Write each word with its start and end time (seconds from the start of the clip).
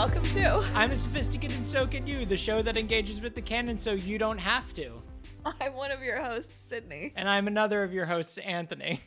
welcome 0.00 0.22
to. 0.22 0.64
I'm 0.74 0.92
a 0.92 0.96
sophisticated 0.96 1.58
and 1.58 1.66
so 1.66 1.86
can 1.86 2.06
you, 2.06 2.24
the 2.24 2.34
show 2.34 2.62
that 2.62 2.78
engages 2.78 3.20
with 3.20 3.34
the 3.34 3.42
canon 3.42 3.76
so 3.76 3.92
you 3.92 4.16
don't 4.16 4.38
have 4.38 4.72
to. 4.72 5.02
I'm 5.44 5.74
one 5.74 5.90
of 5.90 6.00
your 6.02 6.22
hosts, 6.22 6.58
Sydney. 6.58 7.12
And 7.16 7.28
I'm 7.28 7.46
another 7.46 7.82
of 7.82 7.92
your 7.92 8.06
hosts, 8.06 8.38
Anthony. 8.38 9.02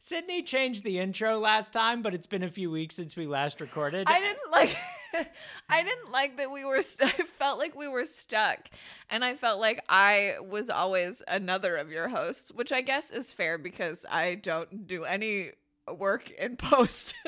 Sydney 0.00 0.42
changed 0.42 0.82
the 0.82 0.98
intro 0.98 1.36
last 1.38 1.74
time, 1.74 2.00
but 2.00 2.14
it's 2.14 2.26
been 2.26 2.42
a 2.42 2.48
few 2.48 2.70
weeks 2.70 2.94
since 2.94 3.14
we 3.16 3.26
last 3.26 3.60
recorded. 3.60 4.06
I 4.06 4.18
didn't 4.18 4.50
like. 4.50 4.74
I 5.68 5.82
didn't 5.82 6.10
like 6.10 6.38
that 6.38 6.50
we 6.50 6.64
were. 6.64 6.80
St- 6.80 7.12
I 7.20 7.22
felt 7.24 7.58
like 7.58 7.76
we 7.76 7.86
were 7.86 8.06
stuck, 8.06 8.70
and 9.10 9.22
I 9.26 9.34
felt 9.34 9.60
like 9.60 9.84
I 9.90 10.36
was 10.40 10.70
always 10.70 11.22
another 11.28 11.76
of 11.76 11.90
your 11.90 12.08
hosts, 12.08 12.50
which 12.50 12.72
I 12.72 12.80
guess 12.80 13.10
is 13.10 13.30
fair 13.30 13.58
because 13.58 14.06
I 14.10 14.36
don't 14.36 14.86
do 14.86 15.04
any 15.04 15.50
work 15.86 16.30
in 16.30 16.56
post. 16.56 17.14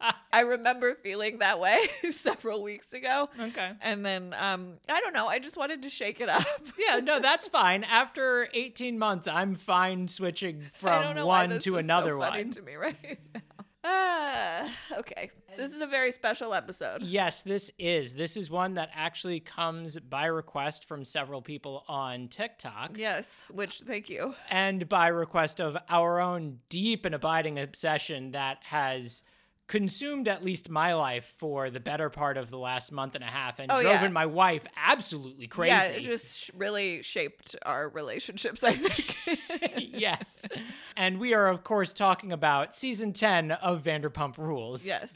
I 0.32 0.40
remember 0.40 0.94
feeling 0.94 1.38
that 1.38 1.60
way 1.60 1.88
several 2.10 2.62
weeks 2.62 2.92
ago. 2.92 3.28
Okay. 3.38 3.72
And 3.80 4.04
then 4.04 4.34
um 4.38 4.74
I 4.88 5.00
don't 5.00 5.12
know, 5.12 5.26
I 5.26 5.38
just 5.38 5.56
wanted 5.56 5.82
to 5.82 5.90
shake 5.90 6.20
it 6.20 6.28
up. 6.28 6.46
yeah, 6.78 7.00
no, 7.00 7.20
that's 7.20 7.48
fine. 7.48 7.84
After 7.84 8.48
18 8.54 8.98
months, 8.98 9.28
I'm 9.28 9.54
fine 9.54 10.08
switching 10.08 10.70
from 10.74 11.24
one 11.24 11.58
to 11.60 11.76
another 11.76 12.12
so 12.12 12.18
one. 12.18 12.50
to 12.50 12.62
me 12.62 12.74
right 12.74 12.96
now. 13.34 13.40
Ah, 13.82 14.70
okay. 14.98 15.30
This 15.56 15.72
is 15.72 15.82
a 15.82 15.86
very 15.86 16.12
special 16.12 16.54
episode. 16.54 17.02
Yes, 17.02 17.42
this 17.42 17.70
is. 17.78 18.14
This 18.14 18.36
is 18.36 18.50
one 18.50 18.74
that 18.74 18.90
actually 18.94 19.40
comes 19.40 19.98
by 19.98 20.26
request 20.26 20.86
from 20.86 21.04
several 21.04 21.42
people 21.42 21.84
on 21.88 22.28
TikTok. 22.28 22.92
Yes, 22.96 23.44
which 23.50 23.80
thank 23.80 24.08
you. 24.08 24.34
and 24.48 24.88
by 24.88 25.08
request 25.08 25.60
of 25.60 25.76
our 25.88 26.20
own 26.20 26.60
deep 26.68 27.04
and 27.04 27.14
abiding 27.14 27.58
obsession 27.58 28.30
that 28.30 28.58
has 28.64 29.22
consumed 29.70 30.26
at 30.26 30.44
least 30.44 30.68
my 30.68 30.94
life 30.94 31.32
for 31.38 31.70
the 31.70 31.78
better 31.78 32.10
part 32.10 32.36
of 32.36 32.50
the 32.50 32.58
last 32.58 32.90
month 32.90 33.14
and 33.14 33.22
a 33.22 33.28
half 33.28 33.60
and 33.60 33.70
Oh, 33.70 33.80
driven 33.80 34.02
yeah. 34.02 34.08
my 34.08 34.26
wife 34.26 34.66
absolutely 34.76 35.46
crazy. 35.46 35.68
Yeah, 35.70 35.84
it 35.84 36.00
just 36.00 36.36
sh- 36.36 36.50
really 36.56 37.02
shaped 37.02 37.54
our 37.64 37.88
relationships, 37.88 38.64
I 38.64 38.72
think. 38.74 39.16
yes. 39.78 40.48
And 40.96 41.20
we 41.20 41.34
are, 41.34 41.46
of 41.46 41.62
course, 41.62 41.92
talking 41.92 42.32
about 42.32 42.74
season 42.74 43.12
10 43.12 43.52
of 43.52 43.84
Vanderpump 43.84 44.38
Rules. 44.38 44.84
yes. 44.84 45.14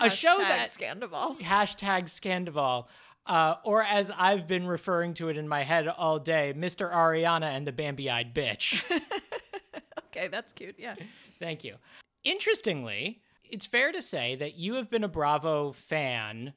A 0.00 0.08
show 0.08 0.38
that 0.38 0.70
Scandoval. 0.70 1.40
hashtag 1.40 2.04
Scandoval, 2.04 2.86
uh, 3.26 3.56
or 3.64 3.82
as 3.82 4.12
I've 4.16 4.46
been 4.46 4.68
referring 4.68 5.14
to 5.14 5.28
it 5.28 5.36
in 5.36 5.48
my 5.48 5.64
head 5.64 5.88
all 5.88 6.20
day, 6.20 6.54
Mr. 6.56 6.88
Ariana 6.94 7.46
and 7.56 7.66
the 7.66 7.72
Bambi 7.72 8.08
eyed 8.08 8.32
bitch. 8.32 8.80
Okay, 10.16 10.28
that's 10.28 10.52
cute. 10.52 10.76
Yeah. 10.78 10.94
Thank 11.38 11.62
you. 11.64 11.74
Interestingly, 12.24 13.20
it's 13.50 13.66
fair 13.66 13.92
to 13.92 14.02
say 14.02 14.34
that 14.36 14.54
you 14.54 14.74
have 14.74 14.90
been 14.90 15.04
a 15.04 15.08
Bravo 15.08 15.72
fan 15.72 16.54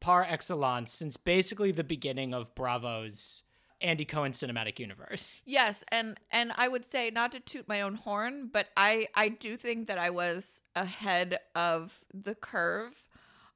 par 0.00 0.26
excellence 0.28 0.92
since 0.92 1.16
basically 1.16 1.72
the 1.72 1.84
beginning 1.84 2.34
of 2.34 2.54
Bravo's 2.54 3.42
Andy 3.80 4.04
Cohen 4.04 4.32
cinematic 4.32 4.78
universe. 4.78 5.42
Yes, 5.44 5.84
and 5.88 6.18
and 6.30 6.52
I 6.56 6.68
would 6.68 6.84
say 6.84 7.10
not 7.10 7.32
to 7.32 7.40
toot 7.40 7.68
my 7.68 7.80
own 7.80 7.96
horn, 7.96 8.48
but 8.52 8.68
I 8.76 9.08
I 9.14 9.28
do 9.28 9.56
think 9.56 9.88
that 9.88 9.98
I 9.98 10.10
was 10.10 10.62
ahead 10.74 11.38
of 11.54 12.04
the 12.12 12.34
curve 12.34 13.08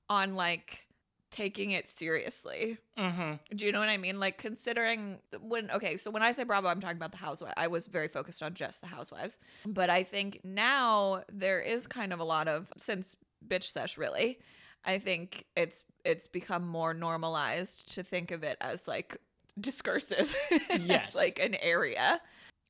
on 0.09 0.35
like 0.35 0.88
taking 1.31 1.71
it 1.71 1.87
seriously. 1.89 2.79
Mm-hmm. 2.99 3.55
Do 3.55 3.67
you 3.67 3.73
know 3.73 3.81
what 3.81 3.89
I 3.89 3.97
mean? 3.97 4.19
Like 4.19 4.39
considering 4.39 5.19
when 5.41 5.71
okay, 5.71 5.97
so 5.97 6.11
when 6.11 6.23
I 6.23 6.33
say 6.33 6.45
Bravo, 6.45 6.69
I'm 6.69 6.81
talking 6.81 6.97
about 6.97 7.13
the 7.13 7.19
housewives. 7.19 7.55
I 7.57 7.69
was 7.69 7.87
very 7.87 8.09
focused 8.09 8.43
on 8.43 8.55
just 8.55 8.81
the 8.81 8.87
housewives. 8.87 9.39
But 9.67 9.91
I 9.91 10.03
think 10.05 10.41
now 10.45 11.23
there 11.33 11.61
is 11.61 11.87
kind 11.87 12.13
of 12.13 12.21
a 12.21 12.25
lot 12.25 12.49
of 12.49 12.73
since 12.77 13.17
bitch 13.47 13.65
sesh 13.73 13.99
really. 13.99 14.39
I 14.85 14.99
think 14.99 15.45
it's 15.57 15.85
it's 16.05 16.27
become 16.27 16.67
more 16.67 16.95
normalized 16.95 17.93
to 17.95 18.03
think 18.03 18.31
of 18.31 18.43
it 18.43 18.57
as 18.61 18.89
like 18.89 19.17
discursive. 19.61 20.35
Yes. 20.79 21.15
like 21.15 21.39
an 21.39 21.55
area. 21.57 22.21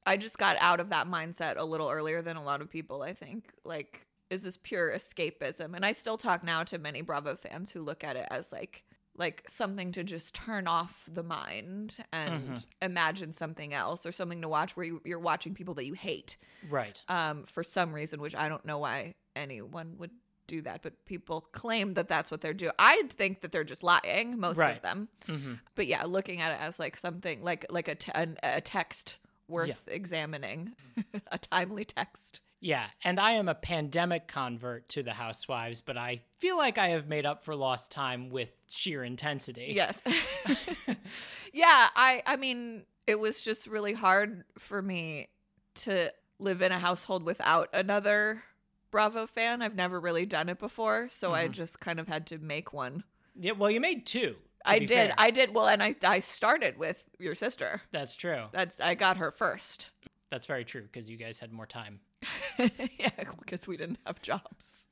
I 0.06 0.16
just 0.16 0.38
got 0.38 0.56
out 0.58 0.80
of 0.80 0.88
that 0.88 1.06
mindset 1.06 1.56
a 1.58 1.64
little 1.64 1.90
earlier 1.90 2.22
than 2.22 2.36
a 2.36 2.42
lot 2.42 2.60
of 2.62 2.70
people, 2.70 3.02
I 3.02 3.12
think. 3.12 3.52
Like 3.64 4.06
is 4.30 4.42
this 4.42 4.56
pure 4.56 4.90
escapism? 4.90 5.74
And 5.74 5.84
I 5.84 5.92
still 5.92 6.16
talk 6.18 6.42
now 6.44 6.62
to 6.64 6.78
many 6.78 7.00
Bravo 7.02 7.36
fans 7.36 7.70
who 7.70 7.80
look 7.80 8.04
at 8.04 8.16
it 8.16 8.26
as 8.30 8.52
like 8.52 8.84
like 9.16 9.42
something 9.48 9.90
to 9.90 10.04
just 10.04 10.32
turn 10.32 10.68
off 10.68 11.08
the 11.12 11.24
mind 11.24 11.96
and 12.12 12.50
Mhm. 12.54 12.66
imagine 12.82 13.32
something 13.32 13.74
else 13.74 14.06
or 14.06 14.12
something 14.12 14.40
to 14.42 14.48
watch 14.48 14.76
where 14.76 14.86
you, 14.86 15.02
you're 15.04 15.18
watching 15.18 15.54
people 15.54 15.74
that 15.74 15.86
you 15.86 15.94
hate 15.94 16.36
Right. 16.70 17.02
um, 17.08 17.42
for 17.42 17.64
some 17.64 17.92
reason, 17.92 18.20
which 18.20 18.36
I 18.36 18.48
don't 18.48 18.64
know 18.64 18.78
why 18.78 19.16
anyone 19.34 19.96
would 19.98 20.12
do 20.46 20.62
that, 20.62 20.82
but 20.82 21.04
people 21.04 21.40
claim 21.50 21.94
that 21.94 22.06
that's 22.06 22.30
what 22.30 22.42
they're 22.42 22.54
doing. 22.54 22.70
I 22.78 23.02
think 23.08 23.40
that 23.40 23.50
they're 23.50 23.64
just 23.64 23.82
lying, 23.82 24.38
most 24.38 24.56
Right. 24.56 24.76
of 24.76 24.82
them. 24.82 25.08
Mm-hmm. 25.26 25.54
But 25.74 25.88
yeah, 25.88 26.04
looking 26.04 26.40
at 26.40 26.52
it 26.52 26.60
as 26.60 26.78
like 26.78 26.96
something 26.96 27.42
like 27.42 27.66
like 27.70 27.88
a, 27.88 28.16
an, 28.16 28.38
a 28.44 28.60
text 28.60 29.16
worth 29.48 29.82
examining, 29.88 30.76
a 31.32 31.38
timely 31.38 31.84
text. 31.84 32.40
Yeah, 32.60 32.86
and 33.04 33.20
I 33.20 33.32
am 33.32 33.48
a 33.48 33.54
pandemic 33.54 34.26
convert 34.26 34.88
to 34.90 35.02
the 35.04 35.12
Housewives, 35.12 35.80
but 35.80 35.96
I 35.96 36.22
feel 36.38 36.56
like 36.56 36.76
I 36.76 36.88
have 36.88 37.06
made 37.06 37.24
up 37.24 37.44
for 37.44 37.54
lost 37.54 37.92
time 37.92 38.30
with 38.30 38.50
sheer 38.68 39.04
intensity. 39.04 39.72
Yes. 39.76 40.02
yeah, 41.52 41.88
I 41.94 42.22
I 42.26 42.36
mean, 42.36 42.84
it 43.06 43.18
was 43.18 43.40
just 43.40 43.66
really 43.66 43.92
hard 43.92 44.44
for 44.58 44.82
me 44.82 45.28
to 45.76 46.12
live 46.38 46.62
in 46.62 46.72
a 46.72 46.78
household 46.78 47.22
without 47.22 47.68
another 47.72 48.42
Bravo 48.90 49.26
fan. 49.26 49.62
I've 49.62 49.74
never 49.74 50.00
really 50.00 50.26
done 50.26 50.48
it 50.48 50.58
before, 50.58 51.08
so 51.08 51.34
I 51.34 51.46
Mhm. 51.48 51.52
just 51.52 51.80
kind 51.80 52.00
of 52.00 52.08
had 52.08 52.26
to 52.28 52.38
make 52.38 52.72
one. 52.72 53.04
Yeah, 53.38 53.52
well, 53.52 53.70
you 53.70 53.80
made 53.80 54.06
two. 54.06 54.36
I 54.64 54.80
did. 54.80 54.88
fair. 54.88 55.14
I 55.16 55.30
did. 55.30 55.54
Well, 55.54 55.68
and 55.68 55.82
I 55.82 55.94
I 56.02 56.20
started 56.20 56.76
with 56.78 57.04
your 57.18 57.34
sister. 57.34 57.82
That's 57.92 58.16
true. 58.16 58.46
That's 58.52 58.80
I 58.80 58.94
got 58.94 59.16
her 59.18 59.30
first. 59.30 59.90
That's 60.30 60.46
very 60.46 60.64
true 60.64 60.82
because 60.82 61.08
you 61.08 61.16
guys 61.16 61.38
had 61.40 61.52
more 61.52 61.66
time. 61.66 62.00
yeah, 62.58 63.10
because 63.40 63.66
we 63.66 63.76
didn't 63.76 63.98
have 64.06 64.20
jobs. 64.22 64.86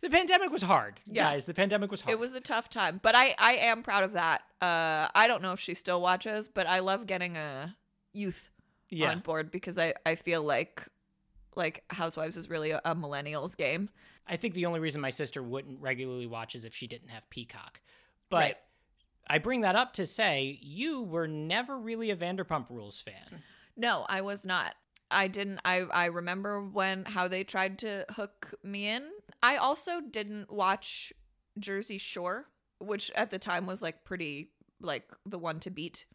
The 0.00 0.08
pandemic 0.10 0.50
was 0.50 0.62
hard, 0.62 1.00
Yeah. 1.06 1.24
guys. 1.24 1.46
The 1.46 1.54
pandemic 1.54 1.90
was 1.90 2.00
hard. 2.00 2.12
It 2.12 2.18
was 2.18 2.34
a 2.34 2.40
tough 2.40 2.68
time, 2.70 2.98
but 3.02 3.14
I 3.14 3.34
I 3.38 3.52
am 3.52 3.82
proud 3.82 4.04
of 4.04 4.14
that. 4.14 4.42
Uh, 4.60 5.08
I 5.14 5.26
don't 5.28 5.42
know 5.42 5.52
if 5.52 5.60
she 5.60 5.74
still 5.74 6.00
watches, 6.00 6.48
but 6.48 6.66
I 6.66 6.78
love 6.78 7.06
getting 7.06 7.36
a 7.36 7.76
youth 8.12 8.48
yeah. 8.88 9.10
on 9.10 9.20
board 9.20 9.50
because 9.50 9.76
I 9.78 9.94
I 10.04 10.14
feel 10.14 10.42
like 10.42 10.82
like 11.54 11.84
Housewives 11.90 12.36
is 12.36 12.48
really 12.50 12.70
a, 12.70 12.80
a 12.84 12.94
millennials 12.94 13.56
game. 13.56 13.90
I 14.26 14.36
think 14.36 14.54
the 14.54 14.66
only 14.66 14.80
reason 14.80 15.00
my 15.00 15.10
sister 15.10 15.42
wouldn't 15.42 15.80
regularly 15.80 16.26
watch 16.26 16.54
is 16.54 16.64
if 16.64 16.74
she 16.74 16.86
didn't 16.86 17.08
have 17.10 17.28
Peacock. 17.30 17.80
But 18.28 18.36
Right. 18.38 18.56
I 19.28 19.38
bring 19.38 19.60
that 19.62 19.76
up 19.76 19.92
to 19.94 20.06
say 20.06 20.58
you 20.62 21.02
were 21.02 21.26
never 21.28 21.78
really 21.78 22.10
a 22.10 22.16
Vanderpump 22.16 22.70
Rules 22.70 23.00
fan. 23.00 23.42
No, 23.76 24.06
I 24.08 24.20
was 24.20 24.44
not. 24.46 24.74
I 25.10 25.28
didn't 25.28 25.60
I 25.64 25.78
I 25.92 26.06
remember 26.06 26.60
when 26.60 27.04
how 27.04 27.28
they 27.28 27.44
tried 27.44 27.78
to 27.80 28.04
hook 28.10 28.54
me 28.62 28.88
in. 28.88 29.04
I 29.42 29.56
also 29.56 30.00
didn't 30.00 30.50
watch 30.50 31.12
Jersey 31.58 31.98
Shore, 31.98 32.46
which 32.78 33.10
at 33.14 33.30
the 33.30 33.38
time 33.38 33.66
was 33.66 33.82
like 33.82 34.04
pretty 34.04 34.50
like 34.80 35.10
the 35.24 35.38
one 35.38 35.60
to 35.60 35.70
beat. 35.70 36.06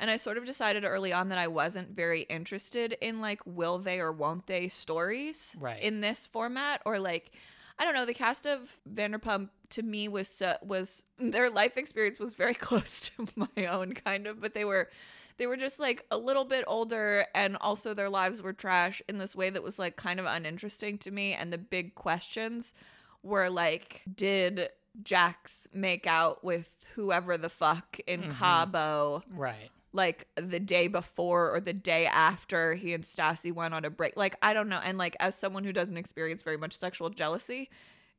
And 0.00 0.10
I 0.10 0.16
sort 0.16 0.38
of 0.38 0.44
decided 0.44 0.84
early 0.84 1.12
on 1.12 1.28
that 1.30 1.38
I 1.38 1.48
wasn't 1.48 1.90
very 1.96 2.22
interested 2.22 2.96
in 3.00 3.20
like 3.20 3.40
will 3.44 3.78
they 3.78 3.98
or 4.00 4.12
won't 4.12 4.46
they 4.46 4.68
stories 4.68 5.54
Right. 5.58 5.82
in 5.82 6.00
this 6.00 6.26
format 6.26 6.80
or 6.86 6.98
like 6.98 7.32
I 7.80 7.84
don't 7.84 7.94
know 7.94 8.06
the 8.06 8.14
cast 8.14 8.46
of 8.46 8.76
Vanderpump 8.92 9.50
to 9.70 9.82
me 9.82 10.08
was 10.08 10.40
uh, 10.40 10.56
was 10.62 11.04
their 11.18 11.50
life 11.50 11.76
experience 11.76 12.18
was 12.18 12.34
very 12.34 12.54
close 12.68 13.10
to 13.10 13.26
my 13.36 13.66
own 13.66 13.92
kind 13.92 14.26
of 14.26 14.40
but 14.40 14.54
they 14.54 14.64
were 14.64 14.88
they 15.38 15.46
were 15.46 15.56
just 15.56 15.80
like 15.80 16.04
a 16.10 16.18
little 16.18 16.44
bit 16.44 16.64
older 16.66 17.24
and 17.34 17.56
also 17.60 17.94
their 17.94 18.08
lives 18.10 18.42
were 18.42 18.52
trash 18.52 19.00
in 19.08 19.18
this 19.18 19.34
way 19.34 19.50
that 19.50 19.62
was 19.62 19.78
like 19.78 19.96
kind 19.96 20.20
of 20.20 20.26
uninteresting 20.26 20.98
to 20.98 21.10
me 21.10 21.32
and 21.32 21.52
the 21.52 21.58
big 21.58 21.94
questions 21.94 22.74
were 23.22 23.48
like 23.48 24.02
did 24.12 24.68
Jax 25.02 25.68
make 25.72 26.06
out 26.06 26.44
with 26.44 26.68
whoever 26.94 27.36
the 27.38 27.48
fuck 27.48 27.98
in 28.06 28.22
Mhm. 28.22 28.32
Cabo 28.36 29.22
Right. 29.30 29.70
like 29.92 30.26
the 30.34 30.58
day 30.60 30.88
before 30.88 31.54
or 31.54 31.60
the 31.60 31.72
day 31.72 32.06
after 32.06 32.74
he 32.74 32.92
and 32.92 33.04
Stassi 33.04 33.52
went 33.52 33.74
on 33.74 33.84
a 33.84 33.90
break. 33.90 34.16
Like 34.16 34.36
I 34.42 34.52
don't 34.52 34.68
know. 34.68 34.80
And 34.82 34.98
like 34.98 35.16
as 35.20 35.34
someone 35.36 35.62
who 35.64 35.72
doesn't 35.72 35.96
experience 35.96 36.42
very 36.42 36.56
much 36.56 36.76
sexual 36.76 37.10
jealousy, 37.10 37.70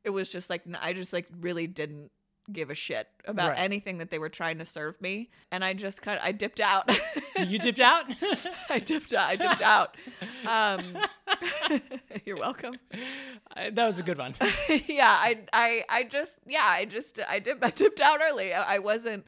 it 0.06 0.12
was 0.12 0.30
just 0.30 0.50
like 0.50 0.64
I 0.82 0.94
just 0.94 1.12
like 1.14 1.28
really 1.42 1.68
didn't 1.68 2.12
give 2.54 2.70
a 2.70 2.76
shit 2.76 3.08
about 3.26 3.50
Right. 3.52 3.60
anything 3.60 3.98
that 4.00 4.10
they 4.12 4.20
were 4.20 4.30
trying 4.30 4.58
to 4.60 4.66
serve 4.66 5.00
me, 5.02 5.30
and 5.52 5.64
I 5.64 5.74
just 5.74 6.02
kind 6.02 6.18
of 6.20 6.26
I 6.26 6.32
dipped 6.32 6.60
out. 6.60 6.90
You 7.38 7.58
dipped 7.60 7.80
out? 7.80 8.06
I 8.70 8.80
dipped 8.80 9.14
out. 9.14 9.30
I 9.30 9.36
dipped 9.36 9.62
out. 9.62 9.96
Um, 10.48 10.82
you're 12.26 12.38
welcome. 12.38 12.76
Uh, 13.56 13.70
that 13.72 13.88
was 13.88 14.00
a 14.00 14.04
good 14.04 14.18
one. 14.18 14.36
yeah, 14.88 15.16
I, 15.20 15.40
I, 15.54 15.84
I 15.90 16.04
just, 16.04 16.40
yeah, 16.48 16.66
I 16.66 16.86
just, 16.86 17.20
I 17.28 17.40
dipped, 17.40 17.64
I 17.64 17.70
dipped 17.72 18.02
out 18.02 18.20
early. 18.22 18.54
I, 18.54 18.76
I 18.76 18.80
wasn't, 18.80 19.26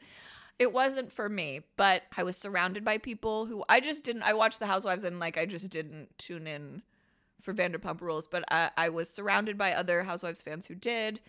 it 0.58 0.72
wasn't 0.72 1.12
for 1.12 1.28
me. 1.28 1.60
But 1.76 2.02
I 2.16 2.22
was 2.22 2.36
surrounded 2.36 2.84
by 2.84 2.98
people 2.98 3.46
who 3.46 3.64
I 3.68 3.80
just 3.80 4.04
didn't. 4.04 4.22
I 4.22 4.34
watched 4.34 4.58
The 4.60 4.66
Housewives 4.66 5.04
and 5.04 5.18
like 5.20 5.38
I 5.38 5.46
just 5.46 5.70
didn't 5.70 6.16
tune 6.18 6.46
in 6.46 6.82
for 7.40 7.52
Vanderpump 7.54 8.00
Rules. 8.00 8.26
But 8.26 8.44
I, 8.50 8.70
I 8.76 8.88
was 8.88 9.08
surrounded 9.08 9.56
by 9.58 9.72
other 9.72 10.02
Housewives 10.02 10.42
fans 10.42 10.66
who 10.66 10.74
did, 10.74 11.20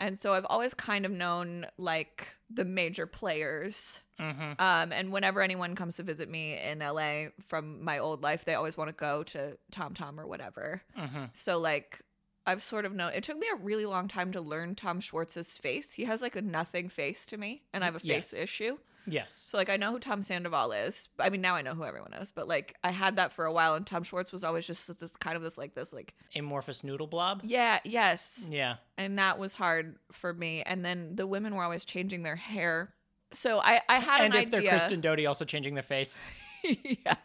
And 0.00 0.18
so 0.18 0.32
I've 0.34 0.46
always 0.48 0.74
kind 0.74 1.06
of 1.06 1.12
known 1.12 1.66
like 1.78 2.28
the 2.50 2.64
major 2.64 3.06
players. 3.06 4.00
Mm-hmm. 4.20 4.52
Um, 4.58 4.92
and 4.92 5.12
whenever 5.12 5.40
anyone 5.40 5.74
comes 5.74 5.96
to 5.96 6.02
visit 6.02 6.28
me 6.30 6.58
in 6.58 6.80
LA 6.80 7.26
from 7.46 7.82
my 7.82 7.98
old 7.98 8.22
life, 8.22 8.44
they 8.44 8.54
always 8.54 8.76
want 8.76 8.88
to 8.88 8.94
go 8.94 9.22
to 9.24 9.56
Tom 9.70 9.94
Tom 9.94 10.18
or 10.20 10.26
whatever. 10.26 10.82
Mm-hmm. 10.98 11.24
So 11.32 11.58
like 11.58 12.00
I've 12.46 12.62
sort 12.62 12.84
of 12.84 12.92
known 12.92 13.12
it 13.14 13.22
took 13.24 13.38
me 13.38 13.46
a 13.52 13.56
really 13.56 13.86
long 13.86 14.06
time 14.08 14.30
to 14.32 14.40
learn 14.40 14.74
Tom 14.74 15.00
Schwartz's 15.00 15.56
face. 15.56 15.92
He 15.94 16.04
has 16.04 16.20
like 16.20 16.36
a 16.36 16.42
nothing 16.42 16.88
face 16.88 17.24
to 17.26 17.36
me, 17.38 17.62
and 17.72 17.82
I 17.82 17.86
have 17.86 17.96
a 17.96 18.00
face 18.00 18.32
Yes. 18.32 18.34
issue. 18.34 18.76
Yes. 19.06 19.48
So 19.50 19.58
like 19.58 19.68
I 19.70 19.76
know 19.76 19.90
who 19.92 19.98
Tom 19.98 20.22
Sandoval 20.22 20.72
is. 20.72 21.08
I 21.18 21.28
mean 21.30 21.40
now 21.40 21.54
I 21.56 21.62
know 21.62 21.74
who 21.74 21.84
everyone 21.84 22.14
is, 22.14 22.32
but 22.32 22.48
like 22.48 22.74
I 22.82 22.90
had 22.90 23.16
that 23.16 23.32
for 23.32 23.44
a 23.44 23.52
while 23.52 23.74
and 23.74 23.86
Tom 23.86 24.02
Schwartz 24.02 24.32
was 24.32 24.44
always 24.44 24.66
just 24.66 24.98
this 25.00 25.14
kind 25.16 25.36
of 25.36 25.42
this 25.42 25.58
like 25.58 25.74
this 25.74 25.92
like 25.92 26.14
Amorphous 26.34 26.82
noodle 26.84 27.06
blob. 27.06 27.42
yeah, 27.44 27.78
yes. 27.84 28.44
Yeah. 28.48 28.76
And 28.96 29.18
that 29.18 29.38
was 29.38 29.54
hard 29.54 29.96
for 30.12 30.32
me. 30.32 30.62
And 30.62 30.84
then 30.84 31.16
the 31.16 31.26
women 31.26 31.54
were 31.54 31.62
always 31.64 31.84
changing 31.84 32.22
their 32.22 32.36
hair. 32.36 32.94
So 33.32 33.58
I 33.58 33.80
I 33.88 33.98
had 33.98 34.20
and 34.22 34.34
an 34.34 34.42
if 34.44 34.50
they're 34.50 34.60
idea. 34.60 34.70
Kristen 34.70 35.00
Doute 35.00 35.26
also 35.26 35.44
changing 35.44 35.74
their 35.74 35.82
face. 35.82 36.22
yeah. 36.62 37.16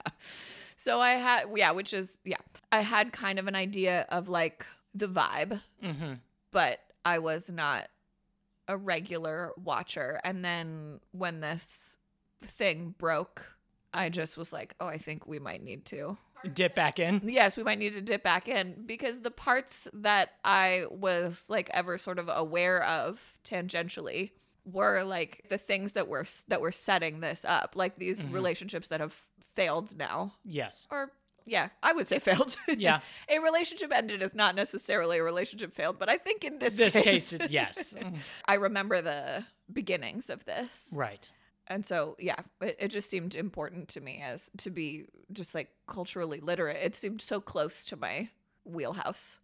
So 0.75 0.99
I 0.99 1.11
had 1.11 1.45
yeah, 1.55 1.71
which 1.71 1.93
is 1.93 2.17
yeah. 2.23 2.37
I 2.71 2.81
had 2.81 3.11
kind 3.13 3.39
of 3.39 3.47
an 3.47 3.55
idea 3.55 4.05
of 4.09 4.27
like 4.29 4.65
the 4.93 5.07
vibe, 5.07 5.61
Mm-hmm. 5.83 6.13
but 6.51 6.79
I 7.05 7.19
was 7.19 7.49
not 7.49 7.87
a 8.69 8.77
regular 8.77 9.51
watcher. 9.57 10.21
And 10.23 10.45
then 10.45 10.99
when 11.11 11.41
this 11.41 11.97
thing 12.43 12.95
broke, 12.97 13.43
I 13.93 14.07
just 14.09 14.37
was 14.37 14.53
like, 14.53 14.75
oh, 14.79 14.87
I 14.87 14.97
think 14.99 15.27
we 15.27 15.39
might 15.39 15.63
need 15.63 15.83
to. 15.87 16.17
Dip 16.53 16.75
back 16.75 16.99
in. 16.99 17.19
Yes, 17.25 17.57
we 17.57 17.63
might 17.63 17.79
need 17.79 17.93
to 17.95 18.01
dip 18.01 18.23
back 18.23 18.47
in 18.47 18.83
because 18.85 19.19
the 19.21 19.31
parts 19.31 19.89
that 19.91 20.29
I 20.45 20.85
was 20.89 21.49
like 21.49 21.69
ever 21.73 21.97
sort 21.97 22.17
of 22.19 22.29
aware 22.31 22.81
of 22.83 23.33
tangentially 23.43 24.31
were 24.63 25.03
like 25.03 25.43
the 25.49 25.57
things 25.57 25.93
that 25.93 26.07
were 26.07 26.25
that 26.47 26.61
were 26.61 26.71
setting 26.71 27.19
this 27.19 27.43
up, 27.43 27.75
like 27.75 27.95
these 27.95 28.23
Mhm. 28.23 28.31
relationships 28.33 28.87
that 28.89 28.99
have 29.01 29.15
failed 29.55 29.97
now, 29.97 30.35
Yes. 30.45 30.87
or 30.91 31.11
yeah, 31.49 31.69
I 31.83 31.93
would 31.93 32.07
say 32.07 32.19
failed. 32.19 32.55
Yeah. 32.77 32.99
a 33.27 33.39
relationship 33.39 33.91
ended 33.93 34.21
is 34.21 34.33
not 34.35 34.55
necessarily 34.55 35.17
a 35.17 35.23
relationship 35.23 35.73
failed, 35.73 35.97
but 35.99 36.07
I 36.09 36.17
think 36.17 36.43
in 36.43 36.59
this 36.59 36.75
This 36.75 36.93
case, 36.93 37.31
case, 37.35 37.49
yes. 37.49 37.95
I 38.45 38.53
remember 38.55 39.01
the 39.01 39.45
beginnings 39.71 40.29
of 40.29 40.45
this, 40.45 40.91
right. 40.95 41.29
and 41.67 41.85
so 41.85 42.15
yeah, 42.19 42.35
it, 42.61 42.77
it 42.79 42.87
just 42.89 43.09
seemed 43.09 43.35
important 43.35 43.87
to 43.89 44.01
me 44.01 44.21
as 44.23 44.49
to 44.57 44.69
be 44.69 45.05
just 45.31 45.53
like 45.55 45.69
culturally 45.87 46.39
literate. 46.39 46.77
It 46.83 46.95
seemed 46.95 47.21
so 47.21 47.41
close 47.41 47.83
to 47.85 47.95
my 47.95 48.29
wheelhouse. 48.63 49.39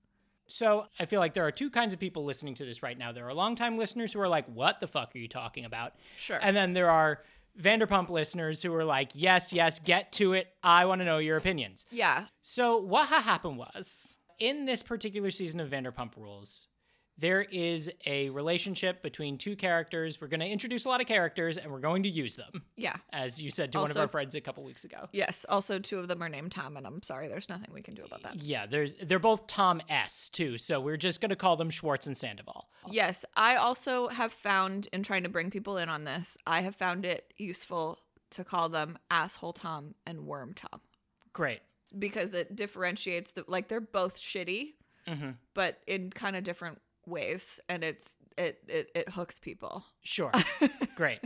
So 0.48 0.86
I 1.00 1.06
feel 1.08 1.20
like 1.20 1.34
there 1.34 1.46
are 1.48 1.52
two 1.52 1.72
kinds 1.72 1.92
of 1.94 2.00
people 2.00 2.24
listening 2.24 2.54
to 2.56 2.66
this 2.66 2.84
right 2.84 2.98
now. 2.98 3.12
There 3.12 3.28
are 3.28 3.34
longtime 3.34 3.78
listeners 3.80 4.14
who 4.14 4.20
are 4.20 4.28
like, 4.30 4.46
"What 4.48 4.80
the 4.80 4.86
fuck 4.88 5.16
are 5.16 5.18
you 5.18 5.28
talking 5.28 5.66
about?" 5.66 5.94
Sure. 6.18 6.38
And 6.40 6.56
then 6.56 6.74
there 6.74 6.92
are 6.92 7.24
Vanderpump 7.62 8.10
listeners 8.10 8.62
who 8.62 8.74
are 8.74 8.84
like, 8.84 9.12
"Yes, 9.14 9.54
yes, 9.54 9.80
get 9.80 10.12
to 10.14 10.34
it. 10.34 10.48
I 10.64 10.86
want 10.86 11.00
to 11.00 11.06
know 11.06 11.18
your 11.20 11.38
opinions." 11.38 11.86
yeah. 11.92 12.26
So 12.42 12.78
what 12.78 13.08
ha- 13.10 13.22
happened 13.22 13.58
was 13.58 14.18
in 14.40 14.66
this 14.66 14.84
particular 14.84 15.32
season 15.32 15.60
of 15.60 15.70
Vanderpump 15.70 16.16
Rules, 16.18 16.68
there 17.18 17.42
is 17.44 17.90
a 18.06 18.30
relationship 18.32 19.02
between 19.02 19.38
two 19.38 19.56
characters. 19.56 20.20
We're 20.20 20.28
going 20.28 20.42
to 20.42 20.48
introduce 20.48 20.84
a 20.86 20.90
lot 20.90 21.00
of 21.00 21.08
characters, 21.08 21.56
and 21.58 21.72
we're 21.72 21.80
going 21.80 22.04
to 22.04 22.10
use 22.10 22.36
them, 22.36 22.64
Yeah. 22.76 22.96
as 23.14 23.42
you 23.42 23.52
said 23.52 23.72
to 23.72 23.80
one 23.80 23.90
of 23.92 23.96
our 23.98 24.08
friends 24.10 24.36
a 24.36 24.42
couple 24.42 24.64
weeks 24.66 24.84
ago. 24.84 25.08
Yes. 25.14 25.46
Also, 25.48 25.80
two 25.80 25.98
of 26.00 26.08
them 26.10 26.22
are 26.22 26.28
named 26.28 26.52
Tom, 26.52 26.76
and 26.76 26.86
I'm 26.86 27.02
sorry, 27.04 27.28
there's 27.30 27.48
nothing 27.48 27.70
we 27.74 27.82
can 27.82 27.94
do 27.96 28.04
about 28.04 28.24
that. 28.24 28.36
Yeah, 28.42 28.66
there's 28.66 28.94
they're 29.02 29.18
both 29.20 29.48
Tom 29.48 29.82
S 29.88 30.28
too, 30.28 30.58
so 30.58 30.82
we're 30.82 30.98
just 30.98 31.22
going 31.22 31.30
to 31.30 31.36
call 31.38 31.56
them 31.56 31.70
Schwartz 31.70 32.06
and 32.06 32.18
Sandoval. 32.18 32.68
Yes, 32.90 33.24
I 33.36 33.56
also 33.56 34.10
have 34.10 34.34
found 34.34 34.88
in 34.92 35.02
trying 35.02 35.24
to 35.24 35.30
bring 35.30 35.50
people 35.52 35.78
in 35.78 35.88
on 35.88 36.04
this, 36.04 36.38
I 36.46 36.62
have 36.62 36.76
found 36.76 37.06
it 37.06 37.34
useful 37.38 38.00
to 38.32 38.44
call 38.44 38.68
them 38.68 38.98
asshole 39.10 39.54
Tom 39.54 39.96
and 40.06 40.26
worm 40.26 40.54
Tom 40.54 40.82
Great. 41.32 41.62
because 41.98 42.34
it 42.34 42.56
differentiates 42.58 43.32
the 43.32 43.46
like 43.48 43.70
they're 43.70 43.80
both 43.80 44.20
shitty, 44.20 44.74
hmm 45.08 45.30
but 45.54 45.80
in 45.88 46.10
kind 46.10 46.36
of 46.36 46.44
different 46.44 46.80
ways, 47.08 47.60
and 47.70 47.84
it's 47.84 48.16
it 48.38 48.60
it, 48.68 48.90
it 48.96 49.10
hooks 49.10 49.40
people. 49.40 49.86
Sure. 50.02 50.32
Great. 50.96 51.20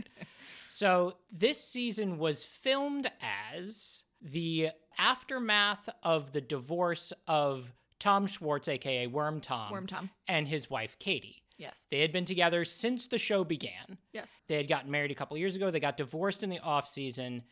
So 0.68 1.14
this 1.30 1.62
season 1.62 2.18
was 2.18 2.44
filmed 2.44 3.10
as 3.20 4.02
the 4.22 4.70
aftermath 4.98 5.88
of 6.02 6.32
the 6.32 6.40
divorce 6.40 7.12
of 7.26 7.72
Tom 7.98 8.26
Schwartz, 8.26 8.68
aka 8.68 9.06
Worm 9.06 9.40
Tom, 9.40 9.72
Worm 9.72 9.86
Tom. 9.86 10.10
and 10.26 10.48
his 10.48 10.70
wife 10.70 10.98
Katie. 10.98 11.42
Yes. 11.58 11.86
They 11.90 12.00
had 12.00 12.10
been 12.12 12.24
together 12.24 12.64
since 12.64 13.06
the 13.06 13.18
show 13.18 13.44
began. 13.44 13.98
Yes. 14.14 14.32
They 14.48 14.56
had 14.56 14.66
gotten 14.68 14.90
married 14.90 15.10
a 15.10 15.14
couple 15.14 15.36
years 15.36 15.56
ago. 15.56 15.70
They 15.70 15.78
got 15.80 15.98
divorced 15.98 16.42
in 16.42 16.48
the 16.48 16.58
off 16.60 16.88
season, 16.88 17.42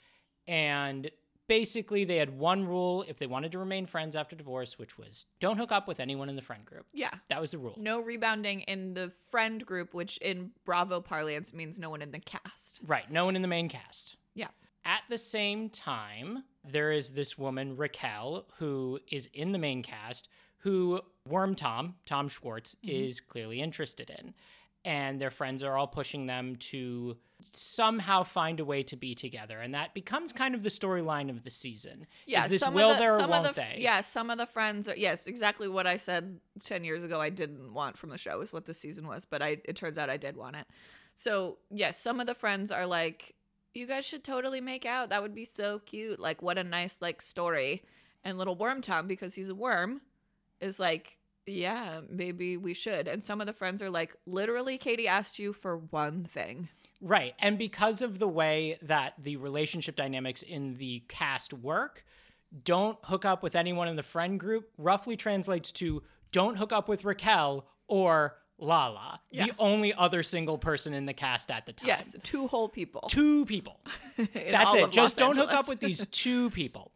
and 0.46 1.10
basically 1.48 2.04
they 2.04 2.18
had 2.18 2.38
one 2.38 2.66
rule 2.66 3.04
if 3.08 3.18
they 3.18 3.26
wanted 3.26 3.50
to 3.52 3.58
remain 3.58 3.86
friends 3.86 4.14
after 4.14 4.36
divorce, 4.36 4.78
which 4.78 4.96
was 4.96 5.26
don't 5.40 5.56
hook 5.56 5.72
up 5.72 5.88
with 5.88 5.98
anyone 5.98 6.28
in 6.28 6.36
the 6.36 6.42
friend 6.42 6.64
group. 6.64 6.86
Yeah. 6.92 7.10
That 7.28 7.40
was 7.40 7.50
the 7.50 7.58
rule. 7.58 7.74
No 7.78 8.00
rebounding 8.00 8.60
in 8.62 8.94
the 8.94 9.10
friend 9.30 9.64
group, 9.64 9.94
which 9.94 10.18
in 10.18 10.52
Bravo 10.64 11.00
parlance 11.00 11.52
means 11.52 11.78
no 11.78 11.90
one 11.90 12.02
in 12.02 12.12
the 12.12 12.20
cast. 12.20 12.80
Right. 12.86 13.10
No 13.10 13.24
one 13.24 13.34
in 13.34 13.42
the 13.42 13.48
main 13.48 13.68
cast. 13.68 14.16
Yeah. 14.34 14.48
At 14.84 15.02
the 15.08 15.18
same 15.18 15.68
time, 15.70 16.44
there 16.64 16.92
is 16.92 17.10
this 17.10 17.36
woman, 17.36 17.76
Raquel, 17.76 18.46
who 18.58 19.00
is 19.10 19.28
in 19.32 19.52
the 19.52 19.58
main 19.58 19.82
cast, 19.82 20.28
who 20.58 21.00
Worm 21.26 21.54
Tom, 21.54 21.96
Tom 22.06 22.28
Schwartz, 22.28 22.74
mm-hmm. 22.76 23.04
is 23.04 23.20
clearly 23.20 23.60
interested 23.60 24.10
in. 24.10 24.34
And 24.88 25.20
their 25.20 25.30
friends 25.30 25.62
are 25.62 25.76
all 25.76 25.86
pushing 25.86 26.24
them 26.24 26.56
to 26.56 27.18
somehow 27.52 28.22
find 28.22 28.58
a 28.58 28.64
way 28.64 28.82
to 28.84 28.96
be 28.96 29.14
together. 29.14 29.60
And 29.60 29.74
that 29.74 29.92
becomes 29.92 30.32
kind 30.32 30.54
of 30.54 30.62
the 30.62 30.70
storyline 30.70 31.28
of 31.28 31.44
the 31.44 31.50
season. 31.50 32.06
Yeah, 32.26 32.44
is 32.44 32.52
this 32.52 32.60
some 32.60 32.72
will 32.72 32.92
of 32.92 32.96
the, 32.96 33.04
there 33.04 33.14
or 33.14 33.18
some 33.18 33.28
won't 33.28 33.46
of 33.46 33.54
the, 33.54 33.60
they? 33.60 33.76
Yeah, 33.80 34.00
some 34.00 34.30
of 34.30 34.38
the 34.38 34.46
friends 34.46 34.88
are 34.88 34.96
yes, 34.96 35.26
exactly 35.26 35.68
what 35.68 35.86
I 35.86 35.98
said 35.98 36.40
ten 36.64 36.84
years 36.84 37.04
ago. 37.04 37.20
I 37.20 37.28
didn't 37.28 37.74
want 37.74 37.98
from 37.98 38.08
the 38.08 38.16
show 38.16 38.40
is 38.40 38.50
what 38.50 38.64
the 38.64 38.72
season 38.72 39.06
was, 39.06 39.26
but 39.26 39.42
I 39.42 39.58
it 39.66 39.76
turns 39.76 39.98
out 39.98 40.08
I 40.08 40.16
did 40.16 40.38
want 40.38 40.56
it. 40.56 40.66
So 41.14 41.58
yes, 41.70 41.98
some 41.98 42.18
of 42.18 42.26
the 42.26 42.34
friends 42.34 42.72
are 42.72 42.86
like, 42.86 43.34
you 43.74 43.86
guys 43.86 44.06
should 44.06 44.24
totally 44.24 44.62
make 44.62 44.86
out. 44.86 45.10
That 45.10 45.20
would 45.20 45.34
be 45.34 45.44
so 45.44 45.80
cute. 45.80 46.18
Like 46.18 46.40
what 46.40 46.56
a 46.56 46.64
nice 46.64 47.02
like 47.02 47.20
story. 47.20 47.82
And 48.24 48.38
little 48.38 48.56
Worm 48.56 48.80
Tom, 48.80 49.06
because 49.06 49.34
he's 49.34 49.50
a 49.50 49.54
worm, 49.54 50.00
is 50.62 50.80
like, 50.80 51.17
yeah, 51.50 52.00
maybe 52.08 52.56
we 52.56 52.74
should. 52.74 53.08
And 53.08 53.22
some 53.22 53.40
of 53.40 53.46
the 53.46 53.52
friends 53.52 53.82
are 53.82 53.90
like, 53.90 54.14
literally, 54.26 54.78
Katie 54.78 55.08
asked 55.08 55.38
you 55.38 55.52
for 55.52 55.76
one 55.76 56.24
thing. 56.24 56.68
Right. 57.00 57.34
And 57.38 57.58
because 57.58 58.02
of 58.02 58.18
the 58.18 58.28
way 58.28 58.78
that 58.82 59.14
the 59.22 59.36
relationship 59.36 59.94
dynamics 59.96 60.42
in 60.42 60.74
the 60.78 61.04
cast 61.08 61.52
work, 61.52 62.04
don't 62.64 62.98
hook 63.04 63.24
up 63.24 63.42
with 63.42 63.54
anyone 63.54 63.88
in 63.88 63.96
the 63.96 64.02
friend 64.02 64.40
group 64.40 64.70
roughly 64.78 65.16
translates 65.16 65.70
to 65.72 66.02
don't 66.32 66.56
hook 66.56 66.72
up 66.72 66.88
with 66.88 67.04
Raquel 67.04 67.66
or 67.86 68.36
Lala, 68.60 69.20
Yeah. 69.30 69.46
the 69.46 69.52
only 69.60 69.94
other 69.94 70.24
single 70.24 70.58
person 70.58 70.92
in 70.92 71.06
the 71.06 71.12
cast 71.12 71.50
at 71.50 71.64
the 71.66 71.72
time. 71.72 71.86
Yes, 71.86 72.16
two 72.24 72.48
whole 72.48 72.68
people. 72.68 73.02
Two 73.02 73.46
people. 73.46 73.78
That's 74.16 74.74
it. 74.74 74.90
Just 74.90 74.96
Los 74.96 75.28
don't 75.28 75.36
hook 75.36 75.52
up 75.52 75.68
with 75.68 75.78
these 75.78 76.06
two 76.10 76.50
people. 76.50 76.90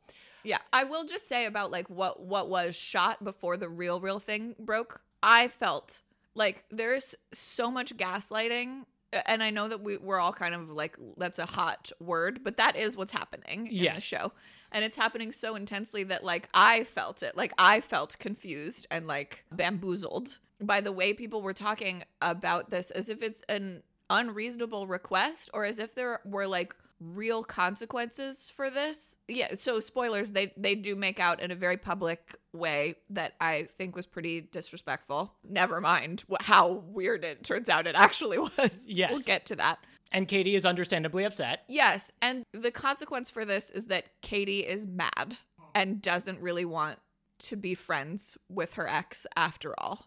Yeah, 0.44 0.58
I 0.72 0.84
will 0.84 1.04
just 1.04 1.28
say 1.28 1.46
about 1.46 1.70
like 1.70 1.88
what 1.88 2.20
what 2.20 2.48
was 2.48 2.74
shot 2.74 3.22
before 3.22 3.56
the 3.56 3.68
real 3.68 4.00
real 4.00 4.18
thing 4.18 4.54
broke. 4.58 5.00
I 5.22 5.48
felt 5.48 6.02
like 6.34 6.64
there's 6.70 7.14
so 7.32 7.70
much 7.70 7.96
gaslighting, 7.96 8.84
and 9.26 9.42
I 9.42 9.50
know 9.50 9.68
that 9.68 9.82
we 9.82 9.96
we're 9.98 10.18
all 10.18 10.32
kind 10.32 10.54
of 10.54 10.70
like 10.70 10.96
that's 11.16 11.38
a 11.38 11.46
hot 11.46 11.92
word, 12.00 12.40
but 12.42 12.56
that 12.56 12.76
is 12.76 12.96
what's 12.96 13.12
happening 13.12 13.66
in 13.66 13.94
the 13.94 14.00
show, 14.00 14.32
and 14.72 14.84
it's 14.84 14.96
happening 14.96 15.32
so 15.32 15.54
intensely 15.54 16.04
that 16.04 16.24
like 16.24 16.48
I 16.54 16.84
felt 16.84 17.22
it, 17.22 17.36
like 17.36 17.52
I 17.58 17.80
felt 17.80 18.18
confused 18.18 18.86
and 18.90 19.06
like 19.06 19.44
bamboozled 19.52 20.38
by 20.60 20.80
the 20.80 20.92
way 20.92 21.12
people 21.12 21.42
were 21.42 21.52
talking 21.52 22.04
about 22.20 22.70
this, 22.70 22.90
as 22.90 23.08
if 23.08 23.22
it's 23.22 23.42
an 23.48 23.82
unreasonable 24.12 24.86
request 24.86 25.50
or 25.52 25.64
as 25.64 25.78
if 25.78 25.94
there 25.94 26.20
were 26.24 26.46
like 26.46 26.74
real 27.00 27.42
consequences 27.42 28.52
for 28.54 28.70
this. 28.70 29.16
Yeah, 29.26 29.54
so 29.54 29.80
spoilers, 29.80 30.32
they 30.32 30.52
they 30.56 30.74
do 30.74 30.94
make 30.94 31.18
out 31.18 31.40
in 31.40 31.50
a 31.50 31.54
very 31.54 31.76
public 31.76 32.36
way 32.52 32.96
that 33.10 33.34
I 33.40 33.68
think 33.76 33.96
was 33.96 34.06
pretty 34.06 34.42
disrespectful. 34.42 35.32
Never 35.48 35.80
mind 35.80 36.24
wh- 36.30 36.44
how 36.44 36.84
weird 36.86 37.24
it 37.24 37.42
turns 37.42 37.68
out 37.68 37.86
it 37.86 37.96
actually 37.96 38.38
was. 38.58 38.84
Yes. 38.86 39.10
We'll 39.10 39.20
get 39.20 39.46
to 39.46 39.56
that. 39.56 39.78
And 40.12 40.28
Katie 40.28 40.54
is 40.54 40.66
understandably 40.66 41.24
upset. 41.24 41.64
Yes, 41.68 42.12
and 42.20 42.44
the 42.52 42.70
consequence 42.70 43.30
for 43.30 43.44
this 43.44 43.70
is 43.70 43.86
that 43.86 44.04
Katie 44.20 44.60
is 44.60 44.86
mad 44.86 45.38
and 45.74 46.02
doesn't 46.02 46.38
really 46.40 46.66
want 46.66 46.98
to 47.38 47.56
be 47.56 47.74
friends 47.74 48.36
with 48.50 48.74
her 48.74 48.86
ex 48.86 49.26
after 49.36 49.74
all. 49.80 50.06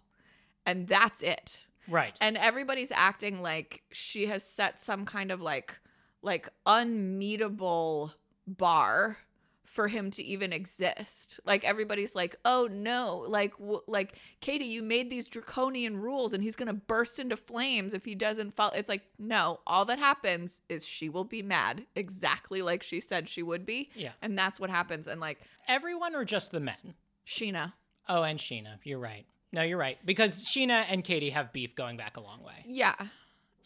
And 0.66 0.88
that's 0.88 1.22
it 1.22 1.60
Right. 1.88 2.18
and 2.22 2.38
everybody's 2.38 2.92
acting 2.92 3.42
like 3.42 3.84
she 3.92 4.26
has 4.28 4.44
set 4.44 4.80
some 4.80 5.06
kind 5.06 5.32
of 5.32 5.42
like 5.42 5.80
like 6.22 6.50
unmeetable 6.66 8.12
bar 8.48 9.18
for 9.64 9.88
him 9.90 10.10
to 10.10 10.24
even 10.24 10.54
exist. 10.54 11.40
Like 11.46 11.66
everybody's 11.66 12.16
like, 12.16 12.36
"Oh 12.46 12.70
no, 12.72 13.26
like 13.28 13.58
w- 13.58 13.82
like 13.88 14.18
Katie, 14.40 14.66
you 14.66 14.82
made 14.82 15.10
these 15.10 15.28
draconian 15.28 15.98
rules 15.98 16.34
and 16.34 16.42
he's 16.42 16.56
going 16.56 16.68
to 16.68 16.74
burst 16.74 17.20
into 17.20 17.36
flames 17.36 17.94
if 17.94 18.06
he 18.06 18.16
doesn't 18.16 18.56
follow." 18.56 18.74
It's 18.74 18.88
like, 18.90 19.04
"No, 19.20 19.60
all 19.68 19.84
that 19.86 20.00
happens 20.00 20.62
is 20.70 20.88
she 20.88 21.10
will 21.10 21.26
be 21.26 21.42
mad 21.42 21.86
exactly 21.96 22.62
like 22.62 22.84
she 22.84 23.02
said 23.02 23.28
she 23.28 23.44
would 23.44 23.66
be." 23.66 23.90
Yeah. 23.96 24.12
And 24.22 24.38
that's 24.38 24.60
what 24.60 24.70
happens 24.70 25.08
and 25.08 25.20
like 25.20 25.42
Everyone 25.68 26.16
or 26.16 26.24
just 26.24 26.52
the 26.52 26.60
men? 26.60 26.94
Scheana. 27.28 27.74
Oh, 28.08 28.24
and 28.24 28.40
Scheana. 28.40 28.78
You're 28.84 29.00
right. 29.00 29.26
No, 29.56 29.62
you're 29.64 29.78
right. 29.78 29.98
Because 30.06 30.44
Scheana 30.44 30.86
and 30.90 31.02
Katie 31.04 31.30
have 31.30 31.54
beef 31.54 31.76
going 31.76 31.96
back 31.96 32.18
a 32.18 32.20
long 32.20 32.44
way. 32.44 32.62
Yeah. 32.66 32.94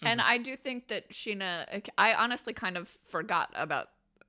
And 0.04 0.22
I 0.22 0.38
do 0.38 0.56
think 0.56 0.88
that 0.90 1.10
Scheana 1.10 1.84
I 1.98 2.14
honestly 2.14 2.54
kind 2.54 2.78
of 2.78 2.96
forgot 3.06 3.52
about 3.56 3.88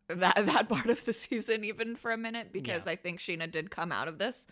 that 0.08 0.34
that 0.46 0.68
part 0.70 0.86
of 0.86 1.04
the 1.04 1.12
season 1.12 1.62
even 1.64 1.94
for 1.96 2.10
a 2.12 2.16
minute 2.16 2.48
because 2.50 2.86
Yeah. 2.86 2.92
I 2.92 2.96
think 2.96 3.20
Scheana 3.20 3.48
did 3.48 3.70
come 3.70 3.92
out 3.92 4.08
of 4.08 4.18
this 4.18 4.46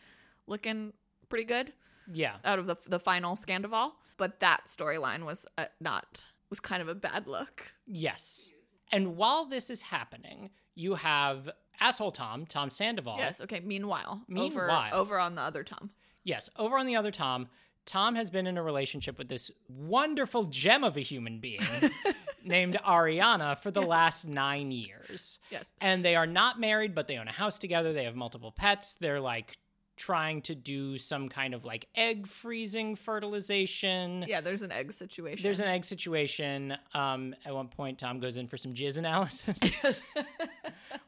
looking 0.47 0.93
pretty 1.31 1.45
good. 1.45 1.73
Yeah. 2.13 2.37
out 2.45 2.59
of 2.59 2.67
the 2.67 2.77
the 2.87 3.01
final 3.01 3.37
Scandoval, 3.37 3.93
but 4.19 4.41
that 4.41 4.67
storyline 4.67 5.25
was 5.25 5.47
uh, 5.57 5.65
not 5.81 6.23
was 6.51 6.61
kind 6.61 6.81
of 6.83 6.89
a 6.89 6.95
bad 6.95 7.27
look. 7.27 7.73
Yes. 7.87 8.51
And 8.93 9.17
while 9.17 9.45
this 9.47 9.71
is 9.71 9.83
happening, 9.83 10.51
you 10.75 10.95
have 10.95 11.51
asshole 11.81 12.13
Tom, 12.13 12.47
Tom 12.47 12.71
Sandoval. 12.71 13.17
Yes. 13.19 13.41
Okay. 13.41 13.61
Meanwhile, 13.61 14.23
Meanwhile. 14.29 14.91
over 14.93 15.15
over 15.15 15.19
on 15.19 15.35
the 15.37 15.43
other 15.43 15.65
Tom. 15.65 15.91
Yes. 16.25 16.51
Over 16.57 16.79
on 16.79 16.87
the 16.87 16.97
other 16.97 17.11
Tom, 17.11 17.49
Tom 17.87 18.17
has 18.17 18.31
been 18.31 18.47
in 18.47 18.59
a 18.59 18.63
relationship 18.63 19.17
with 19.17 19.29
this 19.29 19.51
wonderful 19.69 20.45
gem 20.45 20.85
of 20.85 20.97
a 20.97 21.01
human 21.01 21.41
being 21.41 21.61
named 22.45 22.79
Ariana 22.87 23.57
for 23.59 23.71
the 23.71 23.81
last 23.81 24.29
nine 24.29 24.71
years. 24.71 25.39
Yes. 25.51 25.73
And 25.81 26.05
they 26.05 26.15
are 26.15 26.27
not 26.27 26.61
married, 26.61 26.95
but 26.95 27.09
they 27.09 27.17
own 27.17 27.29
a 27.29 27.33
house 27.33 27.59
together. 27.59 27.93
They 27.93 28.05
have 28.05 28.15
multiple 28.15 28.53
pets. 28.53 28.95
They're 28.95 29.21
like 29.21 29.57
trying 29.99 30.41
to 30.43 30.55
do 30.55 30.97
some 30.97 31.29
kind 31.29 31.53
of 31.53 31.65
like 31.65 31.89
egg 31.95 32.27
freezing 32.27 32.97
fertilization. 32.97 34.25
Yeah. 34.27 34.41
There's 34.41 34.63
an 34.63 34.73
egg 34.73 34.93
situation. 34.93 35.43
There's 35.43 35.61
an 35.61 35.69
egg 35.69 35.85
situation. 35.85 36.77
Um, 36.95 37.35
at 37.45 37.55
one 37.55 37.69
point, 37.69 37.99
Tom 37.99 38.21
goes 38.21 38.37
in 38.37 38.47
for 38.47 38.57
some 38.57 38.73
jizz 38.73 38.97
analysis, 38.97 39.61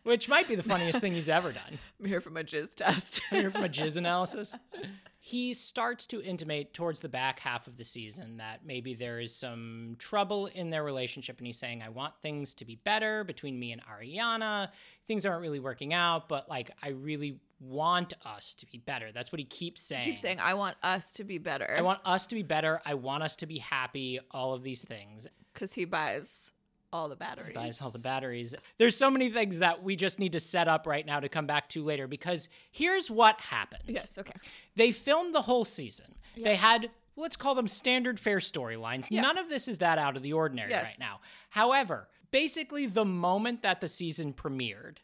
which 0.02 0.28
might 0.28 0.49
be 0.49 0.54
the 0.54 0.62
funniest 0.62 1.00
thing 1.00 1.12
he's 1.12 1.28
ever 1.28 1.52
done. 1.52 1.78
I'm 1.99 2.06
here 2.06 2.20
for 2.20 2.30
my 2.30 2.42
jizz 2.42 2.75
test. 2.75 3.23
Here 3.30 3.50
from 3.50 3.64
a 3.64 3.68
jizz 3.68 3.97
analysis. 3.97 4.56
He 5.30 5.54
starts 5.54 6.08
to 6.08 6.20
intimate 6.20 6.75
towards 6.75 6.99
the 6.99 7.08
back 7.08 7.38
half 7.38 7.68
of 7.68 7.76
the 7.76 7.84
season 7.84 8.38
that 8.38 8.66
maybe 8.66 8.94
there 8.94 9.20
is 9.20 9.32
some 9.32 9.94
trouble 10.00 10.46
in 10.46 10.70
their 10.70 10.82
relationship, 10.82 11.38
and 11.38 11.46
he's 11.46 11.56
saying, 11.56 11.82
I 11.82 11.88
want 11.88 12.14
things 12.20 12.52
to 12.54 12.64
be 12.64 12.80
better 12.82 13.22
between 13.22 13.56
me 13.56 13.70
and 13.70 13.80
Ariana. 13.84 14.70
Things 15.06 15.25
aren't 15.25 15.40
really 15.40 15.60
working 15.60 15.94
out, 15.94 16.28
but 16.28 16.49
like, 16.49 16.72
I 16.82 16.88
really 16.88 17.38
want 17.60 18.12
us 18.26 18.54
to 18.54 18.66
be 18.66 18.78
better. 18.78 19.12
That's 19.12 19.30
what 19.30 19.38
he 19.38 19.44
keeps 19.44 19.80
saying. 19.82 20.06
Keep 20.06 20.18
saying 20.18 20.40
I 20.40 20.54
want 20.54 20.76
us 20.82 21.12
to 21.12 21.22
be 21.22 21.38
better. 21.38 21.76
I 21.78 21.82
want 21.82 22.00
us 22.04 22.26
to 22.26 22.34
be 22.34 22.42
better. 22.42 22.80
I 22.84 22.94
want 22.94 23.22
us 23.22 23.37
to 23.37 23.46
be 23.46 23.58
happy. 23.58 24.18
All 24.32 24.52
of 24.52 24.64
these 24.64 24.84
things. 24.84 25.28
because 25.54 25.75
he 25.75 25.84
buys 25.84 26.50
all 26.92 27.09
the 27.09 27.16
batteries. 27.16 27.54
buys 27.54 27.80
all 27.80 27.90
the 27.90 27.99
batteries. 27.99 28.54
There's 28.78 28.97
so 28.97 29.11
many 29.11 29.30
things 29.30 29.61
that 29.61 29.82
we 29.82 29.97
just 29.97 30.18
need 30.18 30.32
to 30.32 30.40
set 30.40 30.68
up 30.68 30.87
right 30.87 31.04
now 31.06 31.20
to 31.20 31.28
come 31.28 31.47
back 31.47 31.68
to 31.70 31.85
later 31.85 32.06
because 32.06 32.49
here's 32.70 33.11
what 33.11 33.40
happened. 33.40 33.82
Yes. 33.87 34.18
Okay. 34.18 34.32
They 34.76 34.92
filmed 34.92 35.35
the 35.35 35.42
whole 35.42 35.64
season. 35.64 36.14
They 36.37 36.56
had 36.56 36.90
let's 37.16 37.37
call 37.37 37.54
them 37.54 37.68
standard 37.68 38.18
fair 38.18 38.38
storylines. 38.38 39.09
Yeah. 39.11 39.20
None 39.23 39.37
of 39.38 39.49
this 39.49 39.68
is 39.68 39.78
that 39.78 39.99
out 39.99 40.16
of 40.16 40.23
the 40.23 40.32
ordinary 40.32 40.70
Yes. 40.70 40.85
right 40.85 40.99
now. 40.99 41.20
However, 41.50 42.09
basically 42.30 42.87
the 42.87 43.04
moment 43.04 43.62
that 43.62 43.80
the 43.80 43.88
season 43.88 44.32
premiered, 44.32 44.97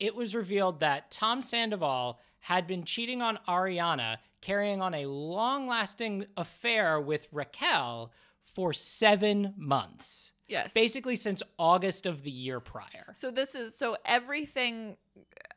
it 0.00 0.14
was 0.16 0.34
revealed 0.34 0.80
that 0.80 1.10
Tom 1.12 1.40
Sandoval 1.40 2.18
had 2.40 2.66
been 2.66 2.82
cheating 2.84 3.22
on 3.22 3.38
Ariana, 3.46 4.16
carrying 4.40 4.82
on 4.82 4.92
a 4.94 5.06
long-lasting 5.06 6.26
affair 6.36 7.00
with 7.00 7.28
Raquel 7.30 8.10
for 8.54 8.72
7 8.72 9.54
months. 9.56 10.32
Yes. 10.48 10.72
Basically 10.72 11.16
since 11.16 11.42
August 11.58 12.04
of 12.04 12.22
the 12.22 12.30
year 12.30 12.60
prior. 12.60 13.06
So 13.14 13.30
this 13.30 13.54
is 13.54 13.74
so 13.74 13.96
everything. 14.04 14.96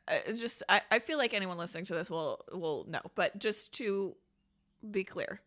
Uh, 0.08 0.32
just 0.32 0.62
I, 0.68 0.80
I 0.90 0.98
feel 1.00 1.18
like 1.18 1.34
anyone 1.34 1.58
listening 1.58 1.84
to 1.86 1.94
this 1.94 2.08
will 2.08 2.44
will 2.52 2.86
know, 2.88 3.02
but 3.14 3.38
just 3.38 3.72
to 3.74 4.16
be 4.90 5.04
clear, 5.04 5.40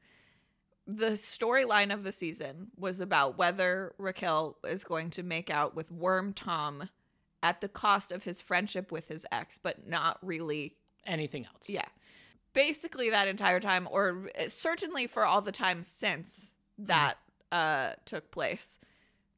the 0.86 1.12
storyline 1.12 1.94
of 1.94 2.04
the 2.04 2.12
season 2.12 2.68
was 2.78 3.00
about 3.00 3.38
whether 3.38 3.94
Raquel 3.98 4.58
is 4.68 4.84
going 4.84 5.10
to 5.12 5.24
make 5.24 5.50
out 5.50 5.76
with 5.76 5.92
Worm 5.92 6.34
Tom 6.34 6.90
at 7.42 7.62
the 7.62 7.70
cost 7.70 8.12
of 8.12 8.24
his 8.24 8.42
friendship 8.42 8.92
with 8.92 9.08
his 9.08 9.26
ex, 9.32 9.58
but 9.58 9.88
not 9.88 10.18
really. 10.22 10.76
Anything 11.06 11.46
else? 11.46 11.70
Yeah, 11.70 11.86
basically 12.54 13.10
that 13.10 13.28
entire 13.28 13.60
time, 13.60 13.88
or 13.90 14.30
certainly 14.48 15.08
for 15.08 15.26
all 15.26 15.42
the 15.42 15.52
time 15.52 15.84
since 15.84 16.54
that 16.78 17.18
uh 17.52 17.92
took 18.06 18.32
place 18.32 18.80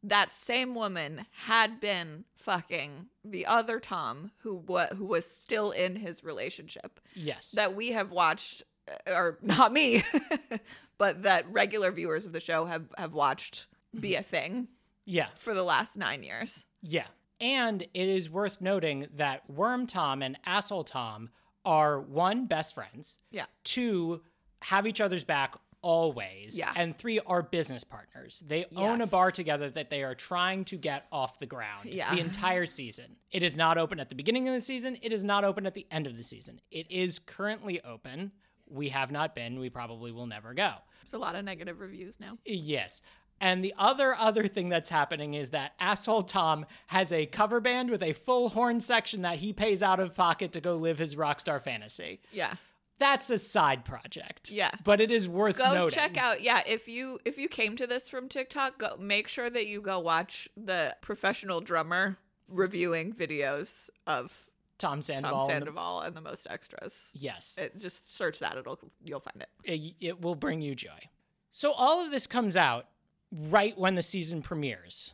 that 0.04 0.34
same 0.34 0.74
woman 0.74 1.26
had 1.46 1.80
been 1.80 2.26
fucking 2.36 3.06
the 3.24 3.46
other 3.46 3.80
Tom 3.80 4.32
who 4.40 4.56
wa- 4.56 4.88
who 4.96 5.06
was 5.06 5.26
still 5.30 5.70
in 5.72 5.96
his 5.98 6.24
relationship 6.24 7.00
Yes. 7.14 7.52
that 7.52 7.76
we 7.76 7.92
have 7.92 8.12
watched 8.12 8.64
uh, 8.90 9.12
or 9.14 9.38
not 9.44 9.72
me 9.72 10.04
but 10.98 11.24
that 11.24 11.46
regular 11.52 11.92
viewers 11.92 12.26
of 12.26 12.32
the 12.34 12.40
show 12.40 12.66
have 12.66 12.86
have 12.98 13.14
watched 13.14 13.68
be 14.00 14.16
a 14.16 14.24
thing 14.24 14.70
yeah. 15.06 15.28
for 15.36 15.54
the 15.54 15.64
last 15.64 15.98
9 15.98 16.24
years. 16.24 16.66
Yeah. 16.82 17.06
And 17.40 17.82
it 17.82 18.08
is 18.08 18.30
worth 18.30 18.62
noting 18.62 19.08
that 19.16 19.50
Worm 19.50 19.86
Tom 19.86 20.22
and 20.22 20.38
Asshole 20.46 20.84
Tom 20.86 21.30
are 21.66 22.00
one, 22.00 22.46
best 22.46 22.74
friends, 22.74 23.18
Yeah. 23.32 23.46
two, 23.64 24.22
have 24.64 24.88
each 24.88 25.02
other's 25.02 25.24
back 25.26 25.56
always, 25.82 26.58
Yeah. 26.58 26.74
and 26.76 26.98
three, 26.98 27.20
are 27.20 27.42
business 27.42 27.84
partners. 27.84 28.44
They 28.46 28.66
own 28.76 29.02
a 29.02 29.08
bar 29.08 29.32
together 29.32 29.70
that 29.72 29.90
they 29.90 30.04
are 30.04 30.16
trying 30.16 30.66
to 30.66 30.78
get 30.78 31.06
off 31.12 31.40
the 31.40 31.46
ground 31.46 31.90
Yeah. 31.90 32.14
the 32.14 32.22
entire 32.28 32.66
season. 32.66 33.18
It 33.32 33.44
is 33.44 33.56
not 33.56 33.78
open 33.78 34.00
at 34.00 34.10
the 34.10 34.16
beginning 34.16 34.48
of 34.48 34.54
the 34.54 34.62
season, 34.62 34.98
it 35.02 35.12
is 35.12 35.24
not 35.24 35.44
open 35.44 35.66
at 35.66 35.74
the 35.74 35.88
end 35.92 36.08
of 36.08 36.16
the 36.16 36.24
season. 36.24 36.62
It 36.72 36.90
is 36.92 37.20
currently 37.20 37.82
open. 37.84 38.32
We 38.70 38.90
have 38.90 39.12
not 39.12 39.36
been, 39.36 39.60
we 39.60 39.70
probably 39.70 40.12
will 40.12 40.28
never 40.28 40.54
go. 40.54 40.74
There's 41.02 41.14
a 41.14 41.18
lot 41.18 41.36
of 41.36 41.44
negative 41.44 41.80
reviews 41.80 42.20
now. 42.20 42.38
Yes. 42.46 43.02
And 43.44 43.64
the 43.64 43.74
other 43.76 44.14
other 44.14 44.48
thing 44.48 44.70
that's 44.70 44.90
happening 44.90 45.34
is 45.34 45.50
that 45.50 45.74
asshole 45.80 46.24
Tom 46.24 46.66
has 46.88 47.12
a 47.12 47.26
cover 47.26 47.60
band 47.60 47.90
with 47.90 48.04
a 48.04 48.14
full 48.14 48.50
horn 48.50 48.80
section 48.80 49.24
that 49.24 49.40
he 49.40 49.52
pays 49.52 49.82
out 49.82 50.00
of 50.00 50.14
pocket 50.16 50.52
to 50.54 50.62
go 50.62 50.76
live 50.76 51.00
his 51.00 51.16
rock 51.18 51.40
star 51.40 51.60
fantasy. 51.60 52.22
Yeah. 52.32 52.54
That's 53.02 53.32
a 53.32 53.38
side 53.40 53.84
project. 53.84 54.52
Yeah. 54.52 54.70
But 54.84 55.02
it 55.02 55.10
is 55.10 55.28
worth 55.28 55.58
Go 55.58 55.74
noting. 55.74 55.90
check 56.00 56.18
out 56.18 56.42
yeah, 56.42 56.62
if 56.68 56.88
you 56.88 57.20
if 57.26 57.38
you 57.40 57.50
came 57.50 57.76
to 57.78 57.88
this 57.88 58.08
from 58.08 58.30
TikTok, 58.30 58.78
go 58.78 58.96
make 59.00 59.28
sure 59.28 59.50
that 59.50 59.66
you 59.68 59.82
go 59.82 60.00
watch 60.00 60.48
the 60.56 60.96
professional 61.02 61.62
drummer 61.62 62.18
reviewing 62.48 63.12
videos 63.12 63.90
of 64.06 64.46
Tom 64.78 65.02
Sandoval. 65.02 65.48
Tom 65.48 65.50
and 65.50 65.68
the- 65.68 65.98
and 66.06 66.16
the 66.16 66.22
most 66.22 66.46
extras. 66.50 67.10
yes. 67.14 67.56
It, 67.58 67.78
just 67.78 68.16
search 68.16 68.38
that; 68.40 68.56
it'll 68.58 68.80
you'll 69.04 69.20
find 69.20 69.42
it. 69.42 69.50
it, 69.64 69.96
it 70.00 70.22
will 70.22 70.36
bring 70.36 70.62
you 70.62 70.76
joy. 70.76 71.10
So 71.52 71.72
all 71.72 72.04
of 72.04 72.12
this 72.12 72.28
comes 72.28 72.56
out 72.56 72.86
right 73.32 73.78
when 73.78 73.96
the 73.96 74.02
season 74.04 74.42
premieres. 74.42 75.14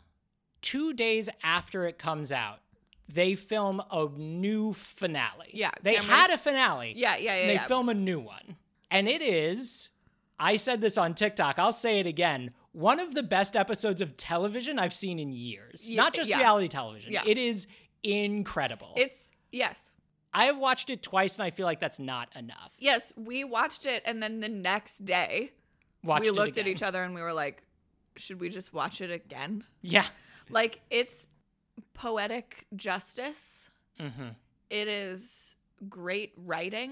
Two 0.62 0.92
days 0.94 1.30
after 1.44 1.86
it 1.86 1.98
comes 1.98 2.32
out, 2.32 2.60
they 3.10 3.36
film 3.36 3.82
a 3.92 4.08
new 4.18 4.74
finale. 4.74 5.50
Yeah, 5.54 5.72
They 5.82 5.96
cameras- 5.96 6.12
had 6.12 6.30
a 6.32 6.38
finale. 6.38 6.94
Yeah, 6.96 7.16
yeah, 7.18 7.36
yeah. 7.36 7.42
and 7.42 7.50
they 7.50 7.54
yeah. 7.56 7.68
film 7.68 7.90
a 7.90 7.94
new 7.94 8.20
one. 8.20 8.58
And 8.92 9.08
it 9.08 9.22
is, 9.22 9.90
I 10.40 10.56
said 10.58 10.82
this 10.82 10.98
on 10.98 11.14
TikTok, 11.14 11.58
I'll 11.60 11.74
say 11.74 12.00
it 12.00 12.08
again, 12.08 12.52
one 12.72 13.00
of 13.00 13.16
the 13.16 13.24
best 13.24 13.56
episodes 13.56 14.02
of 14.02 14.18
television 14.18 14.78
I've 14.78 14.94
seen 14.94 15.20
in 15.20 15.32
years. 15.32 15.90
Ye- 15.90 15.96
Not 15.96 16.14
just 16.14 16.30
yeah. 16.30 16.38
reality 16.40 16.68
television. 16.68 17.12
Yeah. 17.14 17.24
It 17.26 17.38
is 17.38 17.66
incredible. 18.04 18.94
It's 18.96 19.32
yes, 19.52 19.92
I 20.34 20.46
have 20.46 20.58
watched 20.58 20.90
it 20.90 21.02
twice 21.04 21.38
and 21.38 21.46
I 21.46 21.50
feel 21.50 21.66
like 21.66 21.80
that's 21.80 22.00
not 22.00 22.36
enough. 22.36 22.74
yes. 22.78 23.12
We 23.16 23.44
watched 23.44 23.86
it, 23.86 24.04
and 24.06 24.22
then 24.22 24.40
the 24.40 24.50
next 24.50 25.06
day 25.06 25.52
Watched 26.04 26.26
we 26.26 26.30
looked 26.32 26.58
at 26.58 26.68
each 26.68 26.84
other 26.84 27.02
and 27.04 27.14
we 27.16 27.22
were 27.22 27.34
like, 27.34 27.64
"Should 28.16 28.40
we 28.40 28.50
just 28.50 28.74
watch 28.74 29.02
it 29.02 29.12
again?" 29.12 29.64
Yeah. 29.82 30.06
Like 30.50 30.82
it's 30.90 31.28
poetic 31.94 32.68
justice. 32.76 33.70
Mm-hmm. 34.00 34.30
It 34.70 34.88
is 34.88 35.56
great 35.90 36.34
writing. 36.38 36.92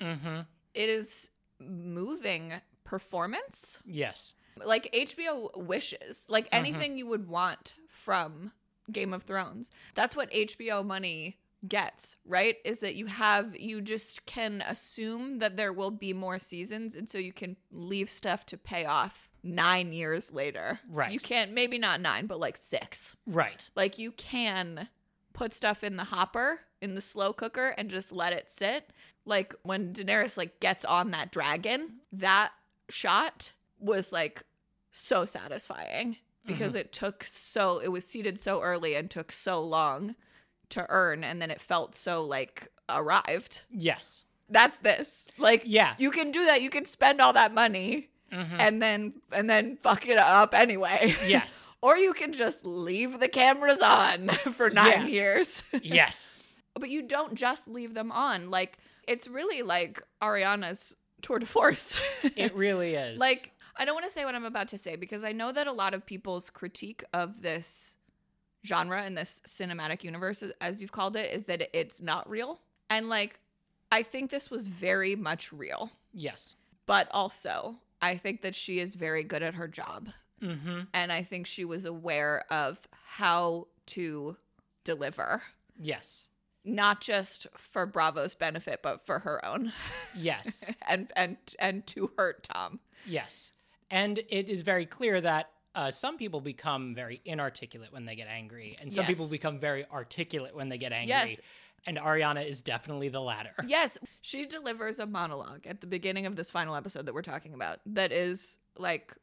Mm-hmm. 0.00 0.40
It 0.74 0.88
is 0.88 1.30
moving 1.60 2.54
performance. 2.84 3.78
Yes. 3.84 4.34
like 4.64 4.90
HBO 4.92 5.56
wishes, 5.56 6.26
like 6.28 6.48
anything 6.52 6.96
you 6.98 7.06
would 7.06 7.28
want 7.28 7.74
from 7.88 8.52
Game 8.90 9.12
of 9.14 9.22
Thrones. 9.22 9.70
That's 9.94 10.14
what 10.16 10.30
HBO 10.30 10.84
money 10.84 11.38
gets, 11.68 12.16
right? 12.26 12.56
Is 12.64 12.80
that 12.80 12.96
you 12.96 13.06
have 13.06 13.56
you 13.56 13.80
just 13.80 14.26
can 14.26 14.62
assume 14.66 15.38
that 15.38 15.56
there 15.56 15.72
will 15.72 15.90
be 15.92 16.12
more 16.12 16.38
seasons 16.38 16.96
and 16.96 17.08
so 17.08 17.18
you 17.18 17.32
can 17.32 17.56
leave 17.70 18.10
stuff 18.10 18.44
to 18.46 18.58
pay 18.58 18.84
off 18.84 19.30
9 19.42 19.92
years 19.92 20.32
later. 20.32 20.80
Right. 20.88 21.12
You 21.12 21.20
can't 21.20 21.52
maybe 21.52 21.78
not 21.78 22.00
9, 22.00 22.26
but 22.26 22.40
like 22.40 22.56
6. 22.56 23.16
Right. 23.26 23.68
Like 23.74 23.98
you 23.98 24.12
can 24.12 24.88
put 25.32 25.52
stuff 25.52 25.82
in 25.82 25.96
the 25.96 26.04
hopper 26.04 26.60
in 26.80 26.94
the 26.94 27.00
slow 27.00 27.32
cooker 27.32 27.68
and 27.78 27.88
just 27.88 28.12
let 28.12 28.32
it 28.32 28.50
sit. 28.50 28.90
Like 29.24 29.54
when 29.62 29.92
Daenerys 29.92 30.36
like 30.36 30.60
gets 30.60 30.84
on 30.84 31.12
that 31.12 31.30
dragon, 31.30 32.00
that 32.12 32.52
shot 32.88 33.52
was 33.78 34.12
like 34.12 34.42
so 34.90 35.24
satisfying 35.24 36.16
because 36.44 36.72
mm-hmm. 36.72 36.80
it 36.80 36.92
took 36.92 37.24
so 37.24 37.78
it 37.78 37.88
was 37.88 38.06
seated 38.06 38.38
so 38.38 38.60
early 38.60 38.94
and 38.94 39.10
took 39.10 39.32
so 39.32 39.62
long 39.62 40.14
to 40.68 40.84
earn 40.88 41.22
and 41.24 41.40
then 41.40 41.50
it 41.50 41.60
felt 41.60 41.94
so 41.94 42.24
like 42.24 42.68
arrived. 42.88 43.62
Yes. 43.70 44.24
That's 44.48 44.78
this. 44.78 45.26
Like 45.38 45.62
Yeah. 45.64 45.94
you 45.98 46.10
can 46.10 46.30
do 46.30 46.44
that. 46.44 46.62
You 46.62 46.70
can 46.70 46.84
spend 46.84 47.20
all 47.20 47.32
that 47.32 47.54
money 47.54 48.10
Mhm. 48.32 48.56
and 48.58 48.80
then 48.82 49.12
and 49.30 49.48
then 49.50 49.76
fuck 49.76 50.06
it 50.08 50.16
up 50.18 50.54
anyway. 50.54 51.14
Yes. 51.26 51.76
or 51.82 51.96
you 51.98 52.14
can 52.14 52.32
just 52.32 52.64
leave 52.64 53.20
the 53.20 53.28
cameras 53.28 53.80
on 53.80 54.28
for 54.54 54.70
9 54.70 54.86
Yeah. 55.02 55.06
years. 55.06 55.62
yes. 55.82 56.48
but 56.74 56.88
you 56.88 57.02
don't 57.02 57.34
just 57.34 57.68
leave 57.68 57.92
them 57.94 58.10
on. 58.10 58.48
Like 58.50 58.78
it's 59.06 59.28
really 59.28 59.60
like 59.62 60.02
Ariana's 60.22 60.96
tour 61.20 61.38
de 61.38 61.46
force. 61.46 62.00
It 62.36 62.54
really 62.54 62.94
is. 62.94 63.18
like 63.18 63.52
I 63.76 63.84
don't 63.84 63.94
want 63.94 64.06
to 64.06 64.12
say 64.12 64.24
what 64.24 64.34
I'm 64.34 64.44
about 64.44 64.68
to 64.68 64.78
say 64.78 64.96
because 64.96 65.24
I 65.24 65.32
know 65.32 65.52
that 65.52 65.66
a 65.66 65.72
lot 65.72 65.92
of 65.94 66.04
people's 66.06 66.48
critique 66.50 67.04
of 67.12 67.42
this 67.42 67.96
genre 68.64 69.02
and 69.02 69.16
this 69.16 69.42
cinematic 69.48 70.04
universe 70.04 70.42
as 70.60 70.80
you've 70.80 70.92
called 70.92 71.16
it 71.16 71.32
is 71.34 71.44
that 71.46 71.68
it's 71.76 72.00
not 72.00 72.28
real. 72.30 72.60
And 72.88 73.08
like 73.08 73.38
I 73.90 74.02
think 74.02 74.30
this 74.30 74.50
was 74.50 74.66
very 74.68 75.14
much 75.16 75.52
real. 75.52 75.90
yes. 76.14 76.56
But 76.86 77.06
also, 77.12 77.76
I 78.02 78.16
think 78.16 78.42
that 78.42 78.54
she 78.54 78.80
is 78.80 78.94
very 78.94 79.22
good 79.24 79.42
at 79.42 79.54
her 79.54 79.68
job. 79.68 80.08
Mm-hmm. 80.42 80.80
And 80.92 81.12
I 81.12 81.22
think 81.22 81.46
she 81.46 81.64
was 81.64 81.84
aware 81.84 82.44
of 82.50 82.80
how 83.04 83.68
to 83.86 84.36
deliver, 84.84 85.42
Yes. 85.80 86.26
not 86.64 87.00
just 87.00 87.46
for 87.56 87.86
Bravo's 87.86 88.34
benefit, 88.34 88.80
but 88.82 89.06
for 89.06 89.20
her 89.20 89.44
own. 89.44 89.72
Yes. 90.16 90.68
and 90.88 91.12
and 91.16 91.36
and 91.60 91.86
to 91.88 92.10
hurt 92.18 92.42
Tom. 92.42 92.80
yes. 93.06 93.52
And 93.90 94.18
it 94.30 94.48
is 94.48 94.62
very 94.62 94.86
clear 94.86 95.20
that 95.20 95.50
uh, 95.74 95.90
some 95.90 96.16
people 96.18 96.40
become 96.40 96.94
very 96.94 97.20
inarticulate 97.24 97.92
when 97.92 98.04
they 98.06 98.16
get 98.16 98.26
angry, 98.26 98.76
and 98.80 98.92
some 98.92 99.02
Yes. 99.02 99.08
people 99.08 99.28
become 99.28 99.58
very 99.58 99.84
articulate 99.92 100.54
when 100.56 100.68
they 100.70 100.78
get 100.78 100.92
angry. 100.92 101.08
Yes. 101.10 101.40
And 101.86 101.98
Ariana 101.98 102.48
is 102.48 102.62
definitely 102.62 103.08
the 103.08 103.20
latter. 103.20 103.54
Yes, 103.66 103.98
she 104.20 104.46
delivers 104.46 104.98
a 104.98 105.06
monologue 105.06 105.66
at 105.66 105.80
the 105.80 105.86
beginning 105.86 106.26
of 106.26 106.36
this 106.36 106.50
final 106.50 106.74
episode 106.76 107.06
that 107.06 107.14
we're 107.14 107.22
talking 107.22 107.54
about 107.54 107.80
that 107.86 108.12
is 108.12 108.58
like 108.78 109.14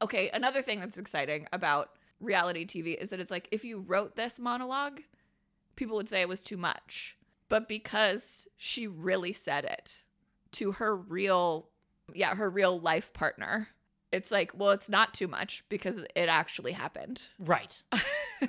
okay, 0.00 0.30
another 0.32 0.62
thing 0.62 0.78
that's 0.78 0.96
exciting 0.96 1.46
about 1.52 1.90
reality 2.20 2.64
TV 2.64 2.94
is 2.96 3.10
that 3.10 3.18
it's 3.18 3.30
like 3.30 3.48
if 3.50 3.64
you 3.64 3.80
wrote 3.80 4.14
this 4.14 4.38
monologue, 4.38 5.00
people 5.76 5.96
would 5.96 6.08
say 6.08 6.20
it 6.20 6.28
was 6.28 6.42
too 6.42 6.56
much. 6.56 7.16
But 7.48 7.68
because 7.68 8.46
she 8.56 8.86
really 8.86 9.32
said 9.32 9.64
it 9.64 10.02
to 10.52 10.72
her 10.72 10.96
real 10.96 11.68
yeah, 12.14 12.34
her 12.34 12.48
real 12.48 12.78
life 12.80 13.12
partner, 13.12 13.68
it's 14.12 14.30
like, 14.30 14.52
well, 14.54 14.70
it's 14.70 14.88
not 14.88 15.12
too 15.12 15.28
much 15.28 15.62
because 15.68 15.98
it 15.98 16.28
actually 16.28 16.72
happened. 16.72 17.26
Right. 17.38 17.82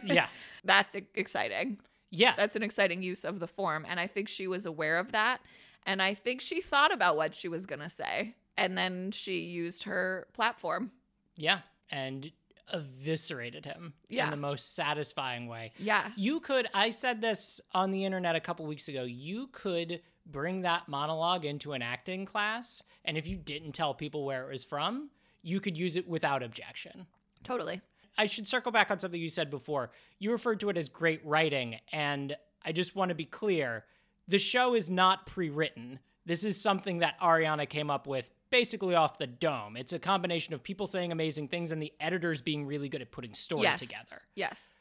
Yeah. 0.03 0.27
That's 0.63 0.95
exciting. 1.15 1.79
Yeah. 2.11 2.33
That's 2.35 2.55
an 2.55 2.63
exciting 2.63 3.01
use 3.01 3.23
of 3.23 3.39
the 3.39 3.47
form. 3.47 3.85
And 3.87 3.99
I 3.99 4.07
think 4.07 4.27
she 4.27 4.47
was 4.47 4.65
aware 4.65 4.97
of 4.97 5.11
that. 5.11 5.41
And 5.85 6.01
I 6.01 6.13
think 6.13 6.41
she 6.41 6.61
thought 6.61 6.93
about 6.93 7.15
what 7.17 7.33
she 7.33 7.47
was 7.47 7.65
going 7.65 7.79
to 7.79 7.89
say. 7.89 8.35
And 8.57 8.77
then 8.77 9.11
she 9.11 9.39
used 9.41 9.83
her 9.83 10.27
platform. 10.33 10.91
Yeah. 11.37 11.59
And 11.91 12.31
eviscerated 12.71 13.65
him 13.65 13.93
Yeah. 14.09 14.25
in 14.25 14.31
the 14.31 14.37
most 14.37 14.75
satisfying 14.75 15.47
way. 15.47 15.71
Yeah. 15.79 16.11
You 16.15 16.39
could, 16.39 16.67
I 16.73 16.91
said 16.91 17.21
this 17.21 17.59
on 17.73 17.91
the 17.91 18.05
internet 18.05 18.35
a 18.35 18.39
couple 18.39 18.65
weeks 18.67 18.87
ago, 18.87 19.03
you 19.03 19.47
could 19.51 20.01
bring 20.25 20.61
that 20.61 20.87
monologue 20.87 21.45
into 21.45 21.73
an 21.73 21.81
acting 21.81 22.25
class. 22.25 22.83
And 23.03 23.17
if 23.17 23.25
you 23.27 23.37
didn't 23.37 23.71
tell 23.71 23.93
people 23.95 24.23
where 24.25 24.47
it 24.47 24.51
was 24.51 24.63
from, 24.63 25.09
you 25.41 25.59
could 25.59 25.77
use 25.77 25.97
it 25.97 26.07
without 26.07 26.43
objection. 26.43 27.07
Totally. 27.43 27.81
I 28.19 28.25
should 28.25 28.47
circle 28.49 28.71
back 28.73 28.91
on 28.91 28.99
something 28.99 29.19
you 29.19 29.29
said 29.29 29.49
before. 29.49 29.91
You 30.19 30.31
referred 30.31 30.59
to 30.59 30.69
it 30.69 30.77
as 30.77 30.89
great 30.89 31.25
writing, 31.25 31.77
and 31.93 32.35
I 32.65 32.73
just 32.73 32.93
want 32.93 33.09
to 33.09 33.15
be 33.15 33.23
clear 33.23 33.85
the 34.27 34.37
show 34.37 34.75
is 34.75 34.89
not 34.89 35.25
pre 35.25 35.49
written. 35.49 35.99
This 36.25 36.43
is 36.43 36.61
something 36.61 36.99
that 36.99 37.17
Ariana 37.21 37.67
came 37.67 37.89
up 37.89 38.05
with 38.05 38.29
basically 38.49 38.93
off 38.93 39.17
the 39.19 39.25
dome. 39.25 39.77
It's 39.77 39.93
a 39.93 39.99
combination 39.99 40.53
of 40.53 40.61
people 40.61 40.85
saying 40.85 41.11
amazing 41.13 41.47
things 41.47 41.71
and 41.71 41.81
the 41.81 41.93
editors 41.99 42.41
being 42.41 42.65
really 42.65 42.89
good 42.89 43.01
at 43.01 43.09
putting 43.09 43.33
story 43.33 43.63
Yes. 43.63 43.79
together. 43.79 44.21
Yes. 44.35 44.73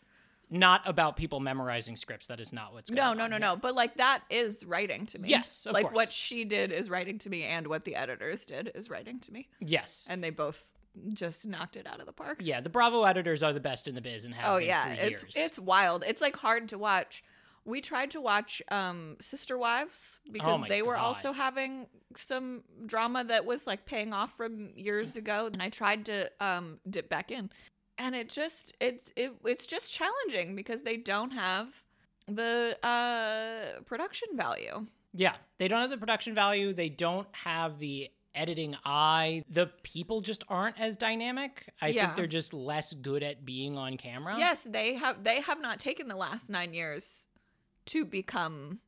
Not 0.50 0.80
about 0.84 1.16
people 1.16 1.38
memorizing 1.40 1.96
scripts. 1.96 2.26
That 2.26 2.40
is 2.40 2.52
not 2.52 2.72
what's 2.72 2.90
going 2.90 2.96
No, 2.96 3.10
on. 3.10 3.18
no, 3.18 3.26
no, 3.26 3.36
here. 3.36 3.40
no. 3.40 3.56
But 3.56 3.74
like 3.76 3.98
that 3.98 4.22
is 4.30 4.64
writing 4.64 5.06
to 5.06 5.18
me. 5.18 5.28
Yes, 5.28 5.66
like 5.70 5.84
course. 5.84 5.94
what 5.94 6.10
she 6.12 6.44
did 6.44 6.72
is 6.72 6.90
writing 6.90 7.18
to 7.18 7.30
me, 7.30 7.44
and 7.44 7.66
what 7.68 7.84
the 7.84 7.94
editors 7.94 8.44
did 8.44 8.72
is 8.74 8.90
writing 8.90 9.20
to 9.20 9.32
me. 9.32 9.48
Yes. 9.60 10.06
And 10.10 10.24
they 10.24 10.30
both 10.30 10.64
just 11.12 11.46
knocked 11.46 11.76
it 11.76 11.86
out 11.86 12.00
of 12.00 12.06
the 12.06 12.12
park. 12.12 12.38
Yeah, 12.42 12.60
the 12.60 12.68
Bravo 12.68 13.04
editors 13.04 13.42
are 13.42 13.52
the 13.52 13.60
best 13.60 13.88
in 13.88 13.94
the 13.94 14.00
biz 14.00 14.24
and 14.24 14.34
have 14.34 14.52
Oh 14.52 14.58
been 14.58 14.68
yeah, 14.68 14.94
for 14.94 15.00
it's 15.02 15.22
years. 15.22 15.34
it's 15.36 15.58
wild. 15.58 16.04
It's 16.06 16.20
like 16.20 16.36
hard 16.36 16.68
to 16.70 16.78
watch. 16.78 17.22
We 17.64 17.80
tried 17.80 18.10
to 18.12 18.20
watch 18.20 18.62
um 18.70 19.16
Sister 19.20 19.58
Wives 19.58 20.20
because 20.30 20.60
Oh 20.62 20.64
they 20.68 20.82
were 20.82 20.94
God. 20.94 21.02
also 21.04 21.32
having 21.32 21.86
some 22.16 22.62
drama 22.86 23.24
that 23.24 23.44
was 23.44 23.66
like 23.66 23.84
paying 23.84 24.12
off 24.12 24.36
from 24.36 24.70
years 24.74 25.16
ago 25.16 25.50
and 25.52 25.62
I 25.62 25.68
tried 25.68 26.06
to 26.06 26.30
um 26.40 26.78
dip 26.88 27.08
back 27.08 27.30
in. 27.30 27.50
And 27.98 28.14
it 28.14 28.28
just 28.28 28.74
it's 28.80 29.12
it, 29.16 29.32
it's 29.44 29.66
just 29.66 29.92
challenging 29.92 30.56
because 30.56 30.82
they 30.82 30.96
don't 30.96 31.32
have 31.32 31.84
the 32.26 32.78
uh 32.82 33.80
production 33.86 34.28
value. 34.34 34.86
Yeah, 35.14 35.34
they 35.58 35.68
don't 35.68 35.80
have 35.80 35.90
the 35.90 35.96
production 35.98 36.34
value. 36.34 36.72
They 36.72 36.88
don't 36.90 37.26
have 37.32 37.78
the 37.78 38.10
editing 38.38 38.76
eye. 38.84 39.42
The 39.50 39.66
people 39.82 40.20
just 40.20 40.44
aren't 40.48 40.78
as 40.80 40.96
dynamic. 40.96 41.68
I 41.82 41.88
Yeah. 41.88 42.06
think 42.06 42.16
they're 42.16 42.26
just 42.26 42.54
less 42.54 42.92
good 42.94 43.22
at 43.22 43.44
being 43.44 43.76
on 43.76 43.96
camera. 43.96 44.38
Yes, 44.38 44.64
they 44.64 44.94
have 44.94 45.24
they 45.24 45.40
have 45.40 45.60
not 45.60 45.80
taken 45.80 46.08
the 46.08 46.16
last 46.16 46.48
9 46.48 46.72
years 46.72 47.26
to 47.86 48.04
become 48.04 48.80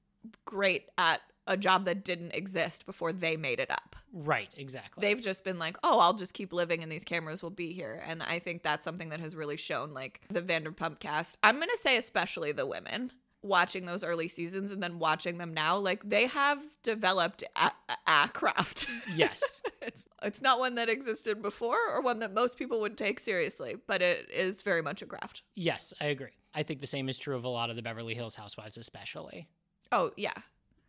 great 0.44 0.88
at 0.98 1.22
a 1.46 1.56
job 1.56 1.84
that 1.86 2.04
didn't 2.04 2.32
exist 2.32 2.86
before 2.86 3.12
they 3.12 3.36
made 3.36 3.58
it 3.58 3.70
up. 3.70 3.96
Right, 4.12 4.50
exactly. 4.56 5.00
they've 5.00 5.20
just 5.20 5.42
been 5.42 5.58
like, 5.58 5.76
oh, 5.82 5.98
I'll 5.98 6.14
just 6.14 6.32
keep 6.34 6.52
living 6.52 6.82
and 6.82 6.92
these 6.92 7.02
cameras 7.02 7.42
will 7.42 7.50
be 7.50 7.72
here. 7.72 8.02
And 8.06 8.22
I 8.22 8.38
think 8.38 8.62
that's 8.62 8.84
something 8.84 9.08
that 9.08 9.18
has 9.20 9.34
really 9.34 9.56
shown 9.56 9.92
like 9.92 10.20
the 10.30 10.42
Vanderpump 10.42 11.00
cast. 11.00 11.38
I'm 11.42 11.56
going 11.56 11.70
to 11.70 11.78
say, 11.78 11.96
especially 11.96 12.52
the 12.52 12.66
women 12.66 13.12
watching 13.42 13.86
those 13.86 14.04
early 14.04 14.28
seasons 14.28 14.70
and 14.70 14.82
then 14.82 14.98
watching 14.98 15.38
them 15.38 15.54
now, 15.54 15.76
like 15.76 16.08
they 16.08 16.26
have 16.26 16.66
developed 16.82 17.44
a, 17.56 17.70
a 18.06 18.28
craft. 18.32 18.86
yes. 19.14 19.62
it's, 19.80 20.06
it's 20.22 20.42
not 20.42 20.58
one 20.58 20.74
that 20.74 20.88
existed 20.88 21.40
before 21.42 21.78
or 21.90 22.00
one 22.00 22.18
that 22.20 22.34
most 22.34 22.58
people 22.58 22.80
would 22.80 22.98
take 22.98 23.20
seriously, 23.20 23.76
but 23.86 24.02
it 24.02 24.28
is 24.30 24.62
very 24.62 24.82
much 24.82 25.02
a 25.02 25.06
craft. 25.06 25.42
Yes, 25.54 25.92
I 26.00 26.06
agree. 26.06 26.36
I 26.54 26.62
think 26.62 26.80
the 26.80 26.86
same 26.86 27.08
is 27.08 27.18
true 27.18 27.36
of 27.36 27.44
a 27.44 27.48
lot 27.48 27.70
of 27.70 27.76
the 27.76 27.82
Beverly 27.82 28.14
Hills 28.14 28.34
housewives 28.34 28.76
especially. 28.76 29.48
Oh, 29.92 30.10
yeah. 30.16 30.34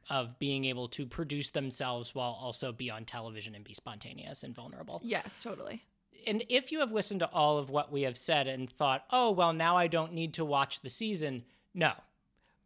Of 0.09 0.39
being 0.39 0.65
able 0.65 0.87
to 0.89 1.05
produce 1.05 1.51
themselves 1.51 2.13
while 2.13 2.37
also 2.41 2.71
be 2.71 2.89
on 2.89 3.05
television 3.05 3.55
and 3.55 3.63
be 3.63 3.73
spontaneous 3.73 4.43
and 4.43 4.55
vulnerable. 4.55 4.99
Yes, 5.03 5.41
totally. 5.41 5.83
And 6.27 6.43
if 6.49 6.71
you 6.71 6.79
have 6.79 6.91
listened 6.91 7.21
to 7.21 7.29
all 7.29 7.57
of 7.57 7.69
what 7.69 7.91
we 7.91 8.03
have 8.03 8.17
said 8.17 8.47
and 8.47 8.69
thought, 8.69 9.05
oh, 9.11 9.31
well, 9.31 9.53
now 9.53 9.77
I 9.77 9.87
don't 9.87 10.13
need 10.13 10.35
to 10.35 10.45
watch 10.45 10.81
the 10.81 10.89
season, 10.89 11.43
no. 11.73 11.93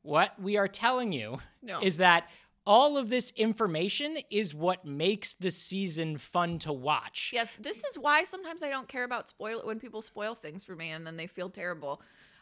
What 0.05 0.39
we 0.39 0.55
are 0.55 0.67
telling 0.67 1.11
you 1.11 1.39
No. 1.63 1.81
is 1.81 1.97
that 1.97 2.29
all 2.63 2.95
of 2.95 3.09
this 3.09 3.31
information 3.35 4.19
is 4.29 4.53
what 4.53 4.85
makes 4.85 5.33
the 5.33 5.49
season 5.49 6.17
fun 6.19 6.59
to 6.59 6.71
watch. 6.71 7.31
Yes, 7.33 7.51
this 7.59 7.83
is 7.83 7.97
why 7.97 8.23
sometimes 8.23 8.61
I 8.61 8.69
don't 8.69 8.87
care 8.87 9.03
about 9.03 9.27
spoil 9.27 9.61
when 9.65 9.79
people 9.79 10.01
spoil 10.03 10.35
things 10.35 10.63
for 10.63 10.75
me 10.75 10.91
and 10.91 11.05
then 11.07 11.17
they 11.17 11.25
feel 11.27 11.49
terrible. 11.49 12.01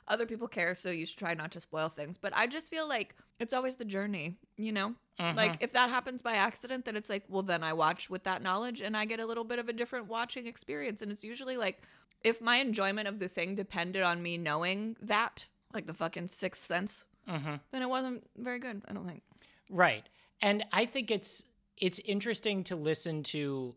Other 0.10 0.26
people 0.26 0.50
care, 0.50 0.76
so 0.76 0.90
you 0.92 1.06
should 1.06 1.18
try 1.18 1.34
not 1.34 1.52
to 1.52 1.62
spoil 1.62 1.88
things. 1.88 2.18
But 2.18 2.34
I 2.36 2.48
just 2.48 2.70
feel 2.70 2.88
like 2.88 3.16
it's 3.40 3.54
always 3.54 3.78
the 3.78 3.86
journey, 3.86 4.36
you 4.58 4.74
know? 4.74 4.96
Mhm. 5.20 5.36
Like 5.36 5.58
if 5.62 5.72
that 5.72 5.90
happens 5.90 6.22
by 6.22 6.34
accident, 6.36 6.84
then 6.84 6.98
it's 6.98 7.10
like, 7.10 7.24
well, 7.30 7.44
then 7.44 7.64
I 7.64 7.72
watch 7.72 8.10
with 8.10 8.24
that 8.24 8.42
knowledge 8.42 8.82
and 8.82 8.98
I 8.98 9.06
get 9.06 9.22
a 9.22 9.26
little 9.26 9.46
bit 9.46 9.60
of 9.60 9.70
a 9.70 9.74
different 9.74 10.08
watching 10.08 10.48
experience. 10.48 11.02
And 11.02 11.12
it's 11.14 11.24
usually 11.24 11.56
like 11.56 11.82
if 12.24 12.42
my 12.42 12.58
enjoyment 12.58 13.08
of 13.08 13.20
the 13.20 13.30
thing 13.30 13.56
depended 13.56 14.02
on 14.02 14.22
me 14.22 14.38
knowing 14.38 14.98
that, 15.02 15.46
like 15.74 15.88
the 15.88 15.94
fucking 15.94 16.28
sixth 16.28 16.66
sense, 16.66 17.06
Mhm. 17.28 17.60
then 17.72 17.82
it 17.82 17.90
wasn't 17.90 18.30
very 18.36 18.60
good, 18.60 18.82
I 18.88 18.94
don't 18.94 19.08
think. 19.08 19.24
Right. 19.70 20.08
And 20.42 20.66
I 20.72 20.86
think 20.86 21.10
it's 21.12 21.46
it's 21.78 22.00
interesting 22.00 22.64
to 22.66 22.76
listen 22.76 23.24
to 23.24 23.76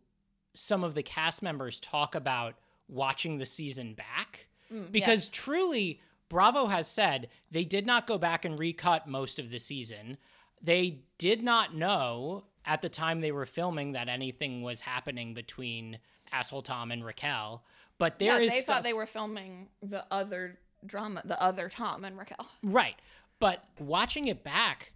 some 0.55 0.85
of 0.85 0.95
the 0.95 1.03
cast 1.03 1.43
members 1.43 1.81
talk 1.81 2.15
about 2.15 2.55
watching 2.89 3.39
the 3.39 3.47
season 3.47 3.95
back 3.95 4.47
because 4.91 5.29
truly 5.29 6.01
Bravo 6.29 6.67
has 6.67 6.89
said 6.89 7.29
they 7.51 7.65
did 7.65 7.87
not 7.87 8.07
go 8.07 8.19
back 8.19 8.45
and 8.45 8.59
recut 8.59 9.07
most 9.07 9.39
of 9.39 9.51
the 9.51 9.59
season. 9.59 10.19
They 10.61 11.01
did 11.19 11.43
not 11.43 11.75
know 11.75 12.45
at 12.65 12.83
the 12.83 12.89
time 12.89 13.21
they 13.21 13.33
were 13.33 13.47
filming 13.47 13.93
that 13.93 14.09
anything 14.09 14.63
was 14.63 14.81
happening 14.83 15.35
between 15.35 15.99
Asshole 16.33 16.63
Tom 16.63 16.91
and 16.91 17.05
Raquel. 17.05 17.65
But 17.99 18.19
there 18.19 18.39
yeah, 18.41 18.47
is 18.47 18.53
they 18.53 18.59
stuff- 18.61 18.77
thought 18.79 18.83
they 18.83 18.93
were 18.93 19.07
filming 19.07 19.69
the 19.83 20.05
other 20.11 20.59
drama, 20.85 21.23
the 21.25 21.41
other 21.41 21.69
Tom 21.69 22.05
and 22.05 22.19
Raquel. 22.19 22.47
Right. 22.63 22.97
But 23.41 23.65
watching 23.79 24.27
it 24.29 24.43
back, 24.43 24.93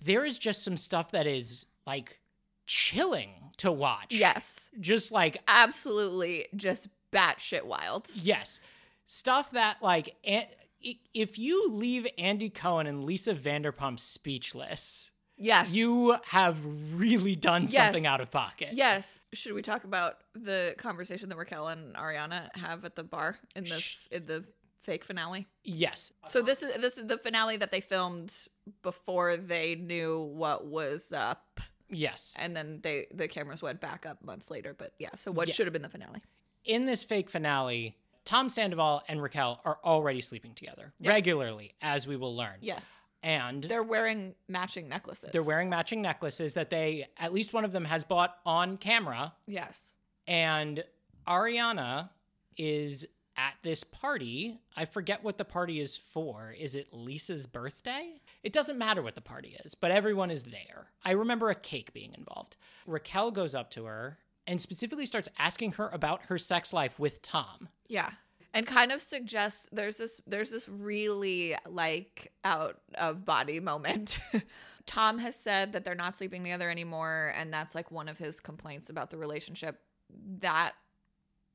there 0.00 0.24
is 0.24 0.38
just 0.38 0.62
some 0.64 0.76
stuff 0.76 1.10
that 1.12 1.26
is 1.26 1.66
like 1.86 2.20
chilling 2.66 3.30
to 3.58 3.70
watch. 3.72 4.14
Yes. 4.14 4.70
Just 4.80 5.12
like 5.12 5.38
Absolutely 5.48 6.46
just 6.54 6.88
batshit 7.12 7.64
wild. 7.64 8.10
Yes. 8.14 8.60
Stuff 9.06 9.50
that, 9.52 9.78
like, 9.82 10.14
an- 10.24 10.46
if 11.12 11.38
you 11.38 11.68
leave 11.68 12.06
Andy 12.16 12.48
Cohen 12.48 12.86
and 12.86 13.04
Lisa 13.04 13.34
Vanderpump 13.34 13.98
speechless, 13.98 15.10
Yes. 15.36 15.70
you 15.70 16.16
have 16.26 16.64
really 16.94 17.34
done 17.34 17.66
something 17.66 18.04
Yes. 18.04 18.10
out 18.12 18.20
of 18.20 18.30
pocket. 18.30 18.70
Yes. 18.72 19.20
Should 19.32 19.54
we 19.54 19.62
talk 19.62 19.84
about 19.84 20.18
the 20.34 20.74
conversation 20.78 21.28
that 21.30 21.36
Raquel 21.36 21.68
and 21.68 21.94
Ariana 21.96 22.54
have 22.56 22.84
at 22.84 22.94
the 22.94 23.02
bar 23.04 23.36
in 23.56 23.64
the 23.64 23.78
Sh- 23.80 23.96
in 24.10 24.26
the 24.26 24.44
fake 24.80 25.04
finale? 25.04 25.46
Yes. 25.64 26.12
So 26.28 26.42
this 26.42 26.62
is 26.62 26.80
this 26.80 26.98
is 26.98 27.06
the 27.06 27.18
finale 27.18 27.56
that 27.56 27.70
they 27.70 27.80
filmed 27.80 28.46
before 28.82 29.36
they 29.36 29.74
knew 29.74 30.20
what 30.34 30.66
was 30.66 31.12
up, 31.12 31.60
Yes. 31.88 32.34
and 32.38 32.56
then 32.56 32.80
they 32.82 33.06
the 33.12 33.28
cameras 33.28 33.62
went 33.62 33.80
back 33.80 34.06
up 34.06 34.22
months 34.24 34.50
later. 34.50 34.74
But 34.74 34.94
yeah, 34.98 35.14
so 35.16 35.30
what 35.30 35.48
Yeah. 35.48 35.54
should 35.54 35.66
have 35.66 35.72
been 35.72 35.82
the 35.82 35.88
finale? 35.88 36.22
In 36.64 36.84
this 36.86 37.04
fake 37.04 37.30
finale, 37.30 37.96
Tom 38.24 38.48
Sandoval 38.48 39.02
and 39.08 39.22
Raquel 39.22 39.60
are 39.64 39.78
already 39.84 40.20
sleeping 40.20 40.54
together 40.54 40.92
Yes. 41.00 41.08
regularly, 41.10 41.72
as 41.80 42.06
we 42.06 42.16
will 42.16 42.36
learn. 42.36 42.58
Yes, 42.60 43.00
And 43.22 43.64
they're 43.64 43.82
wearing 43.82 44.34
matching 44.46 44.88
necklaces. 44.88 45.30
they're 45.32 45.42
wearing 45.42 45.68
matching 45.70 46.00
necklaces 46.02 46.54
that 46.54 46.68
they, 46.70 47.08
at 47.16 47.32
least 47.32 47.52
one 47.52 47.64
of 47.64 47.72
them, 47.72 47.86
has 47.86 48.04
bought 48.04 48.38
on 48.44 48.76
camera. 48.76 49.34
yes, 49.46 49.94
And 50.26 50.84
Ariana 51.26 52.10
is 52.56 53.06
at 53.40 53.54
this 53.62 53.84
party. 53.84 54.60
I 54.76 54.84
forget 54.84 55.24
what 55.24 55.38
the 55.38 55.44
party 55.46 55.80
is 55.80 55.96
for. 55.96 56.54
Is 56.58 56.74
it 56.74 56.92
Lisa's 56.92 57.46
birthday? 57.46 58.20
It 58.42 58.52
doesn't 58.52 58.76
matter 58.76 59.02
what 59.02 59.14
the 59.14 59.22
party 59.22 59.56
is, 59.64 59.74
but 59.74 59.90
everyone 59.90 60.30
is 60.30 60.42
there. 60.44 60.90
I 61.04 61.12
remember 61.12 61.48
a 61.48 61.54
cake 61.54 61.94
being 61.94 62.14
involved. 62.16 62.58
Raquel 62.86 63.30
goes 63.30 63.54
up 63.54 63.70
to 63.70 63.86
her 63.86 64.18
and 64.46 64.60
specifically 64.60 65.06
starts 65.06 65.28
asking 65.38 65.72
her 65.72 65.88
about 65.88 66.24
her 66.24 66.36
sex 66.36 66.72
life 66.72 66.98
with 66.98 67.22
Tom. 67.22 67.68
yeah, 67.88 68.10
and 68.52 68.66
kind 68.66 68.92
of 68.92 69.00
suggests 69.00 69.68
there's 69.72 69.96
this 69.96 70.20
there's 70.26 70.50
this 70.50 70.68
really 70.68 71.54
like 71.66 72.32
out 72.44 72.80
of 72.96 73.24
body 73.24 73.60
moment. 73.60 74.18
Tom 74.86 75.18
has 75.18 75.36
said 75.36 75.72
that 75.72 75.84
they're 75.84 75.94
not 75.94 76.16
sleeping 76.16 76.42
together 76.42 76.68
anymore, 76.68 77.32
and 77.36 77.52
that's 77.52 77.74
like 77.74 77.90
one 77.90 78.08
of 78.08 78.18
his 78.18 78.40
complaints 78.40 78.90
about 78.90 79.10
the 79.10 79.16
relationship. 79.16 79.80
That 80.40 80.72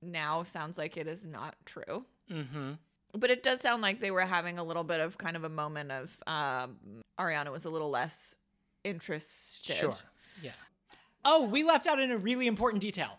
now 0.01 0.43
sounds 0.43 0.77
like 0.77 0.97
it 0.97 1.07
is 1.07 1.25
not 1.25 1.55
true. 1.65 2.05
Mm-hmm. 2.31 2.71
But 3.17 3.31
it 3.31 3.43
does 3.43 3.61
sound 3.61 3.81
like 3.81 4.01
they 4.01 4.11
were 4.11 4.21
having 4.21 4.57
a 4.59 4.63
little 4.63 4.83
bit 4.83 4.99
of 4.99 5.17
kind 5.17 5.35
of 5.35 5.43
a 5.43 5.49
moment 5.49 5.91
of 5.91 6.17
um, 6.27 6.77
Ariana 7.19 7.51
was 7.51 7.65
a 7.65 7.69
little 7.69 7.89
less 7.89 8.35
interested. 8.83 9.75
Sure. 9.75 9.93
Yeah. 10.41 10.51
Oh, 11.23 11.45
we 11.45 11.63
left 11.63 11.87
out 11.87 11.99
in 11.99 12.11
a 12.11 12.17
really 12.17 12.47
important 12.47 12.81
detail. 12.81 13.09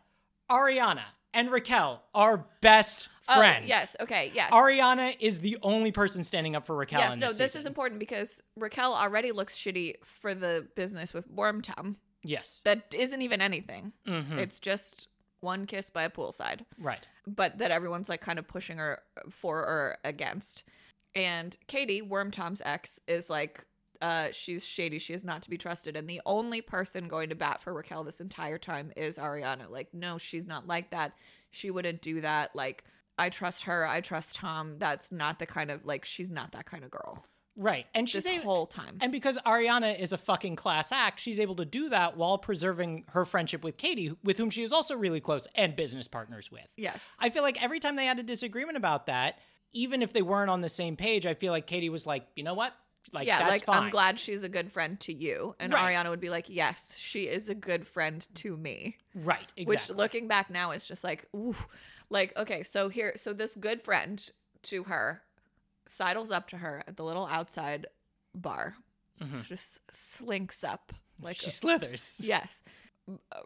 Ariana 0.50 1.02
and 1.34 1.50
Raquel 1.50 2.02
are 2.14 2.44
best 2.60 3.08
Oh, 3.28 3.38
friends. 3.38 3.66
yes. 3.66 3.96
Okay. 4.00 4.30
Yes. 4.34 4.52
Ariana 4.52 5.16
is 5.18 5.40
the 5.40 5.58
only 5.62 5.90
person 5.90 6.22
standing 6.22 6.54
up 6.54 6.64
for 6.64 6.76
Raquel 6.76 7.00
yes. 7.00 7.16
No. 7.16 7.26
this 7.28 7.38
This 7.38 7.56
is 7.56 7.66
important 7.66 7.98
because 7.98 8.40
Raquel 8.56 8.94
already 8.94 9.32
looks 9.32 9.56
shitty 9.56 9.94
for 10.04 10.32
the 10.32 10.68
business 10.76 11.12
with 11.12 11.28
Wormtom. 11.34 11.96
Yes. 12.22 12.62
That 12.64 12.94
isn't 12.94 13.20
even 13.22 13.40
anything. 13.40 13.92
Mhm. 14.06 14.38
It's 14.38 14.60
just 14.60 15.08
one 15.46 15.64
kiss 15.66 15.88
by 15.90 16.02
a 16.02 16.10
poolside. 16.10 16.60
Right. 16.78 17.06
but 17.26 17.58
that 17.58 17.70
everyone's 17.70 18.08
like 18.08 18.20
kind 18.20 18.38
of 18.38 18.46
pushing 18.46 18.78
her 18.78 19.00
for 19.30 19.58
or 19.58 19.96
against. 20.04 20.64
And 21.14 21.56
Katie, 21.66 22.02
Worm 22.02 22.30
Tom's 22.30 22.60
ex, 22.64 23.00
is 23.08 23.30
like, 23.30 23.64
uh, 24.02 24.28
she's 24.32 24.66
shady. 24.66 24.98
She 24.98 25.14
is 25.14 25.24
not 25.24 25.40
to 25.42 25.50
be 25.50 25.56
trusted. 25.56 25.96
And 25.96 26.06
the 26.06 26.20
only 26.26 26.60
person 26.60 27.08
going 27.08 27.30
to 27.30 27.34
bat 27.34 27.62
for 27.62 27.72
Raquel 27.72 28.04
this 28.04 28.20
entire 28.20 28.58
time 28.58 28.92
is 28.96 29.16
Ariana. 29.16 29.70
Like, 29.70 29.88
no, 29.94 30.18
she's 30.18 30.46
not 30.46 30.66
like 30.66 30.90
that. 30.90 31.12
She 31.52 31.70
wouldn't 31.70 32.02
do 32.02 32.20
that. 32.20 32.54
Like, 32.54 32.84
I 33.18 33.30
trust 33.30 33.62
her. 33.62 33.86
I 33.86 34.02
trust 34.02 34.36
Tom. 34.36 34.76
That's 34.78 35.10
not 35.10 35.38
the 35.38 35.46
kind 35.46 35.70
of 35.70 35.86
like 35.86 36.04
she's 36.04 36.30
not 36.30 36.52
that 36.52 36.66
kind 36.66 36.84
of 36.84 36.90
girl. 36.90 37.24
Right. 37.56 37.86
And 37.94 38.08
she's 38.08 38.24
This 38.24 38.38
a- 38.40 38.44
whole 38.44 38.66
time. 38.66 38.98
and 39.00 39.10
because 39.10 39.38
Ariana 39.46 39.98
is 39.98 40.12
a 40.12 40.18
fucking 40.18 40.56
class 40.56 40.92
act, 40.92 41.18
she's 41.20 41.40
able 41.40 41.56
to 41.56 41.64
do 41.64 41.88
that 41.88 42.16
while 42.16 42.36
preserving 42.38 43.04
her 43.08 43.24
friendship 43.24 43.64
with 43.64 43.76
Katie, 43.78 44.14
with 44.22 44.36
whom 44.38 44.50
she 44.50 44.62
is 44.62 44.72
also 44.72 44.94
really 44.96 45.20
close 45.20 45.46
and 45.54 45.74
business 45.74 46.06
partners 46.08 46.50
with. 46.52 46.66
yes. 46.76 47.16
I 47.18 47.30
feel 47.30 47.42
like 47.42 47.62
every 47.62 47.80
time 47.80 47.96
they 47.96 48.06
had 48.06 48.18
a 48.18 48.22
disagreement 48.22 48.76
about 48.76 49.06
that, 49.06 49.38
even 49.72 50.02
if 50.02 50.12
they 50.12 50.22
weren't 50.22 50.50
on 50.50 50.60
the 50.60 50.68
same 50.68 50.96
page, 50.96 51.26
I 51.26 51.34
feel 51.34 51.52
like 51.52 51.66
Katie 51.66 51.88
was 51.90 52.06
like, 52.06 52.26
you 52.36 52.42
know 52.44 52.54
what? 52.54 52.72
Like, 53.12 53.26
yeah, 53.28 53.46
like 53.46 53.64
fine. 53.64 53.84
I'm 53.84 53.90
glad 53.90 54.18
she's 54.18 54.42
a 54.42 54.48
good 54.48 54.70
friend 54.72 54.98
to 55.00 55.12
you. 55.14 55.54
And 55.60 55.72
Right. 55.72 55.94
Ariana 55.94 56.10
would 56.10 56.20
be 56.20 56.28
like, 56.28 56.46
Yes, 56.48 56.96
she 56.98 57.24
is 57.28 57.48
a 57.48 57.54
good 57.54 57.86
friend 57.86 58.26
to 58.36 58.56
me. 58.56 58.96
Right. 59.14 59.40
Exactly. 59.56 59.64
Which 59.66 59.88
looking 59.90 60.26
back 60.28 60.50
now 60.50 60.72
is 60.72 60.86
just 60.86 61.04
like, 61.04 61.24
ooh, 61.34 61.54
like 62.10 62.36
okay, 62.36 62.62
so 62.64 62.88
here, 62.88 63.12
so 63.16 63.32
this 63.32 63.54
good 63.54 63.80
friend 63.82 64.28
to 64.64 64.82
her 64.84 65.22
sidles 65.86 66.30
up 66.30 66.48
to 66.48 66.58
her 66.58 66.82
at 66.86 66.96
the 66.96 67.04
little 67.04 67.26
outside 67.26 67.86
bar, 68.34 68.74
Mhm. 69.20 69.46
just 69.46 69.80
slinks 69.90 70.62
up 70.64 70.92
like 71.20 71.36
she 71.36 71.48
a- 71.48 71.50
slithers. 71.52 72.20
yes. 72.24 72.62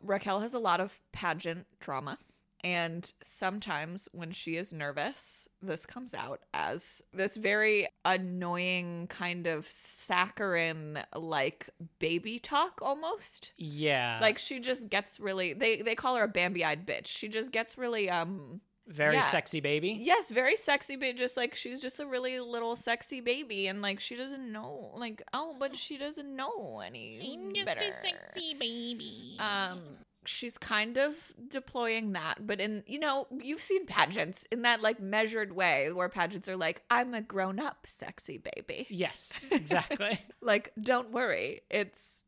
Raquel 0.00 0.40
has 0.40 0.54
a 0.54 0.58
lot 0.58 0.80
of 0.80 0.98
pageant 1.12 1.66
trauma. 1.80 2.18
And 2.62 3.10
sometimes 3.22 4.06
when 4.12 4.32
she 4.32 4.56
is 4.56 4.70
nervous, 4.72 5.48
this 5.62 5.86
comes 5.86 6.12
out 6.12 6.40
as 6.52 7.02
this 7.14 7.36
very 7.36 7.88
annoying 8.04 9.06
kind 9.08 9.46
of 9.46 9.64
saccharine 9.66 11.02
like 11.14 11.70
baby 11.98 12.38
talk 12.38 12.80
almost 12.82 13.52
Yeah. 13.56 14.18
like 14.20 14.38
she 14.38 14.60
just 14.60 14.90
gets 14.90 15.18
really 15.20 15.54
they 15.54 15.80
they 15.80 15.94
call 15.94 16.16
her 16.16 16.24
a 16.24 16.28
bambi-eyed 16.28 16.86
bitch 16.86 17.06
she 17.06 17.28
just 17.28 17.50
gets 17.50 17.78
really 17.78 18.10
um 18.10 18.60
very 18.88 19.14
yeah. 19.14 19.22
sexy 19.22 19.60
baby. 19.60 19.96
yes 20.00 20.30
very 20.30 20.56
sexy 20.56 20.96
but 20.96 21.16
just 21.16 21.36
like 21.36 21.54
she's 21.54 21.80
just 21.80 22.00
a 22.00 22.06
really 22.06 22.40
little 22.40 22.74
sexy 22.74 23.20
baby 23.20 23.66
and 23.68 23.82
like 23.82 24.00
she 24.00 24.16
doesn't 24.16 24.50
know 24.50 24.92
like 24.96 25.22
oh 25.32 25.54
but 25.58 25.76
she 25.76 25.96
doesn't 25.96 26.34
know 26.34 26.80
any 26.84 27.20
I'm 27.32 27.64
better. 27.64 27.84
A 27.84 27.92
sexy 27.92 28.54
baby. 28.54 29.36
um 29.38 29.80
she's 30.26 30.58
kind 30.58 30.98
of 30.98 31.32
deploying 31.48 32.12
that 32.12 32.46
but 32.46 32.60
in 32.60 32.82
you 32.86 32.98
know 32.98 33.26
you've 33.40 33.62
seen 33.62 33.86
pageants 33.86 34.44
in 34.52 34.62
that 34.62 34.82
like 34.82 35.00
measured 35.00 35.52
way 35.54 35.90
where 35.92 36.08
pageants 36.08 36.48
are 36.48 36.56
like 36.56 36.82
i'm 36.90 37.14
a 37.14 37.22
grown-up 37.22 37.86
sexy 37.86 38.38
baby 38.38 38.86
Yes, 38.90 39.48
exactly. 39.52 40.20
like 40.42 40.72
don't 40.80 41.10
worry 41.10 41.62
it's 41.70 42.20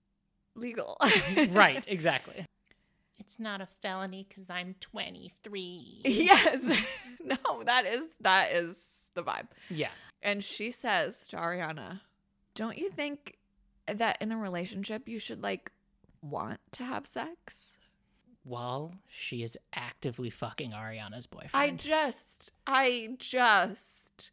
legal 0.55 0.97
right, 1.51 1.85
exactly. 1.88 2.47
It's 3.23 3.39
not 3.39 3.61
a 3.61 3.67
felony 3.67 4.27
because 4.29 4.51
I'm 4.51 4.75
23. 4.81 6.01
yes 6.05 6.61
no 7.25 7.37
that 7.65 7.87
is 7.87 8.09
that 8.21 8.51
is 8.53 9.05
the 9.15 9.23
vibe 9.23 9.47
Yeah. 9.71 9.91
and 10.23 10.43
she 10.43 10.73
says 10.73 11.29
to 11.29 11.37
ariana 11.37 12.01
don't 12.57 12.77
you 12.77 12.91
think 12.91 13.37
that 13.87 14.21
in 14.21 14.33
a 14.33 14.37
relationship 14.37 15.09
you 15.09 15.21
should 15.21 15.41
like 15.43 15.71
want 16.21 16.59
to 16.73 16.83
have 16.85 17.07
sex 17.07 17.79
While 18.43 18.95
she 19.09 19.43
is 19.45 19.57
actively 19.73 20.31
fucking 20.31 20.73
Ariana's 20.73 21.27
boyfriend. 21.29 21.53
i 21.55 21.71
just 21.71 22.51
i 22.67 23.11
just 23.19 24.33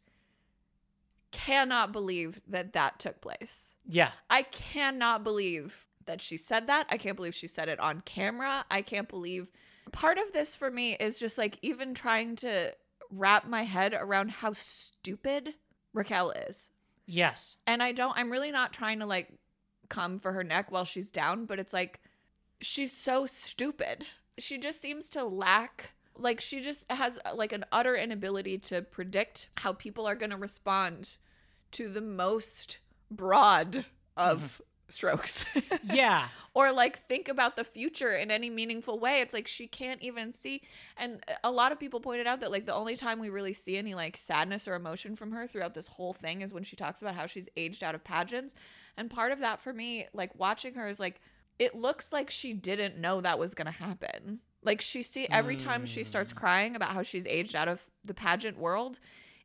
cannot 1.30 1.92
believe 1.92 2.40
that 2.48 2.72
that 2.72 2.98
took 2.98 3.20
place 3.20 3.74
yeah. 3.86 4.10
i 4.28 4.42
cannot 4.42 5.22
believe 5.22 5.86
that 6.06 6.20
she 6.20 6.36
said 6.36 6.66
that 6.66 6.86
i 6.88 6.96
can't 6.96 7.16
believe 7.16 7.34
she 7.34 7.46
said 7.46 7.68
it 7.68 7.80
on 7.80 8.00
camera 8.02 8.64
i 8.70 8.82
can't 8.82 9.08
believe 9.08 9.50
part 9.92 10.18
of 10.18 10.32
this 10.32 10.54
for 10.54 10.70
me 10.70 10.94
is 10.94 11.18
just 11.18 11.38
like 11.38 11.58
even 11.62 11.94
trying 11.94 12.36
to 12.36 12.72
wrap 13.10 13.46
my 13.46 13.62
head 13.62 13.92
around 13.92 14.30
how 14.30 14.52
stupid 14.52 15.54
raquel 15.92 16.30
is 16.30 16.70
Yes. 17.10 17.56
And 17.66 17.82
I 17.82 17.90
don't, 17.90 18.16
I'm 18.16 18.30
really 18.30 18.52
not 18.52 18.72
trying 18.72 19.00
to 19.00 19.06
like 19.06 19.32
come 19.88 20.20
for 20.20 20.32
her 20.32 20.44
neck 20.44 20.70
while 20.70 20.84
she's 20.84 21.10
down, 21.10 21.44
but 21.44 21.58
it's 21.58 21.72
like 21.72 22.00
she's 22.60 22.92
so 22.92 23.26
stupid. 23.26 24.04
She 24.38 24.58
just 24.58 24.80
seems 24.80 25.10
to 25.10 25.24
lack, 25.24 25.94
like, 26.16 26.40
she 26.40 26.60
just 26.60 26.90
has 26.90 27.18
uh, 27.24 27.34
like 27.34 27.52
an 27.52 27.64
utter 27.72 27.96
inability 27.96 28.58
to 28.58 28.82
predict 28.82 29.48
how 29.56 29.72
people 29.72 30.06
are 30.06 30.14
going 30.14 30.30
to 30.30 30.36
respond 30.36 31.16
to 31.72 31.88
the 31.88 32.00
most 32.00 32.78
broad 33.10 33.84
of 34.16 34.42
mm-hmm. 34.42 34.62
Strokes. 34.92 35.44
Yeah. 35.84 36.28
or 36.54 36.72
like 36.72 36.98
think 36.98 37.28
about 37.28 37.56
the 37.56 37.64
future 37.64 38.12
in 38.16 38.30
any 38.30 38.48
meaningful 38.50 38.98
way. 38.98 39.20
It's 39.20 39.32
like 39.34 39.46
she 39.48 39.66
can't 39.66 40.00
even 40.02 40.32
see. 40.32 40.62
And 40.96 41.22
a 41.42 41.50
lot 41.50 41.72
of 41.72 41.80
people 41.80 42.00
pointed 42.00 42.26
out 42.26 42.40
that 42.40 42.50
like 42.50 42.66
the 42.66 42.74
only 42.74 42.96
time 42.96 43.18
we 43.18 43.30
really 43.30 43.52
see 43.52 43.76
any 43.76 43.94
like 43.94 44.16
sadness 44.16 44.68
or 44.68 44.74
emotion 44.74 45.16
from 45.16 45.32
her 45.32 45.46
throughout 45.46 45.74
this 45.74 45.86
whole 45.88 46.12
thing 46.12 46.42
is 46.42 46.52
when 46.54 46.62
she 46.62 46.76
talks 46.76 47.02
about 47.02 47.14
how 47.14 47.26
she's 47.26 47.48
aged 47.56 47.82
out 47.82 47.94
of 47.94 48.04
pageants. 48.04 48.54
And 48.96 49.10
part 49.10 49.32
of 49.32 49.40
that 49.40 49.60
for 49.60 49.72
me, 49.72 50.06
like 50.12 50.38
watching 50.38 50.74
her 50.74 50.86
is 50.88 51.00
like 51.00 51.20
it 51.58 51.74
looks 51.74 52.12
like 52.12 52.30
she 52.30 52.52
didn't 52.52 52.98
know 52.98 53.20
that 53.20 53.38
was 53.38 53.54
going 53.54 53.66
to 53.66 53.72
happen. 53.72 54.40
Like 54.62 54.80
she 54.80 55.02
see 55.02 55.26
every 55.30 55.56
time 55.56 55.86
she 55.86 56.04
starts 56.04 56.32
Mm. 56.32 56.36
crying 56.36 56.76
about 56.76 56.90
how 56.90 57.02
she's 57.02 57.26
aged 57.26 57.56
out 57.56 57.68
of 57.68 57.80
the 58.04 58.14
pageant 58.14 58.58
world, 58.58 59.00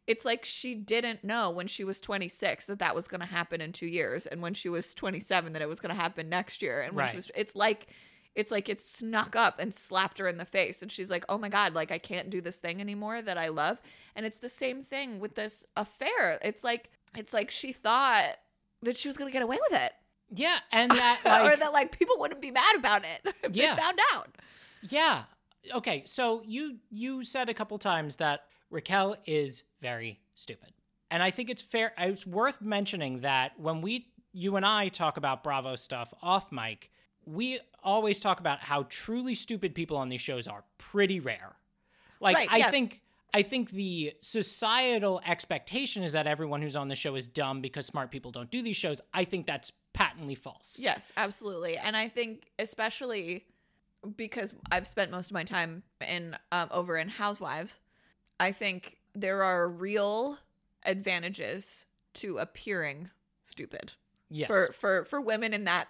it's 0.07 0.23
like 0.25 0.45
she 0.45 0.75
didn't 0.75 1.23
know 1.23 1.49
when 1.49 1.67
she 1.67 1.83
was 1.83 1.99
26 1.99 2.67
that 2.67 2.79
that 2.79 2.93
was 2.95 3.07
going 3.07 3.21
to 3.21 3.27
happen 3.27 3.59
in 3.61 3.71
2 3.71 3.87
years 3.87 4.25
and 4.27 4.41
when 4.41 4.53
she 4.53 4.69
was 4.69 4.93
27 4.93 5.53
that 5.53 5.61
it 5.61 5.67
was 5.69 5.79
going 5.79 5.93
to 5.93 5.99
happen 5.99 6.29
next 6.29 6.61
year 6.61 6.81
and 6.81 6.95
when 6.95 7.03
Right. 7.05 7.11
she 7.11 7.17
was 7.17 7.31
it's 7.35 7.55
like 7.55 7.87
it's 8.35 8.51
like 8.51 8.67
it 8.69 8.81
snuck 8.81 9.35
up 9.35 9.59
and 9.59 9.73
slapped 9.73 10.17
her 10.19 10.27
in 10.27 10.37
the 10.37 10.45
face 10.45 10.81
and 10.81 10.91
she's 10.91 11.09
like 11.09 11.25
oh 11.29 11.37
my 11.37 11.49
god 11.49 11.73
like 11.73 11.91
i 11.91 11.97
can't 11.97 12.29
do 12.29 12.41
this 12.41 12.59
thing 12.59 12.79
anymore 12.81 13.21
that 13.21 13.37
i 13.37 13.47
love 13.47 13.81
and 14.15 14.25
it's 14.25 14.39
the 14.39 14.49
same 14.49 14.83
thing 14.83 15.19
with 15.19 15.35
this 15.35 15.65
affair 15.77 16.37
it's 16.41 16.63
like 16.63 16.89
it's 17.17 17.33
like 17.33 17.49
she 17.49 17.71
thought 17.71 18.35
that 18.83 18.95
she 18.97 19.07
was 19.07 19.15
going 19.17 19.27
to 19.29 19.33
get 19.33 19.41
away 19.41 19.57
with 19.69 19.79
it 19.81 19.93
Yeah, 20.31 20.57
and 20.71 20.91
that 20.99 21.21
or 21.25 21.55
that 21.55 21.71
like 21.73 21.97
people 21.97 22.17
wouldn't 22.19 22.41
be 22.41 22.51
mad 22.51 22.75
about 22.75 23.03
it 23.05 23.33
if 23.43 23.55
Yeah. 23.55 23.73
they 23.75 23.81
found 23.81 23.99
out 24.13 24.27
yeah. 24.87 25.23
Okay, 25.73 26.03
so 26.05 26.43
you 26.45 26.75
you 26.91 27.23
said 27.23 27.49
a 27.49 27.53
couple 27.55 27.79
times 27.79 28.17
that 28.17 28.41
Raquel 28.75 29.15
is 29.25 29.63
very 29.81 30.19
stupid. 30.35 30.73
And 31.09 31.23
I 31.23 31.31
think 31.31 31.49
it's 31.49 31.61
fair 31.61 31.93
it's 31.97 32.27
worth 32.27 32.61
mentioning 32.61 33.21
that 33.21 33.57
when 33.57 33.81
we 33.81 34.07
you 34.33 34.57
and 34.57 34.65
I 34.65 34.89
talk 34.89 35.15
about 35.15 35.43
Bravo 35.43 35.77
stuff 35.77 36.13
off 36.21 36.51
mic, 36.51 36.91
we 37.25 37.59
always 37.81 38.19
talk 38.19 38.41
about 38.41 38.59
how 38.59 38.85
truly 38.89 39.33
stupid 39.33 39.73
people 39.73 39.95
on 39.95 40.09
these 40.09 40.19
shows 40.19 40.45
are 40.45 40.65
pretty 40.77 41.21
rare. 41.21 41.55
Like 42.19 42.35
Right, 42.35 42.49
I 42.51 42.57
yes. 42.57 42.71
think 42.71 43.01
I 43.33 43.43
think 43.43 43.71
the 43.71 44.13
societal 44.21 45.21
expectation 45.25 46.03
is 46.03 46.11
that 46.11 46.27
everyone 46.27 46.61
who's 46.61 46.75
on 46.75 46.89
the 46.89 46.95
show 46.95 47.15
is 47.15 47.29
dumb 47.29 47.61
because 47.61 47.85
smart 47.85 48.11
people 48.11 48.31
don't 48.31 48.51
do 48.51 48.61
these 48.61 48.75
shows. 48.75 48.99
I 49.13 49.23
think 49.23 49.47
that's 49.47 49.71
patently 49.93 50.35
false. 50.35 50.77
Yes, 50.79 51.13
absolutely. 51.15 51.77
And 51.77 51.95
I 51.95 52.09
think 52.09 52.51
especially 52.59 53.45
because 54.17 54.53
I've 54.71 54.85
spent 54.85 55.11
most 55.11 55.31
of 55.31 55.33
my 55.33 55.43
time 55.43 55.83
in 56.05 56.37
um, 56.51 56.67
over 56.71 56.97
in 56.97 57.07
Housewives, 57.09 57.79
I 58.39 58.51
think 58.51 58.97
there 59.13 59.43
are 59.43 59.67
real 59.69 60.37
advantages 60.83 61.85
to 62.15 62.37
appearing 62.37 63.09
stupid 63.43 63.93
Yes. 64.29 64.47
for 64.47 64.71
for 64.73 65.05
for 65.05 65.21
women 65.21 65.53
in 65.53 65.65
that 65.65 65.87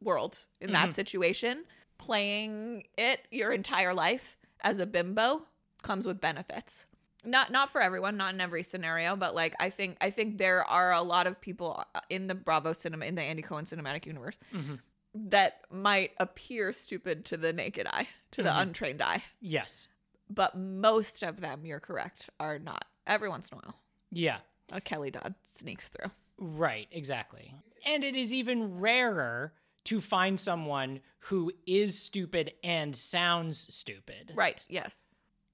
world 0.00 0.44
in 0.60 0.72
that 0.72 0.90
Mhm. 0.90 0.94
situation. 0.94 1.64
Playing 1.98 2.86
it 2.98 3.26
your 3.30 3.52
entire 3.52 3.94
life 3.94 4.36
as 4.60 4.80
a 4.80 4.86
bimbo 4.86 5.46
comes 5.82 6.06
with 6.06 6.20
benefits. 6.20 6.86
Not 7.24 7.50
not 7.50 7.70
for 7.70 7.80
everyone, 7.80 8.16
not 8.18 8.34
in 8.34 8.40
every 8.40 8.62
scenario, 8.62 9.16
but 9.16 9.34
like 9.34 9.54
I 9.58 9.70
think 9.70 9.96
I 10.00 10.10
think 10.10 10.36
there 10.38 10.62
are 10.64 10.92
a 10.92 11.00
lot 11.02 11.26
of 11.26 11.40
people 11.40 11.84
uh, 11.94 12.00
in 12.10 12.26
the 12.26 12.34
Bravo 12.34 12.72
cinema 12.74 13.06
in 13.06 13.14
the 13.14 13.22
Andy 13.22 13.42
Cohen 13.42 13.64
cinematic 13.64 14.04
universe 14.04 14.38
Mhm. 14.52 14.80
that 15.14 15.64
might 15.70 16.12
appear 16.18 16.72
stupid 16.72 17.24
to 17.26 17.36
the 17.38 17.52
naked 17.52 17.86
eye, 17.86 18.08
to 18.32 18.42
the 18.42 18.50
Mhm. 18.50 18.60
untrained 18.62 19.00
eye. 19.02 19.24
yes. 19.40 19.88
But 20.30 20.56
most 20.56 21.22
of 21.22 21.40
them, 21.40 21.64
you're 21.66 21.80
correct, 21.80 22.30
are 22.40 22.58
not. 22.58 22.84
Every 23.06 23.28
once 23.28 23.48
in 23.50 23.58
a 23.58 23.60
while, 23.60 23.74
Yeah. 24.10 24.38
a 24.72 24.80
Kelly 24.80 25.10
Dodd 25.10 25.34
sneaks 25.54 25.88
through. 25.90 26.10
Right, 26.38 26.88
exactly. 26.90 27.54
And 27.86 28.02
it 28.02 28.16
is 28.16 28.32
even 28.32 28.78
rarer 28.80 29.52
to 29.84 30.00
find 30.00 30.40
someone 30.40 31.00
who 31.20 31.52
is 31.66 32.00
stupid 32.00 32.54
and 32.64 32.96
sounds 32.96 33.72
stupid. 33.74 34.32
Right, 34.34 34.64
yes. 34.68 35.04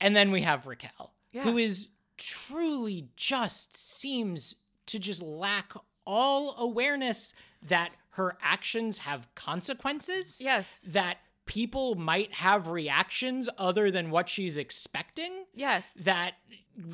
And 0.00 0.14
then 0.14 0.30
we 0.30 0.42
have 0.42 0.66
Raquel, 0.66 1.12
Yeah. 1.32 1.42
who 1.42 1.58
is 1.58 1.88
truly 2.16 3.08
just 3.16 3.76
seems 3.76 4.54
to 4.86 4.98
just 4.98 5.20
lack 5.22 5.72
all 6.06 6.54
awareness 6.56 7.34
that 7.62 7.90
her 8.10 8.36
actions 8.40 8.98
have 8.98 9.32
consequences. 9.34 10.40
Yes. 10.42 10.84
That 10.88 11.18
people 11.46 11.94
might 11.94 12.32
have 12.34 12.68
reactions 12.68 13.48
other 13.58 13.90
than 13.90 14.10
what 14.10 14.28
she's 14.28 14.56
expecting 14.56 15.44
Yes. 15.54 15.94
that 15.94 16.34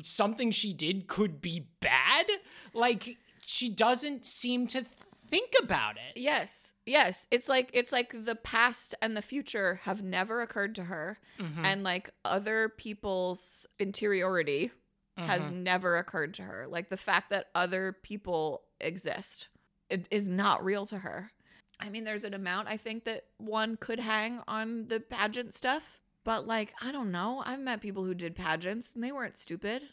something 0.03 0.51
she 0.51 0.73
did 0.73 1.07
could 1.07 1.41
be 1.41 1.67
bad. 1.79 2.25
Like 2.73 3.17
she 3.45 3.69
doesn't 3.69 4.25
seem 4.25 4.67
to 4.67 4.83
think 5.29 5.53
about 5.61 5.97
it. 5.97 6.19
Yes. 6.19 6.73
Yes. 6.85 7.27
It's 7.31 7.47
like 7.49 7.69
it's 7.73 7.91
like 7.91 8.13
the 8.25 8.35
past 8.35 8.95
and 9.01 9.15
the 9.15 9.21
future 9.21 9.75
have 9.83 10.01
never 10.01 10.41
occurred 10.41 10.73
to 10.75 10.85
her 10.85 11.19
Mhm. 11.37 11.63
and 11.65 11.83
like 11.83 12.09
other 12.25 12.69
people's 12.69 13.67
interiority 13.79 14.71
has 15.17 15.49
Mhm. 15.51 15.63
never 15.63 15.97
occurred 15.97 16.33
to 16.35 16.43
her. 16.43 16.67
Like 16.67 16.89
the 16.89 16.97
fact 16.97 17.29
that 17.31 17.47
other 17.55 17.91
people 17.91 18.63
exist 18.79 19.47
it 19.89 20.07
is 20.11 20.27
not 20.27 20.63
real 20.65 20.85
to 20.85 20.99
her. 20.99 21.31
I 21.79 21.89
mean, 21.89 22.03
there's 22.03 22.23
an 22.23 22.33
amount 22.33 22.67
I 22.67 22.77
think 22.77 23.03
that 23.03 23.25
one 23.37 23.77
could 23.77 23.99
hang 23.99 24.41
on 24.47 24.87
the 24.87 24.99
pageant 24.99 25.53
stuff, 25.53 25.99
but 26.23 26.47
like, 26.47 26.73
I 26.81 26.91
don't 26.91 27.11
know. 27.11 27.43
I've 27.45 27.59
met 27.59 27.81
people 27.81 28.03
who 28.03 28.13
did 28.13 28.35
pageants 28.35 28.91
and 28.93 29.03
they 29.03 29.11
weren't 29.11 29.37
stupid. 29.37 29.83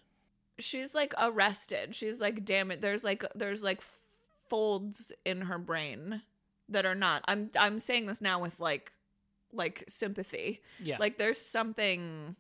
She's 0.58 0.94
like 0.94 1.12
arrested. 1.20 1.94
She's 1.94 2.20
like, 2.20 2.44
damn 2.44 2.70
it. 2.70 2.80
There's 2.80 3.04
like, 3.04 3.24
there's 3.34 3.62
like 3.62 3.82
folds 4.48 5.12
in 5.24 5.42
her 5.42 5.58
brain 5.58 6.22
that 6.68 6.86
are 6.86 6.94
not. 6.94 7.22
I'm, 7.28 7.50
I'm 7.58 7.80
saying 7.80 8.06
this 8.06 8.20
now 8.20 8.40
with 8.40 8.60
like, 8.60 8.92
like 9.52 9.84
sympathy. 9.86 10.62
Yeah. 10.80 10.96
Like 10.98 11.18
there's 11.18 11.40
something 11.40 12.36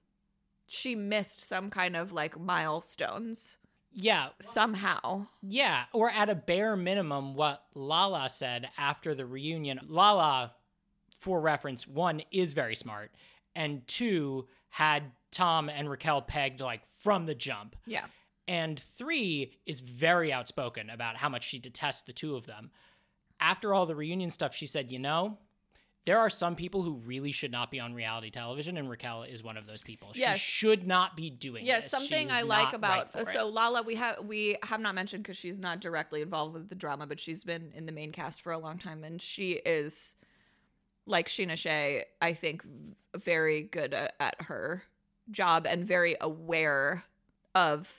she 0.66 0.94
missed 0.94 1.46
some 1.46 1.70
kind 1.70 1.94
of 1.94 2.12
like 2.12 2.40
milestones 2.40 3.58
yeah. 3.94 4.28
somehow. 4.40 5.26
Yeah. 5.42 5.84
Or 5.92 6.10
at 6.10 6.28
a 6.28 6.34
bare 6.34 6.76
minimum, 6.76 7.34
what 7.34 7.64
Lala 7.74 8.28
said 8.28 8.68
after 8.76 9.14
the 9.14 9.26
reunion. 9.26 9.80
Lala, 9.88 10.52
for 11.18 11.40
reference, 11.40 11.86
one 11.86 12.22
is 12.30 12.52
very 12.52 12.74
smart, 12.74 13.10
and 13.54 13.86
two 13.86 14.46
had 14.68 15.04
Tom 15.30 15.68
and 15.68 15.88
Raquel 15.88 16.22
pegged 16.22 16.60
like 16.60 16.84
from 17.02 17.26
the 17.26 17.34
jump. 17.34 17.76
Yeah. 17.86 18.04
And 18.46 18.78
three 18.78 19.52
is 19.64 19.80
very 19.80 20.32
outspoken 20.32 20.90
about 20.90 21.16
how 21.16 21.28
much 21.28 21.48
she 21.48 21.58
detests 21.58 22.02
the 22.02 22.12
two 22.12 22.36
of 22.36 22.46
them. 22.46 22.70
After 23.40 23.72
all 23.72 23.86
the 23.86 23.96
reunion 23.96 24.30
stuff, 24.30 24.54
she 24.54 24.66
said, 24.66 24.90
you 24.90 24.98
know, 24.98 25.38
there 26.06 26.18
are 26.18 26.28
some 26.28 26.54
people 26.54 26.82
who 26.82 26.94
really 27.06 27.32
should 27.32 27.50
not 27.50 27.70
be 27.70 27.80
on 27.80 27.94
reality 27.94 28.30
television, 28.30 28.76
and 28.76 28.90
Raquel 28.90 29.22
is 29.22 29.42
one 29.42 29.56
of 29.56 29.66
those 29.66 29.80
people. 29.82 30.10
Yes. 30.14 30.38
She 30.38 30.50
should 30.66 30.86
not 30.86 31.16
be 31.16 31.30
doing 31.30 31.64
Yes, 31.64 31.84
this. 31.84 31.90
something 31.90 32.28
She's 32.28 32.36
I 32.36 32.42
like 32.42 32.72
about 32.74 33.14
right 33.14 33.26
so. 33.28 33.48
Lala 33.48 33.82
we 33.82 33.94
have 33.94 34.24
we 34.24 34.56
have 34.62 34.80
not 34.80 34.94
mentioned 34.94 35.22
because 35.22 35.36
she's 35.38 35.58
not 35.58 35.80
directly 35.80 36.20
involved 36.20 36.54
with 36.54 36.68
the 36.68 36.74
drama, 36.74 37.06
but 37.06 37.18
she's 37.18 37.42
been 37.44 37.72
in 37.74 37.86
the 37.86 37.92
main 37.92 38.12
cast 38.12 38.42
for 38.42 38.52
a 38.52 38.58
long 38.58 38.76
time, 38.78 39.02
and 39.02 39.20
she 39.20 39.52
is 39.52 40.14
like 41.06 41.28
Scheana 41.28 41.56
Shay. 41.56 42.04
I 42.20 42.34
think 42.34 42.64
very 43.16 43.62
good 43.62 43.94
at, 43.94 44.14
at 44.20 44.42
her 44.42 44.82
job 45.30 45.66
and 45.66 45.84
very 45.84 46.16
aware 46.20 47.04
of 47.54 47.90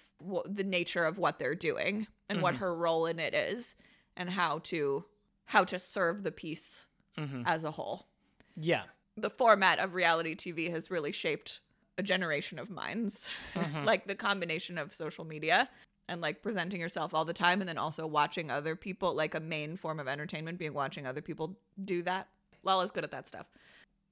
the 0.45 0.63
nature 0.63 1.05
of 1.05 1.17
what 1.17 1.39
they're 1.39 1.55
doing 1.55 2.07
and 2.29 2.41
what 2.41 2.55
Mhm. 2.55 2.59
her 2.59 2.75
role 2.75 3.05
in 3.07 3.19
it 3.19 3.33
is, 3.33 3.73
and 4.15 4.29
how 4.29 4.59
to 4.59 5.05
how 5.45 5.63
to 5.63 5.77
serve 5.79 6.23
the 6.23 6.31
piece 6.31 6.85
Mhm. 7.17 7.43
as 7.45 7.63
a 7.63 7.71
whole. 7.71 8.07
Yeah. 8.55 8.83
the 9.17 9.29
format 9.29 9.79
of 9.79 9.93
reality 9.93 10.35
TV 10.35 10.69
has 10.71 10.91
really 10.91 11.13
shaped 11.13 11.61
a 11.97 12.03
generation 12.03 12.59
of 12.59 12.69
minds. 12.69 13.29
Mhm. 13.53 13.85
like 13.85 14.07
the 14.07 14.15
combination 14.15 14.77
of 14.77 14.91
social 14.91 15.23
media 15.23 15.69
and 16.09 16.19
like 16.19 16.41
presenting 16.41 16.81
yourself 16.81 17.13
all 17.13 17.23
the 17.23 17.33
time 17.33 17.61
and 17.61 17.69
then 17.69 17.77
also 17.77 18.05
watching 18.05 18.51
other 18.51 18.75
people 18.75 19.13
like 19.13 19.33
a 19.33 19.39
main 19.39 19.77
form 19.77 19.99
of 20.01 20.07
entertainment 20.09 20.57
being 20.59 20.73
watching 20.73 21.07
other 21.07 21.21
people 21.21 21.57
do 21.85 22.01
that. 22.03 22.27
Lala's 22.63 22.91
good 22.91 23.05
at 23.05 23.11
that 23.11 23.25
stuff. 23.25 23.47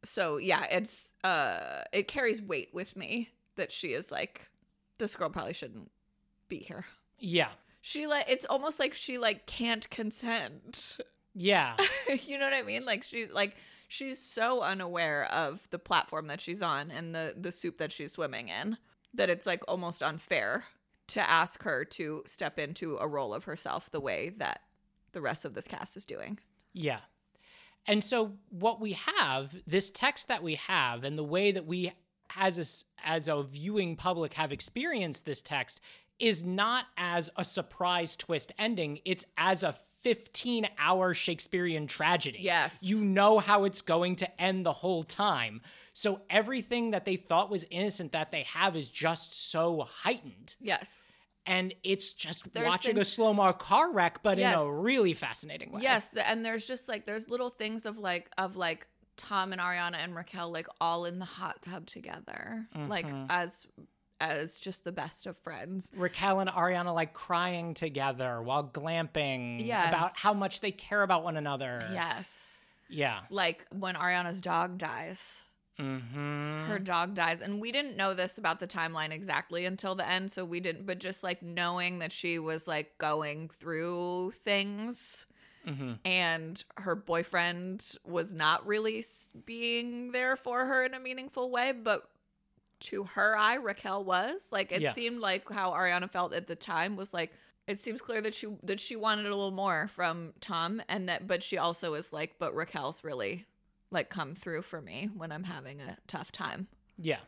So 0.05 0.37
yeah, 0.37 0.63
it's 0.71 1.11
uh 1.25 1.83
it 1.91 2.07
carries 2.07 2.41
weight 2.41 2.69
with 2.73 2.95
me 2.95 3.29
that 3.55 3.71
she 3.73 3.89
is 3.89 4.09
like 4.11 4.49
this 4.99 5.15
girl 5.17 5.29
probably 5.29 5.53
shouldn't 5.53 5.91
be 6.47 6.59
here. 6.59 6.85
Yeah. 7.19 7.49
She 7.81 8.07
like 8.07 8.29
it's 8.29 8.45
almost 8.45 8.79
like 8.79 8.93
she 8.93 9.17
like 9.17 9.45
can't 9.47 9.89
consent. 9.89 10.97
Yeah. 11.35 11.75
you 12.25 12.37
know 12.37 12.45
what 12.45 12.53
I 12.53 12.63
mean? 12.63 12.85
Like 12.85 13.03
she's 13.03 13.29
like 13.31 13.55
she's 13.87 14.19
so 14.19 14.61
unaware 14.61 15.25
of 15.31 15.67
the 15.69 15.79
platform 15.79 16.27
that 16.27 16.39
she's 16.39 16.61
on 16.61 16.91
and 16.91 17.13
the 17.13 17.33
the 17.37 17.51
soup 17.51 17.77
that 17.77 17.91
she's 17.91 18.13
swimming 18.13 18.49
in 18.49 18.77
that 19.13 19.29
it's 19.29 19.45
like 19.45 19.63
almost 19.67 20.01
unfair 20.01 20.65
to 21.07 21.29
ask 21.29 21.63
her 21.63 21.85
to 21.85 22.23
step 22.25 22.57
into 22.57 22.97
a 22.97 23.07
role 23.07 23.33
of 23.33 23.43
herself 23.43 23.89
the 23.91 23.99
way 23.99 24.29
that 24.37 24.61
the 25.11 25.21
rest 25.21 25.45
of 25.45 25.53
this 25.53 25.67
cast 25.67 25.95
is 25.97 26.05
doing. 26.05 26.39
Yeah. 26.73 26.99
And 27.85 28.03
so 28.03 28.33
what 28.49 28.79
we 28.79 28.93
have, 28.93 29.55
this 29.67 29.89
text 29.89 30.29
that 30.29 30.41
we 30.41 30.55
have 30.55 31.03
and 31.03 31.17
the 31.17 31.23
way 31.23 31.51
that 31.51 31.65
we 31.65 31.91
as 32.35 32.57
a, 32.57 33.07
as 33.07 33.27
a 33.27 33.43
viewing 33.43 33.95
public 33.95 34.33
have 34.33 34.51
experienced 34.51 35.25
this 35.25 35.41
text 35.41 35.81
is 36.19 36.43
not 36.43 36.85
as 36.97 37.29
a 37.35 37.43
surprise 37.45 38.15
twist 38.15 38.51
ending, 38.57 38.99
it's 39.05 39.25
as 39.37 39.63
a 39.63 39.75
15 40.03 40.67
hour 40.77 41.13
Shakespearean 41.13 41.87
tragedy. 41.87 42.39
Yes. 42.41 42.83
You 42.83 43.03
know 43.03 43.39
how 43.39 43.63
it's 43.63 43.81
going 43.81 44.15
to 44.17 44.41
end 44.41 44.65
the 44.65 44.73
whole 44.73 45.03
time. 45.03 45.61
So 45.93 46.21
everything 46.29 46.91
that 46.91 47.05
they 47.05 47.15
thought 47.15 47.49
was 47.49 47.65
innocent 47.69 48.11
that 48.11 48.31
they 48.31 48.43
have 48.43 48.75
is 48.75 48.89
just 48.89 49.49
so 49.51 49.87
heightened. 50.03 50.55
Yes. 50.59 51.03
And 51.45 51.73
it's 51.83 52.13
just 52.13 52.51
There's 52.53 52.67
watching 52.67 52.97
a 52.97 53.05
slow 53.05 53.33
mo 53.33 53.51
car 53.53 53.91
wreck, 53.91 54.23
but 54.23 54.37
Yes. 54.37 54.59
in 54.59 54.65
a 54.65 54.71
really 54.73 55.13
fascinating 55.13 55.71
way. 55.71 55.81
Yes, 55.81 56.07
the, 56.07 56.27
and 56.27 56.45
there's 56.45 56.65
just 56.65 56.87
like 56.87 57.05
there's 57.05 57.27
little 57.29 57.49
things 57.49 57.85
of 57.85 57.97
like 57.97 58.29
of 58.37 58.55
like 58.55 58.87
Tom 59.17 59.51
and 59.51 59.61
Ariana 59.61 59.95
and 59.97 60.15
Raquel 60.15 60.51
like 60.51 60.67
all 60.81 61.05
in 61.05 61.19
the 61.19 61.25
hot 61.25 61.61
tub 61.61 61.85
together, 61.85 62.65
like 62.87 63.05
Mhm. 63.05 63.25
as 63.29 63.67
as 64.19 64.57
just 64.59 64.83
the 64.83 64.91
best 64.91 65.27
of 65.27 65.37
friends. 65.37 65.91
Raquel 65.95 66.39
and 66.39 66.49
Ariana 66.49 66.93
like 66.93 67.13
crying 67.13 67.73
together 67.73 68.41
while 68.41 68.63
glamping 68.63 69.63
about 69.65 70.11
how 70.15 70.33
much 70.33 70.61
they 70.61 70.71
care 70.71 71.03
about 71.03 71.23
one 71.23 71.37
another. 71.37 71.85
Yes. 71.91 72.59
Yeah. 72.89 73.21
Like 73.29 73.65
when 73.71 73.95
Ariana's 73.95 74.39
dog 74.41 74.77
dies. 74.77 75.41
Mm-hmm. 75.79 76.65
her 76.67 76.77
dog 76.77 77.15
dies 77.15 77.41
and 77.41 77.59
we 77.59 77.71
didn't 77.71 77.97
know 77.97 78.13
this 78.13 78.37
about 78.37 78.59
the 78.59 78.67
timeline 78.67 79.09
exactly 79.09 79.65
until 79.65 79.95
the 79.95 80.07
end 80.07 80.31
so 80.31 80.45
we 80.45 80.59
didn't 80.59 80.85
but 80.85 80.99
just 80.99 81.23
like 81.23 81.41
knowing 81.41 81.97
that 81.97 82.11
she 82.11 82.37
was 82.37 82.67
like 82.67 82.95
going 82.99 83.49
through 83.49 84.31
things 84.43 85.25
mm-hmm. 85.67 85.93
and 86.05 86.63
her 86.77 86.93
boyfriend 86.93 87.97
was 88.05 88.35
not 88.35 88.63
really 88.67 89.03
being 89.45 90.11
there 90.11 90.35
for 90.35 90.63
her 90.63 90.85
in 90.85 90.93
a 90.93 90.99
meaningful 90.99 91.49
way 91.49 91.71
but 91.71 92.07
to 92.83 93.03
her 93.05 93.35
eye 93.37 93.55
Raquel 93.55 94.03
was 94.03 94.47
like 94.51 94.71
it 94.71 94.81
Yeah. 94.81 94.93
seemed 94.93 95.19
like 95.19 95.49
how 95.51 95.71
Ariana 95.71 96.09
felt 96.09 96.33
at 96.33 96.47
the 96.47 96.55
time 96.55 96.95
was 96.95 97.13
like 97.13 97.31
it 97.67 97.79
seems 97.79 98.01
clear 98.01 98.21
that 98.21 98.33
she 98.33 98.47
that 98.63 98.79
she 98.79 98.95
wanted 98.95 99.25
a 99.25 99.29
little 99.35 99.51
more 99.51 99.87
from 99.87 100.33
Tom 100.41 100.81
and 100.89 101.07
that 101.09 101.27
but 101.27 101.41
she 101.41 101.57
also 101.57 101.93
is 101.93 102.11
like 102.13 102.35
but 102.39 102.53
Raquel's 102.55 103.03
really 103.03 103.45
like 103.91 104.09
come 104.09 104.35
through 104.35 104.63
for 104.63 104.81
me 104.81 105.09
when 105.15 105.31
I'm 105.31 105.43
having 105.43 105.79
a 105.81 105.97
tough 106.07 106.31
time. 106.31 106.67
Yeah. 106.97 107.19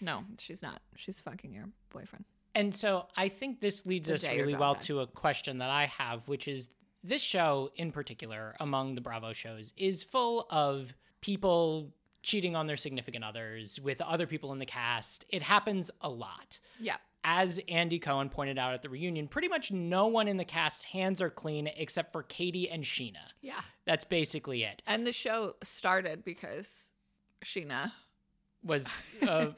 No, 0.00 0.24
she's 0.38 0.62
not. 0.62 0.80
She's 0.96 1.20
fucking 1.20 1.52
your 1.52 1.68
boyfriend. 1.90 2.24
And 2.54 2.74
so 2.74 3.06
I 3.16 3.28
think 3.28 3.60
this 3.60 3.84
leads 3.86 4.08
The 4.08 4.14
us 4.14 4.24
really 4.26 4.54
well 4.54 4.74
died. 4.74 4.82
to 4.82 5.00
a 5.00 5.06
question 5.06 5.58
that 5.58 5.70
I 5.70 5.86
have, 5.86 6.26
which 6.28 6.48
is 6.48 6.68
this 7.02 7.20
show 7.22 7.70
in 7.76 7.92
particular, 7.92 8.54
among 8.60 8.94
the 8.94 9.00
Bravo 9.00 9.32
shows, 9.32 9.72
is 9.76 10.02
full 10.02 10.46
of 10.50 10.94
people 11.20 11.92
cheating 12.24 12.56
on 12.56 12.66
their 12.66 12.76
significant 12.76 13.22
others 13.22 13.78
with 13.80 14.00
other 14.00 14.26
people 14.26 14.52
in 14.52 14.58
the 14.58 14.66
cast. 14.66 15.24
It 15.28 15.42
happens 15.42 15.90
a 16.00 16.08
lot. 16.08 16.58
Yeah. 16.80 16.96
As 17.22 17.60
Andy 17.68 17.98
Cohen 17.98 18.28
pointed 18.28 18.58
out 18.58 18.74
at 18.74 18.82
the 18.82 18.88
reunion, 18.88 19.28
pretty 19.28 19.48
much 19.48 19.70
no 19.70 20.08
one 20.08 20.26
in 20.26 20.36
the 20.36 20.44
cast's 20.44 20.84
hands 20.84 21.22
are 21.22 21.30
clean 21.30 21.68
except 21.76 22.12
for 22.12 22.22
Katie 22.22 22.68
and 22.68 22.82
Scheana. 22.82 23.32
Yeah. 23.40 23.60
That's 23.86 24.04
basically 24.04 24.64
it. 24.64 24.82
And 24.86 25.04
the 25.04 25.12
show 25.12 25.54
started 25.62 26.24
because 26.24 26.90
Scheana. 27.44 27.92
Was 28.62 29.08
uh, 29.22 29.48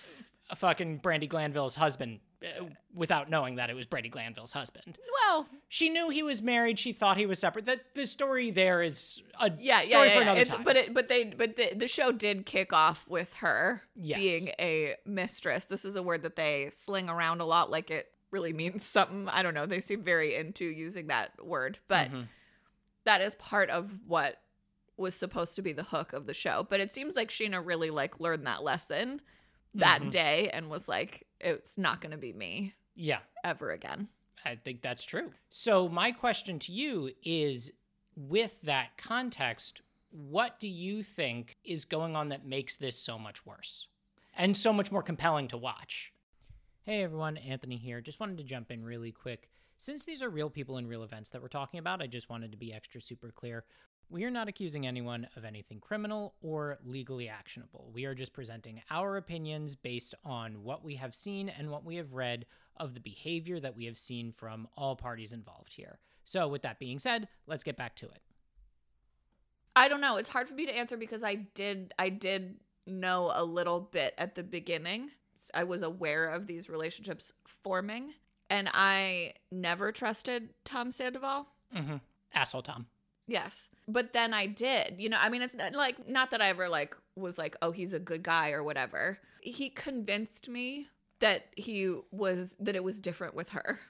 a 0.50 0.56
fucking 0.56 1.00
Brandi 1.00 1.28
Glanville's 1.28 1.76
husband 1.76 2.18
uh, 2.42 2.64
without 2.94 3.30
knowing 3.30 3.56
that 3.56 3.70
it 3.70 3.74
was 3.74 3.86
Brandi 3.86 4.10
Glanville's 4.10 4.52
husband. 4.52 4.98
Well, 5.22 5.46
She 5.68 5.88
knew 5.88 6.10
he 6.10 6.22
was 6.22 6.42
married. 6.42 6.78
She 6.78 6.92
thought 6.92 7.16
he 7.16 7.26
was 7.26 7.38
separate. 7.38 7.64
That 7.64 7.94
the 7.94 8.06
story 8.06 8.50
there 8.50 8.82
is 8.82 9.22
a 9.40 9.50
yeah, 9.50 9.56
yeah, 9.58 9.78
story 9.80 10.08
yeah. 10.08 10.14
for 10.16 10.22
another 10.22 10.40
It's- 10.42 10.54
time. 10.56 10.64
But 10.64 10.76
it, 10.76 10.94
but 10.94 11.08
they, 11.08 11.24
but 11.24 11.56
the, 11.56 11.74
the 11.74 11.88
show 11.88 12.12
did 12.12 12.46
kick 12.46 12.72
off 12.72 13.08
with 13.08 13.32
her 13.36 13.82
Yes. 13.94 14.18
being 14.18 14.48
a 14.58 14.94
mistress. 15.06 15.64
This 15.66 15.84
is 15.84 15.96
a 15.96 16.02
word 16.02 16.22
that 16.22 16.36
they 16.36 16.68
sling 16.72 17.08
around 17.08 17.40
a 17.40 17.44
lot, 17.44 17.70
like 17.70 17.90
it 17.90 18.08
really 18.30 18.52
means 18.52 18.84
something. 18.86 19.28
I 19.28 19.42
don't 19.42 19.54
know. 19.54 19.66
They 19.66 19.80
seem 19.80 20.02
very 20.02 20.34
into 20.36 20.64
using 20.64 21.06
that 21.08 21.44
word, 21.44 21.78
but 21.88 22.10
Mhm. 22.10 22.26
that 23.04 23.20
is 23.20 23.34
part 23.34 23.70
of 23.70 23.90
what 24.06 24.40
was 24.98 25.14
supposed 25.14 25.54
to 25.56 25.62
be 25.62 25.72
the 25.72 25.82
hook 25.82 26.12
of 26.12 26.26
the 26.26 26.32
show. 26.34 26.66
But 26.68 26.80
it 26.80 26.90
seems 26.92 27.16
like 27.16 27.28
Scheana 27.28 27.60
really 27.64 27.90
like 27.90 28.18
learned 28.20 28.46
that 28.46 28.62
lesson 28.62 29.20
that 29.74 30.00
Mhm. 30.00 30.10
day 30.10 30.50
and 30.54 30.70
was 30.70 30.88
like, 30.88 31.25
it's 31.40 31.76
not 31.78 32.00
going 32.00 32.12
to 32.12 32.16
be 32.16 32.32
me 32.32 32.74
yeah, 32.96 33.18
ever 33.44 33.70
again. 33.70 34.08
I 34.44 34.56
think 34.56 34.80
that's 34.80 35.04
true. 35.04 35.32
So 35.50 35.88
my 35.88 36.12
question 36.12 36.58
to 36.60 36.72
you 36.72 37.10
is, 37.22 37.72
with 38.16 38.56
that 38.62 38.96
context, 38.96 39.82
what 40.10 40.58
do 40.58 40.68
you 40.68 41.02
think 41.02 41.56
is 41.62 41.84
going 41.84 42.16
on 42.16 42.30
that 42.30 42.46
makes 42.46 42.76
this 42.76 42.98
so 42.98 43.18
much 43.18 43.44
worse 43.44 43.86
and 44.34 44.56
so 44.56 44.72
much 44.72 44.90
more 44.90 45.02
compelling 45.02 45.48
to 45.48 45.58
watch? 45.58 46.12
Hey 46.84 47.02
everyone, 47.02 47.36
Anthony 47.36 47.76
here. 47.76 48.00
Just 48.00 48.20
wanted 48.20 48.38
to 48.38 48.44
jump 48.44 48.70
in 48.70 48.84
really 48.84 49.12
quick. 49.12 49.50
Since 49.78 50.06
these 50.06 50.22
are 50.22 50.30
real 50.30 50.48
people 50.48 50.78
and 50.78 50.88
real 50.88 51.02
events 51.02 51.28
that 51.30 51.42
we're 51.42 51.48
talking 51.48 51.78
about, 51.78 52.00
I 52.00 52.06
just 52.06 52.30
wanted 52.30 52.52
to 52.52 52.56
be 52.56 52.72
extra 52.72 53.00
super 53.00 53.30
clear. 53.30 53.64
We 54.08 54.24
are 54.24 54.30
not 54.30 54.48
accusing 54.48 54.86
anyone 54.86 55.26
of 55.36 55.44
anything 55.44 55.80
criminal 55.80 56.34
or 56.40 56.78
legally 56.84 57.28
actionable. 57.28 57.90
We 57.92 58.04
are 58.04 58.14
just 58.14 58.32
presenting 58.32 58.80
our 58.90 59.16
opinions 59.16 59.74
based 59.74 60.14
on 60.24 60.62
what 60.62 60.84
we 60.84 60.94
have 60.96 61.14
seen 61.14 61.48
and 61.48 61.70
what 61.70 61.84
we 61.84 61.96
have 61.96 62.14
read 62.14 62.46
of 62.76 62.94
the 62.94 63.00
behavior 63.00 63.58
that 63.58 63.76
we 63.76 63.86
have 63.86 63.98
seen 63.98 64.32
from 64.32 64.68
all 64.76 64.94
parties 64.94 65.32
involved 65.32 65.72
here. 65.72 65.98
So, 66.24 66.46
with 66.48 66.62
that 66.62 66.78
being 66.78 66.98
said, 66.98 67.28
let's 67.46 67.64
get 67.64 67.76
back 67.76 67.96
to 67.96 68.06
it. 68.06 68.20
I 69.74 69.88
don't 69.88 70.00
know. 70.00 70.16
It's 70.16 70.28
hard 70.28 70.48
for 70.48 70.54
me 70.54 70.66
to 70.66 70.76
answer 70.76 70.96
because 70.96 71.22
I 71.22 71.34
did 71.34 71.92
I 71.98 72.08
did 72.08 72.56
know 72.86 73.32
a 73.34 73.44
little 73.44 73.80
bit 73.80 74.14
at 74.16 74.34
the 74.34 74.42
beginning. 74.42 75.10
I 75.52 75.64
was 75.64 75.82
aware 75.82 76.28
of 76.28 76.46
these 76.46 76.68
relationships 76.68 77.32
forming 77.62 78.14
and 78.48 78.70
I 78.72 79.34
never 79.50 79.92
trusted 79.92 80.50
Tom 80.64 80.92
Sandoval. 80.92 81.48
Mm-hmm. 81.76 81.96
Asshole 82.32 82.62
Tom. 82.62 82.86
Yes. 83.26 83.68
But 83.88 84.12
then 84.12 84.32
I 84.34 84.46
did. 84.46 84.96
You 84.98 85.08
know, 85.08 85.18
I 85.20 85.28
mean 85.28 85.42
it's 85.42 85.54
not, 85.54 85.72
like 85.74 86.08
not 86.08 86.30
that 86.30 86.40
I 86.42 86.48
ever 86.48 86.68
like 86.68 86.96
was 87.16 87.38
like, 87.38 87.56
"Oh, 87.62 87.70
he's 87.70 87.92
a 87.92 87.98
good 88.00 88.22
guy" 88.22 88.52
or 88.52 88.62
whatever. 88.62 89.18
He 89.40 89.68
convinced 89.70 90.48
me 90.48 90.88
that 91.20 91.46
he 91.56 91.94
was 92.10 92.56
that 92.60 92.76
it 92.76 92.84
was 92.84 93.00
different 93.00 93.34
with 93.34 93.50
her. 93.50 93.80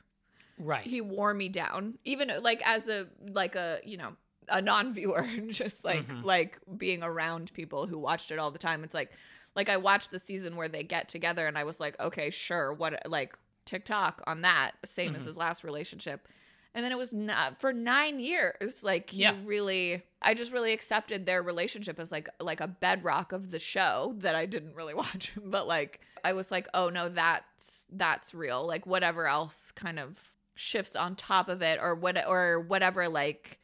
Right. 0.59 0.85
he 0.87 1.03
wore 1.03 1.35
me 1.35 1.51
down 1.51 1.99
even 2.07 2.33
like 2.42 2.62
as 2.66 2.88
a 2.88 3.09
like 3.29 3.55
a 3.57 3.79
you 3.85 3.99
know 3.99 4.16
a 4.49 4.62
non-viewer 4.62 5.18
and 5.18 5.53
just 5.62 5.85
like 5.85 6.07
Mhm. 6.09 6.25
like 6.25 6.59
being 6.79 7.03
around 7.03 7.53
people 7.53 7.87
who 7.87 7.99
watched 7.99 8.31
it 8.31 8.38
all 8.38 8.51
the 8.51 8.59
time 8.59 8.83
it's 8.83 8.94
like 8.94 9.12
like 9.55 9.68
i 9.68 9.77
watched 9.77 10.12
the 10.12 10.18
season 10.18 10.57
where 10.57 10.68
they 10.68 10.83
get 10.83 11.11
together 11.11 11.46
and 11.46 11.59
i 11.59 11.64
was 11.64 11.79
like 11.79 11.94
okay 12.01 12.31
sure 12.31 12.72
what 12.72 13.03
like 13.07 13.37
tiktok 13.66 14.22
on 14.27 14.40
that 14.40 14.72
same 14.87 15.14
as 15.14 15.25
Mhm. 15.25 15.27
his 15.27 15.37
last 15.37 15.62
relationship 15.62 16.27
and 16.76 16.84
then 16.84 16.92
it 16.92 16.98
was 16.98 17.12
not 17.12 17.58
for 17.58 17.72
nine 17.72 18.20
years 18.20 18.84
like 18.84 19.10
he 19.10 19.22
Yeah. 19.22 19.34
really 19.44 20.04
i 20.22 20.34
just 20.34 20.52
really 20.52 20.72
accepted 20.72 21.26
their 21.26 21.42
relationship 21.42 21.98
as 21.98 22.12
like 22.12 22.28
like 22.38 22.60
a 22.60 22.68
bedrock 22.68 23.32
of 23.32 23.50
the 23.50 23.58
show 23.58 24.14
that 24.18 24.34
i 24.36 24.46
didn't 24.46 24.74
really 24.76 24.94
watch 25.02 25.32
but 25.44 25.66
like 25.66 26.00
i 26.22 26.32
was 26.32 26.50
like 26.52 26.68
oh 26.74 26.88
no 26.90 27.08
that's 27.08 27.86
that's 27.90 28.32
real 28.34 28.64
like 28.66 28.86
whatever 28.86 29.26
else 29.26 29.72
kind 29.72 29.98
of 29.98 30.18
shifts 30.54 30.94
on 30.94 31.16
top 31.16 31.48
of 31.48 31.62
it 31.62 31.78
or 31.82 31.94
what 31.94 32.16
or 32.28 32.60
whatever 32.60 33.08
like 33.08 33.58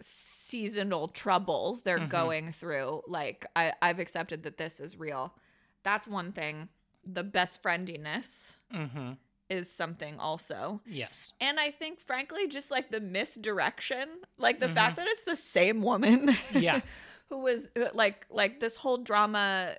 seasonal 0.00 1.08
troubles 1.08 1.82
they're 1.82 1.98
Mhm. 1.98 2.08
going 2.10 2.52
through 2.52 3.02
like 3.06 3.46
I, 3.56 3.72
i've 3.80 3.98
accepted 3.98 4.42
that 4.44 4.56
this 4.58 4.80
is 4.80 4.98
real 4.98 5.34
that's 5.82 6.06
one 6.06 6.32
thing 6.32 6.68
the 7.04 7.24
best 7.24 7.62
friendiness 7.62 8.58
mm-hmm. 8.74 9.12
Is 9.50 9.70
something 9.70 10.18
also 10.18 10.80
Yes. 10.86 11.32
and 11.40 11.60
I 11.60 11.70
think, 11.70 12.00
frankly, 12.00 12.48
just 12.48 12.70
like 12.70 12.90
the 12.90 13.00
misdirection, 13.00 14.08
like 14.38 14.60
the 14.60 14.68
Mhm. 14.68 14.74
fact 14.74 14.96
that 14.96 15.06
it's 15.08 15.24
the 15.24 15.36
same 15.36 15.82
woman, 15.82 16.36
Yeah. 16.52 16.80
who 17.28 17.38
was 17.38 17.68
uh, 17.76 17.88
like, 17.94 18.26
like 18.30 18.60
this 18.60 18.76
whole 18.76 18.98
drama 18.98 19.76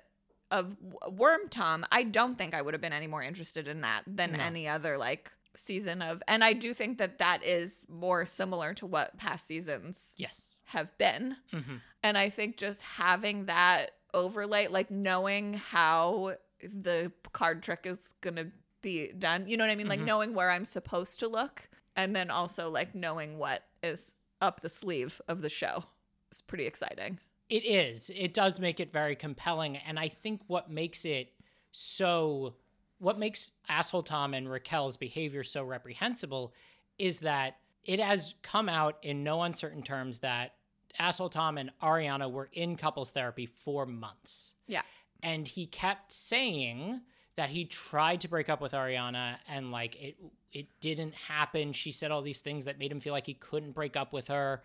of 0.52 0.76
Worm 1.08 1.48
Tom. 1.50 1.84
I 1.90 2.04
don't 2.04 2.36
think 2.38 2.54
I 2.54 2.62
would 2.62 2.74
have 2.74 2.80
been 2.80 2.92
any 2.92 3.08
more 3.08 3.22
interested 3.22 3.66
in 3.66 3.80
that 3.80 4.02
than 4.06 4.32
No. 4.32 4.38
any 4.38 4.68
other 4.68 4.96
like 4.98 5.32
season 5.56 6.02
of. 6.02 6.22
And 6.28 6.44
I 6.44 6.52
do 6.52 6.72
think 6.74 6.98
that 6.98 7.18
that 7.18 7.42
is 7.42 7.84
more 7.88 8.24
similar 8.26 8.72
to 8.74 8.86
what 8.86 9.16
past 9.16 9.46
seasons 9.46 10.14
Yes. 10.16 10.54
have 10.66 10.96
been. 10.98 11.36
Mm-hmm. 11.52 11.76
And 12.04 12.16
I 12.18 12.28
think 12.28 12.56
just 12.58 12.82
having 12.84 13.46
that 13.46 13.92
overlay, 14.14 14.68
like 14.68 14.90
knowing 14.90 15.54
how 15.54 16.36
the 16.62 17.10
card 17.32 17.62
trick 17.62 17.80
is 17.84 18.14
going 18.20 18.36
to 18.36 18.52
be 18.86 19.12
done, 19.12 19.48
you 19.48 19.56
know 19.56 19.64
what 19.64 19.70
I 19.70 19.76
mean? 19.76 19.88
Like 19.88 20.00
Mhm. 20.00 20.04
knowing 20.06 20.34
where 20.34 20.50
I'm 20.50 20.64
supposed 20.64 21.18
to 21.20 21.28
look. 21.28 21.68
And 21.96 22.14
then 22.14 22.30
also 22.30 22.70
like 22.70 22.94
knowing 22.94 23.36
what 23.38 23.64
is 23.82 24.14
up 24.40 24.60
the 24.60 24.68
sleeve 24.68 25.20
of 25.28 25.42
the 25.42 25.48
show 25.48 25.84
It's 26.30 26.40
pretty 26.40 26.66
exciting. 26.66 27.18
It 27.48 27.64
is. 27.64 28.10
It 28.14 28.34
does 28.34 28.58
make 28.60 28.80
it 28.80 28.92
very 28.92 29.14
compelling. 29.16 29.76
And 29.76 29.98
I 29.98 30.08
think 30.08 30.42
what 30.48 30.68
makes 30.70 31.04
it 31.04 31.32
so, 31.72 32.56
what 32.98 33.18
makes 33.18 33.52
Asshole 33.68 34.02
Tom 34.02 34.34
and 34.34 34.50
Raquel's 34.50 34.96
behavior 34.96 35.44
so 35.44 35.62
reprehensible 35.62 36.52
is 36.98 37.20
that 37.20 37.58
it 37.84 38.00
has 38.00 38.34
come 38.42 38.68
out 38.68 38.98
in 39.02 39.22
no 39.22 39.42
uncertain 39.42 39.82
terms 39.82 40.18
that 40.20 40.56
Asshole 40.98 41.28
Tom 41.30 41.58
and 41.58 41.70
Ariana 41.80 42.30
were 42.30 42.48
in 42.52 42.76
couples 42.76 43.10
therapy 43.12 43.46
for 43.46 43.86
months. 43.86 44.54
Yeah. 44.66 44.82
And 45.22 45.46
he 45.46 45.66
kept 45.66 46.12
saying 46.12 47.02
that 47.36 47.50
he 47.50 47.64
tried 47.64 48.20
to 48.22 48.28
break 48.28 48.48
up 48.48 48.60
with 48.60 48.72
Ariana 48.72 49.36
and 49.48 49.70
like 49.70 49.94
it 50.02 50.16
it 50.52 50.66
didn't 50.80 51.14
happen. 51.14 51.72
She 51.72 51.92
said 51.92 52.10
all 52.10 52.22
these 52.22 52.40
things 52.40 52.64
that 52.64 52.78
made 52.78 52.90
him 52.90 53.00
feel 53.00 53.12
like 53.12 53.26
he 53.26 53.34
couldn't 53.34 53.72
break 53.72 53.94
up 53.96 54.12
with 54.12 54.28
her 54.28 54.62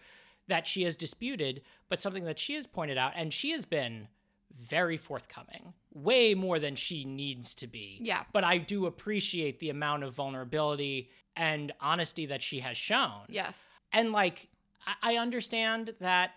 that 0.48 0.66
she 0.68 0.84
has 0.84 0.96
disputed, 0.96 1.62
but 1.90 2.02
something 2.02 2.24
that 2.26 2.40
she 2.40 2.56
has 2.56 2.68
pointed 2.68 2.98
out 2.98 3.12
and 3.16 3.34
she 3.34 3.52
has 3.52 3.66
been 3.66 4.08
very 4.54 4.98
forthcoming, 4.98 5.74
way 5.94 6.34
more 6.34 6.60
than 6.60 6.76
she 6.76 7.06
needs 7.06 7.56
to 7.56 7.68
be. 7.68 7.98
Yeah. 8.02 8.24
But 8.34 8.44
I 8.44 8.58
do 8.58 8.86
appreciate 8.86 9.60
the 9.60 9.70
amount 9.70 10.04
of 10.04 10.14
vulnerability 10.14 11.10
and 11.36 11.72
honesty 11.80 12.26
that 12.28 12.42
she 12.42 12.60
has 12.60 12.76
shown. 12.78 13.22
Yes. 13.30 13.68
And 13.94 14.12
like, 14.12 14.50
I- 14.86 15.14
I 15.14 15.18
understand 15.18 15.94
that, 16.00 16.32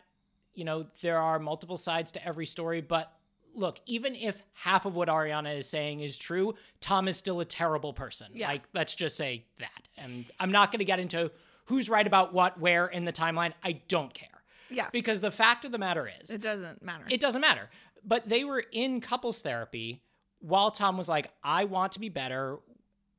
you 0.55 0.65
know, 0.65 0.87
there 1.01 1.19
are 1.19 1.39
multiple 1.41 1.77
sides 1.77 2.13
to 2.13 2.25
every 2.25 2.47
story, 2.47 2.81
but 2.81 3.13
look, 3.55 3.81
even 3.87 4.15
if 4.15 4.43
half 4.53 4.85
of 4.87 4.95
what 4.97 5.09
Ariana 5.09 5.57
is 5.57 5.69
saying 5.69 6.01
is 6.01 6.19
true, 6.19 6.55
Tom 6.81 7.09
is 7.09 7.17
still 7.17 7.41
a 7.41 7.45
terrible 7.45 7.93
person. 7.93 8.29
Yeah. 8.35 8.49
Like, 8.49 8.63
let's 8.75 8.95
just 8.95 9.17
say 9.17 9.45
that. 9.59 9.89
And 9.97 10.25
I'm 10.41 10.53
not 10.53 10.71
going 10.73 10.81
to 10.81 10.85
get 10.85 10.99
into 10.99 11.31
who's 11.67 11.89
right 11.89 12.07
about 12.07 12.33
what, 12.35 12.59
where 12.61 12.87
in 12.87 13.05
the 13.05 13.13
timeline. 13.13 13.53
I 13.63 13.81
don't 13.89 14.13
care. 14.13 14.29
Yeah. 14.71 14.89
Because 14.93 15.21
the 15.21 15.31
fact 15.31 15.65
of 15.65 15.73
the 15.73 15.79
matter 15.79 16.11
is, 16.23 16.31
It 16.31 16.41
doesn't 16.41 16.83
matter. 16.83 17.05
it 17.09 17.21
doesn't 17.21 17.41
matter. 17.41 17.71
But 18.05 18.29
they 18.29 18.45
were 18.45 18.65
in 18.73 19.01
couples 19.01 19.41
therapy 19.41 20.03
while 20.41 20.71
Tom 20.71 20.99
was 20.99 21.09
like, 21.09 21.31
I 21.43 21.65
want 21.65 21.93
to 21.93 22.01
be 22.01 22.09
better. 22.09 22.59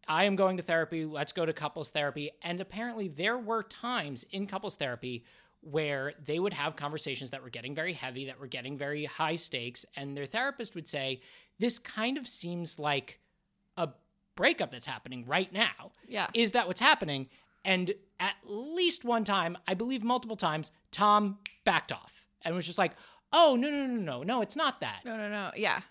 I 0.07 0.25
am 0.25 0.35
going 0.35 0.57
to 0.57 0.63
therapy. 0.63 1.05
Let's 1.05 1.31
go 1.31 1.45
to 1.45 1.53
couples 1.53 1.89
therapy. 1.89 2.29
And 2.43 2.61
apparently, 2.61 3.07
there 3.07 3.37
were 3.37 3.63
times 3.63 4.25
in 4.31 4.45
couples 4.45 4.75
therapy 4.75 5.23
where 5.65 6.13
they 6.23 6.39
would 6.39 6.53
have 6.53 6.75
conversations 6.75 7.31
that 7.31 7.41
were 7.41 7.49
getting 7.49 7.73
very 7.73 7.93
heavy, 7.93 8.25
that 8.25 8.39
were 8.39 8.47
getting 8.47 8.77
very 8.77 9.05
high 9.05 9.35
stakes. 9.35 9.85
And 9.95 10.15
their 10.15 10.25
therapist 10.25 10.75
would 10.75 10.87
say, 10.87 11.21
This 11.59 11.79
kind 11.79 12.17
of 12.17 12.27
seems 12.27 12.77
like 12.79 13.19
a 13.75 13.89
breakup 14.35 14.71
that's 14.71 14.85
happening 14.85 15.25
right 15.25 15.51
now. 15.51 15.91
Yeah. 16.07 16.27
Is 16.33 16.51
that 16.51 16.67
what's 16.67 16.79
happening? 16.79 17.29
And 17.63 17.95
at 18.19 18.35
least 18.45 19.03
one 19.03 19.23
time, 19.23 19.57
I 19.67 19.73
believe 19.73 20.03
multiple 20.03 20.37
times, 20.37 20.71
Tom 20.91 21.39
backed 21.63 21.91
off 21.91 22.27
and 22.43 22.55
was 22.55 22.67
just 22.67 22.77
like, 22.77 22.91
oh, 23.33 23.57
no, 23.59 23.71
no, 23.71 23.87
no, 23.87 23.95
no, 23.99 24.23
no, 24.23 24.41
it's 24.41 24.55
not 24.55 24.81
that. 24.81 25.01
no, 25.03 25.17
no, 25.17 25.29
no. 25.29 25.51
Yeah. 25.55 25.81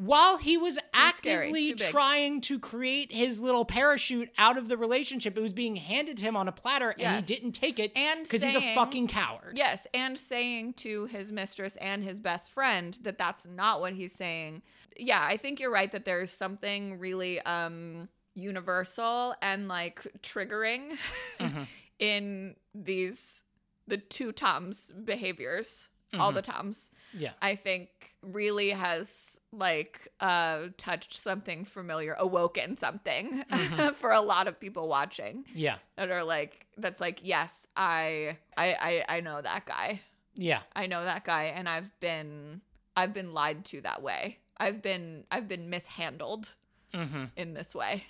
While 0.00 0.36
he 0.38 0.56
was 0.56 0.74
scary, 0.74 1.42
actively 1.48 1.74
big. 1.74 1.88
trying 1.90 2.40
to 2.42 2.60
create 2.60 3.10
his 3.12 3.40
little 3.40 3.64
parachute 3.64 4.30
out 4.38 4.56
of 4.56 4.68
the 4.68 4.76
relationship, 4.76 5.36
it 5.36 5.40
was 5.40 5.52
being 5.52 5.74
handed 5.74 6.16
to 6.18 6.24
him 6.24 6.36
on 6.36 6.46
a 6.46 6.52
platter 6.52 6.94
and 6.96 7.16
he 7.26 7.34
didn't 7.34 7.52
take 7.52 7.80
it 7.80 7.90
And 7.96 8.22
because 8.22 8.44
he's 8.44 8.54
a 8.54 8.74
fucking 8.74 9.08
coward. 9.08 9.54
Yes, 9.56 9.88
and 9.92 10.16
saying 10.16 10.74
to 10.74 11.06
his 11.06 11.32
mistress 11.32 11.74
and 11.76 12.04
his 12.04 12.20
best 12.20 12.52
friend 12.52 12.96
that 13.02 13.18
that's 13.18 13.44
not 13.44 13.80
what 13.80 13.92
he's 13.92 14.12
saying. 14.12 14.62
Yeah, 14.96 15.20
I 15.20 15.36
think 15.36 15.58
you're 15.58 15.72
right 15.72 15.90
that 15.90 16.04
there's 16.04 16.30
something 16.30 17.00
really 17.00 17.40
um 17.40 18.08
universal 18.34 19.34
and 19.42 19.66
like 19.66 20.06
triggering 20.22 20.96
Mhm. 21.40 21.66
in 21.98 22.54
these 22.72 23.42
the 23.88 23.96
two 23.96 24.30
Toms 24.30 24.92
behaviors, 25.04 25.88
all 26.18 26.32
the 26.32 26.42
Toms. 26.42 26.90
Yeah. 27.12 27.32
I 27.42 27.54
think 27.54 27.88
really 28.22 28.70
has 28.70 29.38
like 29.52 30.08
uh 30.20 30.68
touched 30.76 31.14
something 31.20 31.64
familiar, 31.64 32.14
awoken 32.18 32.76
something 32.76 33.44
for 33.94 34.10
a 34.12 34.20
lot 34.20 34.46
of 34.48 34.58
people 34.60 34.88
watching 34.88 35.44
Yeah. 35.54 35.76
that 35.96 36.10
are 36.10 36.24
like 36.24 36.66
that's 36.76 37.00
like 37.00 37.20
yes 37.22 37.66
i 37.76 38.36
i 38.56 39.04
i, 39.08 39.16
I 39.16 39.20
know 39.20 39.40
that 39.42 39.64
guy 39.66 40.00
Yeah. 40.34 40.60
i 40.76 40.86
know 40.86 41.02
that 41.04 41.24
guy 41.24 41.44
and 41.44 41.68
i've 41.68 41.90
been 42.00 42.60
i've 42.96 43.12
been 43.14 43.32
lied 43.32 43.64
to 43.66 43.80
that 43.80 44.02
way 44.02 44.38
i've 44.58 44.80
been 44.82 45.24
i've 45.30 45.48
been 45.48 45.70
mishandled 45.70 46.52
hmm 46.94 47.24
in 47.36 47.54
this 47.54 47.74
way 47.74 48.04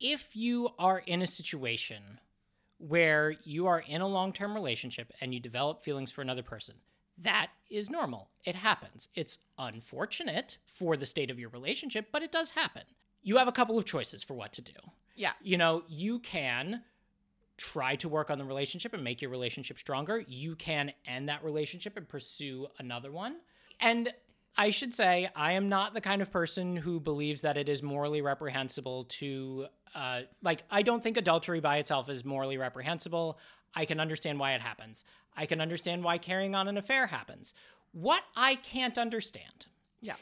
if 0.00 0.34
you 0.36 0.70
are 0.78 0.98
in 1.06 1.22
a 1.22 1.26
situation 1.26 2.18
where 2.78 3.34
you 3.44 3.66
are 3.66 3.80
in 3.80 4.00
a 4.00 4.06
long 4.08 4.32
term 4.32 4.54
relationship 4.54 5.12
and 5.20 5.32
you 5.34 5.40
develop 5.40 5.82
feelings 5.82 6.10
for 6.10 6.22
another 6.22 6.42
person, 6.42 6.76
that 7.22 7.50
is 7.68 7.90
normal. 7.90 8.30
It 8.44 8.56
happens. 8.56 9.08
It's 9.14 9.38
unfortunate 9.58 10.58
for 10.66 10.96
the 10.96 11.06
state 11.06 11.30
of 11.30 11.38
your 11.38 11.50
relationship, 11.50 12.08
but 12.12 12.22
it 12.22 12.32
does 12.32 12.50
happen. 12.50 12.82
You 13.22 13.36
have 13.36 13.48
a 13.48 13.52
couple 13.52 13.78
of 13.78 13.84
choices 13.84 14.22
for 14.22 14.34
what 14.34 14.52
to 14.54 14.62
do. 14.62 14.72
yeah 15.14 15.32
You 15.42 15.58
know, 15.58 15.82
you 15.88 16.18
can 16.20 16.82
try 17.58 17.94
to 17.96 18.08
work 18.08 18.30
on 18.30 18.38
the 18.38 18.44
relationship 18.44 18.94
and 18.94 19.04
make 19.04 19.20
your 19.20 19.30
relationship 19.30 19.78
stronger. 19.78 20.24
You 20.26 20.56
can 20.56 20.92
end 21.06 21.28
that 21.28 21.44
relationship 21.44 21.96
and 21.96 22.08
pursue 22.08 22.68
another 22.78 23.12
one. 23.12 23.36
And 23.80 24.10
I 24.56 24.70
should 24.70 24.94
say, 24.94 25.30
I 25.36 25.52
am 25.52 25.68
not 25.68 25.94
the 25.94 26.00
kind 26.00 26.22
of 26.22 26.30
person 26.30 26.76
who 26.76 27.00
believes 27.00 27.42
that 27.42 27.56
it 27.56 27.68
is 27.68 27.82
morally 27.82 28.22
reprehensible 28.22 29.04
to, 29.04 29.66
uh, 29.94 30.22
like, 30.42 30.64
I 30.70 30.82
don't 30.82 31.02
think 31.02 31.16
adultery 31.16 31.60
by 31.60 31.76
itself 31.78 32.08
is 32.08 32.24
morally 32.24 32.56
reprehensible. 32.56 33.38
I 33.74 33.84
can 33.84 34.00
understand 34.00 34.38
why 34.38 34.54
it 34.54 34.60
happens. 34.60 35.04
I 35.36 35.46
can 35.46 35.60
understand 35.60 36.02
why 36.04 36.18
carrying 36.18 36.54
on 36.54 36.68
an 36.68 36.76
affair 36.76 37.06
happens. 37.06 37.54
What 37.92 38.22
I 38.36 38.54
can't 38.56 38.98
understand 38.98 39.66
yeah 40.00 40.14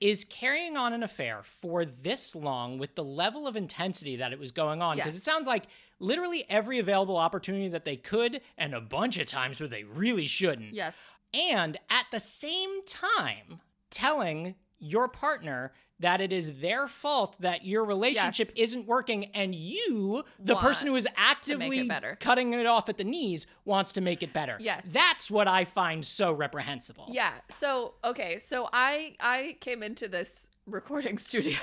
is 0.00 0.24
carrying 0.24 0.76
on 0.76 0.92
an 0.92 1.02
affair 1.02 1.42
for 1.44 1.84
this 1.84 2.34
long 2.34 2.78
with 2.78 2.94
the 2.96 3.04
level 3.04 3.46
of 3.46 3.56
intensity 3.56 4.16
that 4.16 4.32
it 4.32 4.38
was 4.38 4.50
going 4.52 4.82
on 4.82 4.96
because 4.96 5.14
Yes. 5.14 5.20
it 5.22 5.24
sounds 5.24 5.46
like 5.46 5.64
literally 6.00 6.44
every 6.50 6.78
available 6.80 7.16
opportunity 7.16 7.68
that 7.68 7.84
they 7.84 7.96
could 7.96 8.40
and 8.58 8.74
a 8.74 8.80
bunch 8.80 9.16
of 9.18 9.26
times 9.26 9.60
where 9.60 9.68
they 9.68 9.84
really 9.84 10.26
shouldn't 10.26 10.74
yes 10.74 11.02
and 11.32 11.78
at 11.88 12.06
the 12.10 12.18
same 12.20 12.84
time 12.84 13.60
telling 13.90 14.56
your 14.78 15.08
partner 15.08 15.72
that 16.00 16.20
it 16.20 16.32
is 16.32 16.60
their 16.60 16.88
fault 16.88 17.36
that 17.40 17.64
your 17.64 17.84
relationship 17.84 18.50
isn't 18.56 18.86
working 18.86 19.26
and 19.26 19.54
you 19.54 20.24
the 20.38 20.54
Want 20.54 20.66
person 20.66 20.88
who 20.88 20.96
is 20.96 21.06
actively 21.16 21.86
better. 21.88 22.16
cutting 22.20 22.52
it 22.52 22.66
off 22.66 22.88
at 22.88 22.96
the 22.98 23.04
knees 23.04 23.46
wants 23.64 23.92
to 23.92 24.00
make 24.00 24.22
it 24.22 24.32
better 24.32 24.56
Yes. 24.60 24.86
that's 24.92 25.30
what 25.30 25.46
i 25.48 25.64
find 25.64 26.04
so 26.04 26.32
reprehensible 26.32 27.06
yeah 27.10 27.32
so 27.50 27.94
okay 28.04 28.38
so 28.38 28.68
i 28.72 29.14
i 29.20 29.56
came 29.60 29.82
into 29.82 30.08
this 30.08 30.48
recording 30.66 31.18
studio 31.28 31.56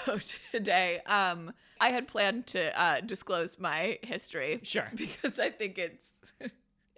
today 0.52 1.02
um 1.08 1.52
i 1.80 1.90
had 1.90 2.08
planned 2.08 2.48
to 2.48 2.82
uh 2.82 3.02
disclose 3.02 3.60
my 3.60 3.98
history 4.04 4.60
Sure. 4.64 4.90
because 4.96 5.40
i 5.40 5.50
think 5.50 5.78
it's 5.78 6.08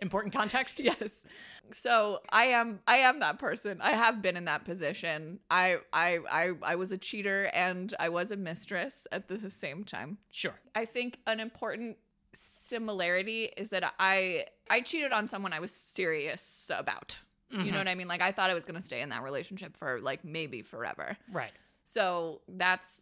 important 0.04 0.34
context? 0.34 0.80
Yes. 0.84 1.24
So 1.72 2.20
i 2.30 2.44
am 2.48 2.80
i 2.88 2.98
am 2.98 3.22
that 3.22 3.40
person. 3.40 3.80
I 3.80 3.92
have 3.92 4.22
been 4.22 4.36
in 4.36 4.46
that 4.46 4.66
position. 4.66 5.40
I 5.50 5.78
i 5.94 6.20
i, 6.30 6.52
I 6.62 6.76
was 6.76 6.92
a 6.92 6.98
cheater 6.98 7.50
and 7.54 7.94
i 8.00 8.10
was 8.10 8.32
a 8.32 8.36
mistress 8.36 9.08
at 9.12 9.30
the 9.30 9.50
same 9.50 9.84
time. 9.84 10.18
Sure. 10.30 10.56
I 10.76 10.86
think 10.86 11.20
an 11.26 11.40
important 11.40 11.98
similarity 12.34 13.46
is 13.56 13.70
that 13.70 13.94
i 13.98 14.46
i 14.70 14.82
cheated 14.82 15.14
on 15.14 15.28
someone 15.28 15.54
i 15.54 15.60
was 15.60 15.72
serious 15.72 16.70
about. 16.76 17.18
You 17.50 17.58
know 17.58 17.66
mm-hmm. 17.66 17.78
what 17.78 17.88
i 17.88 17.96
mean? 17.96 18.08
Like 18.08 18.22
i 18.22 18.32
thought 18.32 18.50
i 18.50 18.54
was 18.54 18.66
going 18.66 18.80
to 18.80 18.86
stay 18.86 19.02
in 19.02 19.10
that 19.10 19.24
relationship 19.24 19.78
for 19.78 20.02
like 20.02 20.26
maybe 20.26 20.62
forever. 20.62 21.18
Right. 21.32 21.52
So 21.86 22.42
that's 22.48 23.02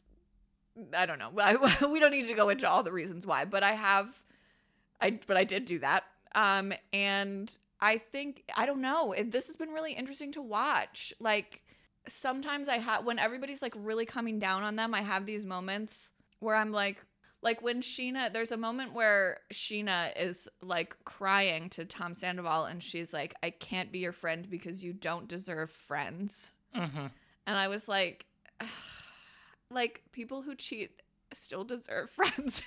I 0.95 1.05
don't 1.05 1.19
know. 1.19 1.31
I, 1.37 1.85
we 1.91 1.99
don't 1.99 2.11
need 2.11 2.27
to 2.27 2.33
go 2.33 2.49
into 2.49 2.69
all 2.69 2.83
the 2.83 2.91
reasons 2.91 3.25
why, 3.25 3.45
but 3.45 3.63
I 3.63 3.73
have 3.73 4.23
I 5.01 5.19
but 5.25 5.37
I 5.37 5.43
did 5.43 5.65
do 5.65 5.79
that. 5.79 6.03
Um 6.36 6.73
and 6.93 7.57
I 7.79 7.97
think 7.97 8.43
I 8.55 8.65
don't 8.65 8.82
know. 8.82 9.11
It, 9.13 9.32
this 9.32 9.47
has 9.47 9.55
been 9.55 9.69
really 9.69 9.93
interesting 9.93 10.32
to 10.34 10.41
watch. 10.41 11.13
Like 11.19 11.61
sometimes 12.07 12.67
I 12.67 12.77
have 12.77 13.05
when 13.05 13.19
everybody's 13.19 13.61
like 13.61 13.73
really 13.75 14.05
coming 14.05 14.39
down 14.39 14.63
on 14.63 14.75
them, 14.75 14.93
I 14.93 15.01
have 15.01 15.25
these 15.25 15.45
moments 15.45 16.11
where 16.39 16.55
I'm 16.55 16.71
like 16.71 17.03
like 17.43 17.61
when 17.61 17.82
Scheana, 17.82 18.32
there's 18.32 18.51
a 18.51 18.57
moment 18.57 18.93
where 18.93 19.39
Scheana 19.51 20.11
is 20.15 20.47
like 20.61 20.95
crying 21.05 21.69
to 21.71 21.86
Tom 21.86 22.13
Sandoval 22.13 22.65
and 22.65 22.84
she's 22.84 23.13
like, 23.13 23.34
I 23.41 23.49
can't 23.49 23.91
be 23.91 23.99
your 23.99 24.11
friend 24.11 24.47
because 24.49 24.84
you 24.84 24.93
don't 24.93 25.27
deserve 25.27 25.71
friends. 25.71 26.51
mm-hmm. 26.75 27.07
And 27.47 27.57
I 27.57 27.67
was 27.67 27.89
like, 27.89 28.25
like 29.71 30.03
people 30.11 30.43
who 30.43 30.53
cheat 30.53 31.01
still 31.34 31.63
deserve 31.63 32.09
friends. 32.19 32.61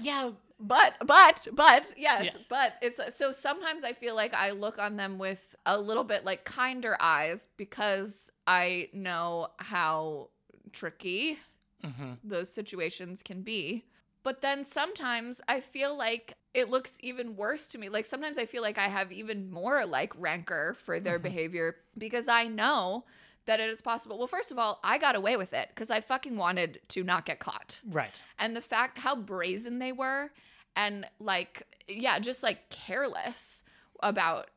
yeah 0.00 0.30
but 0.58 0.94
but 1.04 1.46
but 1.52 1.92
yes, 1.96 2.24
Yes. 2.24 2.46
but 2.48 2.74
it's 2.80 3.00
so 3.16 3.30
sometimes 3.30 3.84
I 3.84 3.92
feel 3.92 4.14
like 4.14 4.34
I 4.34 4.52
look 4.52 4.78
on 4.78 4.96
them 4.96 5.18
with 5.18 5.54
a 5.66 5.78
little 5.78 6.04
bit 6.04 6.24
like 6.24 6.44
kinder 6.44 6.96
eyes 6.98 7.48
because 7.56 8.30
I 8.46 8.88
know 8.94 9.48
how 9.58 10.30
tricky 10.72 11.38
mm-hmm. 11.84 12.12
those 12.24 12.50
situations 12.52 13.22
can 13.22 13.42
be. 13.42 13.84
But 14.22 14.40
then 14.40 14.64
sometimes 14.64 15.40
I 15.46 15.60
feel 15.60 15.96
like 15.96 16.34
it 16.54 16.70
looks 16.70 16.98
even 17.00 17.36
worse 17.36 17.68
to 17.68 17.78
me. 17.78 17.88
Like 17.90 18.06
sometimes 18.06 18.38
I 18.38 18.46
feel 18.46 18.62
like 18.62 18.78
I 18.78 18.88
have 18.88 19.12
even 19.12 19.50
more 19.50 19.84
like 19.84 20.12
rancor 20.18 20.74
for 20.74 20.98
their 20.98 21.18
behavior 21.18 21.76
because 21.98 22.28
I 22.28 22.44
know 22.48 23.04
that 23.46 23.60
it 23.60 23.68
is 23.68 23.80
possible. 23.80 24.18
Well, 24.18 24.26
first 24.26 24.52
of 24.52 24.58
all, 24.58 24.80
I 24.84 24.98
got 24.98 25.16
away 25.16 25.36
with 25.36 25.52
it 25.52 25.68
because 25.74 25.90
I 25.90 26.00
fucking 26.00 26.36
wanted 26.36 26.80
to 26.88 27.02
not 27.02 27.24
get 27.24 27.38
caught. 27.38 27.80
right 27.90 28.22
And 28.38 28.54
the 28.54 28.60
fact 28.60 28.98
how 28.98 29.16
brazen 29.16 29.78
they 29.78 29.92
were 29.92 30.30
and 30.74 31.06
like, 31.18 31.62
yeah, 31.88 32.18
just 32.18 32.42
like 32.42 32.68
careless 32.68 33.64
about 34.02 34.50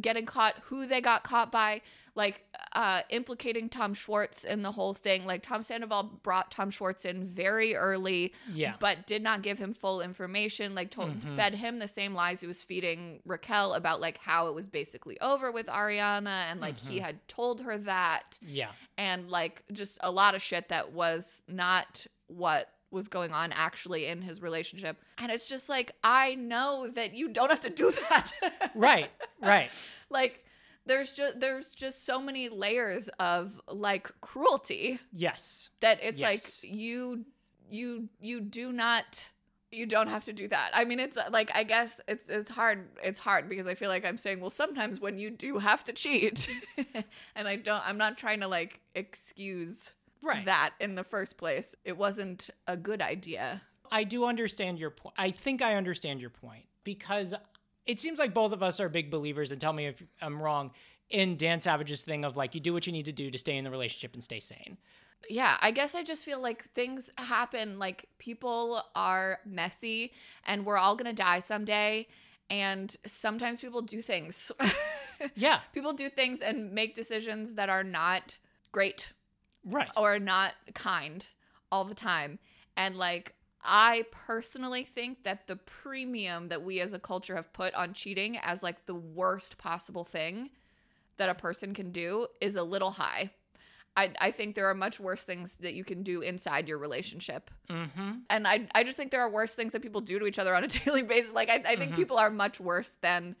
getting 0.00 0.26
caught, 0.26 0.54
who 0.64 0.86
they 0.86 1.00
got 1.00 1.22
caught 1.24 1.50
by, 1.52 1.82
like 2.14 2.42
uh 2.72 3.02
implicating 3.10 3.68
Tom 3.68 3.94
Schwartz 3.94 4.42
in 4.44 4.62
the 4.62 4.72
whole 4.72 4.92
thing. 4.92 5.24
Like 5.24 5.42
Tom 5.42 5.62
Sandoval 5.62 6.18
brought 6.22 6.50
Tom 6.50 6.70
Schwartz 6.70 7.04
in 7.04 7.22
very 7.24 7.76
early, 7.76 8.32
Yeah. 8.52 8.74
but 8.80 9.06
did 9.06 9.22
not 9.22 9.42
give 9.42 9.58
him 9.58 9.72
full 9.72 10.00
information. 10.00 10.74
Like 10.74 10.90
told 10.90 11.22
fed 11.36 11.54
him 11.54 11.78
the 11.78 11.86
same 11.88 12.14
lies 12.14 12.40
he 12.40 12.46
was 12.48 12.60
feeding 12.62 13.20
Raquel 13.24 13.74
about 13.74 14.00
like 14.00 14.18
how 14.18 14.48
it 14.48 14.54
was 14.54 14.68
basically 14.68 15.20
over 15.20 15.52
with 15.52 15.66
Ariana 15.66 16.50
and 16.50 16.60
like 16.60 16.76
he 16.78 16.98
had 16.98 17.26
told 17.28 17.60
her 17.60 17.78
that 17.78 18.38
yeah 18.42 18.70
and 18.96 19.30
like 19.30 19.62
just 19.72 19.98
a 20.02 20.10
lot 20.10 20.34
of 20.34 20.42
shit 20.42 20.68
that 20.70 20.92
was 20.92 21.42
not 21.46 22.04
what 22.26 22.68
was 22.90 23.08
going 23.08 23.32
on 23.32 23.52
actually 23.52 24.06
in 24.06 24.22
his 24.22 24.40
relationship. 24.42 24.96
And 25.18 25.30
it's 25.30 25.48
just 25.48 25.68
like 25.68 25.92
I 26.02 26.34
know 26.36 26.88
that 26.94 27.14
you 27.14 27.28
don't 27.28 27.50
have 27.50 27.60
to 27.60 27.70
do 27.70 27.90
that. 28.08 28.32
right 28.74 29.10
right 29.42 29.70
like 30.10 30.44
there's 30.86 31.12
just 31.12 31.38
there's 31.40 31.72
just 31.74 32.06
so 32.06 32.18
many 32.20 32.48
layers 32.48 33.08
of 33.20 33.60
like 33.68 34.10
cruelty 34.22 34.98
Yes. 35.12 35.68
that 35.80 35.98
it's 36.02 36.18
Yes. 36.20 36.62
like 36.64 36.72
you 36.72 37.24
you 37.70 38.08
you 38.20 38.40
do 38.40 38.72
not 38.72 39.26
you 39.70 39.84
don't 39.84 40.08
have 40.08 40.24
to 40.24 40.32
do 40.32 40.48
that. 40.48 40.70
I 40.72 40.86
mean 40.86 40.98
it's 40.98 41.18
uh, 41.18 41.28
like 41.30 41.50
I 41.54 41.62
guess 41.62 42.00
it's 42.08 42.30
it's 42.30 42.48
hard 42.48 42.88
it's 43.04 43.18
hard 43.18 43.50
because 43.50 43.66
I 43.66 43.74
feel 43.74 43.90
like 43.90 44.06
I'm 44.06 44.16
saying 44.16 44.40
well 44.40 44.48
sometimes 44.48 44.98
when 44.98 45.18
you 45.18 45.28
do 45.28 45.58
have 45.58 45.84
to 45.84 45.92
cheat 45.92 46.48
and 47.36 47.46
I 47.46 47.56
don't 47.56 47.82
I'm 47.86 47.98
not 47.98 48.16
trying 48.16 48.40
to 48.40 48.48
like 48.48 48.80
excuse 48.94 49.92
Right. 50.22 50.44
that 50.46 50.74
in 50.80 50.94
the 50.94 51.04
first 51.04 51.36
place. 51.36 51.74
It 51.84 51.96
wasn't 51.96 52.50
a 52.66 52.76
good 52.76 53.00
idea. 53.02 53.62
I 53.90 54.04
do 54.04 54.24
understand 54.24 54.78
your 54.78 54.90
point. 54.90 55.14
I 55.16 55.30
think 55.30 55.62
I 55.62 55.74
understand 55.76 56.20
your 56.20 56.30
point 56.30 56.64
because 56.84 57.34
it 57.86 58.00
seems 58.00 58.18
like 58.18 58.34
both 58.34 58.52
of 58.52 58.62
us 58.62 58.80
are 58.80 58.88
big 58.88 59.10
believers, 59.10 59.50
and 59.52 59.60
tell 59.60 59.72
me 59.72 59.86
if 59.86 60.02
I'm 60.20 60.42
wrong, 60.42 60.72
in 61.08 61.36
Dan 61.36 61.60
Savage's 61.60 62.04
thing 62.04 62.24
of 62.24 62.36
like, 62.36 62.54
you 62.54 62.60
do 62.60 62.72
what 62.74 62.86
you 62.86 62.92
need 62.92 63.06
to 63.06 63.12
do 63.12 63.30
to 63.30 63.38
stay 63.38 63.56
in 63.56 63.64
the 63.64 63.70
relationship 63.70 64.12
and 64.12 64.22
stay 64.22 64.40
sane. 64.40 64.76
Yeah, 65.28 65.56
I 65.60 65.70
guess 65.70 65.94
I 65.94 66.02
just 66.02 66.24
feel 66.24 66.40
like 66.40 66.64
things 66.64 67.10
happen. 67.16 67.78
Like 67.78 68.06
people 68.18 68.82
are 68.94 69.40
messy 69.46 70.12
and 70.44 70.66
we're 70.66 70.76
all 70.76 70.96
going 70.96 71.10
to 71.10 71.14
die 71.22 71.40
someday. 71.40 72.06
And 72.50 72.94
sometimes 73.06 73.60
people 73.60 73.82
do 73.82 74.02
things. 74.02 74.52
Yeah. 75.34 75.58
people 75.72 75.94
do 75.94 76.08
things 76.08 76.40
and 76.40 76.70
make 76.72 76.94
decisions 76.94 77.56
that 77.56 77.68
are 77.68 77.82
not 77.82 78.36
great 78.70 79.12
Right. 79.68 79.90
or 79.96 80.18
not 80.18 80.54
kind 80.74 81.26
all 81.70 81.84
the 81.84 81.94
time. 81.94 82.38
And 82.76 82.96
like, 82.96 83.34
I 83.62 84.04
personally 84.12 84.84
think 84.84 85.24
that 85.24 85.46
the 85.46 85.56
premium 85.56 86.48
that 86.48 86.62
we 86.62 86.80
as 86.80 86.92
a 86.92 86.98
culture 86.98 87.34
have 87.34 87.52
put 87.52 87.74
on 87.74 87.92
cheating 87.92 88.38
as 88.38 88.62
like 88.62 88.86
the 88.86 88.94
worst 88.94 89.58
possible 89.58 90.04
thing 90.04 90.50
that 91.16 91.28
a 91.28 91.34
person 91.34 91.74
can 91.74 91.90
do 91.90 92.28
is 92.40 92.54
a 92.56 92.62
little 92.62 92.90
high. 92.92 93.30
I, 93.96 94.10
I 94.20 94.30
think 94.30 94.54
there 94.54 94.66
are 94.70 94.74
much 94.74 95.00
worse 95.00 95.24
things 95.24 95.56
that 95.56 95.74
you 95.74 95.82
can 95.82 96.04
do 96.04 96.20
inside 96.20 96.68
your 96.68 96.78
relationship. 96.78 97.50
Mm-hmm. 97.68 98.10
And 98.30 98.46
I, 98.46 98.68
I 98.72 98.84
just 98.84 98.96
think 98.96 99.10
there 99.10 99.22
are 99.22 99.30
worse 99.30 99.54
things 99.56 99.72
that 99.72 99.82
people 99.82 100.00
do 100.00 100.20
to 100.20 100.26
each 100.26 100.38
other 100.38 100.54
on 100.54 100.62
a 100.62 100.68
daily 100.84 101.02
basis. 101.02 101.32
Like, 101.32 101.50
I, 101.50 101.60
I 101.66 101.74
think 101.76 101.92
Mhm. 101.92 101.96
people 101.96 102.16
are 102.16 102.30
much 102.30 102.60
worse 102.60 102.96
than 103.02 103.34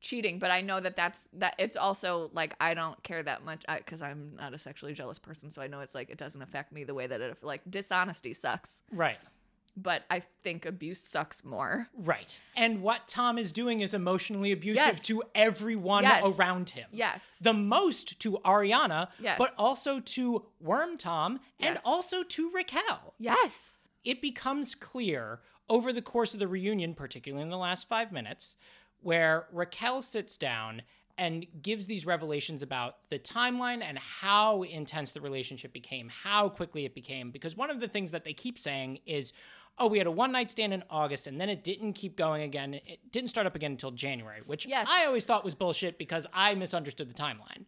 cheating, 0.00 0.38
but 0.38 0.50
I 0.50 0.60
know 0.60 0.78
that 0.80 0.96
that's 0.96 1.28
that 1.34 1.54
it's 1.58 1.76
also 1.76 2.30
like 2.32 2.54
I 2.60 2.74
don't 2.74 3.02
care 3.02 3.22
that 3.22 3.44
much 3.44 3.64
because 3.78 4.02
I'm 4.02 4.36
not 4.36 4.54
a 4.54 4.58
sexually 4.58 4.92
jealous 4.92 5.18
person. 5.18 5.50
So 5.50 5.62
I 5.62 5.66
know 5.66 5.80
it's 5.80 5.94
like 5.94 6.10
it 6.10 6.18
doesn't 6.18 6.42
affect 6.42 6.72
me 6.72 6.84
the 6.84 6.94
way 6.94 7.06
that 7.06 7.20
it 7.20 7.42
like 7.42 7.62
dishonesty 7.68 8.32
sucks, 8.34 8.82
Right. 8.92 9.18
but 9.76 10.04
I 10.10 10.20
think 10.20 10.64
abuse 10.66 11.00
sucks 11.00 11.44
more. 11.44 11.88
Right. 11.94 12.40
And 12.54 12.82
what 12.82 13.08
Tom 13.08 13.38
is 13.38 13.52
doing 13.52 13.80
is 13.80 13.94
emotionally 13.94 14.52
abusive 14.52 14.84
Yes. 14.86 15.02
to 15.04 15.22
everyone 15.34 16.04
Yes. 16.04 16.24
around 16.24 16.70
him. 16.70 16.88
Yes. 16.92 17.36
The 17.40 17.52
most 17.54 18.20
to 18.20 18.38
Ariana, 18.44 19.08
Yes. 19.18 19.38
but 19.38 19.54
also 19.58 20.00
to 20.00 20.46
Worm 20.60 20.96
Tom 20.98 21.40
and 21.58 21.78
also 21.84 22.22
to 22.22 22.50
Raquel. 22.50 23.14
Yes. 23.18 23.78
it 24.04 24.22
becomes 24.22 24.76
clear 24.76 25.40
over 25.68 25.92
the 25.92 26.00
course 26.00 26.32
of 26.32 26.38
the 26.38 26.46
reunion, 26.46 26.94
particularly 26.94 27.42
in 27.42 27.48
the 27.50 27.58
last 27.58 27.88
five 27.88 28.12
minutes, 28.12 28.54
where 29.06 29.46
Raquel 29.52 30.02
sits 30.02 30.36
down 30.36 30.82
and 31.16 31.46
gives 31.62 31.86
these 31.86 32.04
revelations 32.04 32.60
about 32.60 32.96
the 33.08 33.20
timeline 33.20 33.80
and 33.80 33.96
how 34.00 34.64
intense 34.64 35.12
the 35.12 35.20
relationship 35.20 35.72
became, 35.72 36.08
how 36.08 36.48
quickly 36.48 36.84
it 36.84 36.92
became. 36.92 37.30
Because 37.30 37.56
one 37.56 37.70
of 37.70 37.78
the 37.78 37.86
things 37.86 38.10
that 38.10 38.24
they 38.24 38.32
keep 38.32 38.58
saying 38.58 38.98
is, 39.06 39.32
oh, 39.78 39.86
we 39.86 39.98
had 39.98 40.08
a 40.08 40.10
one 40.10 40.32
night 40.32 40.50
stand 40.50 40.74
in 40.74 40.82
August 40.90 41.28
and 41.28 41.40
then 41.40 41.48
it 41.48 41.62
didn't 41.62 41.92
keep 41.92 42.16
going 42.16 42.42
again. 42.42 42.74
It 42.74 42.98
didn't 43.12 43.28
start 43.28 43.46
up 43.46 43.54
again 43.54 43.70
until 43.70 43.92
January, 43.92 44.40
which 44.44 44.66
Yes. 44.66 44.88
I 44.90 45.06
always 45.06 45.24
thought 45.24 45.44
was 45.44 45.54
bullshit 45.54 45.98
because 45.98 46.26
I 46.34 46.54
misunderstood 46.54 47.08
the 47.08 47.14
timeline. 47.14 47.64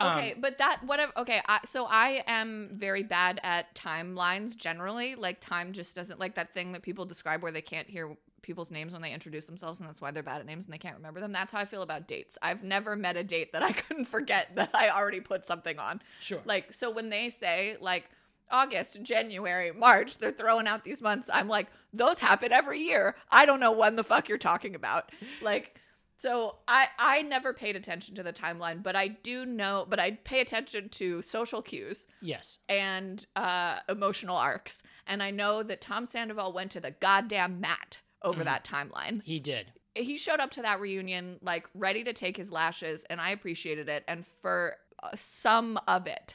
Um, 0.00 0.18
Okay, 0.18 0.34
but 0.36 0.58
that 0.58 0.80
whatever. 0.84 1.12
Okay, 1.16 1.40
I, 1.46 1.60
so 1.64 1.86
I 1.88 2.24
am 2.26 2.70
very 2.72 3.04
bad 3.04 3.38
at 3.44 3.76
timelines 3.76 4.56
generally. 4.56 5.14
Like 5.14 5.40
time 5.40 5.72
just 5.72 5.94
doesn't 5.94 6.18
like 6.18 6.34
that 6.34 6.52
thing 6.52 6.72
that 6.72 6.82
people 6.82 7.04
describe 7.04 7.42
where 7.42 7.52
they 7.52 7.62
can't 7.62 7.88
hear 7.88 8.16
people's 8.44 8.70
names 8.70 8.92
when 8.92 9.02
they 9.02 9.12
introduce 9.12 9.46
themselves, 9.46 9.80
and 9.80 9.88
that's 9.88 10.00
why 10.00 10.10
they're 10.10 10.22
bad 10.22 10.40
at 10.40 10.46
names 10.46 10.64
and 10.64 10.72
they 10.72 10.78
can't 10.78 10.96
remember 10.96 11.20
them. 11.20 11.32
That's 11.32 11.52
how 11.52 11.58
I 11.58 11.64
feel 11.64 11.82
about 11.82 12.06
dates. 12.06 12.38
I've 12.42 12.62
never 12.62 12.94
met 12.94 13.16
a 13.16 13.24
date 13.24 13.52
that 13.52 13.62
I 13.62 13.72
couldn't 13.72 14.04
forget 14.04 14.54
that 14.54 14.70
I 14.74 14.90
already 14.90 15.20
put 15.20 15.44
something 15.44 15.78
on. 15.78 16.00
Sure. 16.20 16.40
Like 16.44 16.72
so 16.72 16.90
when 16.90 17.08
they 17.10 17.28
say 17.28 17.76
like. 17.80 18.10
August, 18.50 19.02
January, 19.02 19.72
March, 19.72 20.18
they're 20.18 20.30
throwing 20.30 20.68
out 20.68 20.84
these 20.84 21.00
months. 21.00 21.30
I'm 21.32 21.48
like, 21.48 21.66
those 21.94 22.18
happen 22.18 22.52
every 22.52 22.78
year. 22.78 23.16
I 23.30 23.46
don't 23.46 23.58
know 23.58 23.72
when 23.72 23.96
the 23.96 24.04
fuck 24.04 24.28
you're 24.28 24.36
talking 24.36 24.74
about. 24.74 25.10
Like, 25.40 25.80
so 26.16 26.56
I 26.68 26.86
I 26.98 27.22
never 27.22 27.52
paid 27.52 27.76
attention 27.76 28.14
to 28.16 28.22
the 28.22 28.32
timeline, 28.32 28.82
but 28.82 28.94
I 28.94 29.08
do 29.08 29.44
know, 29.44 29.86
but 29.88 29.98
I 29.98 30.12
pay 30.12 30.40
attention 30.40 30.88
to 30.90 31.22
social 31.22 31.60
cues 31.60 32.06
yes. 32.20 32.58
and 32.68 33.24
uh, 33.34 33.78
emotional 33.88 34.36
arcs, 34.36 34.82
and 35.06 35.22
I 35.22 35.30
know 35.30 35.62
that 35.62 35.80
Tom 35.80 36.06
Sandoval 36.06 36.52
went 36.52 36.70
to 36.72 36.80
the 36.80 36.92
goddamn 36.92 37.60
mat 37.60 37.98
over 38.24 38.40
Mhm. 38.42 38.44
that 38.46 38.64
timeline. 38.64 39.22
He 39.22 39.38
did. 39.38 39.72
He 39.94 40.16
showed 40.18 40.40
up 40.40 40.50
to 40.52 40.62
that 40.62 40.80
reunion 40.80 41.38
like 41.42 41.68
ready 41.74 42.02
to 42.02 42.12
take 42.12 42.36
his 42.36 42.50
lashes, 42.50 43.04
and 43.04 43.20
I 43.20 43.30
appreciated 43.30 43.88
it. 43.88 44.02
And 44.08 44.26
for 44.26 44.76
uh, 45.02 45.10
some 45.14 45.78
of 45.86 46.06
it, 46.08 46.34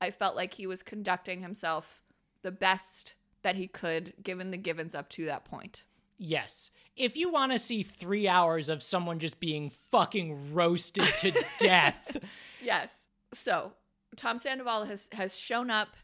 I 0.00 0.10
felt 0.10 0.36
like 0.36 0.54
he 0.54 0.66
was 0.66 0.82
conducting 0.82 1.40
himself 1.40 2.02
the 2.42 2.50
best 2.50 3.14
that 3.42 3.54
he 3.56 3.66
could, 3.68 4.12
given 4.22 4.50
the 4.50 4.56
givens 4.56 4.94
up 4.94 5.08
to 5.10 5.24
that 5.26 5.44
point. 5.44 5.84
Yes. 6.18 6.72
If 6.96 7.16
you 7.16 7.30
want 7.30 7.52
to 7.52 7.58
see 7.60 7.84
three 7.84 8.26
hours 8.26 8.68
of 8.68 8.82
someone 8.82 9.20
just 9.20 9.38
being 9.38 9.70
fucking 9.70 10.52
roasted 10.52 11.04
to 11.18 11.30
death, 11.58 12.16
Yes. 12.60 13.06
So 13.32 13.72
Tom 14.16 14.38
Sandoval 14.40 14.84
has 14.86 15.08
has 15.12 15.36
shown 15.38 15.70
up. 15.70 15.96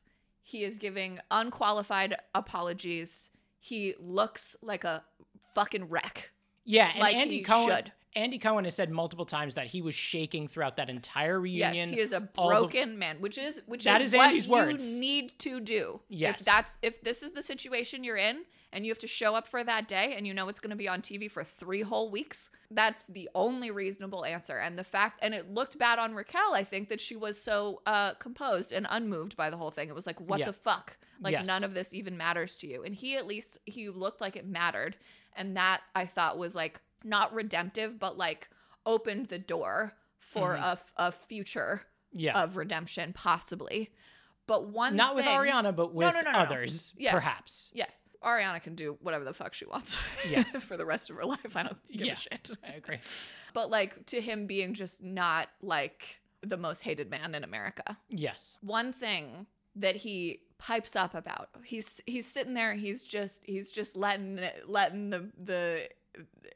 He 0.43 0.62
is 0.62 0.78
giving 0.78 1.18
unqualified 1.30 2.14
apologies. 2.35 3.30
He 3.65 3.95
looks 3.99 4.57
like 4.61 4.85
a 4.85 5.03
fucking 5.55 5.89
wreck. 5.89 6.33
yeah, 6.67 6.91
and 6.91 7.01
Like 7.01 7.17
Andy 7.17 7.37
he 7.37 7.43
Cohen. 7.43 7.75
should. 7.75 7.93
Andy 8.15 8.39
Cohen 8.39 8.65
has 8.65 8.75
said 8.75 8.91
multiple 8.91 9.25
times 9.25 9.55
that 9.55 9.69
he 9.69 9.81
was 9.81 9.95
shaking 9.95 10.49
throughout 10.49 10.77
that 10.77 10.91
entire 10.91 11.41
reunion. 11.41 11.89
Yes, 11.89 11.89
he 11.89 11.99
is 11.99 12.12
a 12.12 12.29
all 12.37 12.51
the- 12.51 12.57
broken 12.57 12.99
man, 12.99 13.17
which 13.23 13.39
is 13.39 13.62
which 13.65 13.85
That 13.85 14.03
is, 14.03 14.12
is 14.12 14.19
what 14.47 14.69
Andy's 14.69 14.95
you 14.95 15.01
need 15.01 15.39
to 15.39 15.61
do. 15.61 16.01
Yes. 16.11 16.41
If 16.41 16.45
that's 16.47 16.77
if 16.83 17.01
this 17.01 17.23
is 17.23 17.33
the 17.33 17.43
situation 17.43 18.05
you're 18.05 18.19
in 18.19 18.45
and 18.75 18.85
you 18.85 18.91
have 18.91 18.99
to 18.99 19.07
show 19.07 19.35
up 19.35 19.49
for 19.49 19.64
that 19.64 19.89
day 19.89 20.14
and 20.16 20.27
you 20.27 20.35
know 20.35 20.49
it's 20.49 20.61
going 20.61 20.70
to 20.70 20.77
be 20.77 20.89
on 20.89 21.01
TV 21.01 21.31
for 21.31 21.43
3 21.43 21.81
whole 21.83 22.11
weeks, 22.11 22.51
that's 22.70 23.07
the 23.07 23.31
only 23.35 23.70
reasonable 23.70 24.25
answer. 24.25 24.59
And 24.59 24.79
the 24.79 24.85
fact 24.85 25.20
and 25.22 25.33
it 25.33 25.53
looked 25.55 25.79
bad 25.79 25.99
on 25.99 26.14
Raquel, 26.14 26.53
I 26.55 26.64
think 26.64 26.89
that 26.91 27.01
she 27.01 27.16
was 27.16 27.41
so 27.41 27.81
uh 27.87 28.14
composed 28.14 28.72
and 28.72 28.87
unmoved 28.91 29.37
by 29.37 29.49
the 29.49 29.57
whole 29.57 29.70
thing. 29.70 29.89
It 29.89 29.95
was 29.95 30.07
like 30.07 30.20
what 30.20 30.41
Yeah. 30.41 30.47
the 30.47 30.53
fuck? 30.53 30.99
Like 31.22 31.33
Yes. 31.33 31.47
none 31.47 31.64
of 31.64 31.72
this 31.72 31.95
even 31.95 32.16
matters 32.18 32.57
to 32.59 32.66
you. 32.66 32.83
And 32.83 32.95
he 32.95 33.16
at 33.16 33.27
least 33.27 33.59
he 33.64 33.89
looked 33.89 34.20
like 34.20 34.37
it 34.37 34.47
mattered 34.47 34.97
and 35.37 35.57
that 35.57 35.81
I 35.95 36.05
thought 36.07 36.37
was 36.37 36.55
like 36.55 36.81
not 37.05 37.33
redemptive 37.33 37.99
but 37.99 38.18
like 38.18 38.51
opened 38.85 39.27
the 39.27 39.39
door 39.39 39.95
for 40.18 40.57
Mhm. 40.57 40.62
a, 40.62 40.72
f- 40.72 40.93
a 40.97 41.12
future 41.12 41.83
yeah. 42.12 42.43
of 42.43 42.57
redemption, 42.57 43.12
possibly. 43.12 43.91
But 44.47 44.68
one 44.68 44.95
Not 44.97 45.14
with 45.14 45.25
Ariana, 45.25 45.75
but 45.75 45.95
with 45.95 46.12
no, 46.12 46.20
no, 46.20 46.31
no. 46.33 46.39
others, 46.39 46.93
Yes. 46.99 47.14
perhaps. 47.14 47.70
Yes, 47.75 48.03
Ariana 48.25 48.62
can 48.62 48.75
do 48.75 48.97
whatever 49.01 49.25
the 49.25 49.35
fuck 49.35 49.55
she 49.55 49.66
wants. 49.66 49.99
Yeah. 50.29 50.43
for 50.61 50.77
the 50.77 50.87
rest 50.87 51.11
of 51.11 51.16
her 51.16 51.25
life, 51.25 51.57
I 51.57 51.62
don't 51.64 51.77
give 51.91 52.07
Yeah. 52.07 52.12
a 52.14 52.16
shit. 52.16 52.51
I 52.66 52.72
agree. 52.72 52.99
But 53.55 53.70
like 53.70 54.07
to 54.07 54.20
him 54.20 54.47
being 54.47 54.75
just 54.75 55.03
not 55.03 55.49
like 55.62 56.20
the 56.43 56.57
most 56.57 56.83
hated 56.83 57.09
man 57.11 57.35
in 57.35 57.45
America. 57.45 57.97
Yes. 58.09 58.59
One 58.61 58.93
thing 58.93 59.47
that 59.77 59.97
he 59.97 60.41
pipes 60.59 60.97
up 60.97 61.14
about, 61.14 61.51
he's 61.64 62.01
he's 62.07 62.27
sitting 62.27 62.55
there, 62.55 62.75
he's 62.75 63.05
just 63.05 63.43
he's 63.45 63.70
just 63.70 63.97
letting 63.97 64.41
letting 64.66 65.11
the 65.11 65.31
the 65.39 65.89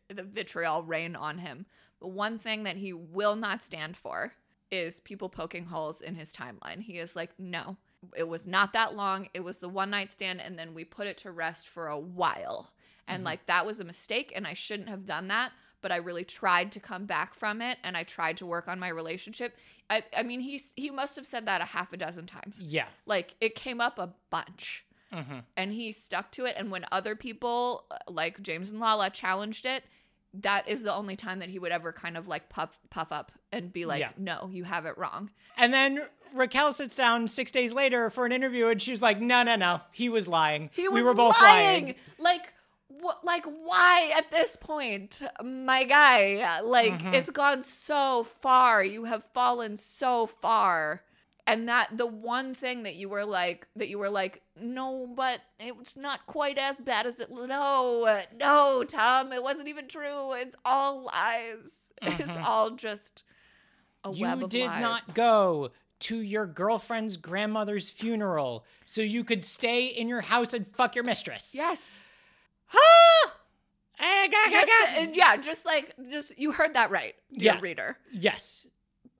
the 0.08 0.22
vitriol 0.24 0.82
rain 0.82 1.14
on 1.16 1.38
him. 1.38 1.66
But 2.00 2.08
one 2.08 2.38
thing 2.38 2.62
that 2.64 2.76
he 2.76 2.92
will 2.92 3.36
not 3.36 3.62
stand 3.62 3.96
for 3.96 4.32
is 4.70 5.00
people 5.00 5.28
poking 5.28 5.66
holes 5.66 6.00
in 6.00 6.14
his 6.14 6.32
timeline. 6.32 6.80
He 6.80 6.98
is 6.98 7.16
like, 7.16 7.30
no, 7.38 7.76
it 8.16 8.28
was 8.28 8.46
not 8.46 8.72
that 8.72 8.94
long. 8.94 9.28
It 9.34 9.40
was 9.40 9.58
the 9.58 9.68
one 9.68 9.90
night 9.90 10.12
stand, 10.12 10.40
and 10.40 10.58
then 10.58 10.74
we 10.74 10.84
put 10.84 11.06
it 11.06 11.16
to 11.18 11.30
rest 11.32 11.68
for 11.68 11.88
a 11.88 11.98
while. 11.98 12.72
And 13.06 13.22
Mhm. 13.22 13.26
like, 13.26 13.46
that 13.46 13.64
was 13.66 13.80
a 13.80 13.84
mistake, 13.84 14.32
and 14.36 14.46
I 14.46 14.54
shouldn't 14.54 14.88
have 14.88 15.04
done 15.06 15.28
that. 15.28 15.52
But 15.80 15.92
I 15.92 15.96
really 15.96 16.24
tried 16.24 16.72
to 16.72 16.80
come 16.80 17.06
back 17.06 17.34
from 17.34 17.62
it, 17.62 17.78
and 17.84 17.96
I 17.96 18.02
tried 18.02 18.36
to 18.38 18.46
work 18.46 18.66
on 18.66 18.80
my 18.80 18.88
relationship. 18.88 19.56
I, 19.88 20.02
I 20.16 20.24
mean, 20.24 20.40
he's 20.40 20.72
he 20.76 20.90
must 20.90 21.14
have 21.16 21.24
said 21.24 21.46
that 21.46 21.60
a 21.60 21.64
half 21.66 21.92
a 21.92 21.96
dozen 21.96 22.26
times. 22.26 22.60
Yeah. 22.60 22.88
Like, 23.06 23.34
it 23.40 23.54
came 23.54 23.80
up 23.80 23.98
a 23.98 24.12
bunch 24.30 24.84
hmm 25.12 25.38
and 25.56 25.72
he 25.72 25.90
stuck 25.90 26.30
to 26.32 26.44
it. 26.44 26.54
And 26.58 26.70
when 26.70 26.84
other 26.92 27.16
people 27.16 27.86
uh, 27.90 27.96
like 28.08 28.42
James 28.42 28.68
and 28.70 28.78
Lala 28.78 29.08
challenged 29.08 29.64
it, 29.64 29.84
that 30.34 30.68
is 30.68 30.82
the 30.82 30.92
only 30.92 31.16
time 31.16 31.38
that 31.38 31.48
he 31.48 31.58
would 31.58 31.72
ever 31.72 31.92
kind 31.92 32.16
of 32.18 32.28
like 32.28 32.50
puff 32.50 32.78
puff 32.90 33.10
up 33.10 33.32
and 33.50 33.72
be 33.72 33.86
like, 33.86 34.00
Yeah. 34.00 34.10
"No, 34.18 34.50
you 34.52 34.64
have 34.64 34.84
it 34.84 34.98
wrong." 34.98 35.30
And 35.56 35.72
then 35.72 36.06
Raquel 36.34 36.72
sits 36.72 36.96
down 36.96 37.28
six 37.28 37.50
days 37.50 37.72
later 37.72 38.10
for 38.10 38.26
an 38.26 38.32
interview, 38.32 38.66
and 38.68 38.80
she's 38.80 39.02
like, 39.02 39.20
"No, 39.20 39.42
no, 39.42 39.56
no, 39.56 39.80
he 39.92 40.08
was 40.08 40.28
lying. 40.28 40.70
He 40.74 40.88
was 40.88 40.94
we 40.94 41.02
were 41.02 41.14
both 41.14 41.40
lying. 41.40 41.84
lying." 41.84 41.94
Like 42.18 42.52
what? 42.88 43.24
Like 43.24 43.44
why 43.44 44.12
at 44.16 44.30
this 44.30 44.56
point, 44.56 45.20
my 45.42 45.84
guy? 45.84 46.60
Like, 46.60 47.00
Mhm. 47.02 47.14
it's 47.14 47.30
gone 47.30 47.62
so 47.62 48.24
far. 48.24 48.82
You 48.84 49.04
have 49.04 49.24
fallen 49.34 49.76
so 49.76 50.26
far. 50.26 51.04
And 51.46 51.66
that 51.70 51.96
the 51.96 52.04
one 52.06 52.52
thing 52.52 52.82
that 52.82 52.96
you 52.96 53.08
were 53.08 53.24
like, 53.24 53.66
that 53.76 53.88
you 53.88 53.98
were 53.98 54.10
like, 54.10 54.42
no, 54.60 55.06
but 55.06 55.40
it's 55.58 55.96
not 55.96 56.26
quite 56.26 56.58
as 56.58 56.78
bad 56.78 57.06
as 57.06 57.20
it. 57.20 57.30
No, 57.30 58.20
no, 58.38 58.84
Tom, 58.84 59.32
it 59.32 59.42
wasn't 59.42 59.68
even 59.68 59.88
true. 59.88 60.32
It's 60.34 60.56
all 60.66 61.04
lies. 61.04 61.88
It's 62.02 62.36
Mhm. 62.36 62.44
all 62.44 62.70
just 62.72 63.24
a 64.04 64.10
web 64.10 64.38
You 64.40 64.44
of 64.44 64.50
did 64.50 64.66
lies. 64.66 64.80
not 64.82 65.14
go 65.14 65.70
to 66.00 66.20
your 66.20 66.46
girlfriend's 66.46 67.16
grandmother's 67.16 67.90
funeral 67.90 68.64
so 68.84 69.02
you 69.02 69.24
could 69.24 69.42
stay 69.42 69.86
in 69.86 70.08
your 70.08 70.20
house 70.20 70.52
and 70.52 70.66
fuck 70.66 70.94
your 70.94 71.04
mistress. 71.04 71.54
Yes. 71.56 71.88
Eh, 74.00 74.28
Just, 74.50 74.70
uh, 74.70 75.06
yeah, 75.12 75.36
just 75.36 75.66
like, 75.66 75.92
just, 76.08 76.38
you 76.38 76.52
heard 76.52 76.74
that 76.74 76.90
right, 76.90 77.16
dear 77.36 77.54
Yeah. 77.54 77.60
reader. 77.60 77.98
Yes. 78.12 78.66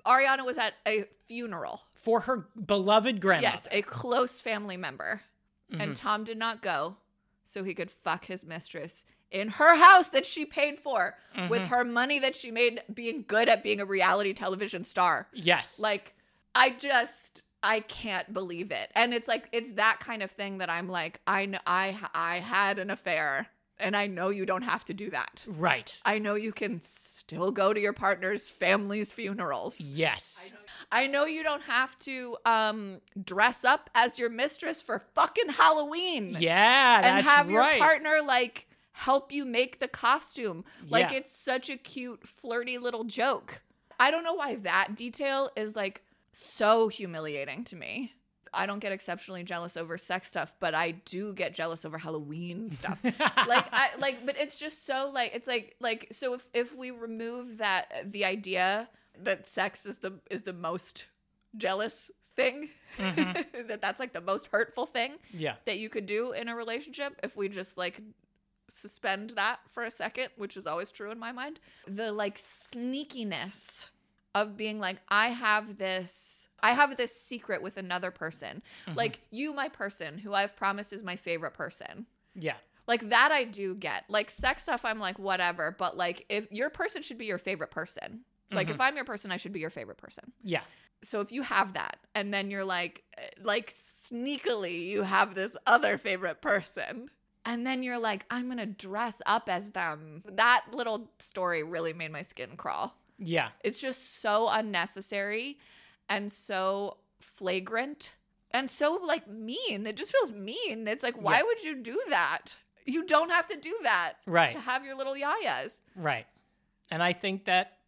Ariana 0.06 0.44
was 0.44 0.56
at 0.56 0.74
a 0.86 1.04
funeral. 1.26 1.82
For 1.96 2.20
her 2.20 2.48
beloved 2.64 3.20
grandmother. 3.20 3.56
Yes, 3.56 3.66
a 3.72 3.82
close 3.82 4.40
family 4.40 4.76
member. 4.76 5.22
Mhm. 5.72 5.80
And 5.82 5.96
Tom 5.96 6.22
did 6.22 6.38
not 6.38 6.62
go 6.62 6.96
so 7.44 7.64
he 7.64 7.74
could 7.74 7.90
fuck 7.90 8.26
his 8.26 8.44
mistress 8.44 9.04
in 9.32 9.48
her 9.48 9.74
house 9.76 10.10
that 10.10 10.24
she 10.24 10.46
paid 10.46 10.78
for 10.78 11.18
with 11.50 11.62
Mhm. 11.62 11.68
her 11.68 11.84
money 11.84 12.18
that 12.20 12.34
she 12.36 12.50
made 12.52 12.80
being 12.94 13.24
good 13.26 13.48
at 13.48 13.62
being 13.64 13.80
a 13.80 13.84
reality 13.84 14.32
television 14.32 14.84
star. 14.84 15.28
Yes. 15.32 15.80
Like, 15.80 16.14
I 16.54 16.70
just. 16.70 17.42
I 17.60 17.80
can't 17.80 18.32
believe 18.32 18.70
it. 18.70 18.88
And 18.94 19.12
it's 19.12 19.26
like 19.26 19.48
it's 19.50 19.72
that 19.72 19.98
kind 19.98 20.22
of 20.22 20.30
thing 20.30 20.58
that 20.58 20.70
I'm 20.70 20.88
like 20.88 21.20
I 21.26 21.46
know 21.46 21.58
I 21.66 21.96
I 22.14 22.38
had 22.38 22.78
an 22.78 22.88
affair 22.88 23.48
and 23.80 23.96
I 23.96 24.06
know 24.06 24.28
you 24.28 24.46
don't 24.46 24.62
have 24.62 24.84
to 24.84 24.94
do 24.94 25.10
that. 25.10 25.44
right. 25.48 26.00
I 26.04 26.20
know 26.20 26.36
you 26.36 26.52
can 26.52 26.80
still 26.82 27.50
go 27.50 27.72
to 27.72 27.80
your 27.80 27.92
partner's 27.92 28.48
family's 28.48 29.12
funerals. 29.12 29.80
Yes. 29.80 30.52
I 30.92 31.08
know 31.08 31.24
you 31.26 31.42
don't 31.42 31.62
have 31.62 31.98
to 32.00 32.36
um 32.44 33.00
dress 33.24 33.64
up 33.64 33.90
as 33.96 34.20
your 34.20 34.30
mistress 34.30 34.80
for 34.80 35.00
fucking 35.16 35.48
Halloween. 35.48 36.36
Yeah, 36.38 37.00
and 37.16 37.26
have 37.26 37.50
your 37.50 37.58
right. 37.60 37.80
partner 37.80 38.20
like 38.24 38.68
help 38.92 39.32
you 39.32 39.44
make 39.44 39.80
the 39.80 39.88
costume. 39.88 40.64
Like 40.88 41.10
Yeah. 41.10 41.18
it's 41.18 41.32
such 41.32 41.70
a 41.70 41.76
cute, 41.76 42.24
flirty 42.24 42.78
little 42.78 43.02
joke. 43.02 43.62
I 43.98 44.12
don't 44.12 44.22
know 44.22 44.34
why 44.34 44.54
that 44.56 44.94
detail 44.94 45.50
is 45.56 45.74
like 45.74 46.04
so 46.32 46.88
humiliating 46.88 47.64
to 47.64 47.76
me. 47.76 48.14
I 48.52 48.64
don't 48.64 48.78
get 48.78 48.92
exceptionally 48.92 49.42
jealous 49.42 49.76
over 49.76 49.98
sex 49.98 50.28
stuff, 50.28 50.54
but 50.58 50.74
I 50.74 50.92
do 50.92 51.34
get 51.34 51.54
jealous 51.54 51.84
over 51.84 51.98
Halloween 51.98 52.70
stuff. 52.72 53.00
like 53.04 53.66
I 53.72 53.90
like 53.98 54.24
but 54.24 54.36
it's 54.38 54.56
just 54.56 54.86
so 54.86 55.10
like 55.12 55.32
it's 55.34 55.46
like 55.46 55.76
like 55.80 56.08
so 56.10 56.34
if 56.34 56.46
if 56.54 56.76
we 56.76 56.90
remove 56.90 57.58
that 57.58 57.92
uh, 57.92 58.04
the 58.06 58.24
idea 58.24 58.88
that 59.22 59.46
sex 59.46 59.84
is 59.84 59.98
the 59.98 60.14
is 60.30 60.44
the 60.44 60.52
most 60.52 61.06
jealous 61.56 62.10
thing 62.36 62.68
mm-hmm. 62.98 63.66
that 63.66 63.80
that's 63.80 63.98
like 63.98 64.12
the 64.12 64.20
most 64.20 64.48
hurtful 64.52 64.86
thing 64.86 65.14
yeah. 65.32 65.56
that 65.66 65.78
you 65.78 65.88
could 65.88 66.06
do 66.06 66.32
in 66.32 66.48
a 66.48 66.54
relationship 66.54 67.18
if 67.22 67.36
we 67.36 67.48
just 67.48 67.76
like 67.76 68.00
suspend 68.70 69.30
that 69.30 69.58
for 69.68 69.82
a 69.82 69.90
second 69.90 70.28
which 70.36 70.56
is 70.56 70.66
always 70.66 70.90
true 70.90 71.10
in 71.10 71.18
my 71.18 71.32
mind 71.32 71.58
the 71.86 72.12
like 72.12 72.38
sneakiness 72.38 73.86
of 74.34 74.56
being 74.56 74.78
like 74.78 74.96
i 75.08 75.28
have 75.28 75.78
this 75.78 76.48
i 76.62 76.72
have 76.72 76.96
this 76.96 77.14
secret 77.14 77.62
with 77.62 77.76
another 77.76 78.10
person 78.10 78.62
like 78.94 79.20
you 79.30 79.52
my 79.54 79.68
person 79.68 80.18
who 80.18 80.34
i've 80.34 80.54
promised 80.56 80.92
is 80.92 81.02
my 81.02 81.16
favorite 81.16 81.54
person 81.54 82.06
Yeah. 82.34 82.56
like 82.86 83.08
that 83.10 83.32
I 83.32 83.44
do 83.44 83.74
get. 83.74 84.04
Like 84.08 84.30
sex 84.30 84.62
stuff 84.62 84.84
I'm 84.84 84.98
like 84.98 85.18
whatever, 85.18 85.74
but 85.78 85.96
like 85.96 86.24
if 86.28 86.50
your 86.50 86.70
person 86.70 87.02
should 87.02 87.18
be 87.18 87.26
your 87.26 87.38
favorite 87.38 87.70
person. 87.70 88.20
Like 88.50 88.70
if 88.70 88.80
I'm 88.80 88.96
your 88.96 89.04
person, 89.04 89.30
I 89.30 89.36
should 89.36 89.52
be 89.52 89.60
your 89.60 89.68
favorite 89.68 89.98
person. 89.98 90.32
Yeah. 90.42 90.62
So 91.02 91.20
if 91.20 91.30
you 91.32 91.42
have 91.42 91.74
that 91.74 91.98
and 92.14 92.32
then 92.32 92.50
you're 92.50 92.64
like 92.64 93.02
eh, 93.18 93.28
like 93.42 93.70
sneakily 93.70 94.86
you 94.88 95.02
have 95.02 95.34
this 95.34 95.56
other 95.66 95.98
favorite 95.98 96.40
person 96.40 97.10
and 97.44 97.66
then 97.66 97.82
you're 97.82 97.98
like 97.98 98.24
I'm 98.30 98.46
going 98.46 98.58
to 98.58 98.66
dress 98.66 99.20
up 99.26 99.48
as 99.48 99.72
them. 99.72 100.22
That 100.26 100.64
little 100.72 101.10
story 101.18 101.62
really 101.62 101.92
made 101.92 102.10
my 102.12 102.22
skin 102.22 102.56
crawl. 102.56 102.96
Yeah. 103.18 103.48
It's 103.64 103.80
just 103.80 104.20
so 104.20 104.48
unnecessary 104.48 105.58
and 106.08 106.30
so 106.30 106.98
flagrant 107.20 108.12
and 108.50 108.70
so 108.70 109.00
like 109.04 109.28
mean. 109.28 109.86
It 109.86 109.96
just 109.96 110.12
feels 110.12 110.32
mean. 110.32 110.86
It's 110.88 111.02
like, 111.02 111.20
why 111.20 111.38
Yeah. 111.38 111.42
would 111.42 111.62
you 111.64 111.74
do 111.76 112.00
that? 112.08 112.56
You 112.86 113.04
don't 113.04 113.30
have 113.30 113.46
to 113.48 113.56
do 113.56 113.76
that 113.82 114.14
Right. 114.26 114.50
to 114.50 114.60
have 114.60 114.84
your 114.84 114.94
little 114.96 115.14
yayas. 115.14 115.82
Right. 115.94 116.26
And 116.90 117.02
I 117.02 117.12
think 117.12 117.44
that 117.44 117.78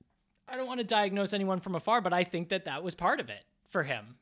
I 0.46 0.56
don't 0.56 0.66
want 0.66 0.78
to 0.78 0.84
diagnose 0.84 1.32
anyone 1.32 1.60
from 1.60 1.74
afar, 1.74 2.00
but 2.00 2.12
I 2.12 2.24
think 2.24 2.48
that 2.48 2.64
that 2.64 2.82
was 2.82 2.94
part 2.94 3.20
of 3.20 3.30
it 3.30 3.44
for 3.68 3.84
him. 3.84 4.16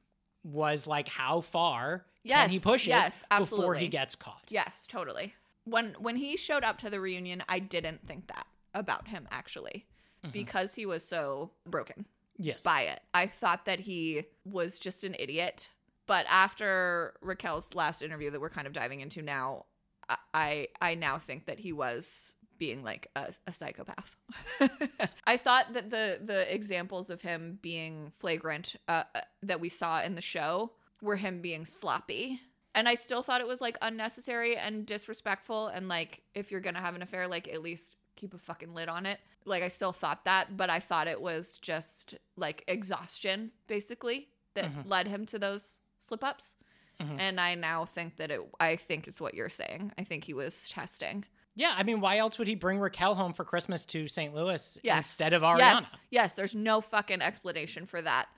Was 0.45 0.87
like 0.87 1.09
how 1.09 1.41
far 1.41 2.07
can 2.27 2.49
he 2.51 2.61
push 2.61 2.85
it 2.87 2.91
yes, 2.91 3.25
before 3.37 3.75
he 3.75 3.89
gets 3.89 4.15
caught? 4.15 4.45
Yes, 4.49 4.87
totally. 4.87 5.35
When 5.65 5.95
when 5.99 6.17
he 6.17 6.37
showed 6.37 6.65
up 6.65 6.79
to 6.79 6.91
the 6.91 7.01
reunion, 7.01 7.43
I 7.49 7.59
didn't 7.59 8.07
think 8.07 8.29
that 8.29 8.47
about 8.73 9.09
him 9.09 9.27
actually 9.31 9.87
because 10.33 10.75
he 10.75 10.87
was 10.87 11.05
so 11.07 11.51
broken 11.67 12.05
Yes. 12.37 12.63
by 12.63 12.83
it. 12.83 13.01
I 13.15 13.27
thought 13.27 13.65
that 13.65 13.81
he 13.81 14.25
was 14.45 14.79
just 14.79 15.05
an 15.05 15.15
idiot. 15.19 15.71
But 16.07 16.25
after 16.29 17.15
Raquel's 17.21 17.75
last 17.75 18.01
interview 18.03 18.31
that 18.31 18.41
we're 18.41 18.49
kind 18.51 18.67
of 18.67 18.73
diving 18.73 19.01
into 19.01 19.23
now, 19.23 19.67
I 20.09 20.17
I, 20.33 20.69
I 20.81 20.95
now 20.95 21.19
think 21.19 21.47
that 21.47 21.59
he 21.59 21.73
was 21.73 22.35
being 22.59 22.83
like 22.83 23.09
a, 23.15 23.33
a 23.47 23.53
psychopath. 23.53 24.17
I 25.25 25.37
thought 25.37 25.73
that 25.75 25.91
the 25.91 26.19
the 26.25 26.53
examples 26.53 27.11
of 27.11 27.23
him 27.23 27.59
being 27.63 28.13
flagrant 28.17 28.77
uh, 28.89 29.05
uh, 29.15 29.21
that 29.43 29.61
we 29.61 29.69
saw 29.69 30.03
in 30.03 30.15
the 30.15 30.21
show 30.23 30.73
were 31.03 31.17
him 31.17 31.41
being 31.41 31.65
sloppy. 31.65 32.41
And 32.75 32.89
I 32.89 32.95
still 32.95 33.23
thought 33.23 33.41
it 33.41 33.47
was 33.49 33.61
like 33.61 33.77
unnecessary 33.83 34.57
and 34.57 34.87
disrespectful. 34.87 35.69
And 35.69 35.89
like, 35.89 36.23
if 36.35 36.51
you're 36.51 36.61
gonna 36.61 36.81
have 36.81 36.95
an 36.95 37.03
affair, 37.03 37.27
like 37.29 37.49
at 37.49 37.63
least 37.63 37.97
keep 38.19 38.35
a 38.35 38.39
fucking 38.39 38.75
lid 38.75 38.89
on 38.89 39.07
it. 39.07 39.19
Like, 39.47 39.63
I 39.63 39.69
still 39.69 39.93
thought 39.93 40.25
that, 40.27 40.57
but 40.57 40.69
I 40.69 40.81
thought 40.81 41.07
it 41.09 41.21
was 41.21 41.57
just 41.59 42.17
like 42.37 42.65
exhaustion, 42.69 43.53
basically, 43.67 44.29
that 44.55 44.67
Mhm. 44.67 44.87
led 44.89 45.07
him 45.09 45.25
to 45.27 45.39
those 45.39 45.81
slip 45.99 46.23
ups. 46.23 46.55
Mhm. 47.01 47.19
And 47.21 47.41
I 47.41 47.55
now 47.55 47.85
think 47.85 48.17
that 48.17 48.31
it, 48.31 48.41
I 48.61 48.77
think 48.77 49.07
it's 49.09 49.21
what 49.21 49.35
you're 49.35 49.49
saying. 49.49 49.93
I 49.97 50.05
think 50.05 50.25
he 50.25 50.35
was 50.35 50.69
testing. 50.69 51.25
Yeah, 51.55 51.75
I 51.77 51.83
mean, 51.83 52.01
why 52.01 52.19
else 52.19 52.39
would 52.39 52.47
he 52.49 52.55
bring 52.55 52.79
Raquel 52.79 53.15
home 53.15 53.33
for 53.33 53.45
Christmas 53.45 53.85
to 53.87 54.07
St. 54.09 54.35
Louis 54.35 54.79
Yes. 54.83 54.99
instead 54.99 55.33
of 55.33 55.43
Ariana? 55.43 55.59
Yes, 55.59 55.93
yes. 56.11 56.35
There's 56.35 56.55
no 56.55 56.81
fucking 56.81 57.21
explanation 57.23 57.87
for 57.87 58.01
that 58.03 58.29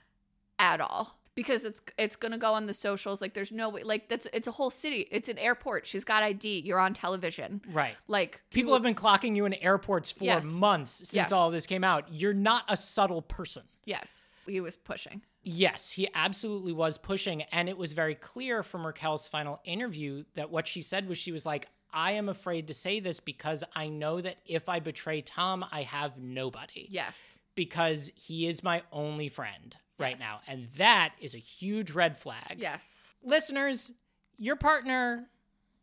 at 0.59 0.81
all 0.81 1.20
because 1.41 1.65
it's 1.65 1.81
it's 1.99 2.17
gonna 2.17 2.37
go 2.37 2.53
on 2.53 2.67
the 2.67 2.75
socials. 2.75 3.23
Like 3.23 3.33
there's 3.33 3.51
no 3.53 3.71
way. 3.71 3.83
Like 3.83 4.09
that's 4.11 4.27
it's 4.35 4.47
a 4.47 4.51
whole 4.51 4.69
city. 4.71 5.09
It's 5.11 5.31
an 5.31 5.39
airport. 5.39 5.87
She's 5.87 6.05
got 6.05 6.23
ID. 6.23 6.61
You're 6.67 6.79
on 6.79 6.93
television. 6.93 7.63
Right. 7.73 7.97
Like 8.09 8.43
People 8.51 8.71
you- 8.71 8.75
have 8.75 8.83
been 8.83 8.95
clocking 8.95 9.35
you 9.35 9.47
in 9.47 9.55
airports 9.55 10.11
for 10.11 10.25
Yes. 10.25 10.45
months 10.45 10.93
since 10.93 11.15
Yes. 11.15 11.33
all 11.33 11.51
this 11.51 11.67
came 11.67 11.83
out. 11.85 12.13
You're 12.13 12.35
not 12.35 12.65
a 12.69 12.77
subtle 12.77 13.23
person. 13.23 13.63
Yes, 13.87 14.29
he 14.47 14.61
was 14.61 14.77
pushing. 14.77 15.23
Yes, 15.43 15.93
he 15.93 16.07
absolutely 16.15 16.73
was 16.73 16.99
pushing. 16.99 17.43
And 17.45 17.69
it 17.71 17.79
was 17.79 17.95
very 17.95 18.15
clear 18.15 18.63
from 18.63 18.85
Raquel's 18.87 19.27
final 19.27 19.61
interview 19.65 20.25
that 20.35 20.51
what 20.51 20.69
she 20.69 20.83
said 20.83 21.09
was 21.09 21.17
she 21.17 21.33
was 21.33 21.47
like, 21.47 21.69
I 21.93 22.13
am 22.13 22.29
afraid 22.29 22.69
to 22.69 22.75
say 22.75 23.01
this 23.01 23.21
because 23.21 23.65
I 23.75 23.89
know 23.89 24.21
that 24.21 24.37
if 24.45 24.69
I 24.69 24.79
betray 24.81 25.23
Tom, 25.23 25.65
I 25.73 25.83
have 25.85 26.19
nobody. 26.19 26.87
Yes. 26.91 27.37
Because 27.55 28.13
he 28.15 28.47
is 28.47 28.63
my 28.63 28.83
only 28.93 29.29
friend 29.29 29.75
right 30.01 30.13
Yes. 30.13 30.21
now. 30.21 30.41
And 30.49 30.69
that 30.79 31.13
is 31.21 31.35
a 31.35 31.39
huge 31.39 31.91
red 31.93 32.17
flag. 32.17 32.57
Yes. 32.59 33.15
Listeners, 33.23 33.93
your 34.39 34.57
partner 34.57 35.27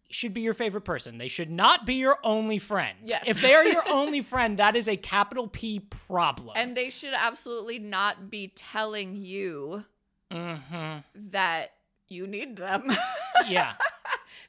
should 0.10 0.34
be 0.34 0.42
your 0.42 0.54
favorite 0.54 0.86
person. 0.86 1.18
They 1.18 1.28
should 1.28 1.52
not 1.52 1.86
be 1.86 1.96
your 1.96 2.18
only 2.24 2.60
friend. 2.60 2.98
Yes. 3.04 3.26
If 3.28 3.42
they 3.42 3.54
are 3.54 3.66
your 3.66 3.84
only 3.90 4.22
friend, 4.22 4.58
that 4.60 4.76
is 4.76 4.88
a 4.88 4.96
capital 4.98 5.48
P 5.48 5.80
problem. 5.80 6.54
And 6.56 6.76
they 6.78 6.90
should 6.90 7.14
absolutely 7.14 7.78
not 7.80 8.30
be 8.30 8.48
telling 8.56 9.16
you 9.16 9.84
hmm 10.32 10.98
that 11.16 11.72
you 12.10 12.28
need 12.28 12.58
them. 12.58 12.92
Yeah. 13.48 13.76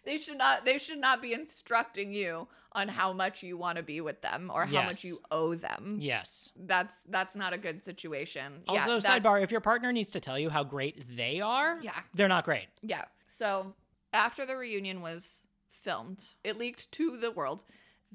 They 0.05 0.17
should 0.17 0.39
not 0.39 0.65
they 0.65 0.79
should 0.79 0.99
not 0.99 1.21
be 1.23 1.33
instructing 1.33 2.13
you 2.13 2.49
on 2.73 2.89
how 2.89 3.13
much 3.13 3.43
you 3.43 3.57
want 3.57 3.77
to 3.77 3.83
be 3.83 4.01
with 4.01 4.21
them 4.23 4.51
or 4.55 4.67
how 4.67 4.83
much 4.83 5.03
you 5.05 5.19
owe 5.31 5.55
them. 5.55 5.97
yes. 6.01 6.53
That's 6.57 7.01
that's 7.09 7.35
not 7.35 7.53
a 7.53 7.59
good 7.59 7.85
situation. 7.85 8.63
Also, 8.69 8.99
that's- 9.01 9.07
sidebar, 9.07 9.43
if 9.43 9.51
your 9.51 9.61
partner 9.61 9.93
needs 9.93 10.11
to 10.13 10.21
tell 10.21 10.39
you 10.39 10.51
how 10.51 10.65
great 10.65 11.17
they 11.17 11.41
are, 11.41 11.79
Yeah. 11.83 11.99
they're 12.15 12.29
not 12.29 12.45
great. 12.45 12.67
Yeah. 12.83 13.05
So 13.27 13.75
after 14.13 14.45
the 14.47 14.57
reunion 14.57 15.01
was 15.01 15.47
filmed, 15.71 16.35
it 16.45 16.57
leaked 16.59 16.91
to 16.93 17.17
the 17.17 17.31
world 17.31 17.65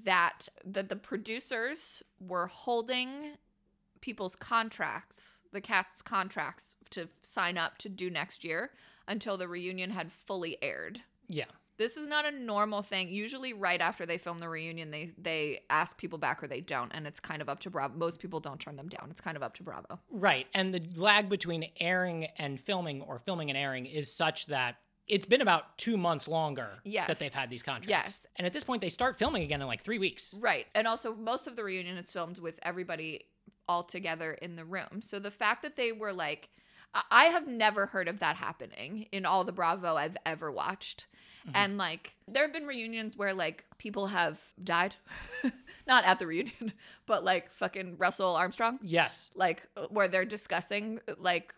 that 0.01 0.49
that 0.65 0.89
the 0.89 0.95
producers 0.95 2.01
were 2.19 2.47
holding 2.47 3.37
people's 4.01 4.35
contracts, 4.35 5.41
the 5.51 5.61
cast's 5.61 6.01
contracts 6.01 6.75
to 6.89 7.07
sign 7.21 7.57
up 7.57 7.77
to 7.77 7.87
do 7.89 8.09
next 8.09 8.43
year 8.43 8.71
until 9.07 9.37
the 9.37 9.47
reunion 9.47 9.91
had 9.91 10.11
fully 10.11 10.57
aired. 10.61 11.01
Yeah. 11.27 11.45
This 11.77 11.97
is 11.97 12.07
not 12.07 12.25
a 12.25 12.31
normal 12.31 12.81
thing. 12.81 13.09
Usually, 13.09 13.53
right 13.53 13.81
after 13.81 14.05
they 14.05 14.17
film 14.17 14.39
the 14.39 14.47
reunion, 14.49 14.91
they 14.91 15.11
they 15.17 15.61
ask 15.69 15.97
people 15.97 16.17
back 16.19 16.43
or 16.43 16.47
they 16.47 16.61
don't, 16.61 16.91
and 16.93 17.07
it's 17.07 17.19
kind 17.19 17.41
of 17.41 17.49
up 17.49 17.59
to 17.61 17.69
Bravo. 17.69 17.95
Most 17.97 18.19
people 18.19 18.39
don't 18.39 18.59
turn 18.59 18.75
them 18.75 18.87
down. 18.89 19.07
It's 19.09 19.21
kind 19.21 19.35
of 19.35 19.43
up 19.43 19.53
to 19.55 19.63
Bravo. 19.63 19.99
Right. 20.11 20.47
And 20.53 20.73
the 20.73 20.81
lag 20.95 21.29
between 21.29 21.65
airing 21.79 22.27
and 22.37 22.59
filming 22.59 23.01
or 23.01 23.19
filming 23.19 23.49
and 23.49 23.57
airing 23.57 23.85
is 23.87 24.13
such 24.13 24.45
that 24.47 24.75
it's 25.07 25.25
been 25.25 25.41
about 25.41 25.77
two 25.77 25.97
months 25.97 26.27
longer 26.29 26.69
Yes. 26.85 27.07
that 27.07 27.19
they've 27.19 27.33
had 27.33 27.49
these 27.49 27.61
contracts. 27.63 27.89
Yes. 27.89 28.27
And 28.37 28.47
at 28.47 28.53
this 28.53 28.63
point, 28.63 28.81
they 28.81 28.89
start 28.89 29.17
filming 29.17 29.43
again 29.43 29.59
in 29.61 29.67
like 29.67 29.81
three 29.83 29.99
weeks. 29.99 30.33
Right. 30.39 30.67
And 30.75 30.87
also, 30.87 31.13
most 31.13 31.47
of 31.47 31.55
the 31.55 31.63
reunion 31.63 31.97
is 31.97 32.11
filmed 32.11 32.39
with 32.39 32.57
everybody 32.63 33.25
all 33.67 33.83
together 33.83 34.31
in 34.31 34.55
the 34.55 34.63
room. 34.65 35.01
So 35.01 35.19
the 35.19 35.31
fact 35.31 35.63
that 35.63 35.75
they 35.75 35.91
were 35.91 36.13
like, 36.13 36.49
I- 37.11 37.25
have 37.25 37.47
never 37.47 37.87
heard 37.87 38.07
of 38.07 38.19
that 38.19 38.35
happening 38.35 39.07
in 39.11 39.25
all 39.25 39.43
the 39.43 39.51
Bravo 39.51 39.95
I've 39.95 40.17
ever 40.25 40.51
watched. 40.51 41.07
And 41.53 41.77
like, 41.77 42.15
there 42.25 42.43
have 42.43 42.53
been 42.53 42.65
reunions 42.65 43.17
where 43.17 43.33
like 43.33 43.65
people 43.77 44.07
have 44.07 44.41
died, 44.63 44.95
not 45.87 46.05
at 46.05 46.17
the 46.19 46.25
reunion, 46.25 46.71
but 47.05 47.25
like 47.25 47.51
fucking 47.51 47.97
Russell 47.97 48.35
Armstrong, 48.37 48.79
Yes. 48.81 49.29
like 49.35 49.63
uh, 49.75 49.87
where 49.89 50.07
they're 50.07 50.23
discussing 50.23 51.01
like 51.17 51.53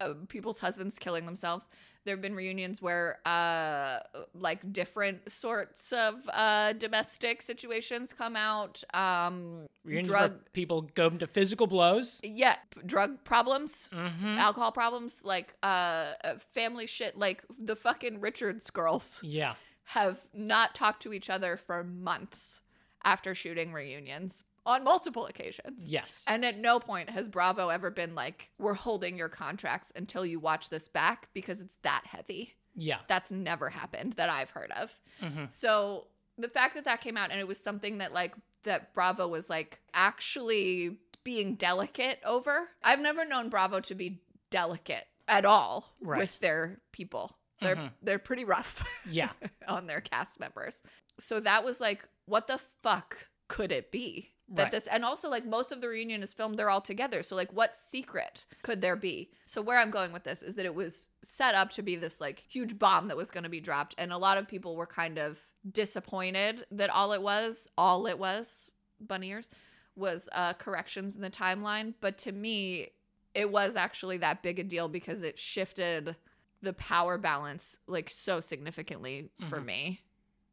uh, 0.00 0.14
people's 0.28 0.58
husbands 0.58 0.98
killing 0.98 1.26
themselves. 1.26 1.68
There 2.04 2.14
have 2.14 2.22
been 2.22 2.34
reunions 2.36 2.80
where 2.80 3.18
uh 3.26 3.98
like 4.34 4.72
different 4.72 5.30
sorts 5.30 5.92
of 5.92 6.14
uh 6.32 6.72
domestic 6.74 7.42
situations 7.42 8.12
come 8.12 8.36
out. 8.36 8.82
Um 8.94 9.66
Reunions 9.84 10.08
drug 10.08 10.30
where 10.32 10.40
people 10.52 10.82
go 10.82 11.06
into 11.08 11.26
physical 11.26 11.66
blows. 11.66 12.20
yeah, 12.24 12.56
p- 12.74 12.80
drug 12.86 13.22
problems, 13.24 13.88
Mm-hmm. 13.92 14.38
alcohol 14.38 14.72
problems, 14.72 15.24
like 15.24 15.54
uh 15.62 16.12
uh, 16.24 16.38
family 16.52 16.86
shit 16.86 17.16
like 17.18 17.42
the 17.58 17.76
fucking 17.76 18.20
Richards 18.20 18.70
girls 18.70 19.20
Yeah. 19.22 19.54
have 19.84 20.20
not 20.34 20.74
talked 20.74 21.02
to 21.02 21.12
each 21.12 21.28
other 21.30 21.56
for 21.56 21.82
months 21.84 22.60
after 23.04 23.34
shooting 23.34 23.72
reunions 23.72 24.42
on 24.66 24.84
multiple 24.84 25.26
occasions. 25.26 25.86
Yes. 25.88 26.24
And 26.26 26.44
at 26.44 26.58
no 26.58 26.78
point 26.80 27.08
has 27.10 27.28
Bravo 27.28 27.68
ever 27.70 27.90
been 27.90 28.14
like, 28.14 28.50
we're 28.58 28.74
holding 28.74 29.16
your 29.16 29.28
contracts 29.30 29.92
until 29.96 30.26
you 30.26 30.38
watch 30.40 30.68
this 30.68 30.88
back 30.88 31.28
because 31.32 31.60
it's 31.62 31.76
that 31.82 32.02
heavy. 32.04 32.54
yeah. 32.74 32.98
That's 33.08 33.30
never 33.30 33.70
happened 33.70 34.14
that 34.14 34.28
I've 34.28 34.50
heard 34.50 34.72
of. 34.72 34.98
Mhm. 35.22 35.50
So 35.52 36.08
the 36.36 36.48
fact 36.48 36.74
that 36.74 36.84
that 36.84 37.00
came 37.00 37.16
out 37.16 37.30
and 37.30 37.40
it 37.40 37.46
was 37.48 37.58
something 37.58 37.98
that 37.98 38.12
like 38.12 38.34
that 38.64 38.92
Bravo 38.92 39.26
was 39.28 39.48
like 39.48 39.80
actually 39.94 40.98
being 41.24 41.54
delicate 41.54 42.20
over. 42.24 42.68
I've 42.84 43.00
never 43.00 43.24
known 43.24 43.48
Bravo 43.48 43.80
to 43.80 43.94
be 43.94 44.20
delicate 44.50 45.06
at 45.28 45.44
all 45.44 45.94
Right. 46.02 46.18
with 46.20 46.38
their 46.40 46.80
people. 46.92 47.36
They're 47.60 47.76
Mhm. 47.76 47.92
they're 48.02 48.18
pretty 48.18 48.44
rough 48.44 48.84
Yeah. 49.06 49.32
on 49.66 49.86
their 49.86 50.00
cast 50.02 50.38
members. 50.38 50.82
So 51.18 51.40
that 51.40 51.64
was 51.64 51.80
like, 51.80 52.06
what 52.26 52.46
the 52.48 52.58
fuck 52.58 53.28
could 53.48 53.72
it 53.72 53.90
be? 53.90 54.34
That 54.48 54.62
Right. 54.64 54.70
this 54.72 54.86
and 54.86 55.04
also 55.04 55.28
like 55.28 55.44
most 55.44 55.72
of 55.72 55.80
the 55.80 55.88
reunion 55.88 56.22
is 56.22 56.32
filmed 56.32 56.56
they're 56.56 56.70
all 56.70 56.80
together. 56.80 57.22
So 57.24 57.34
like 57.34 57.52
what 57.52 57.74
secret 57.74 58.46
could 58.62 58.80
there 58.80 58.94
be? 58.94 59.30
So 59.44 59.60
where 59.60 59.78
I'm 59.78 59.90
going 59.90 60.12
with 60.12 60.22
this 60.22 60.40
is 60.42 60.54
that 60.54 60.64
it 60.64 60.74
was 60.74 61.08
set 61.22 61.56
up 61.56 61.70
to 61.70 61.82
be 61.82 61.96
this 61.96 62.20
like 62.20 62.38
huge 62.38 62.78
bomb 62.78 63.08
that 63.08 63.16
was 63.16 63.30
going 63.32 63.42
to 63.44 63.50
be 63.50 63.58
dropped 63.60 63.96
and 63.98 64.12
a 64.12 64.18
lot 64.18 64.38
of 64.38 64.46
people 64.46 64.76
were 64.76 64.86
kind 64.86 65.18
of 65.18 65.40
disappointed 65.72 66.64
that 66.70 66.90
all 66.90 67.12
it 67.12 67.22
was, 67.22 67.68
all 67.76 68.06
it 68.06 68.18
was, 68.18 68.70
bunny 69.00 69.30
ears, 69.30 69.50
was 69.96 70.28
uh 70.32 70.52
corrections 70.54 71.16
in 71.16 71.22
the 71.22 71.30
timeline, 71.30 71.94
but 72.00 72.18
to 72.18 72.30
me 72.32 72.90
it 73.34 73.50
was 73.50 73.74
actually 73.76 74.18
that 74.18 74.42
big 74.42 74.58
a 74.58 74.64
deal 74.64 74.88
because 74.88 75.22
it 75.22 75.38
shifted 75.38 76.16
the 76.62 76.72
power 76.72 77.18
balance 77.18 77.78
like 77.86 78.08
so 78.08 78.40
significantly 78.40 79.28
for 79.48 79.60
Mhm. 79.60 79.64
me 79.66 80.00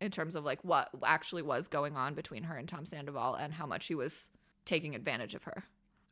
in 0.04 0.12
terms 0.12 0.36
of 0.36 0.44
like 0.44 0.60
what 0.64 0.90
actually 1.04 1.42
was 1.42 1.68
going 1.68 1.96
on 1.96 2.14
between 2.14 2.44
her 2.44 2.58
and 2.58 2.68
Tom 2.68 2.86
Sandoval 2.86 3.36
and 3.36 3.54
how 3.54 3.66
much 3.66 3.88
he 3.88 3.96
was 3.96 4.30
taking 4.66 4.96
advantage 4.96 5.34
of 5.34 5.44
her. 5.44 5.64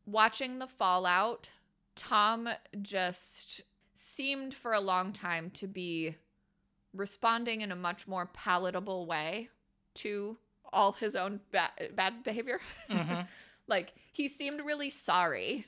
Watching 0.06 0.60
the 0.60 0.68
fallout, 0.68 1.50
Tom 1.96 2.48
just 2.82 3.62
seemed 3.94 4.54
for 4.54 4.72
a 4.74 4.80
long 4.80 5.12
time 5.12 5.50
to 5.52 5.68
be 5.68 6.16
responding 6.94 7.62
in 7.62 7.72
a 7.72 7.76
much 7.76 8.08
more 8.08 8.26
palatable 8.28 9.06
way 9.06 9.50
to 9.96 10.38
all 10.74 10.94
his 10.94 11.16
own 11.16 11.42
ba- 11.52 11.72
bad 11.96 12.24
behavior. 12.24 12.60
Mhm. 12.90 13.28
like 13.68 13.94
he 14.14 14.28
seemed 14.28 14.62
really 14.62 14.90
sorry. 14.90 15.68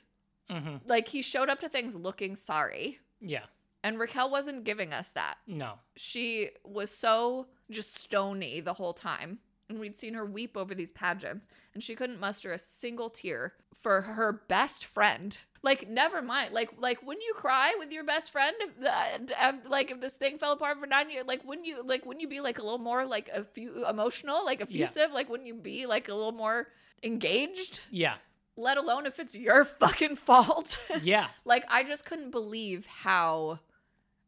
hmm 0.50 0.76
Like 0.86 1.08
he 1.08 1.20
showed 1.22 1.48
up 1.50 1.60
to 1.60 1.68
things 1.68 1.94
looking 1.94 2.36
sorry. 2.36 2.98
Yeah. 3.20 3.44
And 3.82 3.98
Raquel 3.98 4.30
wasn't 4.30 4.64
giving 4.64 4.94
us 4.94 5.10
that. 5.10 5.36
No. 5.46 5.74
She 5.94 6.50
was 6.64 6.90
so 6.90 7.48
just 7.70 7.96
stony 7.96 8.60
the 8.60 8.74
whole 8.74 8.92
time. 8.92 9.38
And 9.68 9.80
we'd 9.80 9.96
seen 9.96 10.12
her 10.12 10.26
weep 10.26 10.58
over 10.58 10.74
these 10.74 10.92
pageants, 10.92 11.48
and 11.72 11.82
she 11.82 11.94
couldn't 11.94 12.20
muster 12.20 12.52
a 12.52 12.58
single 12.58 13.08
tear 13.08 13.54
for 13.74 14.02
her 14.02 14.30
best 14.46 14.84
friend. 14.84 15.38
Like, 15.62 15.88
never 15.88 16.20
mind. 16.20 16.52
Like, 16.52 16.74
like 16.78 17.02
wouldn't 17.02 17.24
you 17.24 17.32
cry 17.32 17.74
with 17.78 17.90
your 17.90 18.04
best 18.04 18.30
friend, 18.30 18.54
if 18.60 18.78
the, 18.78 18.92
if, 19.40 19.56
like 19.66 19.90
if 19.90 20.02
this 20.02 20.12
thing 20.12 20.36
fell 20.36 20.52
apart 20.52 20.78
for 20.78 20.86
nine 20.86 21.10
years, 21.10 21.24
like 21.26 21.42
wouldn't 21.46 21.66
you, 21.66 21.82
like 21.82 22.04
wouldn't 22.04 22.20
you 22.20 22.28
be 22.28 22.40
like 22.40 22.58
a 22.58 22.62
little 22.62 22.78
more 22.78 23.06
like 23.06 23.30
a 23.32 23.42
few 23.42 23.86
emotional, 23.88 24.44
like 24.44 24.60
effusive? 24.60 25.12
Like, 25.14 25.30
wouldn't 25.30 25.46
you 25.46 25.54
be 25.54 25.86
like 25.86 26.08
a 26.10 26.14
little 26.14 26.32
more 26.32 26.68
engaged? 27.02 27.80
Yeah. 27.90 28.16
Let 28.58 28.76
alone 28.76 29.06
if 29.06 29.18
it's 29.18 29.34
your 29.34 29.64
fucking 29.64 30.16
fault. 30.16 30.76
Yeah. 31.02 31.28
like 31.46 31.64
I 31.70 31.82
just 31.84 32.04
couldn't 32.04 32.30
believe 32.32 32.84
how 32.84 33.60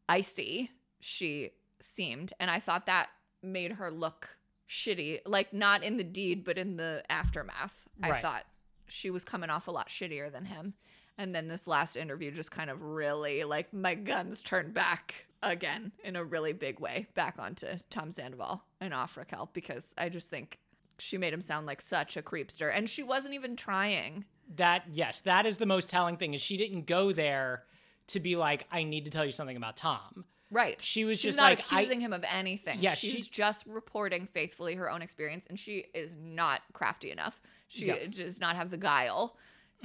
icy 0.09 0.71
she 0.99 1.51
seemed 1.79 2.33
and 2.39 2.49
I 2.49 2.59
thought 2.59 2.87
that 2.87 3.09
made 3.43 3.73
her 3.73 3.91
look 3.91 4.29
shitty 4.69 5.19
like 5.25 5.53
not 5.53 5.83
in 5.83 5.95
the 5.95 6.03
deed 6.03 6.43
but 6.43 6.57
in 6.57 6.77
the 6.77 7.03
aftermath. 7.09 7.87
I 8.01 8.19
thought 8.19 8.45
she 8.87 9.09
was 9.09 9.23
coming 9.23 9.49
off 9.49 9.67
a 9.67 9.71
lot 9.71 9.89
shittier 9.89 10.31
than 10.31 10.45
him. 10.45 10.73
And 11.17 11.33
then 11.33 11.47
this 11.47 11.67
last 11.67 11.95
interview 11.95 12.31
just 12.31 12.51
kind 12.51 12.69
of 12.69 12.83
really 12.83 13.43
like 13.43 13.73
my 13.73 13.95
guns 13.95 14.41
turned 14.41 14.73
back 14.73 15.25
again 15.41 15.91
in 16.03 16.15
a 16.15 16.23
really 16.23 16.53
big 16.53 16.79
way 16.79 17.07
back 17.15 17.35
onto 17.39 17.67
Tom 17.89 18.11
Sandoval 18.11 18.63
and 18.81 18.93
off 18.93 19.17
Raquel 19.17 19.49
because 19.53 19.93
I 19.97 20.09
just 20.09 20.29
think 20.29 20.59
she 20.99 21.17
made 21.17 21.33
him 21.33 21.41
sound 21.41 21.65
like 21.65 21.81
such 21.81 22.17
a 22.17 22.21
creepster. 22.21 22.71
And 22.73 22.89
she 22.89 23.03
wasn't 23.03 23.35
even 23.35 23.55
trying. 23.55 24.25
That 24.55 24.83
yes, 24.91 25.21
that 25.21 25.45
is 25.45 25.57
the 25.57 25.65
most 25.65 25.89
telling 25.89 26.17
thing 26.17 26.33
is 26.33 26.41
she 26.41 26.57
didn't 26.57 26.85
go 26.85 27.11
there 27.11 27.63
to 28.07 28.19
be 28.19 28.35
like, 28.35 28.65
I 28.71 28.83
need 28.83 29.05
to 29.05 29.11
tell 29.11 29.25
you 29.25 29.31
something 29.31 29.57
about 29.57 29.75
Tom. 29.75 30.25
Right. 30.49 30.81
She 30.81 31.03
was 31.05 31.17
She's 31.19 31.35
just 31.35 31.37
not 31.37 31.49
like, 31.49 31.59
I- 31.73 31.77
accusing 31.79 31.99
him 32.01 32.13
of 32.13 32.23
anything. 32.23 32.79
Yeah, 32.81 32.93
she's 32.93 33.25
she- 33.25 33.29
just 33.29 33.65
reporting 33.65 34.27
faithfully 34.27 34.75
her 34.75 34.89
own 34.89 35.01
experience, 35.01 35.45
and 35.47 35.59
she 35.59 35.85
is 35.93 36.15
not 36.19 36.61
crafty 36.73 37.11
enough. 37.11 37.41
She 37.67 37.87
Yeah. 37.87 38.05
does 38.07 38.39
not 38.39 38.55
have 38.55 38.69
the 38.71 38.77
guile 38.77 39.35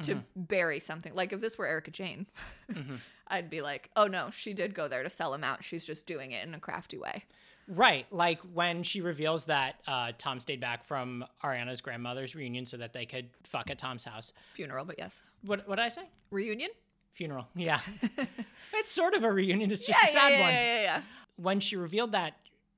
to 0.02 0.14
Mhm. 0.16 0.24
bury 0.36 0.78
something. 0.80 1.12
Like 1.14 1.32
if 1.32 1.40
this 1.40 1.58
were 1.58 1.66
Erika 1.66 1.90
Jayne, 1.90 2.26
Mhm. 2.70 3.00
I'd 3.26 3.50
be 3.50 3.60
like, 3.60 3.90
oh 3.96 4.06
no, 4.06 4.30
she 4.30 4.52
did 4.54 4.74
go 4.74 4.88
there 4.88 5.02
to 5.02 5.10
sell 5.10 5.34
him 5.34 5.42
out. 5.44 5.62
She's 5.64 5.84
just 5.84 6.06
doing 6.06 6.30
it 6.32 6.46
in 6.46 6.54
a 6.54 6.60
crafty 6.60 6.96
way. 6.96 7.24
Right. 7.68 8.06
Like 8.12 8.40
when 8.40 8.82
she 8.84 9.00
reveals 9.00 9.44
that 9.46 9.80
uh, 9.86 10.12
Tom 10.18 10.40
stayed 10.40 10.60
back 10.60 10.84
from 10.84 11.24
Ariana's 11.44 11.80
grandmother's 11.80 12.34
reunion 12.34 12.66
so 12.66 12.76
that 12.78 12.92
they 12.92 13.06
could 13.06 13.30
fuck 13.44 13.68
at 13.70 13.78
Tom's 13.78 14.04
house. 14.04 14.32
Funeral, 14.54 14.84
but 14.84 14.96
yes, 14.98 15.22
What 15.42 15.66
what 15.68 15.76
did 15.76 15.84
I 15.84 15.88
say? 15.88 16.08
reunion. 16.30 16.70
Funeral. 17.12 17.48
Yeah. 17.54 17.80
it's 18.74 18.90
sort 18.90 19.14
of 19.14 19.24
a 19.24 19.32
reunion. 19.32 19.70
It's 19.70 19.86
just 19.86 19.98
yeah, 20.02 20.08
a 20.08 20.12
sad 20.12 20.28
yeah, 20.32 20.38
yeah, 20.38 20.44
one. 20.44 20.52
yeah, 20.52 20.74
yeah, 20.76 20.82
yeah. 20.82 21.02
When 21.36 21.60
she 21.60 21.76
revealed 21.76 22.12
that, 22.12 22.34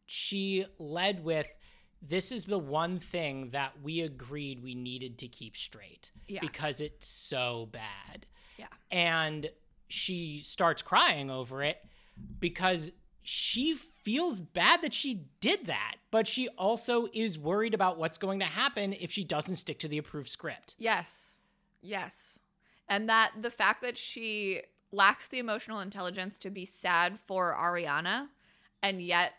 she 0.07 0.67
led 0.79 1.25
with 1.25 1.47
this 2.03 2.31
is 2.33 2.45
the 2.45 2.59
one 2.59 2.99
thing 2.99 3.51
that 3.51 3.73
we 3.83 4.01
agreed 4.01 4.63
we 4.63 4.75
needed 4.75 5.19
to 5.19 5.29
keep 5.29 5.57
straight 5.57 6.11
Yeah. 6.27 6.41
because 6.41 6.81
it's 6.81 7.09
so 7.09 7.69
bad. 7.73 8.27
Yeah. 8.59 8.67
And 8.91 9.51
she 9.89 10.41
starts 10.41 10.83
crying 10.83 11.31
over 11.31 11.63
it 11.63 11.79
because 12.39 12.93
she 13.23 13.75
feels 13.75 14.41
bad 14.41 14.83
that 14.83 14.93
she 14.93 15.27
did 15.41 15.67
that, 15.67 15.97
but 16.11 16.27
she 16.29 16.49
also 16.59 17.07
is 17.15 17.39
worried 17.39 17.73
about 17.73 17.97
what's 17.99 18.19
going 18.19 18.41
to 18.41 18.47
happen 18.47 18.93
if 18.93 19.11
she 19.11 19.25
doesn't 19.25 19.57
stick 19.57 19.79
to 19.79 19.89
the 19.89 19.97
approved 19.99 20.29
script. 20.29 20.75
Yes. 20.79 21.35
Yes. 21.81 22.39
And 22.89 23.09
that 23.09 23.33
the 23.41 23.51
fact 23.51 23.83
that 23.83 23.97
she 23.97 24.63
lacks 24.93 25.29
the 25.29 25.39
emotional 25.39 25.81
intelligence 25.81 26.39
to 26.39 26.51
be 26.51 26.65
sad 26.65 27.19
for 27.19 27.55
Ariana 27.55 28.29
and 28.83 29.01
yet 29.03 29.33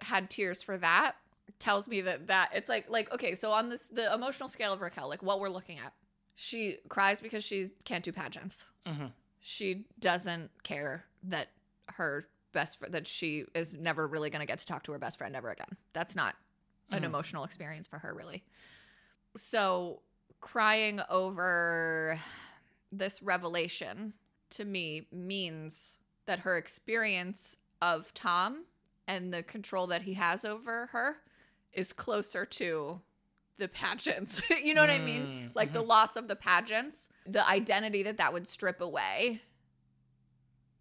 had 0.00 0.28
tears 0.28 0.60
for 0.62 0.76
that 0.78 1.16
tells 1.58 1.88
me 1.88 2.02
that 2.02 2.26
that 2.26 2.50
it's 2.54 2.68
like 2.68 2.90
like 2.90 3.10
okay, 3.14 3.34
so 3.34 3.52
on 3.52 3.70
this 3.70 3.86
the 3.86 4.12
emotional 4.12 4.48
scale 4.48 4.72
of 4.72 4.80
Raquel, 4.80 5.08
like 5.08 5.22
what 5.22 5.40
we're 5.40 5.48
looking 5.48 5.78
at. 5.78 5.92
She 6.34 6.76
cries 6.90 7.20
because 7.22 7.42
she 7.44 7.70
can't 7.84 8.04
do 8.04 8.12
pageants. 8.12 8.66
Mhm. 8.84 9.12
She 9.40 9.86
doesn't 10.00 10.50
care 10.64 11.06
that 11.22 11.48
her 11.94 12.28
best 12.52 12.78
friend 12.78 12.92
that 12.92 13.06
she 13.06 13.44
is 13.54 13.74
never 13.74 14.06
really 14.06 14.28
going 14.28 14.40
to 14.40 14.46
get 14.46 14.58
to 14.58 14.66
talk 14.66 14.82
to 14.82 14.92
her 14.92 14.98
best 14.98 15.16
friend 15.18 15.34
ever 15.34 15.50
again. 15.50 15.76
That's 15.94 16.14
not 16.14 16.36
an 16.90 17.02
Mhm. 17.02 17.06
emotional 17.06 17.44
experience 17.44 17.86
for 17.86 17.98
her 18.00 18.12
really. 18.12 18.44
So 19.36 20.02
crying 20.40 21.00
over 21.08 22.18
this 22.92 23.22
revelation 23.22 24.14
to 24.50 24.64
me 24.64 25.06
means 25.12 25.98
that 26.26 26.40
her 26.40 26.56
experience 26.56 27.56
of 27.82 28.12
Tom 28.14 28.64
and 29.08 29.32
the 29.32 29.42
control 29.42 29.86
that 29.88 30.02
he 30.02 30.14
has 30.14 30.44
over 30.44 30.86
her 30.86 31.16
is 31.72 31.92
closer 31.92 32.44
to 32.46 33.00
the 33.58 33.68
pageants. 33.68 34.40
you 34.62 34.74
know 34.74 34.80
what 34.80 34.90
I 34.90 34.98
mean? 34.98 35.22
Mm, 35.26 35.50
Like 35.54 35.72
the 35.72 35.82
loss 35.82 36.16
of 36.16 36.28
the 36.28 36.36
pageants, 36.36 37.08
the 37.26 37.46
identity 37.48 38.02
that 38.04 38.18
that 38.18 38.32
would 38.32 38.46
strip 38.46 38.80
away, 38.80 39.40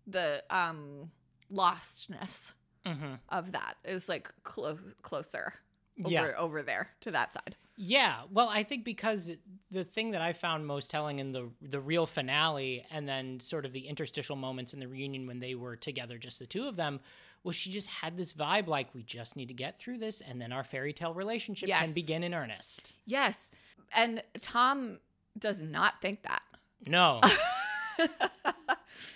the 0.08 0.44
um 0.50 1.12
lostness 1.52 2.54
Mm-hmm. 2.86 3.16
of 3.30 3.52
that 3.54 3.78
is 3.84 4.08
like 4.08 4.32
clo- 4.44 4.78
closer 5.02 5.56
over 6.04 6.10
Yeah. 6.12 6.32
over 6.38 6.62
there 6.62 6.90
to 7.02 7.12
that 7.12 7.34
side. 7.34 7.56
Yeah, 7.78 8.22
well, 8.32 8.48
I 8.48 8.64
think 8.64 8.86
because 8.86 9.34
the 9.70 9.84
thing 9.84 10.12
that 10.12 10.22
I 10.22 10.32
found 10.32 10.66
most 10.66 10.90
telling 10.90 11.20
in 11.20 11.34
the 11.34 11.50
the 11.62 11.80
real 11.82 12.06
finale, 12.06 12.86
and 12.90 13.08
then 13.08 13.40
sort 13.42 13.66
of 13.66 13.74
the 13.74 13.88
interstitial 13.88 14.36
moments 14.38 14.74
in 14.74 14.80
the 14.80 14.88
reunion 14.88 15.28
when 15.28 15.40
they 15.40 15.56
were 15.56 15.76
together, 15.76 16.18
just 16.18 16.40
the 16.40 16.46
two 16.48 16.68
of 16.68 16.78
them, 16.78 17.02
was 17.44 17.56
she 17.56 17.70
just 17.72 17.88
had 17.90 18.16
this 18.16 18.34
vibe 18.34 18.68
like 18.68 18.96
we 18.96 19.04
just 19.04 19.36
need 19.36 19.50
to 19.50 19.54
get 19.54 19.78
through 19.78 19.98
this, 19.98 20.22
and 20.22 20.40
then 20.42 20.54
our 20.54 20.64
fairy 20.64 20.94
tale 20.94 21.14
relationship 21.14 21.68
can 21.68 21.92
begin 21.92 22.24
in 22.24 22.34
earnest. 22.34 22.94
Yes. 23.06 23.52
And 23.94 24.24
Tom 24.42 25.00
does 25.38 25.62
not 25.62 26.00
think 26.02 26.24
that. 26.24 26.42
No, 26.88 27.20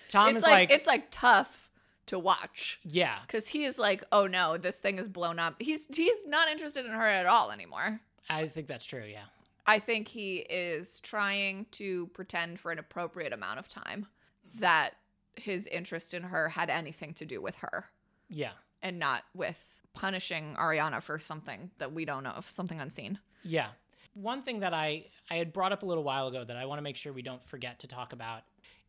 Tom 0.09 0.29
it's 0.29 0.37
is 0.37 0.43
like, 0.43 0.51
like, 0.51 0.71
it's 0.71 0.87
like 0.87 1.07
tough 1.11 1.68
to 2.09 2.19
watch 2.19 2.79
yeah, 2.83 3.17
because 3.25 3.47
he 3.47 3.63
is 3.63 3.79
like, 3.79 4.03
oh 4.11 4.27
no, 4.27 4.57
this 4.57 4.79
thing 4.79 4.99
is 4.99 5.07
blown 5.07 5.39
up. 5.39 5.55
He's 5.59 5.87
he's 5.93 6.25
not 6.27 6.47
interested 6.49 6.85
in 6.85 6.91
her 6.91 7.07
at 7.07 7.25
all 7.25 7.51
anymore. 7.51 8.01
I 8.29 8.47
think 8.47 8.67
that's 8.67 8.85
true. 8.85 9.03
Yeah, 9.09 9.25
I 9.65 9.79
think 9.79 10.07
he 10.07 10.37
is 10.49 10.99
trying 10.99 11.65
to 11.71 12.07
pretend 12.07 12.59
for 12.59 12.71
an 12.71 12.79
appropriate 12.79 13.33
amount 13.33 13.59
of 13.59 13.67
time 13.67 14.07
that 14.59 14.91
his 15.35 15.67
interest 15.67 16.13
in 16.13 16.23
her 16.23 16.49
had 16.49 16.69
anything 16.69 17.13
to 17.13 17.25
do 17.25 17.41
with 17.41 17.55
her 17.55 17.85
yeah, 18.29 18.51
and 18.81 18.99
not 18.99 19.23
with 19.33 19.81
punishing 19.93 20.55
Ariana 20.59 21.01
for 21.01 21.17
something 21.19 21.71
that 21.77 21.93
we 21.93 22.05
don't 22.05 22.23
know 22.23 22.31
of, 22.31 22.49
something 22.49 22.79
unseen. 22.79 23.19
yeah. 23.43 23.67
One 24.15 24.41
thing 24.41 24.61
that 24.61 24.73
I 24.73 25.05
I 25.29 25.35
had 25.35 25.53
brought 25.53 25.71
up 25.71 25.83
a 25.83 25.85
little 25.85 26.03
while 26.03 26.27
ago 26.27 26.43
that 26.43 26.57
I 26.57 26.65
want 26.65 26.79
to 26.79 26.81
make 26.81 26.97
sure 26.97 27.13
we 27.13 27.21
don't 27.21 27.45
forget 27.47 27.79
to 27.79 27.87
talk 27.87 28.11
about 28.11 28.41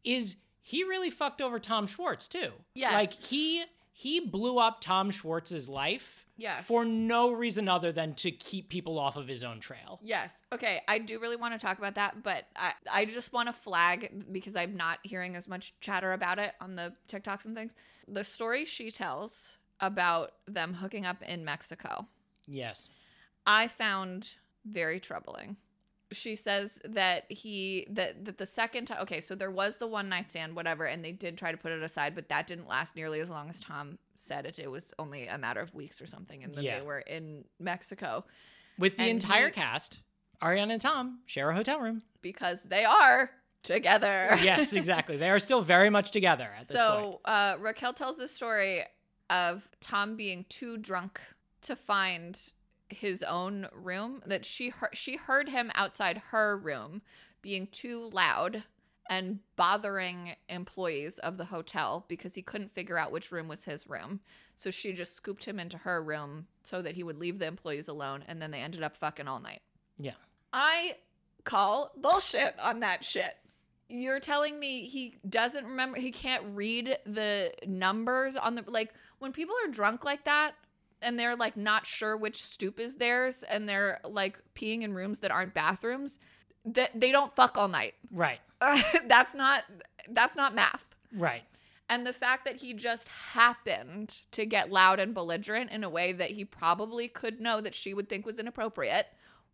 is 0.03 0.37
he 0.63 0.85
really 0.85 1.11
fucked 1.11 1.41
over 1.41 1.59
Tom 1.59 1.87
Schwartz 1.87 2.29
too. 2.29 2.51
Yes. 2.75 2.93
like 2.93 3.13
he 3.13 3.65
he 3.93 4.21
blew 4.21 4.59
up 4.59 4.81
Tom 4.81 5.11
Schwartz's 5.11 5.69
life. 5.69 6.27
Yes. 6.37 6.65
for 6.67 6.87
no 6.87 7.33
reason 7.33 7.69
other 7.69 7.93
than 7.93 8.15
to 8.15 8.31
keep 8.31 8.71
people 8.71 8.99
off 8.99 9.17
of 9.17 9.29
his 9.29 9.45
own 9.45 9.61
trail. 9.61 10.01
Yes. 10.03 10.43
Okay. 10.51 10.81
I 10.89 10.97
do 10.97 11.19
really 11.19 11.37
want 11.37 11.53
to 11.53 11.59
talk 11.61 11.77
about 11.77 11.97
that, 11.97 12.23
but 12.23 12.47
I, 12.57 12.73
I 12.91 13.05
just 13.05 13.35
want 13.35 13.51
to 13.51 13.53
flag 13.53 14.25
because 14.33 14.57
I'm 14.57 14.75
not 14.75 15.01
hearing 15.03 15.37
as 15.37 15.47
much 15.47 15.75
chatter 15.83 16.15
about 16.15 16.39
it 16.39 16.55
on 16.59 16.77
the 16.77 16.95
TikToks 17.09 17.45
and 17.45 17.55
things. 17.55 17.75
The 18.09 18.25
story 18.25 18.65
she 18.65 18.91
tells 18.91 19.59
about 19.81 20.33
them 20.49 20.73
hooking 20.73 21.05
up 21.05 21.21
in 21.23 21.45
Mexico, 21.45 22.07
Yes. 22.47 22.89
I 23.47 23.69
found 23.69 24.37
very 24.65 24.99
troubling. 24.99 25.59
She 26.13 26.35
says 26.35 26.81
that 26.85 27.31
he 27.31 27.87
that 27.91 28.25
that 28.25 28.39
the 28.39 28.47
second 28.47 28.87
time 28.87 28.99
okay, 29.03 29.21
so 29.21 29.35
there 29.35 29.51
was 29.51 29.77
the 29.77 29.87
one 29.87 30.09
night 30.09 30.29
stand, 30.29 30.57
whatever, 30.57 30.85
and 30.87 31.05
they 31.05 31.13
did 31.13 31.39
try 31.39 31.53
to 31.53 31.57
put 31.59 31.71
it 31.73 31.83
aside, 31.83 32.15
but 32.15 32.29
that 32.31 32.47
didn't 32.47 32.67
last 32.69 32.97
nearly 32.97 33.21
as 33.21 33.31
long 33.31 33.49
as 33.49 33.61
Tom 33.61 33.99
said 34.17 34.45
it. 34.47 34.59
It 34.59 34.71
was 34.71 34.93
only 34.99 35.27
a 35.29 35.39
matter 35.39 35.61
of 35.61 35.73
weeks 35.75 36.01
or 36.03 36.07
something, 36.07 36.43
and 36.43 36.55
then 36.55 36.65
Yeah. 36.65 36.79
they 36.81 36.85
were 36.85 37.01
in 37.01 37.45
Mexico 37.59 38.25
With 38.79 38.97
the 38.97 39.03
And 39.05 39.11
entire 39.13 39.47
he- 39.47 39.53
cast, 39.53 40.01
Ariana 40.43 40.73
and 40.73 40.81
Tom 40.81 41.21
share 41.27 41.51
a 41.51 41.55
hotel 41.55 41.79
room. 41.81 42.03
because 42.23 42.65
they 42.65 42.85
are 42.85 43.31
together. 43.63 44.37
yes, 44.43 44.73
exactly. 44.73 45.17
They 45.17 45.31
are 45.31 45.39
still 45.39 45.63
very 45.63 45.91
much 45.91 46.11
together 46.11 46.51
at 46.57 46.67
this 46.67 46.69
point. 46.69 46.79
So 46.79 47.21
uh, 47.25 47.57
Raquel 47.61 47.93
tells 47.93 48.17
the 48.17 48.27
story 48.29 48.83
of 49.29 49.69
Tom 49.81 50.17
being 50.17 50.45
too 50.49 50.77
drunk 50.79 51.21
to 51.63 51.77
find 51.77 52.53
his 52.93 53.23
own 53.23 53.69
room. 53.73 54.23
That 54.27 54.45
she 54.45 54.71
heard, 54.71 54.97
she 54.97 55.17
heard 55.17 55.49
him 55.49 55.71
outside 55.75 56.19
her 56.31 56.57
room 56.57 57.03
being 57.43 57.67
too 57.69 58.11
loud 58.13 58.65
and 59.09 59.41
bothering 59.57 60.37
employees 60.49 61.19
of 61.19 61.37
the 61.37 61.47
hotel 61.47 62.05
because 62.07 62.35
he 62.35 62.43
couldn't 62.43 62.75
figure 62.75 62.97
out 62.97 63.11
which 63.11 63.33
room 63.33 63.49
was 63.49 63.65
his 63.65 63.89
room. 63.89 64.21
So 64.55 64.71
she 64.71 64.93
just 64.93 65.17
scooped 65.17 65.45
him 65.45 65.59
into 65.59 65.79
her 65.79 66.01
room 66.01 66.47
so 66.63 66.81
that 66.81 66.95
he 66.95 67.03
would 67.03 67.19
leave 67.19 67.39
the 67.39 67.47
employees 67.47 67.89
alone, 67.89 68.23
and 68.29 68.41
then 68.41 68.53
they 68.53 68.61
ended 68.61 68.85
up 68.85 68.97
fucking 68.97 69.27
all 69.27 69.41
night. 69.41 69.63
Yeah. 69.99 70.15
I 70.53 70.97
call 71.43 71.91
bullshit 71.97 72.55
on 72.61 72.81
that 72.81 73.05
shit. 73.05 73.37
You're 73.89 74.21
telling 74.21 74.61
me 74.61 74.87
he 74.87 75.17
doesn't 75.29 75.65
remember, 75.65 75.99
he 75.99 76.13
can't 76.13 76.45
read 76.55 76.99
the 77.05 77.53
numbers 77.67 78.37
on 78.37 78.55
the, 78.55 78.65
like, 78.69 78.95
when 79.19 79.33
people 79.33 79.57
are 79.65 79.71
drunk 79.71 80.05
like 80.05 80.25
that 80.25 80.53
and 81.03 81.19
they're 81.19 81.37
like 81.37 81.57
not 81.57 81.87
sure 81.87 82.17
which 82.17 82.43
stoop 82.43 82.79
is 82.79 82.97
theirs 82.97 83.45
and 83.45 83.69
they're 83.69 84.01
like 84.05 84.41
peeing 84.55 84.83
in 84.83 84.93
rooms 84.93 85.21
that 85.21 85.31
aren't 85.31 85.55
bathrooms, 85.55 86.19
that 86.65 86.91
they 86.95 87.13
don't 87.13 87.35
fuck 87.35 87.57
all 87.57 87.69
night. 87.69 87.95
Right. 88.13 88.41
that's 89.07 89.35
not, 89.35 89.65
that's 90.11 90.37
not 90.37 90.55
math. 90.55 90.95
Right. 91.15 91.43
And 91.89 92.07
the 92.07 92.13
fact 92.13 92.45
that 92.45 92.57
he 92.57 92.73
just 92.73 93.09
happened 93.09 94.23
to 94.31 94.47
get 94.47 94.71
loud 94.71 95.01
and 95.01 95.13
belligerent 95.13 95.73
in 95.73 95.83
a 95.83 95.91
way 95.91 96.13
that 96.13 96.31
he 96.31 96.45
probably 96.45 97.09
could 97.09 97.41
know 97.41 97.61
that 97.61 97.75
she 97.75 97.95
would 97.95 98.09
think 98.09 98.25
was 98.25 98.39
inappropriate 98.39 99.07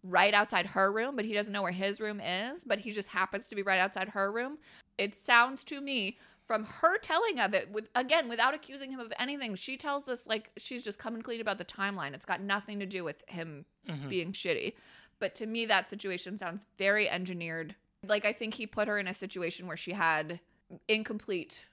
right 0.03 0.35
outside 0.35 0.67
her 0.67 0.93
room, 0.93 1.17
but 1.17 1.25
he 1.25 1.33
doesn't 1.33 1.53
know 1.53 1.63
where 1.63 1.73
his 1.73 2.01
room 2.01 2.21
is, 2.21 2.63
but 2.65 2.79
he 2.79 2.91
just 2.91 3.09
happens 3.09 3.49
to 3.49 3.55
be 3.55 3.63
right 3.63 3.81
outside 3.81 4.09
her 4.11 4.31
room. 4.31 4.59
It 4.99 5.15
sounds 5.15 5.65
to 5.65 5.81
me 5.81 6.19
from 6.47 6.65
her 6.65 6.99
telling 6.99 7.41
of 7.41 7.55
it 7.55 7.71
with 7.71 7.89
again 7.95 8.29
without 8.29 8.55
accusing 8.55 8.91
him 8.93 9.01
of 9.01 9.13
anything. 9.19 9.55
She 9.55 9.77
tells 9.77 10.05
this 10.05 10.27
like 10.27 10.51
she's 10.57 10.85
just 10.85 10.99
coming 10.99 11.23
clean 11.23 11.41
about 11.41 11.59
the 11.59 11.65
timeline. 11.65 12.15
It's 12.15 12.27
got 12.27 12.41
nothing 12.41 12.79
to 12.81 12.87
do 12.87 13.03
with 13.05 13.23
him 13.29 13.65
Mhm. 13.89 14.09
being 14.09 14.33
shitty. 14.33 14.75
But 15.19 15.35
to 15.37 15.47
me 15.47 15.67
that 15.67 15.89
situation 15.89 16.37
sounds 16.37 16.67
very 16.79 17.09
engineered. 17.09 17.75
Like 18.05 18.25
I 18.25 18.33
think 18.33 18.55
he 18.55 18.67
put 18.67 18.87
her 18.89 18.99
in 18.99 19.09
a 19.09 19.15
situation 19.15 19.67
where 19.67 19.77
she 19.77 19.93
had 19.93 20.41
incomplete 20.89 21.65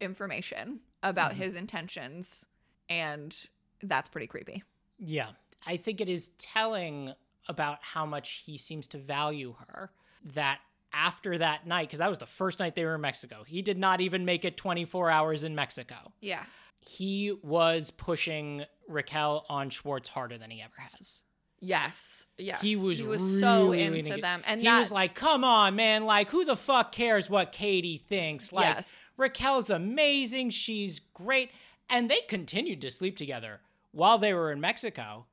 information 0.00 0.80
about 1.02 1.32
Mhm. 1.32 1.36
his 1.36 1.56
intentions 1.56 2.46
and 2.88 3.48
that's 3.82 4.08
pretty 4.08 4.26
creepy. 4.26 4.62
Yeah. 4.98 5.32
I 5.66 5.76
think 5.76 6.00
it 6.00 6.08
is 6.08 6.28
telling 6.38 7.14
about 7.48 7.82
how 7.82 8.06
much 8.06 8.42
he 8.44 8.56
seems 8.56 8.86
to 8.88 8.98
value 8.98 9.54
her 9.68 9.90
that 10.24 10.60
after 10.92 11.38
that 11.38 11.66
night, 11.66 11.88
because 11.88 11.98
that 11.98 12.08
was 12.08 12.18
the 12.18 12.26
first 12.26 12.58
night 12.58 12.74
they 12.74 12.84
were 12.84 12.94
in 12.94 13.00
Mexico, 13.00 13.44
he 13.46 13.62
did 13.62 13.78
not 13.78 14.00
even 14.00 14.24
make 14.24 14.44
it 14.44 14.56
24 14.56 15.10
hours 15.10 15.44
in 15.44 15.54
Mexico. 15.54 16.12
Yeah. 16.20 16.44
He 16.80 17.32
was 17.42 17.90
pushing 17.90 18.64
Raquel 18.88 19.44
on 19.48 19.70
Schwartz 19.70 20.08
harder 20.08 20.38
than 20.38 20.50
he 20.50 20.62
ever 20.62 20.74
has. 20.92 21.22
Yes. 21.60 22.26
Yes. 22.38 22.60
He 22.60 22.76
was 22.76 22.98
he 22.98 23.06
was 23.06 23.40
so 23.40 23.72
into 23.72 24.10
neg- 24.10 24.22
them. 24.22 24.42
And 24.46 24.60
he 24.60 24.66
that, 24.66 24.78
was 24.78 24.92
like, 24.92 25.14
"Come 25.14 25.42
on, 25.42 25.74
man! 25.74 26.04
Like, 26.04 26.28
who 26.30 26.44
the 26.44 26.56
fuck 26.56 26.92
cares 26.92 27.30
what 27.30 27.50
Katie 27.50 27.98
thinks? 27.98 28.52
Like, 28.52 28.66
Yes. 28.66 28.98
Raquel's 29.16 29.70
amazing. 29.70 30.50
She's 30.50 31.00
great." 31.14 31.50
And 31.88 32.10
they 32.10 32.20
continued 32.28 32.80
to 32.82 32.90
sleep 32.90 33.16
together 33.16 33.60
while 33.92 34.18
they 34.18 34.34
were 34.34 34.52
in 34.52 34.60
Mexico, 34.60 35.26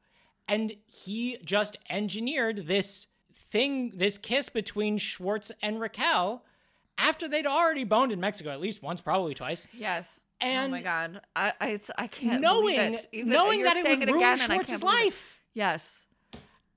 and 0.47 0.73
he 0.85 1.37
just 1.43 1.75
engineered 1.89 2.67
this 2.67 3.07
thing, 3.53 3.93
this 3.95 4.17
kiss 4.17 4.49
between 4.49 4.97
Schwartz 4.97 5.51
and 5.61 5.79
Raquel 5.79 6.43
after 6.97 7.27
they'd 7.29 7.45
already 7.47 7.83
boned 7.85 8.11
in 8.11 8.19
Mexico 8.19 8.49
at 8.49 8.59
least 8.59 8.83
once, 8.83 8.99
probably 8.99 9.33
twice. 9.33 9.67
Yes. 9.77 10.19
Oh 10.41 10.45
and 10.45 10.67
oh 10.73 10.75
my 10.75 10.81
god. 10.81 11.21
I 11.35 11.53
I, 11.61 11.67
it's- 11.69 11.89
I 11.97 12.07
can't 12.07 12.41
knowing 12.41 12.75
believe 12.75 12.99
it. 12.99 13.07
Even- 13.13 13.29
knowing 13.29 13.63
that 13.63 13.77
it 13.77 13.87
would 13.99 14.09
it 14.09 14.11
ruin 14.11 14.35
Schwartz's 14.37 14.69
can't 14.71 14.81
believe 14.81 14.97
it. 14.99 15.03
life. 15.05 15.39
Yes. 15.53 16.05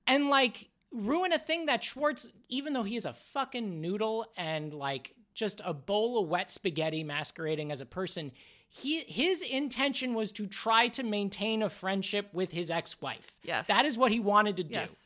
and 0.05 0.29
like 0.29 0.69
ruin 0.91 1.33
a 1.33 1.39
thing 1.39 1.65
that 1.65 1.83
Schwartz, 1.83 2.29
even 2.47 2.71
though 2.73 2.83
he 2.83 2.95
is 2.95 3.05
a 3.05 3.13
fucking 3.13 3.81
noodle 3.81 4.25
and 4.37 4.73
like 4.73 5.13
just 5.33 5.61
a 5.65 5.73
bowl 5.73 6.19
of 6.21 6.29
wet 6.29 6.49
spaghetti 6.49 7.03
masquerading 7.03 7.71
as 7.71 7.81
a 7.81 7.85
person, 7.85 8.31
he 8.69 9.01
his 9.01 9.41
intention 9.41 10.13
was 10.13 10.31
to 10.33 10.45
try 10.47 10.87
to 10.89 11.03
maintain 11.03 11.61
a 11.61 11.69
friendship 11.69 12.29
with 12.33 12.51
his 12.51 12.69
ex-wife. 12.71 13.37
Yes. 13.43 13.67
That 13.67 13.85
is 13.85 13.97
what 13.97 14.11
he 14.11 14.19
wanted 14.19 14.57
to 14.57 14.63
do. 14.63 14.79
Yes. 14.79 15.03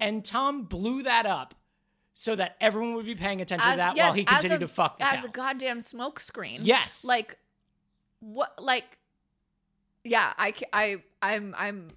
And 0.00 0.24
Tom 0.24 0.62
blew 0.64 1.02
that 1.02 1.26
up 1.26 1.54
so 2.14 2.34
that 2.36 2.56
everyone 2.60 2.94
would 2.94 3.06
be 3.06 3.14
paying 3.14 3.40
attention 3.40 3.70
to 3.70 3.76
that 3.76 3.96
yes, 3.96 4.04
while 4.06 4.12
he 4.14 4.24
continued 4.24 4.56
a- 4.56 4.66
to 4.66 4.68
fuck 4.68 4.96
As 5.00 5.24
a 5.24 5.28
goddamn 5.28 5.80
smoke 5.80 6.20
screen. 6.20 6.60
yes. 6.62 7.04
Like 7.04 7.36
what 8.20 8.60
like 8.62 8.98
yeah, 10.04 10.32
I 10.38 10.54
I 10.72 10.96
I'm 11.22 11.54
I'm 11.56 11.88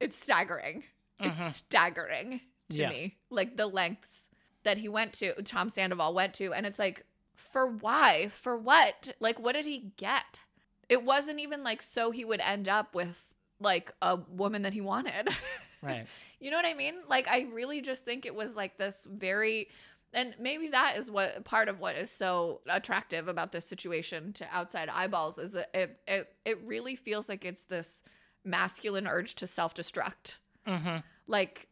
it's 0.00 0.16
staggering. 0.16 0.82
Mhm. 1.20 1.30
It's 1.30 1.56
staggering 1.56 2.40
to 2.70 2.76
Yeah. 2.82 2.88
me. 2.90 3.16
Like 3.30 3.56
the 3.56 3.66
lengths 3.66 4.28
that 4.64 4.78
he 4.78 4.88
went 4.88 5.12
to, 5.14 5.32
Tom 5.42 5.70
Sandoval 5.70 6.12
went 6.14 6.34
to, 6.34 6.52
and 6.52 6.66
it's 6.66 6.78
like, 6.78 7.04
for 7.34 7.66
why? 7.68 8.28
For 8.28 8.56
what? 8.56 9.14
Like, 9.20 9.38
what 9.38 9.54
did 9.54 9.64
he 9.66 9.92
get? 9.96 10.40
It 10.88 11.04
wasn't 11.04 11.38
even 11.40 11.62
like 11.62 11.80
so 11.82 12.10
he 12.10 12.24
would 12.24 12.40
end 12.40 12.68
up 12.68 12.94
with 12.94 13.24
like 13.60 13.92
a 14.02 14.16
woman 14.16 14.62
that 14.62 14.72
he 14.74 14.80
wanted. 14.80 15.28
right. 15.82 16.06
you 16.40 16.50
know 16.50 16.56
what 16.56 16.66
I 16.66 16.74
mean? 16.74 16.94
Like, 17.08 17.28
I 17.28 17.46
really 17.52 17.80
just 17.80 18.04
think 18.04 18.26
it 18.26 18.34
was 18.34 18.56
like 18.56 18.76
this 18.78 19.06
very 19.10 19.68
And 20.12 20.34
maybe 20.38 20.68
that 20.68 20.96
is 20.96 21.10
what 21.10 21.44
part 21.44 21.68
of 21.68 21.80
what 21.80 21.96
is 21.96 22.10
so 22.10 22.60
attractive 22.68 23.28
about 23.28 23.52
this 23.52 23.66
situation 23.66 24.32
to 24.34 24.46
outside 24.52 24.88
eyeballs 24.88 25.38
is 25.38 25.52
that 25.52 25.70
it 25.74 25.98
it, 26.06 26.28
it 26.44 26.58
really 26.64 26.96
feels 26.96 27.28
like 27.28 27.44
it's 27.44 27.64
this 27.64 28.02
masculine 28.44 29.06
urge 29.06 29.34
to 29.36 29.46
self-destruct. 29.46 30.36
Mm-hmm. 30.66 30.98
Like 31.26 31.68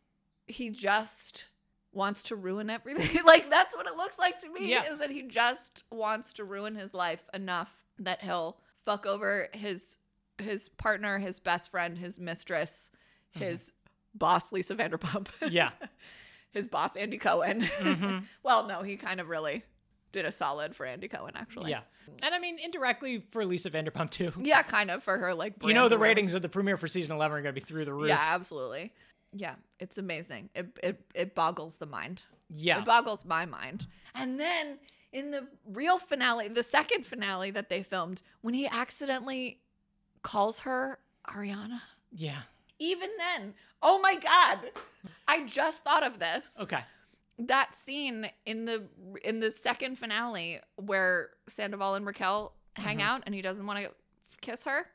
he 0.46 0.70
just 0.70 1.46
wants 1.92 2.24
to 2.24 2.36
ruin 2.36 2.68
everything. 2.70 3.22
like 3.24 3.48
that's 3.48 3.74
what 3.76 3.86
it 3.86 3.96
looks 3.96 4.18
like 4.18 4.40
to 4.40 4.48
me 4.50 4.68
Yeah. 4.68 4.92
is 4.92 4.98
that 4.98 5.10
he 5.10 5.22
just 5.22 5.84
wants 5.92 6.32
to 6.34 6.44
ruin 6.44 6.74
his 6.74 6.92
life 6.92 7.24
enough 7.32 7.84
that 8.00 8.20
he'll 8.20 8.58
fuck 8.84 9.06
over 9.06 9.48
his 9.54 9.98
his 10.38 10.68
partner, 10.68 11.18
his 11.18 11.38
best 11.38 11.70
friend, 11.70 11.96
his 11.96 12.18
mistress, 12.18 12.90
his 13.30 13.72
boss 14.14 14.52
Lisa 14.52 14.74
Vanderpump. 14.74 15.28
Yeah. 15.50 15.70
his 16.52 16.68
boss 16.68 16.96
Andy 16.96 17.18
Cohen. 17.18 17.62
Mhm. 17.62 18.24
well, 18.42 18.66
no, 18.66 18.82
he 18.82 18.96
kind 18.96 19.20
of 19.20 19.28
really 19.28 19.64
did 20.12 20.24
a 20.24 20.32
solid 20.32 20.74
for 20.76 20.86
Andy 20.86 21.08
Cohen 21.08 21.32
actually. 21.34 21.70
Yeah. 21.70 21.80
And 22.22 22.34
I 22.34 22.38
mean, 22.38 22.58
indirectly 22.62 23.24
for 23.30 23.44
Lisa 23.44 23.70
Vanderpump, 23.70 24.10
too. 24.10 24.32
Yeah, 24.40 24.62
kind 24.62 24.90
of 24.90 25.02
for 25.02 25.18
her 25.18 25.34
like 25.34 25.54
You 25.62 25.74
know, 25.74 25.88
the 25.88 25.98
ratings 25.98 26.34
of 26.34 26.42
the 26.42 26.48
premiere 26.48 26.76
for 26.76 26.86
season 26.86 27.12
11 27.12 27.36
are 27.38 27.42
going 27.42 27.54
to 27.54 27.60
be 27.60 27.64
through 27.64 27.84
the 27.84 27.92
roof. 27.92 28.08
Yeah, 28.08 28.20
absolutely. 28.20 28.92
Yeah, 29.32 29.54
it's 29.80 29.98
amazing. 29.98 30.50
It 30.54 30.78
it 30.82 31.00
it 31.14 31.34
boggles 31.34 31.78
the 31.78 31.86
mind. 31.86 32.22
Yeah. 32.48 32.78
It 32.78 32.84
boggles 32.84 33.24
my 33.24 33.46
mind. 33.46 33.86
And 34.14 34.38
then 34.38 34.78
in 35.12 35.32
the 35.32 35.48
real 35.66 35.98
finale, 35.98 36.46
the 36.48 36.62
second 36.62 37.04
finale 37.04 37.50
that 37.50 37.68
they 37.68 37.82
filmed, 37.82 38.22
when 38.42 38.54
he 38.54 38.68
accidentally 38.68 39.60
calls 40.22 40.60
her 40.60 40.98
Ariana, 41.26 41.80
yeah. 42.12 42.42
Even 42.78 43.10
then, 43.18 43.54
oh 43.82 43.98
my 44.00 44.16
god. 44.16 44.58
I 45.28 45.44
just 45.44 45.84
thought 45.84 46.02
of 46.04 46.18
this. 46.18 46.56
Okay. 46.60 46.80
That 47.38 47.74
scene 47.74 48.30
in 48.46 48.64
the 48.64 48.84
in 49.24 49.40
the 49.40 49.50
second 49.50 49.98
finale 49.98 50.60
where 50.76 51.30
Sandoval 51.48 51.94
and 51.94 52.06
Raquel 52.06 52.52
hang 52.76 52.98
Mhm. 52.98 53.02
out 53.02 53.22
and 53.26 53.34
he 53.34 53.42
doesn't 53.42 53.66
want 53.66 53.80
to 53.84 53.90
kiss 54.40 54.64
her. 54.64 54.90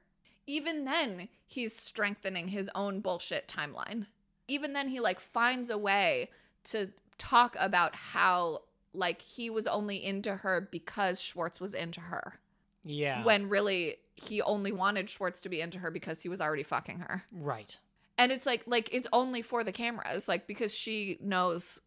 Even 0.48 0.86
then, 0.86 1.30
he's 1.46 1.76
strengthening 1.76 2.48
his 2.48 2.70
own 2.76 3.02
bullshit 3.02 3.48
timeline. 3.48 4.08
Even 4.48 4.74
then 4.74 4.88
he 4.88 5.00
like 5.00 5.20
finds 5.20 5.70
a 5.70 5.78
way 5.78 6.30
to 6.66 6.92
talk 7.18 7.56
about 7.60 7.96
how 7.96 8.64
like 8.94 9.22
he 9.22 9.50
was 9.50 9.68
only 9.68 10.04
into 10.04 10.36
her 10.38 10.68
because 10.72 11.22
Schwartz 11.22 11.60
was 11.60 11.74
into 11.76 12.00
her. 12.02 12.40
Yeah. 12.84 13.24
When 13.24 13.50
really 13.50 13.98
he 14.20 14.42
only 14.42 14.72
wanted 14.72 15.10
Schwartz 15.10 15.42
to 15.42 15.50
be 15.50 15.62
into 15.62 15.80
her 15.80 15.92
because 15.92 16.22
he 16.22 16.30
was 16.30 16.42
already 16.42 16.64
fucking 16.64 17.00
her. 17.00 17.24
right. 17.32 17.78
And 18.18 18.32
it's 18.34 18.46
like 18.46 18.64
like 18.66 18.90
it's 18.92 19.08
only 19.14 19.42
for 19.42 19.64
the 19.64 19.72
cameras, 19.72 20.28
like 20.28 20.46
because 20.46 20.76
she 20.76 21.18
knows 21.22 21.80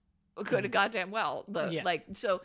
good 0.44 0.64
Mhm. 0.64 0.70
goddamn 0.70 1.10
well. 1.10 1.44
The 1.48 1.68
Yeah. 1.68 1.82
like 1.84 2.04
so 2.14 2.36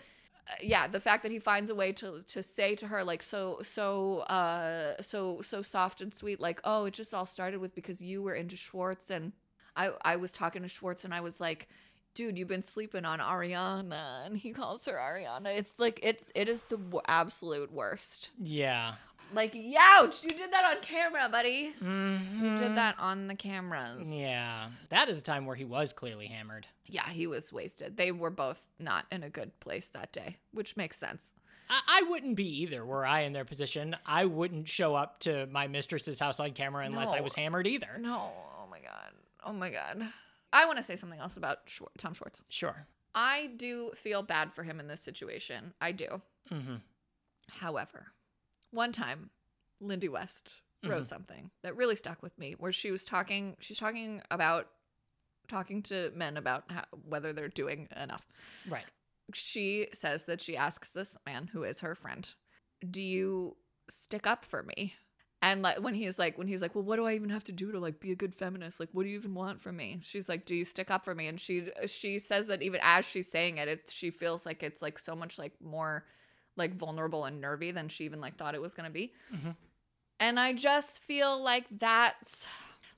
uh, 0.50 0.54
yeah, 0.62 0.88
the 0.88 1.00
fact 1.00 1.24
that 1.24 1.32
he 1.32 1.40
finds 1.40 1.70
a 1.70 1.76
way 1.76 1.94
to 1.94 2.22
to 2.28 2.44
say 2.44 2.76
to 2.76 2.88
her 2.88 3.04
like 3.04 3.22
so 3.24 3.60
so 3.62 4.20
uh 4.30 5.02
so 5.02 5.42
so 5.42 5.62
soft 5.62 6.02
and 6.02 6.14
sweet 6.14 6.40
like 6.42 6.60
oh 6.66 6.86
it 6.86 6.94
just 6.94 7.14
all 7.14 7.26
started 7.26 7.60
with 7.62 7.74
because 7.76 8.02
you 8.02 8.22
were 8.22 8.36
into 8.36 8.58
Schwartz 8.58 9.10
and 9.10 9.32
I 9.78 9.92
I 10.02 10.18
was 10.18 10.32
talking 10.34 10.64
to 10.64 10.68
Schwartz 10.68 11.06
and 11.06 11.14
I 11.14 11.22
was 11.22 11.40
like 11.40 11.70
dude 12.14 12.38
you've 12.38 12.48
been 12.50 12.62
sleeping 12.64 13.06
on 13.06 13.20
Ariana 13.20 14.26
and 14.26 14.38
he 14.38 14.52
calls 14.52 14.84
her 14.86 14.94
Ariana. 14.94 15.56
It's 15.58 15.76
like 15.78 16.00
it's 16.04 16.30
it 16.36 16.50
is 16.50 16.64
the 16.64 16.78
w- 16.78 17.02
absolute 17.08 17.72
worst. 17.72 18.32
Yeah. 18.42 18.96
Like 19.34 19.54
youch, 19.54 20.24
you 20.24 20.30
did 20.30 20.52
that 20.52 20.66
on 20.66 20.82
camera, 20.82 21.28
buddy. 21.30 21.74
Mm-hmm. 21.82 22.46
You 22.46 22.58
did 22.58 22.76
that 22.78 22.96
on 23.00 23.28
the 23.28 23.36
cameras. 23.36 24.12
Yeah. 24.14 24.68
That 24.90 25.10
is 25.10 25.20
a 25.20 25.24
time 25.24 25.46
where 25.46 25.56
he 25.56 25.66
was 25.66 25.94
clearly 25.94 26.28
hammered. 26.28 26.68
Yeah, 26.86 27.08
he 27.10 27.28
was 27.28 27.52
wasted. 27.52 27.98
They 27.98 28.12
were 28.12 28.30
both 28.30 28.62
not 28.80 29.06
in 29.12 29.24
a 29.24 29.30
good 29.30 29.58
place 29.60 29.90
that 29.90 30.12
day, 30.14 30.38
which 30.54 30.78
makes 30.78 30.98
sense. 30.98 31.34
I, 31.70 31.82
I 31.88 32.10
wouldn't 32.10 32.36
be 32.36 32.62
either 32.62 32.86
were 32.86 33.06
I 33.06 33.22
in 33.22 33.34
their 33.34 33.46
position. 33.46 33.96
I 34.06 34.26
wouldn't 34.26 34.70
show 34.70 34.96
up 34.96 35.20
to 35.22 35.48
my 35.48 35.68
mistress's 35.68 36.20
house 36.20 36.40
on 36.40 36.52
camera 36.52 36.86
unless 36.86 37.12
I 37.12 37.22
was 37.22 37.36
hammered 37.36 37.68
either. 37.68 37.98
No, 38.00 38.32
oh 38.62 38.68
my 38.70 38.80
god. 38.80 39.12
Oh 39.46 39.54
my 39.54 39.70
god. 39.70 40.02
I 40.54 40.66
want 40.66 40.78
to 40.78 40.84
say 40.84 40.96
something 40.96 41.20
else 41.20 41.36
about 41.36 41.68
Schwar- 41.68 41.88
Tom 41.98 42.14
Schwartz. 42.14 42.44
Sure. 42.48 42.88
I 43.14 43.50
do 43.58 43.92
feel 43.96 44.24
bad 44.24 44.54
for 44.54 44.64
him 44.64 44.80
in 44.80 44.88
this 44.88 45.02
situation. 45.02 45.74
I 45.82 45.92
do. 45.92 46.22
Mm-hmm. 46.52 46.76
However, 47.50 48.08
one 48.72 48.92
time, 48.92 49.30
Lindy 49.80 50.10
West 50.10 50.62
wrote 50.84 51.04
Mhm. 51.04 51.06
something 51.06 51.52
that 51.64 51.76
really 51.76 51.96
stuck 51.96 52.22
with 52.22 52.38
me 52.38 52.54
where 52.54 52.72
she 52.72 52.92
was 52.92 53.04
talking, 53.06 53.56
she's 53.60 53.80
talking 53.80 54.22
about 54.32 54.70
talking 55.48 55.82
to 55.84 56.12
men 56.16 56.38
about 56.38 56.70
how, 56.72 56.84
whether 57.08 57.34
they're 57.34 57.48
doing 57.50 57.88
enough. 57.96 58.28
Right. 58.66 58.86
she 59.34 59.88
says 59.94 60.26
that 60.26 60.40
she 60.42 60.56
asks 60.56 60.94
this 60.94 61.18
man 61.26 61.48
who 61.48 61.64
is 61.64 61.82
her 61.82 61.96
friend, 61.96 62.34
"Do 62.90 63.02
you 63.02 63.58
stick 63.90 64.26
up 64.26 64.46
for 64.46 64.64
me?" 64.64 64.96
And 65.42 65.62
like 65.62 65.80
when 65.82 65.94
he's 65.94 66.18
like 66.18 66.38
when 66.38 66.48
he's 66.48 66.62
like, 66.62 66.76
"Well, 66.76 66.84
what 66.84 66.96
do 66.96 67.06
I 67.06 67.14
even 67.14 67.30
have 67.30 67.44
to 67.46 67.52
do 67.52 67.72
to 67.72 67.80
like 67.80 68.00
be 68.00 68.12
a 68.12 68.16
good 68.16 68.34
feminist? 68.36 68.80
Like 68.80 68.90
what 68.94 69.04
do 69.04 69.10
you 69.10 69.18
even 69.18 69.34
want 69.34 69.62
from 69.62 69.76
me?" 69.78 70.00
She's 70.02 70.30
like, 70.30 70.46
"Do 70.46 70.56
you 70.56 70.66
stick 70.66 70.90
up 70.90 71.04
for 71.06 71.14
me?" 71.14 71.28
And 71.28 71.40
she 71.40 71.70
she 71.88 72.20
says 72.20 72.48
that 72.48 72.62
even 72.62 72.80
as 72.84 73.06
she's 73.06 73.30
saying 73.30 73.58
it, 73.58 73.68
it 73.68 73.90
she 73.94 74.12
feels 74.12 74.46
like 74.46 74.64
it's 74.64 74.82
like 74.82 74.98
so 74.98 75.16
much 75.16 75.38
like 75.38 75.54
more 75.62 76.06
like 76.58 76.76
vulnerable 76.76 77.26
and 77.26 77.40
nervy 77.40 77.72
than 77.72 77.88
she 77.88 78.06
even 78.06 78.22
like 78.22 78.36
thought 78.36 78.56
it 78.56 78.62
was 78.62 78.74
going 78.74 78.88
to 78.88 78.94
be. 78.94 79.14
Mhm. 79.34 79.56
And 80.20 80.40
I 80.40 80.54
just 80.54 81.04
feel 81.04 81.42
like 81.42 81.66
that's 81.72 82.48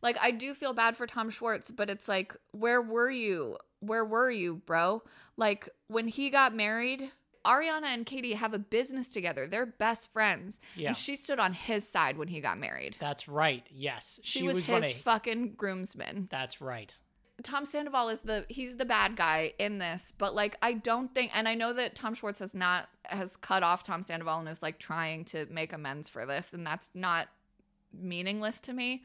like 0.01 0.17
I 0.21 0.31
do 0.31 0.53
feel 0.53 0.73
bad 0.73 0.95
for 0.95 1.05
Tom 1.05 1.29
Schwartz, 1.29 1.69
but 1.69 1.89
it's 1.89 2.07
like 2.07 2.35
where 2.51 2.81
were 2.81 3.09
you? 3.09 3.57
Where 3.81 4.05
were 4.05 4.29
you, 4.31 4.55
bro? 4.65 5.03
Like 5.37 5.69
when 5.87 6.07
he 6.07 6.29
got 6.29 6.55
married, 6.55 7.11
Ariana 7.45 7.87
and 7.87 8.05
Katie 8.05 8.33
have 8.33 8.53
a 8.53 8.59
business 8.59 9.09
together. 9.09 9.47
They're 9.47 9.65
best 9.65 10.11
friends. 10.11 10.59
Yeah. 10.75 10.89
And 10.89 10.97
she 10.97 11.15
stood 11.15 11.39
on 11.39 11.53
his 11.53 11.87
side 11.87 12.17
when 12.17 12.27
he 12.27 12.41
got 12.41 12.57
married. 12.59 12.97
That's 12.99 13.27
right. 13.27 13.65
Yes. 13.69 14.19
She, 14.23 14.43
was, 14.43 14.67
one 14.67 14.83
his 14.83 14.93
fucking 14.93 15.53
groomsman. 15.53 16.27
That's 16.29 16.61
right. 16.61 16.95
Tom 17.43 17.65
Sandoval 17.65 18.09
is 18.09 18.21
the 18.21 18.45
he's 18.49 18.75
the 18.75 18.85
bad 18.85 19.15
guy 19.15 19.53
in 19.59 19.77
this, 19.77 20.13
but 20.17 20.35
like 20.35 20.57
I 20.61 20.73
don't 20.73 21.13
think 21.13 21.31
and 21.35 21.47
I 21.47 21.55
know 21.55 21.73
that 21.73 21.95
Tom 21.95 22.13
Schwartz 22.13 22.39
has 22.39 22.53
not 22.53 22.89
has 23.03 23.37
cut 23.37 23.63
off 23.63 23.83
Tom 23.83 24.03
Sandoval 24.03 24.39
and 24.39 24.49
is 24.49 24.61
like 24.61 24.79
trying 24.79 25.25
to 25.25 25.45
make 25.49 25.73
amends 25.73 26.09
for 26.09 26.25
this 26.25 26.53
and 26.53 26.65
that's 26.65 26.89
not 26.93 27.27
meaningless 27.93 28.59
to 28.61 28.73
me. 28.73 29.03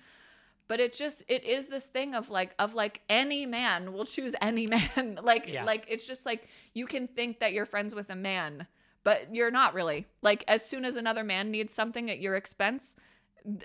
But 0.66 0.80
it 0.80 0.92
just 0.94 1.24
it 1.28 1.44
is 1.44 1.68
this 1.68 1.86
thing 1.86 2.14
of 2.14 2.30
like 2.30 2.54
of 2.58 2.74
like 2.74 3.02
any 3.08 3.46
man 3.46 3.92
will 3.92 4.06
choose 4.06 4.34
any 4.40 4.66
man. 4.96 5.18
like 5.22 5.44
Yeah. 5.46 5.64
like 5.64 5.86
it's 5.88 6.06
just 6.06 6.26
like 6.26 6.48
you 6.72 6.86
can 6.86 7.06
think 7.06 7.40
that 7.40 7.52
you're 7.52 7.66
friends 7.66 7.94
with 7.94 8.10
a 8.10 8.16
man, 8.16 8.66
but 9.04 9.34
you're 9.34 9.50
not 9.50 9.74
really. 9.74 10.06
Like 10.22 10.44
as 10.48 10.64
soon 10.64 10.84
as 10.84 10.96
another 10.96 11.24
man 11.24 11.50
needs 11.50 11.72
something 11.72 12.10
at 12.10 12.20
your 12.20 12.36
expense, 12.36 12.96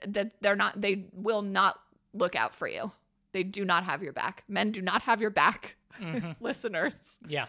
that 0.07 0.33
they're 0.41 0.55
not 0.55 0.81
they 0.81 1.05
will 1.13 1.41
not 1.41 1.79
look 2.13 2.35
out 2.35 2.53
for 2.53 2.67
you. 2.67 2.91
They 3.31 3.43
do 3.43 3.63
not 3.65 3.83
have 3.83 4.01
your 4.03 4.13
back. 4.13 4.43
Men 4.47 4.71
do 4.71 4.81
not 4.81 5.03
have 5.03 5.21
your 5.21 5.29
back, 5.29 5.75
Mhm. 5.99 6.35
listeners. 6.39 7.17
Yeah. 7.27 7.45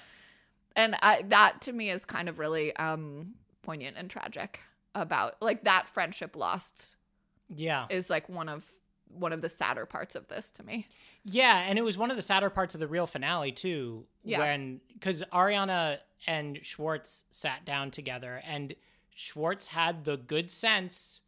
And 0.76 0.94
I, 1.02 1.22
that 1.28 1.62
to 1.62 1.72
me 1.72 1.90
is 1.90 2.04
kind 2.04 2.28
of 2.28 2.38
really 2.38 2.74
um 2.76 3.34
poignant 3.62 3.96
and 3.96 4.08
tragic 4.10 4.60
about 4.94 5.40
like 5.40 5.64
that 5.64 5.88
friendship 5.88 6.36
lost 6.36 6.96
Yeah. 7.48 7.86
is 7.90 8.10
like 8.10 8.28
one 8.28 8.48
of 8.48 8.64
one 9.12 9.32
of 9.32 9.42
the 9.42 9.48
sadder 9.48 9.86
parts 9.86 10.14
of 10.14 10.28
this 10.28 10.50
to 10.52 10.62
me. 10.62 10.86
Yeah, 11.24 11.58
and 11.58 11.78
it 11.78 11.82
was 11.82 11.98
one 11.98 12.10
of 12.10 12.16
the 12.16 12.22
sadder 12.22 12.48
parts 12.48 12.74
of 12.74 12.80
the 12.80 12.86
real 12.86 13.06
finale 13.08 13.50
too, 13.52 14.06
Yeah. 14.22 14.38
when 14.38 14.80
because 14.92 15.22
Ariana 15.32 15.98
and 16.26 16.60
Schwartz 16.62 17.24
sat 17.30 17.64
down 17.64 17.90
together, 17.90 18.40
and 18.46 18.74
Schwartz 19.14 19.68
had 19.68 20.04
the 20.04 20.16
good 20.16 20.50
sense 20.50 21.22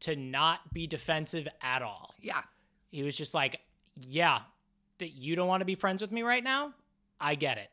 to 0.00 0.14
not 0.14 0.72
be 0.72 0.86
defensive 0.86 1.48
at 1.62 1.82
all. 1.82 2.14
Yeah. 2.20 2.42
He 2.90 3.02
was 3.02 3.16
just 3.16 3.34
like, 3.34 3.60
"Yeah, 3.96 4.40
that 4.98 5.10
you 5.10 5.36
don't 5.36 5.48
want 5.48 5.60
to 5.60 5.64
be 5.66 5.74
friends 5.74 6.00
with 6.02 6.12
me 6.12 6.22
right 6.22 6.42
now. 6.44 6.72
I 7.20 7.34
get 7.34 7.58
it. 7.58 7.70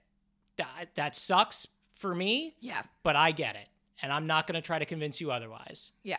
That 0.57 0.89
that 0.95 1.15
sucks 1.15 1.67
for 1.95 2.13
me, 2.15 2.55
Yeah. 2.59 2.83
but 3.03 3.15
I 3.15 3.31
get 3.31 3.55
it, 3.55 3.67
and 4.01 4.11
I'm 4.11 4.27
not 4.27 4.47
going 4.47 4.55
to 4.55 4.65
try 4.65 4.79
to 4.79 4.85
convince 4.85 5.19
you 5.21 5.31
otherwise." 5.31 5.91
Yeah. 6.03 6.17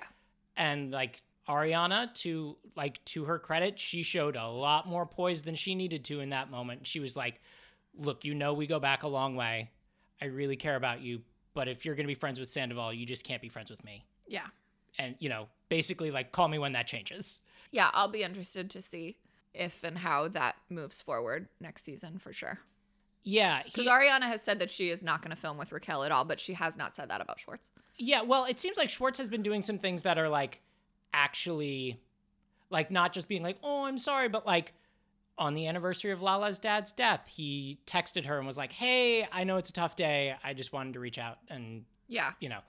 and 0.57 0.93
like 0.93 1.23
Ariana 1.49 2.15
to 2.23 2.57
like 2.77 3.05
to 3.07 3.25
her 3.25 3.39
credit 3.39 3.79
she 3.79 4.03
showed 4.03 4.37
a 4.37 4.47
lot 4.49 4.87
more 4.89 5.05
poise 5.05 5.43
than 5.43 5.57
she 5.57 5.75
needed 5.75 6.05
to 6.05 6.21
in 6.21 6.31
that 6.31 6.49
moment 6.51 6.87
she 6.87 7.01
was 7.01 7.17
like 7.17 7.41
look 7.99 8.25
you 8.25 8.35
know 8.35 8.55
we 8.55 8.67
go 8.69 8.79
back 8.81 9.03
a 9.03 9.09
long 9.09 9.35
way 9.37 9.71
I 10.23 10.27
really 10.27 10.57
care 10.57 10.77
about 10.77 11.01
you 11.03 11.23
but 11.53 11.67
if 11.69 11.85
you're 11.85 11.97
going 11.97 12.07
to 12.07 12.09
be 12.09 12.15
friends 12.15 12.39
with 12.41 12.51
Sandoval 12.51 12.93
you 12.95 13.05
just 13.05 13.25
can't 13.25 13.43
be 13.43 13.49
friends 13.49 13.69
with 13.71 13.85
me 13.85 14.07
Yeah. 14.29 14.47
and 14.97 15.17
you 15.19 15.29
know 15.29 15.49
basically 15.69 16.11
like 16.13 16.31
call 16.33 16.47
me 16.49 16.59
when 16.59 16.73
that 16.73 16.87
changes 16.87 17.41
Yeah, 17.73 17.91
I'll 17.93 18.09
be 18.09 18.23
interested 18.23 18.71
to 18.71 18.81
see 18.81 19.17
if 19.55 19.83
and 19.85 19.97
how 19.99 20.29
that 20.29 20.57
moves 20.69 21.01
forward 21.03 21.49
next 21.61 21.85
season 21.85 22.19
for 22.19 22.33
sure. 22.33 22.59
yeah 23.23 23.63
Because 23.65 23.87
Ariana 23.87 24.23
has 24.23 24.43
said 24.43 24.59
that 24.59 24.71
she 24.71 24.91
is 24.91 25.03
not 25.05 25.23
going 25.23 25.31
to 25.31 25.37
film 25.41 25.57
with 25.59 25.73
Raquel 25.73 26.05
at 26.05 26.13
all, 26.13 26.25
but 26.25 26.39
she 26.41 26.55
has 26.55 26.77
not 26.77 26.95
said 26.97 27.09
that 27.11 27.21
about 27.21 27.39
Schwartz. 27.41 27.71
yeah 27.97 28.23
well 28.23 28.45
it 28.45 28.59
seems 28.61 28.77
like 28.77 28.89
Schwartz 28.91 29.19
has 29.19 29.31
been 29.31 29.43
doing 29.43 29.63
some 29.63 29.79
things 29.79 30.03
that 30.03 30.19
are 30.19 30.29
like 30.29 30.61
actually 31.13 32.01
like 32.71 32.91
not 32.91 33.13
just 33.13 33.29
being 33.29 33.43
like 33.43 33.57
oh 33.63 33.85
I'm 33.85 33.99
sorry 33.99 34.29
but 34.29 34.47
like 34.47 34.73
on 35.37 35.55
the 35.55 35.67
anniversary 35.67 36.13
of 36.13 36.23
Lala's 36.23 36.61
dad's 36.61 36.93
death, 36.93 37.27
he 37.27 37.81
texted 37.89 38.27
her 38.27 38.39
and 38.39 38.47
was 38.47 38.57
like, 38.57 38.71
"Hey, 38.71 39.27
I 39.33 39.43
know 39.43 39.57
it's 39.57 39.71
a 39.71 39.73
tough 39.73 39.97
day. 39.97 40.37
I 40.45 40.55
just 40.55 40.73
wanted 40.73 40.93
to 40.93 41.01
reach 41.01 41.19
out 41.19 41.39
and 41.49 41.85
Yeah. 42.07 42.35
you 42.39 42.49
know." 42.49 42.61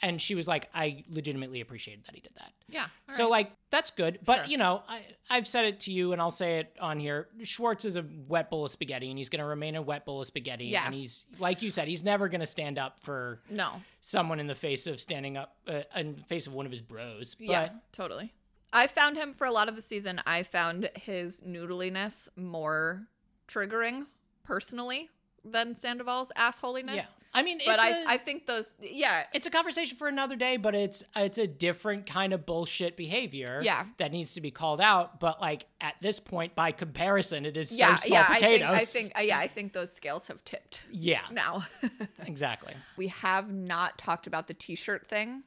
And 0.00 0.20
she 0.20 0.34
was 0.34 0.48
like, 0.48 0.68
"I 0.74 1.04
legitimately 1.08 1.60
appreciated 1.60 2.04
that 2.06 2.14
he 2.14 2.20
did 2.20 2.32
that." 2.36 2.52
Yeah. 2.68 2.86
so 3.08 3.28
like 3.28 3.52
that's 3.70 3.90
good, 3.90 4.18
but 4.24 4.38
Sure. 4.38 4.44
you 4.46 4.56
know, 4.58 4.82
I 4.88 5.02
I've 5.30 5.46
said 5.46 5.64
it 5.66 5.80
to 5.80 5.92
you 5.92 6.12
and 6.12 6.20
I'll 6.20 6.30
say 6.30 6.58
it 6.60 6.74
on 6.80 6.98
here. 6.98 7.28
Schwartz 7.44 7.84
is 7.84 7.96
a 7.96 8.04
wet 8.26 8.50
bowl 8.50 8.64
of 8.64 8.70
spaghetti, 8.70 9.10
and 9.10 9.18
he's 9.18 9.28
going 9.28 9.40
to 9.40 9.46
remain 9.46 9.76
a 9.76 9.82
wet 9.82 10.04
bowl 10.04 10.20
of 10.20 10.26
spaghetti. 10.26 10.66
Yeah. 10.66 10.86
and 10.86 10.94
he's 10.94 11.24
like 11.38 11.62
you 11.62 11.70
said, 11.70 11.86
he's 11.86 12.02
never 12.02 12.28
going 12.28 12.40
to 12.40 12.46
stand 12.46 12.78
up 12.78 12.98
for 13.00 13.40
no. 13.48 13.80
someone 14.00 14.40
in 14.40 14.46
the 14.48 14.54
face 14.54 14.86
of 14.86 14.98
standing 15.00 15.36
up 15.36 15.56
uh, 15.68 15.82
in 15.94 16.14
the 16.14 16.22
face 16.22 16.46
of 16.46 16.52
one 16.54 16.66
of 16.66 16.72
his 16.72 16.82
bros. 16.82 17.34
But 17.36 17.46
Yeah, 17.46 17.68
totally. 17.92 18.32
I 18.72 18.86
found 18.86 19.16
him 19.18 19.34
for 19.34 19.46
a 19.46 19.52
lot 19.52 19.68
of 19.68 19.76
the 19.76 19.82
season. 19.82 20.20
I 20.26 20.42
found 20.42 20.90
his 20.94 21.42
noodliness 21.42 22.28
more 22.36 23.06
triggering 23.46 24.06
personally 24.44 25.10
than 25.44 25.74
Sandoval's 25.74 26.30
assholiness. 26.36 26.96
yeah, 26.96 27.06
I 27.34 27.42
mean, 27.42 27.60
But 27.64 27.74
it's 27.74 27.82
I 27.82 27.88
a- 27.88 28.06
I 28.06 28.16
think 28.18 28.46
those 28.46 28.74
yeah 28.80 29.24
it's 29.32 29.46
a 29.46 29.50
conversation 29.50 29.96
for 29.96 30.08
another 30.08 30.36
day, 30.36 30.56
but 30.56 30.74
it's 30.74 31.02
it's 31.16 31.38
a 31.38 31.46
different 31.46 32.06
kind 32.06 32.32
of 32.32 32.46
bullshit 32.46 32.96
behavior. 32.96 33.60
Yeah. 33.64 33.86
that 33.98 34.12
needs 34.12 34.34
to 34.34 34.40
be 34.40 34.50
called 34.50 34.80
out. 34.80 35.18
But 35.20 35.40
like 35.40 35.66
at 35.80 35.94
this 36.00 36.20
point, 36.20 36.54
by 36.54 36.72
comparison, 36.72 37.44
it 37.44 37.56
is 37.56 37.76
yeah 37.76 37.96
so 37.96 38.06
small 38.08 38.18
yeah 38.18 38.34
potatoes. 38.34 38.68
I 38.70 38.70
think 38.70 38.80
I 38.80 38.84
think 38.84 39.18
uh, 39.18 39.20
yeah 39.22 39.38
I 39.38 39.48
think 39.48 39.72
those 39.72 39.92
scales 39.92 40.28
have 40.28 40.44
tipped 40.44 40.84
yeah, 40.90 41.22
now. 41.30 41.64
exactly. 42.26 42.74
we 42.96 43.08
have 43.08 43.52
not 43.52 43.98
talked 43.98 44.26
about 44.26 44.46
the 44.46 44.54
T-shirt 44.54 45.06
thing. 45.06 45.42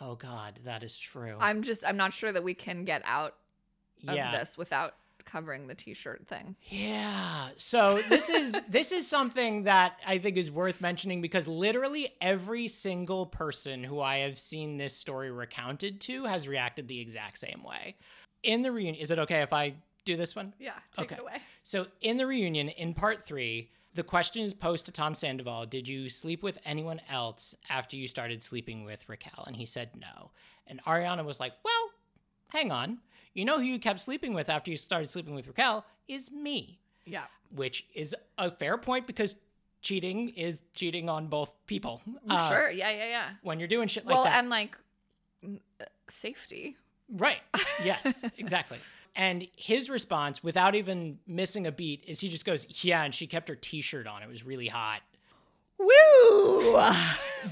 Oh 0.00 0.14
God, 0.14 0.60
that 0.64 0.82
is 0.82 0.96
true. 0.96 1.36
I'm 1.40 1.62
just 1.62 1.84
I'm 1.86 1.96
not 1.96 2.12
sure 2.12 2.32
that 2.32 2.42
we 2.44 2.54
can 2.54 2.84
get 2.84 3.02
out 3.04 3.34
of 4.08 4.14
yeah, 4.14 4.38
this 4.38 4.56
without 4.56 4.94
covering 5.24 5.66
the 5.66 5.74
T-shirt 5.74 6.26
thing. 6.28 6.56
Yeah. 6.68 7.50
So 7.56 8.02
this 8.08 8.28
is 8.28 8.60
this 8.68 8.92
is 8.92 9.06
something 9.06 9.64
that 9.64 9.94
I 10.06 10.18
think 10.18 10.36
is 10.36 10.50
worth 10.50 10.80
mentioning 10.80 11.20
because 11.20 11.46
literally 11.46 12.10
every 12.20 12.68
single 12.68 13.26
person 13.26 13.84
who 13.84 14.00
I 14.00 14.18
have 14.18 14.38
seen 14.38 14.76
this 14.76 14.96
story 14.96 15.30
recounted 15.30 16.00
to 16.02 16.24
has 16.24 16.46
reacted 16.48 16.88
the 16.88 17.00
exact 17.00 17.38
same 17.38 17.62
way. 17.64 17.96
In 18.42 18.62
the 18.62 18.72
reunion, 18.72 18.94
is 18.96 19.10
it 19.10 19.18
okay 19.18 19.42
if 19.42 19.52
I 19.52 19.74
do 20.04 20.16
this 20.16 20.34
one? 20.34 20.54
Yeah, 20.58 20.72
take 20.96 21.06
Okay. 21.06 21.16
it 21.16 21.20
away. 21.20 21.38
So 21.62 21.86
in 22.00 22.16
the 22.16 22.26
reunion, 22.26 22.68
in 22.70 22.94
part 22.94 23.26
three, 23.26 23.70
the 23.94 24.02
question 24.02 24.42
is 24.42 24.54
posed 24.54 24.86
to 24.86 24.92
Tom 24.92 25.14
Sandoval 25.14 25.66
Did 25.66 25.88
you 25.88 26.08
sleep 26.08 26.42
with 26.42 26.58
anyone 26.64 27.00
else 27.10 27.54
after 27.68 27.96
you 27.96 28.08
started 28.08 28.42
sleeping 28.42 28.84
with 28.84 29.08
Raquel? 29.08 29.44
And 29.46 29.56
he 29.56 29.66
said 29.66 29.90
no. 29.96 30.30
And 30.66 30.82
Ariana 30.84 31.24
was 31.24 31.40
like, 31.40 31.52
Well, 31.64 31.90
hang 32.48 32.70
on. 32.72 32.98
You 33.34 33.44
know 33.44 33.56
who 33.58 33.64
you 33.64 33.78
kept 33.78 34.00
sleeping 34.00 34.34
with 34.34 34.48
after 34.48 34.70
you 34.70 34.76
started 34.76 35.08
sleeping 35.08 35.34
with 35.34 35.46
Raquel 35.46 35.84
is 36.08 36.30
me, 36.32 36.78
Yeah. 37.06 37.24
which 37.54 37.86
is 37.94 38.14
a 38.38 38.50
fair 38.50 38.76
point 38.76 39.06
because 39.06 39.36
cheating 39.82 40.30
is 40.30 40.62
cheating 40.74 41.08
on 41.08 41.28
both 41.28 41.54
people. 41.66 42.02
Uh, 42.28 42.48
sure. 42.48 42.70
Yeah. 42.70 42.90
Yeah. 42.90 43.06
Yeah. 43.08 43.28
When 43.42 43.58
you're 43.58 43.68
doing 43.68 43.88
shit 43.88 44.04
like 44.06 44.14
well, 44.14 44.24
that. 44.24 44.38
and 44.38 44.50
like 44.50 44.76
uh, 45.44 45.84
safety. 46.08 46.76
Right. 47.08 47.40
Yes, 47.84 48.26
exactly. 48.36 48.76
And 49.16 49.46
his 49.56 49.88
response, 49.88 50.44
without 50.44 50.74
even 50.74 51.18
missing 51.26 51.66
a 51.66 51.72
beat, 51.72 52.04
is 52.06 52.20
he 52.20 52.28
just 52.28 52.44
goes, 52.44 52.66
Yeah, 52.84 53.02
and 53.02 53.14
she 53.14 53.26
kept 53.26 53.48
her 53.48 53.54
t 53.54 53.80
shirt 53.80 54.06
on. 54.06 54.22
It 54.22 54.28
was 54.28 54.44
really 54.44 54.68
hot. 54.68 55.00
Woo! 55.80 56.72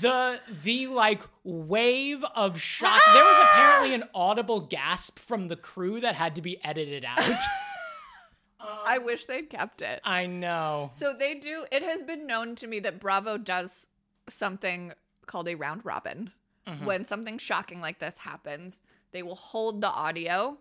The 0.00 0.40
the 0.62 0.86
like 0.86 1.22
wave 1.44 2.22
of 2.34 2.60
shock. 2.60 3.00
There 3.14 3.24
was 3.24 3.38
apparently 3.40 3.94
an 3.94 4.04
audible 4.14 4.60
gasp 4.60 5.18
from 5.18 5.48
the 5.48 5.56
crew 5.56 6.00
that 6.00 6.14
had 6.14 6.36
to 6.36 6.42
be 6.42 6.62
edited 6.62 7.06
out. 7.06 7.18
I 8.60 8.98
wish 8.98 9.24
they'd 9.26 9.48
kept 9.48 9.80
it. 9.82 10.00
I 10.04 10.26
know. 10.26 10.90
So 10.92 11.14
they 11.18 11.34
do. 11.34 11.64
It 11.72 11.82
has 11.82 12.02
been 12.02 12.26
known 12.26 12.54
to 12.56 12.66
me 12.66 12.80
that 12.80 13.00
Bravo 13.00 13.38
does 13.38 13.86
something 14.28 14.92
called 15.26 15.48
a 15.48 15.54
round 15.54 15.84
robin. 15.84 16.32
Mm-hmm. 16.66 16.84
When 16.84 17.04
something 17.04 17.38
shocking 17.38 17.80
like 17.80 17.98
this 17.98 18.18
happens, 18.18 18.82
they 19.12 19.22
will 19.22 19.36
hold 19.36 19.80
the 19.80 19.88
audio. 19.88 20.58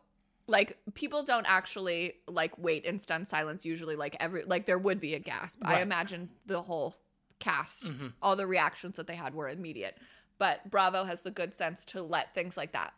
Like 0.47 0.77
people 0.93 1.23
don't 1.23 1.45
actually 1.49 2.13
like 2.29 2.57
wait 2.57 2.85
in 2.85 2.97
stunned 2.97 3.27
silence. 3.27 3.65
Usually, 3.65 3.97
like 3.97 4.15
every 4.21 4.43
like 4.43 4.65
there 4.65 4.77
would 4.77 5.01
be 5.01 5.15
a 5.15 5.19
gasp. 5.19 5.59
I 5.65 5.81
imagine 5.81 6.29
the 6.45 6.61
whole 6.61 6.95
cast, 7.39 7.85
Mhm. 7.85 8.13
all 8.21 8.35
the 8.35 8.47
reactions 8.47 8.95
that 8.97 9.07
they 9.07 9.15
had 9.15 9.33
were 9.35 9.49
immediate. 9.49 9.97
But 10.37 10.69
Bravo 10.69 11.03
has 11.03 11.23
the 11.23 11.31
good 11.31 11.53
sense 11.53 11.83
to 11.85 12.01
let 12.01 12.33
things 12.33 12.57
like 12.57 12.71
that 12.73 12.93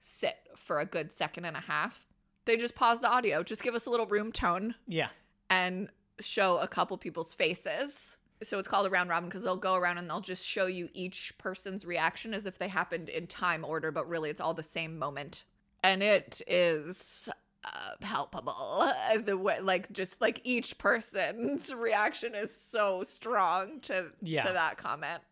sit 0.00 0.48
for 0.56 0.80
a 0.80 0.86
good 0.86 1.12
second 1.12 1.44
and 1.44 1.56
a 1.56 1.60
half. 1.60 2.06
They 2.46 2.56
just 2.56 2.74
pause 2.74 3.00
the 3.00 3.08
audio, 3.08 3.42
just 3.42 3.62
give 3.62 3.74
us 3.74 3.86
a 3.86 3.90
little 3.90 4.06
room 4.06 4.32
tone 4.32 4.74
Yeah. 4.86 5.10
and 5.48 5.90
show 6.20 6.58
a 6.58 6.66
couple 6.68 6.96
people's 6.98 7.34
faces. 7.34 8.16
So 8.42 8.58
it's 8.58 8.66
called 8.68 8.86
a 8.86 8.90
round 8.90 9.10
robin 9.10 9.28
because 9.28 9.42
they'll 9.42 9.56
go 9.56 9.74
around 9.74 9.98
and 9.98 10.08
they'll 10.08 10.20
just 10.22 10.46
show 10.46 10.64
you 10.66 10.88
each 10.94 11.36
person's 11.36 11.84
reaction 11.84 12.32
as 12.32 12.46
if 12.46 12.56
they 12.58 12.68
happened 12.68 13.08
in 13.10 13.26
time 13.26 13.64
order, 13.64 13.90
but 13.92 14.08
really 14.08 14.30
it's 14.30 14.40
all 14.40 14.54
the 14.54 14.62
same 14.62 14.98
moment. 14.98 15.44
And 15.82 16.02
it 16.02 16.40
is 16.46 17.28
uh, 17.64 17.94
palpable. 18.00 18.90
The 19.24 19.36
way, 19.36 19.60
like, 19.60 19.92
just 19.92 20.20
like 20.20 20.40
each 20.44 20.78
person's 20.78 21.72
reaction 21.74 22.34
is 22.34 22.54
so 22.54 23.02
strong 23.02 23.80
to 23.82 24.06
Yeah. 24.22 24.44
to 24.44 24.52
that 24.52 24.76
comment. 24.78 25.22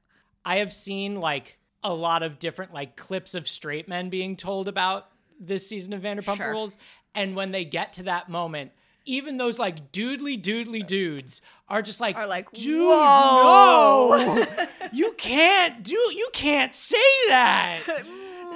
I 0.45 0.57
have 0.57 0.73
seen 0.73 1.21
like 1.21 1.59
a 1.85 1.95
lot 1.95 2.23
of 2.23 2.39
different 2.39 2.73
like 2.75 2.97
clips 2.97 3.35
of 3.35 3.47
straight 3.49 3.89
men 3.89 4.09
being 4.11 4.37
told 4.37 4.67
about 4.69 5.09
this 5.41 5.67
season 5.69 5.93
of 5.93 6.03
Vanderpump 6.03 6.37
Sure. 6.39 6.51
Rules, 6.51 6.77
and 7.15 7.37
when 7.37 7.53
they 7.53 7.65
get 7.65 7.93
to 7.95 8.03
that 8.05 8.29
moment, 8.29 8.73
even 9.05 9.37
those 9.37 9.59
like 9.59 9.93
doodly 9.93 10.41
doodly 10.43 10.85
dudes 10.87 11.41
are 11.69 11.81
just 11.83 12.01
like, 12.01 12.17
Are 12.17 12.27
like, 12.27 12.51
dude, 12.53 12.81
"Whoa." 12.81 14.09
no, 14.37 14.67
you 14.93 15.13
can't 15.13 15.83
do, 15.85 15.95
you 15.95 16.29
can't 16.33 16.75
say 16.75 16.97
that. 17.29 17.81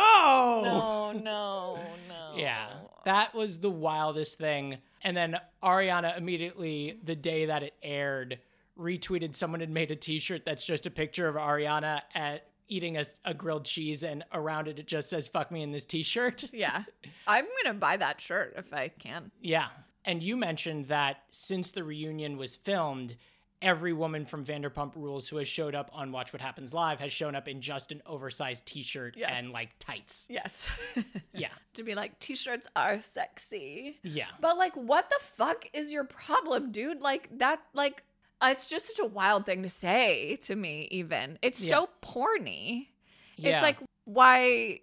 Oh 0.65 1.02
no, 1.13 1.79
no. 2.09 2.35
Yeah, 2.37 2.69
that 3.05 3.35
was 3.35 3.59
the 3.59 3.71
wildest 3.71 4.39
thing. 4.39 4.79
And 5.03 5.17
then 5.17 5.39
Ariana 5.63 6.17
immediately, 6.17 6.99
the 7.05 7.17
day 7.17 7.47
that 7.47 7.63
it 7.63 7.75
aired, 7.83 8.39
retweeted 8.79 9.35
someone 9.35 9.61
had 9.61 9.71
made 9.71 9.91
a 9.91 9.97
T-shirt 9.97 10.45
that's 10.45 10.65
just 10.65 10.87
a 10.87 10.91
picture 10.91 11.29
of 11.29 11.37
Ariana 11.37 12.03
at 12.15 12.47
eating 12.69 12.97
a, 12.97 13.05
a 13.25 13.35
grilled 13.35 13.65
cheese, 13.65 14.03
and 14.03 14.25
around 14.33 14.69
it 14.69 14.79
it 14.79 14.87
just 14.87 15.11
says 15.11 15.29
"fuck 15.29 15.51
me" 15.51 15.63
in 15.63 15.73
this 15.73 15.85
T-shirt. 15.85 16.45
Yeah. 16.53 16.85
I'm 17.27 17.47
gonna 17.63 17.79
buy 17.79 17.97
that 17.97 18.21
shirt 18.21 18.55
if 18.57 18.73
I 18.73 18.89
can. 18.89 19.31
Yeah, 19.41 19.69
and 20.05 20.23
you 20.23 20.37
mentioned 20.37 20.87
that 20.87 21.19
since 21.31 21.71
the 21.71 21.85
reunion 21.85 22.37
was 22.37 22.57
filmed. 22.57 23.17
Every 23.63 23.93
woman 23.93 24.25
from 24.27 24.45
Vanderpump 24.45 24.97
Rules 24.97 25.29
who 25.29 25.37
has 25.37 25.47
showed 25.49 25.75
up 25.75 25.91
on 25.95 26.11
Watch 26.13 26.33
What 26.33 26.43
Happens 26.43 26.75
Live 26.75 26.99
has 27.01 27.13
shown 27.13 27.35
up 27.37 27.47
in 27.49 27.61
just 27.61 27.93
an 27.93 28.03
oversized 28.07 28.67
T-shirt 28.67 29.15
Yes. 29.17 29.31
and 29.35 29.51
like 29.53 29.71
tights. 29.79 30.27
Yes. 30.31 30.67
Yeah, 31.35 31.49
to 31.75 31.83
be 31.83 31.95
like, 31.95 32.19
t-shirts 32.19 32.69
are 32.77 32.99
sexy. 32.99 33.99
yeah, 34.03 34.27
But 34.41 34.59
like, 34.59 34.75
what 34.75 35.09
the 35.09 35.17
fuck 35.21 35.65
is 35.73 35.91
your 35.91 36.05
problem, 36.05 36.70
dude? 36.73 37.01
Like 37.01 37.31
that, 37.39 37.62
like, 37.73 38.03
uh, 38.43 38.49
it's 38.51 38.69
just 38.69 38.86
such 38.95 39.03
a 39.03 39.09
wild 39.09 39.47
thing 39.47 39.62
to 39.62 39.70
say 39.70 40.36
to 40.43 40.55
me. 40.55 40.89
Even 40.91 41.39
it's 41.41 41.59
so 41.66 41.89
porny. 42.03 42.89
yeah. 43.36 43.53
It's 43.55 43.62
like, 43.62 43.78
why 44.05 44.81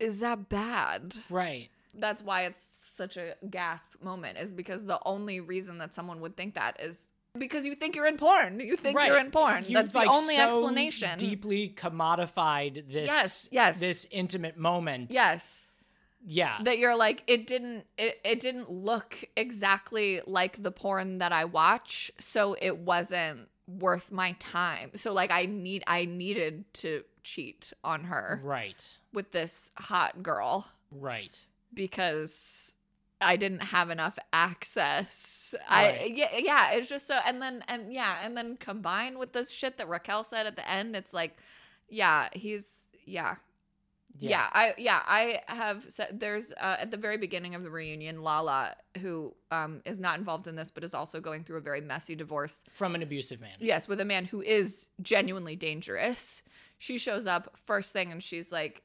is 0.00 0.20
that 0.20 0.48
bad? 0.48 1.16
right. 1.28 1.68
That's 1.96 2.22
why 2.22 2.46
it's 2.46 2.60
such 2.88 3.16
a 3.16 3.34
gasp 3.50 3.90
moment. 4.02 4.38
Is 4.38 4.52
because 4.52 4.84
the 4.84 4.98
only 5.04 5.40
reason 5.40 5.78
that 5.78 5.92
someone 5.94 6.20
would 6.22 6.36
think 6.36 6.54
that 6.54 6.80
is 6.80 7.10
because 7.38 7.66
you 7.66 7.74
think 7.74 7.96
you're 7.96 8.06
in 8.06 8.16
porn. 8.16 8.60
You 8.60 8.76
think 8.76 8.98
you're 9.04 9.18
in 9.18 9.30
porn. 9.30 9.64
You've, 9.64 9.74
That's 9.74 9.92
the 9.92 9.98
like, 9.98 10.08
only 10.08 10.36
so 10.36 10.46
explanation. 10.46 11.18
Deeply 11.18 11.74
commodified 11.76 12.92
this 12.92 13.08
Yes, 13.08 13.48
yes. 13.50 13.80
this 13.80 14.06
intimate 14.10 14.56
moment. 14.56 15.10
Yes. 15.12 15.70
Yeah. 16.26 16.56
that 16.62 16.78
you're 16.78 16.96
like 16.96 17.22
it 17.26 17.46
didn't 17.46 17.84
it, 17.98 18.18
it 18.24 18.40
didn't 18.40 18.70
look 18.70 19.22
exactly 19.36 20.22
like 20.26 20.62
the 20.62 20.70
porn 20.70 21.18
that 21.18 21.32
I 21.32 21.44
watch 21.44 22.10
so 22.18 22.56
it 22.62 22.78
wasn't 22.78 23.40
worth 23.68 24.10
my 24.10 24.32
time 24.38 24.92
so 24.94 25.12
like 25.12 25.30
I 25.30 25.44
need 25.44 25.84
I 25.86 26.06
needed 26.06 26.64
to 26.74 27.02
cheat 27.22 27.74
on 27.84 28.04
her 28.04 28.40
right. 28.42 28.96
with 29.12 29.32
this 29.32 29.70
hot 29.76 30.22
girl 30.22 30.66
Right. 30.90 31.44
because 31.74 32.73
I 33.24 33.36
didn't 33.36 33.62
have 33.62 33.90
enough 33.90 34.18
access 34.32 35.54
I 35.68 36.12
yeah 36.14 36.36
yeah 36.36 36.72
it's 36.72 36.88
just 36.88 37.06
so 37.06 37.18
and 37.26 37.40
then 37.40 37.64
and 37.68 37.92
yeah 37.92 38.18
and 38.22 38.36
then 38.36 38.56
combined 38.56 39.18
with 39.18 39.32
the 39.32 39.44
shit 39.44 39.78
that 39.78 39.88
Raquel 39.88 40.24
said 40.24 40.46
at 40.46 40.56
the 40.56 40.68
end 40.68 40.96
it's 40.96 41.14
like 41.14 41.36
yeah 41.88 42.28
he's 42.32 42.86
yeah 43.04 43.36
yeah. 44.18 44.48
I 44.52 44.74
yeah, 44.78 45.02
I 45.06 45.40
have 45.48 45.84
said 45.88 46.20
there's 46.20 46.52
uh, 46.52 46.76
at 46.78 46.90
the 46.90 46.96
very 46.96 47.16
beginning 47.16 47.54
of 47.54 47.62
the 47.62 47.70
reunion, 47.70 48.22
Lala, 48.22 48.76
who 49.00 49.34
um 49.50 49.82
is 49.84 49.98
not 49.98 50.18
involved 50.18 50.46
in 50.46 50.56
this, 50.56 50.70
but 50.70 50.84
is 50.84 50.94
also 50.94 51.20
going 51.20 51.44
through 51.44 51.58
a 51.58 51.62
very 51.62 51.80
messy 51.80 52.14
divorce. 52.14 52.64
From 52.70 52.94
an 52.94 53.02
abusive 53.02 53.40
man. 53.40 53.56
Yes, 53.58 53.88
with 53.88 54.00
a 54.00 54.04
man 54.04 54.24
who 54.24 54.40
is 54.40 54.88
genuinely 55.02 55.56
dangerous. 55.56 56.42
She 56.78 56.98
shows 56.98 57.26
up 57.26 57.56
first 57.64 57.92
thing 57.92 58.12
and 58.12 58.22
she's 58.22 58.52
like, 58.52 58.82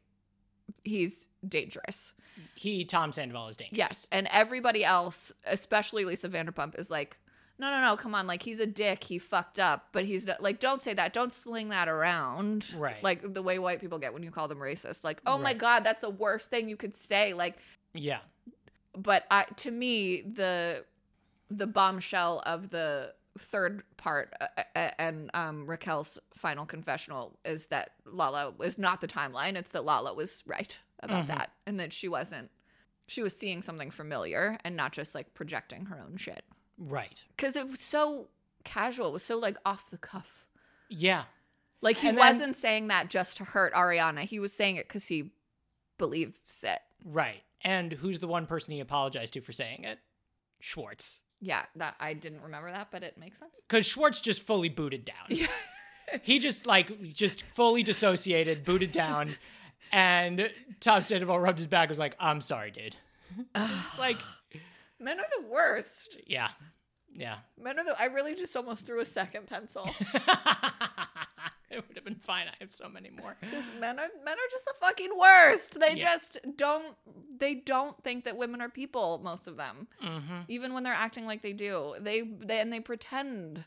he's 0.84 1.28
dangerous. 1.48 2.14
He 2.56 2.86
Tom 2.86 3.12
Sandoval 3.12 3.48
is 3.50 3.58
dangerous. 3.58 3.78
Yes, 3.78 4.08
and 4.12 4.28
everybody 4.32 4.84
else, 4.86 5.32
especially 5.46 6.06
Lisa 6.06 6.30
Vanderpump, 6.30 6.78
is 6.80 6.90
like, 6.90 7.18
no, 7.58 7.70
no, 7.70 7.82
no, 7.82 7.98
come 7.98 8.16
on, 8.16 8.28
like 8.28 8.42
he's 8.42 8.60
a 8.62 8.66
dick, 8.66 9.04
he 9.04 9.20
fucked 9.20 9.60
up, 9.60 9.88
but 9.92 10.06
he's 10.06 10.26
not, 10.26 10.42
like, 10.42 10.60
don't 10.62 10.82
say 10.82 10.94
that, 10.94 11.12
don't 11.12 11.32
sling 11.34 11.70
that 11.70 11.90
around, 11.90 12.66
Right. 12.78 13.04
Like 13.04 13.34
the 13.34 13.42
way 13.42 13.60
white 13.60 13.82
people 13.82 14.00
get 14.00 14.14
when 14.14 14.24
you 14.24 14.32
call 14.32 14.48
them 14.48 14.60
racist, 14.60 15.04
like, 15.04 15.22
oh 15.26 15.38
my 15.38 15.54
god, 15.54 15.84
that's 15.84 16.00
the 16.00 16.10
worst 16.10 16.50
thing 16.50 16.70
you 16.70 16.78
could 16.78 16.96
say, 16.96 17.34
like, 17.34 17.58
Yeah. 17.94 18.20
but 18.98 19.26
I, 19.30 19.44
to 19.58 19.72
me, 19.72 20.22
the 20.22 20.86
the 21.52 21.68
bombshell 21.68 22.42
of 22.46 22.70
the 22.70 23.14
third 23.40 23.84
part 23.98 24.34
uh, 24.42 24.48
uh, 24.76 24.92
and 25.00 25.30
um, 25.34 25.66
Raquel's 25.66 26.20
final 26.34 26.66
confessional 26.66 27.38
is 27.46 27.68
that 27.68 27.92
Lala 28.06 28.54
is 28.64 28.78
not 28.78 29.02
the 29.02 29.08
timeline. 29.08 29.56
It's 29.56 29.72
that 29.72 29.86
Lala 29.86 30.14
was 30.14 30.44
right 30.46 30.78
about 31.02 31.26
Mhm. 31.26 31.28
that, 31.28 31.52
and 31.66 31.80
that 31.80 31.94
she 31.94 32.08
wasn't. 32.08 32.52
She 33.08 33.24
was 33.24 33.36
seeing 33.36 33.62
something 33.62 33.90
familiar 33.90 34.58
and 34.64 34.76
not 34.76 34.92
just 34.92 35.16
like 35.16 35.34
projecting 35.34 35.86
her 35.86 36.00
own 36.00 36.18
shit. 36.18 36.44
Right. 36.78 37.24
Because 37.36 37.56
it 37.56 37.68
was 37.68 37.80
so 37.80 38.28
casual. 38.64 39.08
It 39.10 39.14
was 39.14 39.24
so 39.24 39.38
like 39.38 39.58
off 39.66 39.90
the 39.90 39.98
cuff. 39.98 40.46
Yeah. 40.90 41.24
Like 41.82 41.98
he 41.98 42.10
And 42.10 42.18
wasn't 42.18 42.56
saying 42.56 42.90
that 42.90 43.10
just 43.10 43.38
to 43.38 43.46
hurt 43.46 43.74
Ariana. 43.74 44.22
He 44.26 44.40
was 44.40 44.54
saying 44.54 44.76
it 44.76 44.88
because 44.88 45.08
he 45.08 45.32
believes 45.98 46.64
it. 46.64 46.80
Right. 47.04 47.42
And 47.62 47.92
who's 47.94 48.20
the 48.20 48.28
one 48.28 48.46
person 48.46 48.74
he 48.74 48.80
apologized 48.80 49.34
to 49.34 49.42
for 49.42 49.52
saying 49.54 49.84
it? 49.86 50.00
Schwartz. 50.60 51.22
Yeah, 51.42 51.64
that 51.78 51.96
I 52.00 52.14
didn't 52.14 52.42
remember 52.42 52.72
that, 52.72 52.88
but 52.92 53.04
it 53.04 53.18
makes 53.18 53.40
sense. 53.40 53.62
Because 53.68 53.86
Schwartz 53.86 54.20
just 54.22 54.42
fully 54.42 54.70
booted 54.70 55.06
down. 55.06 55.16
Yeah. 55.30 55.48
he 56.22 56.40
just 56.40 56.66
like 56.66 57.14
just 57.14 57.44
fully 57.44 57.84
dissociated, 57.84 58.66
booted 58.66 58.92
down, 58.92 59.36
and 59.92 60.50
Tom 60.80 61.02
Sandoval 61.02 61.40
rubbed 61.40 61.60
his 61.60 61.68
back. 61.68 61.88
Was 61.90 62.00
like, 62.00 62.16
"I'm 62.20 62.42
sorry, 62.42 62.72
dude." 62.72 62.96
It's 63.56 64.00
like, 64.00 64.18
Men 65.00 65.20
are 65.20 65.26
the 65.40 65.48
worst. 65.48 66.18
yeah, 66.26 66.50
yeah. 67.20 67.38
Men 67.62 67.78
are 67.80 67.84
the. 67.84 68.00
I 68.02 68.06
really 68.06 68.34
just 68.36 68.56
almost 68.56 68.86
threw 68.86 69.00
a 69.02 69.06
second 69.06 69.48
pencil. 69.48 69.88
it 71.72 71.88
would 71.88 71.96
have 71.96 72.04
been 72.06 72.16
fine. 72.16 72.48
I 72.48 72.54
have 72.60 72.74
so 72.74 72.90
many 72.90 73.10
more. 73.10 73.36
men 73.80 74.00
are 74.00 74.08
men 74.26 74.34
are 74.34 74.50
just 74.52 74.66
the 74.66 74.74
fucking 74.80 75.12
worst. 75.20 75.80
They 75.80 75.96
Yeah. 75.96 76.08
just 76.08 76.38
don't. 76.56 76.96
They 77.38 77.56
don't 77.56 78.02
think 78.04 78.26
that 78.26 78.38
women 78.38 78.62
are 78.62 78.70
people. 78.70 79.20
Most 79.24 79.48
of 79.48 79.58
them, 79.58 79.88
hmm 80.02 80.40
even 80.48 80.74
when 80.74 80.84
they're 80.84 80.94
acting 80.94 81.26
like 81.26 81.42
they 81.42 81.54
do, 81.54 81.96
they 82.00 82.22
they 82.22 82.60
and 82.60 82.72
they 82.74 82.80
pretend. 82.80 83.66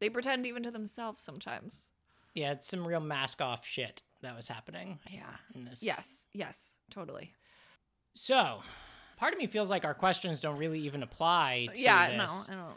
They 0.00 0.08
pretend 0.10 0.46
even 0.46 0.62
to 0.62 0.70
themselves 0.70 1.20
sometimes. 1.20 1.88
Yeah, 2.34 2.52
it's 2.52 2.68
some 2.68 2.86
real 2.86 3.00
mask 3.00 3.40
off 3.40 3.66
shit 3.66 4.02
that 4.22 4.36
was 4.36 4.46
happening 4.46 5.00
Yeah. 5.10 5.22
in 5.54 5.64
this. 5.64 5.82
Yes. 5.82 6.28
Yes. 6.32 6.74
Totally. 6.90 7.34
So, 8.14 8.60
part 9.16 9.32
of 9.32 9.38
me 9.40 9.46
feels 9.48 9.70
like 9.70 9.84
our 9.84 9.94
questions 9.94 10.40
don't 10.40 10.56
really 10.58 10.80
even 10.80 11.02
apply 11.02 11.68
to 11.74 11.80
yeah. 11.80 12.10
this. 12.16 12.48
No. 12.48 12.54
I 12.54 12.56
don't. 12.56 12.76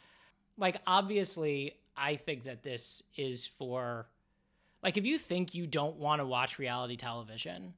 Like 0.62 0.78
obviously 0.88 1.74
i 1.98 2.16
think 2.16 2.46
that 2.46 2.64
this 2.64 3.04
is 3.18 3.46
for 3.46 4.08
like 4.82 4.96
if 4.96 5.06
you 5.06 5.18
think 5.18 5.54
you 5.54 5.68
don't 5.68 5.98
want 5.98 6.22
to 6.22 6.26
watch 6.26 6.58
reality 6.58 6.96
television 6.96 7.74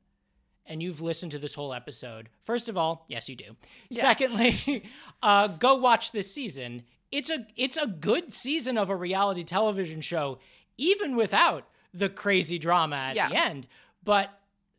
and 0.67 0.81
you've 0.83 1.01
listened 1.01 1.31
to 1.31 1.39
this 1.39 1.55
whole 1.55 1.73
episode 1.73 2.29
first 2.43 2.69
of 2.69 2.77
all 2.77 3.05
yes 3.07 3.27
you 3.27 3.35
do 3.35 3.55
Yeah. 3.89 4.01
secondly 4.01 4.83
uh 5.23 5.47
go 5.47 5.75
watch 5.77 6.11
this 6.11 6.31
season 6.31 6.83
it's 7.11 7.29
a 7.31 7.47
it's 7.55 7.77
a 7.77 7.87
good 7.87 8.31
season 8.31 8.77
of 8.77 8.89
a 8.91 8.95
reality 8.95 9.43
television 9.43 10.01
show 10.01 10.37
even 10.77 11.15
without 11.15 11.67
the 11.93 12.09
crazy 12.09 12.57
drama 12.59 12.95
at 12.97 13.15
Yeah. 13.15 13.29
the 13.29 13.35
end 13.35 13.67
but 14.03 14.29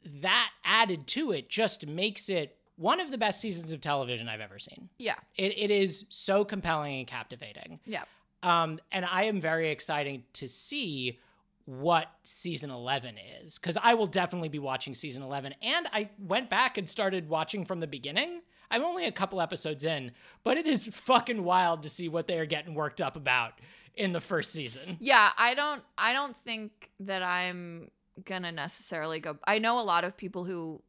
that 0.04 0.50
added 0.64 1.06
to 1.08 1.32
it 1.32 1.48
just 1.48 1.86
makes 1.86 2.28
it 2.28 2.56
one 2.76 3.00
of 3.00 3.10
the 3.10 3.18
best 3.18 3.40
seasons 3.40 3.72
of 3.72 3.80
television 3.80 4.28
i've 4.28 4.40
ever 4.40 4.58
seen 4.58 4.88
Yeah. 4.98 5.16
it, 5.36 5.56
it 5.58 5.70
is 5.70 6.06
so 6.08 6.44
compelling 6.44 6.98
and 6.98 7.06
captivating 7.06 7.80
Yeah. 7.86 8.04
um, 8.42 8.78
and 8.92 9.04
I 9.04 9.24
am 9.24 9.40
very 9.40 9.70
excited 9.70 10.22
to 10.34 10.48
see 10.48 11.18
what 11.66 12.08
season 12.24 12.70
11 12.70 13.16
is 13.42 13.58
because 13.58 13.78
I 13.82 13.94
will 13.94 14.06
definitely 14.06 14.50
be 14.50 14.58
watching 14.58 14.94
season 14.94 15.22
11. 15.22 15.54
And 15.62 15.86
I 15.94 16.10
went 16.18 16.50
back 16.50 16.76
and 16.76 16.86
started 16.86 17.26
watching 17.30 17.64
from 17.64 17.80
the 17.80 17.86
beginning. 17.86 18.42
I'm 18.70 18.84
only 18.84 19.06
a 19.06 19.12
couple 19.12 19.40
episodes 19.40 19.82
in, 19.82 20.10
but 20.42 20.58
it 20.58 20.66
is 20.66 20.86
fucking 20.92 21.42
wild 21.42 21.82
to 21.84 21.88
see 21.88 22.06
what 22.06 22.26
they 22.28 22.38
are 22.38 22.44
getting 22.44 22.74
worked 22.74 23.00
up 23.00 23.16
about 23.16 23.54
in 23.96 24.12
the 24.12 24.20
first 24.20 24.52
season. 24.52 24.98
Yeah, 25.00 25.30
I 25.38 25.54
don't 25.54 25.82
I 25.96 26.12
don't 26.12 26.36
think 26.36 26.90
that 27.00 27.22
I'm 27.22 27.90
gonna 28.26 28.52
necessarily 28.52 29.20
go 29.20 29.38
I 29.46 29.58
know 29.58 29.80
a 29.80 29.84
lot 29.84 30.04
of 30.04 30.18
people 30.18 30.44
who 30.44 30.82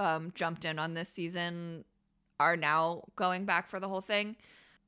um 0.00 0.32
jumped 0.34 0.64
in 0.64 0.78
on 0.78 0.94
this 0.94 1.08
season 1.08 1.84
are 2.40 2.56
now 2.56 3.04
going 3.16 3.44
back 3.44 3.68
for 3.68 3.78
the 3.78 3.88
whole 3.88 4.00
thing. 4.00 4.34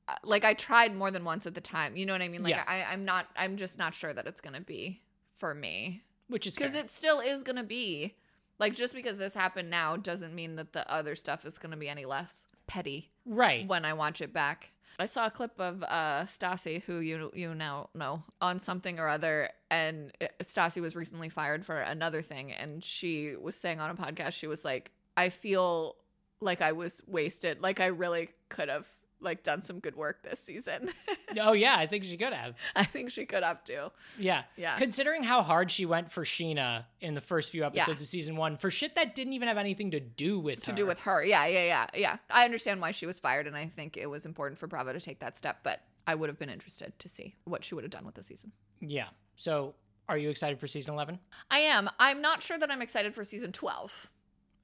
Uh, 0.07 0.15
Like 0.23 0.43
I 0.43 0.53
tried 0.53 0.95
more 0.95 1.11
than 1.11 1.23
once 1.23 1.45
at 1.45 1.53
the 1.53 1.61
time. 1.61 1.95
You 1.95 2.05
know 2.05 2.13
what 2.13 2.21
I 2.21 2.27
mean? 2.27 2.43
Like 2.43 2.55
Yeah. 2.55 2.63
I, 2.67 2.83
I'm 2.91 3.05
not 3.05 3.27
I'm 3.37 3.55
just 3.55 3.77
not 3.77 3.93
sure 3.93 4.11
that 4.11 4.27
it's 4.27 4.41
gonna 4.41 4.61
be 4.61 5.01
for 5.37 5.53
me. 5.53 6.03
Which 6.27 6.47
is 6.47 6.55
Because 6.55 6.75
it 6.75 6.89
still 6.89 7.19
is 7.19 7.43
gonna 7.43 7.63
be. 7.63 8.15
Like 8.59 8.73
just 8.73 8.93
because 8.93 9.17
this 9.17 9.33
happened 9.33 9.69
now 9.69 9.97
doesn't 9.97 10.33
mean 10.33 10.55
that 10.55 10.73
the 10.73 10.89
other 10.91 11.15
stuff 11.15 11.45
is 11.45 11.57
gonna 11.57 11.77
be 11.77 11.89
any 11.89 12.05
less 12.05 12.45
petty 12.67 13.11
right. 13.25 13.67
when 13.67 13.85
I 13.85 13.93
watch 13.93 14.21
it 14.21 14.33
back. 14.33 14.71
I 14.99 15.05
saw 15.05 15.25
a 15.25 15.31
clip 15.31 15.59
of 15.59 15.83
uh, 15.83 16.25
Stassi, 16.25 16.83
who 16.83 16.99
you 16.99 17.31
you 17.33 17.55
now 17.55 17.89
know, 17.95 18.23
on 18.41 18.59
something 18.59 18.99
or 18.99 19.07
other, 19.07 19.49
and 19.71 20.11
uh, 20.21 20.27
Stassi 20.41 20.81
was 20.81 20.95
recently 20.95 21.29
fired 21.29 21.65
for 21.65 21.79
another 21.79 22.21
thing, 22.21 22.51
and 22.51 22.83
she 22.83 23.35
was 23.35 23.55
saying 23.55 23.79
on 23.79 23.89
a 23.89 23.95
podcast, 23.95 24.33
she 24.33 24.45
was 24.45 24.63
like, 24.63 24.91
"I 25.17 25.29
feel 25.29 25.95
like 26.41 26.61
I 26.61 26.71
was 26.73 27.01
wasted, 27.07 27.61
like 27.61 27.79
I 27.79 27.87
really 27.87 28.29
could 28.49 28.69
have 28.69 28.87
like 29.21 29.41
done 29.43 29.61
some 29.61 29.79
good 29.79 29.95
work 29.95 30.23
this 30.23 30.39
season." 30.39 30.89
Oh, 31.41 31.53
yeah, 31.53 31.75
I 31.75 31.87
think 31.87 32.03
she 32.03 32.15
could 32.15 32.31
have. 32.31 32.53
I 32.75 32.83
think 32.85 33.09
she 33.09 33.25
could 33.25 33.41
have 33.41 33.63
too. 33.63 33.87
Yeah. 34.19 34.43
Yeah. 34.55 34.75
Considering 34.77 35.23
how 35.23 35.41
hard 35.41 35.71
she 35.71 35.83
went 35.83 36.11
for 36.11 36.23
Scheana 36.23 36.85
in 37.01 37.15
the 37.15 37.21
first 37.21 37.49
few 37.49 37.63
episodes 37.63 37.87
Yeah. 37.87 38.03
of 38.03 38.07
season 38.07 38.35
one 38.35 38.55
for 38.55 38.69
shit 38.69 38.93
that 38.93 39.15
didn't 39.15 39.33
even 39.33 39.47
have 39.47 39.57
anything 39.57 39.89
to 39.91 39.99
do 39.99 40.37
with 40.39 40.61
To 40.65 40.71
her. 40.71 40.77
do 40.77 40.85
with 40.85 40.99
her, 41.01 41.23
yeah, 41.23 41.47
yeah, 41.47 41.63
yeah, 41.65 41.87
yeah. 41.95 42.17
I 42.29 42.45
understand 42.45 42.81
why 42.81 42.91
she 42.91 43.07
was 43.07 43.17
fired, 43.17 43.47
and 43.47 43.57
I 43.57 43.67
think 43.67 43.97
it 43.97 44.05
was 44.05 44.27
important 44.27 44.59
for 44.59 44.67
Bravo 44.67 44.93
to 44.93 44.99
take 44.99 45.21
that 45.21 45.35
step. 45.35 45.61
But 45.63 45.81
I 46.05 46.13
would 46.13 46.29
have 46.29 46.37
been 46.37 46.51
interested 46.51 46.93
to 46.99 47.09
see 47.09 47.33
what 47.45 47.63
she 47.63 47.73
would 47.73 47.83
have 47.83 47.89
done 47.89 48.05
with 48.05 48.13
the 48.13 48.21
season. 48.21 48.51
Yeah. 48.79 49.07
So, 49.35 49.73
are 50.07 50.19
you 50.19 50.29
excited 50.29 50.59
for 50.59 50.67
season 50.67 50.93
11? 50.93 51.17
I 51.49 51.57
am. 51.59 51.89
I'm 51.97 52.21
not 52.21 52.43
sure 52.43 52.59
that 52.59 52.69
I'm 52.69 52.83
excited 52.83 53.15
for 53.15 53.23
season 53.23 53.51
12. 53.51 54.11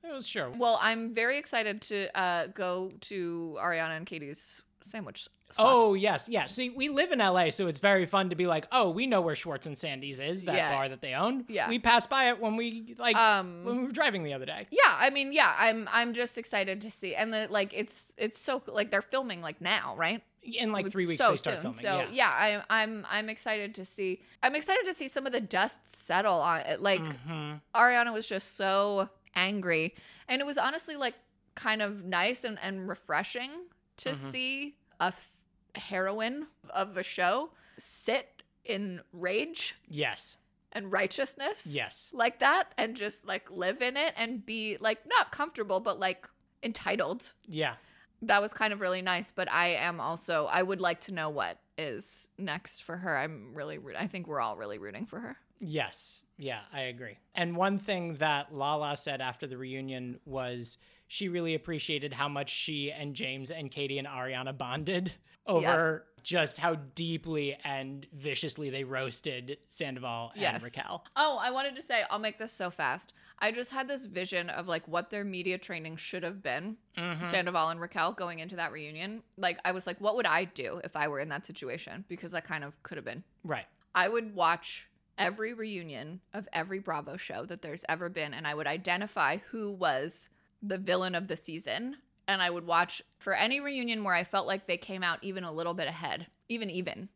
Oh, 0.04 0.22
sure. 0.22 0.50
Well, 0.50 0.80
I'm 0.82 1.14
very 1.14 1.38
excited 1.38 1.82
to 1.84 2.20
uh, 2.20 2.48
go 2.48 2.92
to 3.02 3.58
Ariana 3.60 3.98
and 3.98 4.06
Katie's 4.06 4.62
sandwich 4.82 5.24
spot. 5.52 5.66
Oh, 5.68 5.94
yes. 5.94 6.30
Yeah. 6.30 6.46
See, 6.46 6.70
we 6.70 6.90
live 6.90 7.12
in 7.12 7.20
LA, 7.20 7.50
so 7.50 7.68
it's 7.68 7.80
very 7.80 8.06
fun 8.06 8.30
to 8.30 8.36
be 8.36 8.48
like, 8.48 8.66
oh, 8.72 8.90
we 8.92 9.08
know 9.08 9.20
where 9.22 9.36
Schwartz 9.36 9.68
and 9.68 9.78
Sandy's 9.78 10.20
is, 10.20 10.46
that 10.46 10.56
Yeah. 10.56 10.76
bar 10.76 10.88
that 10.90 11.02
they 11.02 11.14
own. 11.14 11.46
Yeah. 11.50 11.68
We 11.68 11.80
passed 11.80 12.10
by 12.10 12.30
it 12.30 12.40
when 12.40 12.56
we, 12.56 12.96
like, 12.98 13.16
Um, 13.18 13.66
when 13.66 13.78
we 13.80 13.84
were 13.86 13.92
driving 13.92 14.24
the 14.24 14.34
other 14.34 14.46
day. 14.46 14.68
yeah, 14.72 14.96
I 14.98 15.10
mean, 15.10 15.32
yeah, 15.34 15.54
I'm 15.58 15.90
I'm 15.92 16.14
just 16.14 16.38
excited 16.38 16.82
to 16.82 16.92
see, 16.92 17.14
and 17.16 17.34
the, 17.34 17.48
like 17.50 17.74
it's 17.74 18.14
it's 18.18 18.40
so 18.40 18.62
like 18.68 18.90
they're 18.92 19.02
filming 19.02 19.42
like 19.42 19.60
now, 19.60 19.96
right? 19.98 20.24
In 20.42 20.72
like 20.72 20.90
three 20.90 21.06
weeks, 21.06 21.18
so 21.18 21.32
they 21.32 21.36
start 21.36 21.58
soon. 21.58 21.74
filming. 21.74 21.80
So 21.80 21.98
yeah. 22.14 22.30
yeah, 22.30 22.62
I, 22.70 22.82
I'm 22.82 23.06
I'm 23.10 23.28
excited 23.30 23.76
to 23.76 23.86
see. 23.86 24.22
I'm 24.42 24.56
excited 24.56 24.86
to 24.86 24.94
see 24.94 25.08
some 25.10 25.26
of 25.26 25.34
the 25.34 25.42
dust 25.42 25.86
settle 25.86 26.40
on 26.40 26.62
it. 26.62 26.80
Like 26.82 27.02
hmm 27.02 27.56
Ariana 27.76 28.14
was 28.14 28.28
just 28.28 28.56
so 28.56 29.10
angry, 29.36 29.96
and 30.28 30.42
it 30.42 30.46
was 30.46 30.58
honestly 30.58 30.96
like 30.96 31.16
kind 31.56 31.82
of 31.82 32.04
nice 32.06 32.44
and, 32.44 32.58
and 32.62 32.88
refreshing 32.88 33.52
to 33.98 34.10
Mhm. 34.12 34.16
see 34.16 34.78
a 35.00 35.06
f- 35.06 35.32
heroine 35.76 36.48
of 36.70 36.98
a 36.98 37.04
show 37.04 37.52
sit 37.78 38.44
in 38.66 39.02
rage 39.12 39.76
Yes. 39.88 40.38
and 40.72 40.92
righteousness 40.92 41.66
Yes. 41.66 42.10
like 42.14 42.40
that 42.40 42.74
and 42.78 42.96
just 42.96 43.26
like 43.26 43.50
live 43.52 43.82
in 43.82 43.98
it 43.98 44.14
and 44.18 44.46
be 44.46 44.78
like 44.80 45.06
not 45.06 45.32
comfortable 45.32 45.80
but 45.80 46.00
like 46.00 46.28
entitled 46.64 47.34
Yeah. 47.46 47.76
that 48.22 48.42
was 48.42 48.54
kind 48.54 48.74
of 48.74 48.80
really 48.82 49.02
nice 49.02 49.32
but 49.32 49.52
i 49.52 49.70
am 49.70 50.00
also 50.00 50.46
i 50.48 50.62
would 50.62 50.82
like 50.82 51.00
to 51.02 51.14
know 51.14 51.30
what 51.30 51.58
is 51.78 52.30
next 52.38 52.84
for 52.84 52.98
her 52.98 53.18
i'm 53.18 53.54
really 53.54 53.80
i 53.98 54.08
think 54.08 54.28
we're 54.28 54.42
all 54.42 54.58
really 54.58 54.78
rooting 54.78 55.06
for 55.06 55.20
her 55.20 55.38
Yes. 55.60 56.22
Yeah, 56.38 56.62
I 56.74 56.82
agree. 56.82 57.18
And 57.36 57.56
one 57.58 57.80
thing 57.80 58.16
that 58.16 58.54
Lala 58.54 58.96
said 58.96 59.20
after 59.22 59.46
the 59.48 59.58
reunion 59.58 60.20
was 60.26 60.78
she 61.08 61.28
really 61.28 61.54
appreciated 61.56 62.14
how 62.14 62.30
much 62.30 62.50
she 62.50 62.92
and 62.92 63.14
James 63.14 63.52
and 63.52 63.70
Katie 63.72 63.98
and 63.98 64.08
Ariana 64.08 64.58
bonded 64.58 65.12
over 65.48 66.06
just 66.22 66.58
how 66.60 66.76
deeply 66.96 67.58
and 67.64 68.06
viciously 68.14 68.70
they 68.70 68.84
roasted 68.84 69.58
Sandoval 69.68 70.32
and 70.34 70.42
Yes. 70.42 70.62
Raquel. 70.64 71.04
oh 71.16 71.40
i 71.42 71.50
wanted 71.50 71.76
to 71.78 71.82
say 71.82 72.04
i'll 72.12 72.20
make 72.20 72.38
this 72.38 72.52
so 72.52 72.70
fast 72.70 73.14
i 73.40 73.50
just 73.50 73.72
had 73.72 73.88
this 73.88 74.06
vision 74.06 74.50
of 74.50 74.68
like 74.68 74.86
what 74.88 75.10
their 75.10 75.24
media 75.24 75.58
training 75.58 75.96
should 75.96 76.22
have 76.24 76.44
been 76.44 76.76
Mhm. 76.98 77.26
sandoval 77.26 77.70
and 77.70 77.80
raquel 77.80 78.12
going 78.12 78.40
into 78.40 78.58
that 78.58 78.74
reunion 78.74 79.24
like 79.38 79.60
i 79.64 79.72
was 79.72 79.88
like 79.88 80.00
what 80.02 80.16
would 80.18 80.28
i 80.28 80.44
do 80.44 80.82
if 80.84 80.96
i 80.98 81.08
were 81.08 81.22
in 81.22 81.30
that 81.30 81.46
situation 81.46 82.04
because 82.10 82.32
that 82.34 82.44
kind 82.44 82.66
of 82.66 82.82
could 82.84 82.98
have 82.98 83.06
been 83.06 83.24
Right. 83.46 83.66
I 83.96 84.10
would 84.10 84.36
watch 84.36 84.88
every 85.20 85.54
reunion 85.54 86.22
of 86.34 86.48
every 86.54 86.80
Bravo 86.80 87.18
show 87.18 87.46
that 87.46 87.62
there's 87.62 87.86
ever 87.88 88.10
been, 88.10 88.34
and 88.34 88.48
I 88.48 88.56
would 88.56 88.66
identify 88.68 89.38
who 89.52 89.72
was 89.72 90.30
the 90.64 90.78
villain 90.78 91.14
of 91.14 91.28
the 91.28 91.38
season. 91.38 91.98
And 92.28 92.42
I 92.42 92.50
would 92.50 92.66
watch 92.68 93.02
for 93.18 93.34
any 93.34 93.60
reunion 93.60 94.04
where 94.04 94.14
I 94.14 94.24
felt 94.24 94.46
like 94.48 94.68
they 94.68 94.78
came 94.78 95.02
out 95.04 95.20
even 95.24 95.44
a 95.44 95.52
little 95.52 95.74
bit 95.74 95.88
ahead, 95.88 96.28
even 96.48 96.70
even. 96.70 97.10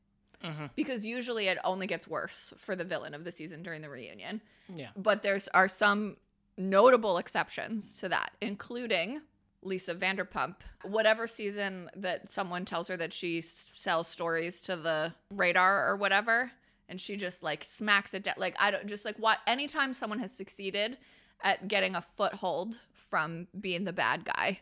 Mhm. 0.43 0.71
Because 0.75 1.05
usually 1.05 1.47
it 1.47 1.57
only 1.63 1.87
gets 1.87 2.07
worse 2.07 2.53
for 2.57 2.75
the 2.75 2.83
villain 2.83 3.13
of 3.13 3.23
the 3.23 3.31
season 3.31 3.63
during 3.63 3.81
the 3.81 3.89
reunion. 3.89 4.41
Yeah. 4.67 4.89
But 4.95 5.21
there's 5.21 5.47
are 5.49 5.67
some 5.67 6.17
notable 6.57 7.17
exceptions 7.17 7.99
to 7.99 8.09
that, 8.09 8.33
including 8.41 9.21
Lisa 9.61 9.95
Vanderpump. 9.95 10.55
Whatever 10.83 11.27
season 11.27 11.89
that 11.95 12.27
someone 12.27 12.65
tells 12.65 12.87
her 12.89 12.97
that 12.97 13.13
she 13.13 13.37
s- 13.39 13.69
sells 13.73 14.07
stories 14.07 14.61
to 14.63 14.75
the 14.75 15.13
radar 15.29 15.87
or 15.89 15.95
whatever, 15.95 16.51
and 16.89 16.99
she 16.99 17.15
just 17.15 17.43
like 17.43 17.63
smacks 17.63 18.13
it 18.13 18.23
down. 18.23 18.35
Like 18.37 18.55
I 18.59 18.71
don't 18.71 18.87
just 18.87 19.05
like 19.05 19.17
what 19.17 19.39
anytime 19.47 19.93
someone 19.93 20.19
has 20.19 20.31
succeeded 20.31 20.97
at 21.41 21.67
getting 21.67 21.95
a 21.95 22.01
foothold 22.01 22.79
from 22.93 23.47
being 23.59 23.83
the 23.83 23.93
bad 23.93 24.25
guy, 24.25 24.59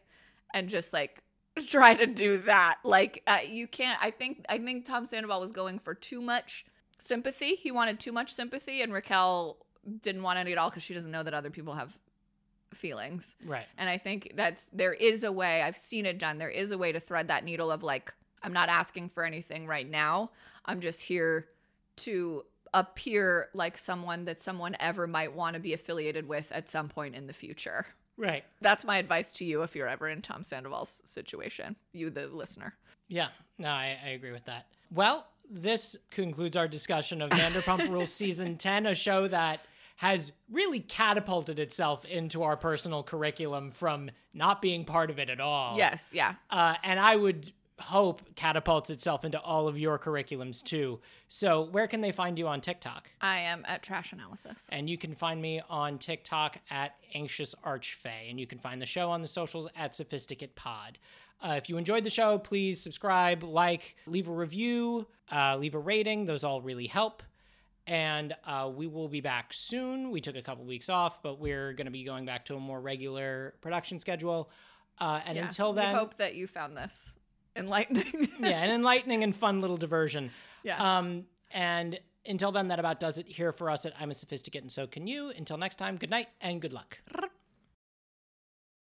and 0.53 0.67
just 0.67 0.93
like 0.93 1.21
try 1.67 1.93
to 1.93 2.05
do 2.05 2.39
that, 2.39 2.77
like 2.83 3.23
uh, 3.27 3.39
you 3.47 3.67
can't. 3.67 3.99
I 4.01 4.11
think 4.11 4.45
I 4.49 4.57
think 4.57 4.85
Tom 4.85 5.05
Sandoval 5.05 5.39
was 5.39 5.51
going 5.51 5.79
for 5.79 5.93
too 5.93 6.21
much 6.21 6.65
sympathy. 6.97 7.55
He 7.55 7.71
wanted 7.71 7.99
too 7.99 8.11
much 8.11 8.33
sympathy, 8.33 8.81
and 8.81 8.93
Raquel 8.93 9.57
didn't 10.01 10.23
want 10.23 10.39
any 10.39 10.51
at 10.51 10.57
all 10.57 10.69
because 10.69 10.83
she 10.83 10.93
doesn't 10.93 11.11
know 11.11 11.23
that 11.23 11.33
other 11.33 11.49
people 11.49 11.73
have 11.73 11.97
feelings. 12.73 13.35
Right. 13.45 13.65
And 13.77 13.89
I 13.89 13.97
think 13.97 14.33
that's 14.35 14.67
there 14.73 14.93
is 14.93 15.23
a 15.23 15.31
way, 15.31 15.61
I've 15.61 15.75
seen 15.75 16.05
it 16.05 16.19
done. 16.19 16.37
There 16.37 16.49
is 16.49 16.71
a 16.71 16.77
way 16.77 16.91
to 16.91 16.99
thread 16.99 17.27
that 17.27 17.43
needle 17.43 17.71
of 17.71 17.83
like, 17.83 18.13
I'm 18.43 18.53
not 18.53 18.69
asking 18.69 19.09
for 19.09 19.23
anything 19.23 19.67
right 19.67 19.89
now. 19.89 20.31
I'm 20.65 20.79
just 20.79 21.01
here 21.01 21.47
to 21.97 22.43
appear 22.73 23.49
like 23.53 23.77
someone 23.77 24.25
that 24.25 24.39
someone 24.39 24.75
ever 24.79 25.07
might 25.07 25.33
want 25.33 25.55
to 25.55 25.59
be 25.59 25.73
affiliated 25.73 26.27
with 26.27 26.51
at 26.51 26.69
some 26.69 26.87
point 26.87 27.15
in 27.15 27.27
the 27.27 27.33
future. 27.33 27.85
Right. 28.17 28.43
That's 28.61 28.83
my 28.83 28.97
advice 28.97 29.31
to 29.33 29.45
you 29.45 29.63
if 29.63 29.75
you're 29.75 29.87
ever 29.87 30.07
in 30.07 30.21
Tom 30.21 30.43
Sandoval's 30.43 31.01
situation, 31.05 31.75
you, 31.93 32.09
the 32.09 32.27
listener. 32.27 32.75
Yeah, 33.07 33.29
no, 33.57 33.69
I, 33.69 33.97
I 34.05 34.09
agree 34.09 34.31
with 34.31 34.45
that. 34.45 34.67
Well, 34.91 35.27
this 35.49 35.97
concludes 36.11 36.55
our 36.55 36.67
discussion 36.67 37.21
of 37.21 37.29
Vanderpump 37.31 37.89
Rules 37.89 38.13
Season 38.13 38.57
10, 38.57 38.85
a 38.85 38.95
show 38.95 39.27
that 39.27 39.65
has 39.97 40.31
really 40.49 40.79
catapulted 40.79 41.59
itself 41.59 42.05
into 42.05 42.41
our 42.43 42.57
personal 42.57 43.03
curriculum 43.03 43.69
from 43.69 44.09
not 44.33 44.61
being 44.61 44.85
part 44.85 45.09
of 45.09 45.19
it 45.19 45.29
at 45.29 45.39
all. 45.39 45.77
Yes, 45.77 46.09
yeah. 46.13 46.35
Uh, 46.49 46.75
and 46.83 46.99
I 46.99 47.15
would 47.15 47.51
hope 47.81 48.21
catapults 48.35 48.89
itself 48.89 49.25
into 49.25 49.39
all 49.39 49.67
of 49.67 49.77
your 49.77 49.99
curriculums 49.99 50.63
too. 50.63 50.99
So, 51.27 51.61
where 51.63 51.87
can 51.87 52.01
they 52.01 52.11
find 52.11 52.37
you 52.37 52.47
on 52.47 52.61
TikTok? 52.61 53.09
I 53.19 53.39
am 53.39 53.63
at 53.67 53.83
Trash 53.83 54.13
Analysis. 54.13 54.67
And 54.71 54.89
you 54.89 54.97
can 54.97 55.15
find 55.15 55.41
me 55.41 55.61
on 55.69 55.97
TikTok 55.97 56.57
at 56.69 56.95
Anxious 57.13 57.55
Archfey. 57.65 58.29
And 58.29 58.39
you 58.39 58.47
can 58.47 58.59
find 58.59 58.81
the 58.81 58.85
show 58.85 59.09
on 59.09 59.21
the 59.21 59.27
socials 59.27 59.67
at 59.75 59.95
Sophisticate 59.95 60.55
Pod. 60.55 60.97
Uh, 61.43 61.53
if 61.53 61.69
you 61.69 61.77
enjoyed 61.77 62.03
the 62.03 62.09
show, 62.09 62.37
please 62.37 62.79
subscribe, 62.79 63.43
like, 63.43 63.95
leave 64.05 64.27
a 64.27 64.31
review, 64.31 65.07
uh, 65.31 65.57
leave 65.57 65.73
a 65.73 65.79
rating. 65.79 66.25
Those 66.25 66.43
all 66.43 66.61
really 66.61 66.87
help. 66.87 67.23
And 67.87 68.35
uh, 68.45 68.69
we 68.73 68.85
will 68.85 69.07
be 69.07 69.21
back 69.21 69.51
soon. 69.51 70.11
We 70.11 70.21
took 70.21 70.35
a 70.35 70.41
couple 70.41 70.65
weeks 70.65 70.87
off, 70.87 71.23
but 71.23 71.39
we're 71.39 71.73
going 71.73 71.85
to 71.85 71.91
be 71.91 72.03
going 72.03 72.25
back 72.25 72.45
to 72.45 72.55
a 72.55 72.59
more 72.59 72.79
regular 72.79 73.55
production 73.61 73.97
schedule. 73.97 74.51
Uh, 74.99 75.21
and 75.25 75.35
Yeah, 75.35 75.45
until 75.45 75.73
we 75.73 75.77
then, 75.77 75.95
hope 75.95 76.17
that 76.17 76.35
you 76.35 76.45
found 76.45 76.77
this 76.77 77.13
enlightening. 77.55 78.29
yeah, 78.39 78.63
an 78.63 78.71
enlightening 78.71 79.23
and 79.23 79.35
fun 79.35 79.61
little 79.61 79.77
diversion. 79.77 80.29
Yeah. 80.63 80.97
Um, 80.97 81.25
and 81.51 81.99
until 82.25 82.51
then, 82.51 82.69
that 82.69 82.79
about 82.79 82.99
does 82.99 83.17
it 83.17 83.27
here 83.27 83.51
for 83.51 83.69
us 83.69 83.85
at 83.85 83.93
I'm 83.99 84.11
a 84.11 84.13
Sophisticate 84.13 84.61
and 84.61 84.71
So 84.71 84.87
Can 84.87 85.07
You. 85.07 85.29
Until 85.35 85.57
next 85.57 85.75
time, 85.75 85.97
good 85.97 86.09
night 86.09 86.27
and 86.39 86.61
good 86.61 86.73
luck. 86.73 86.99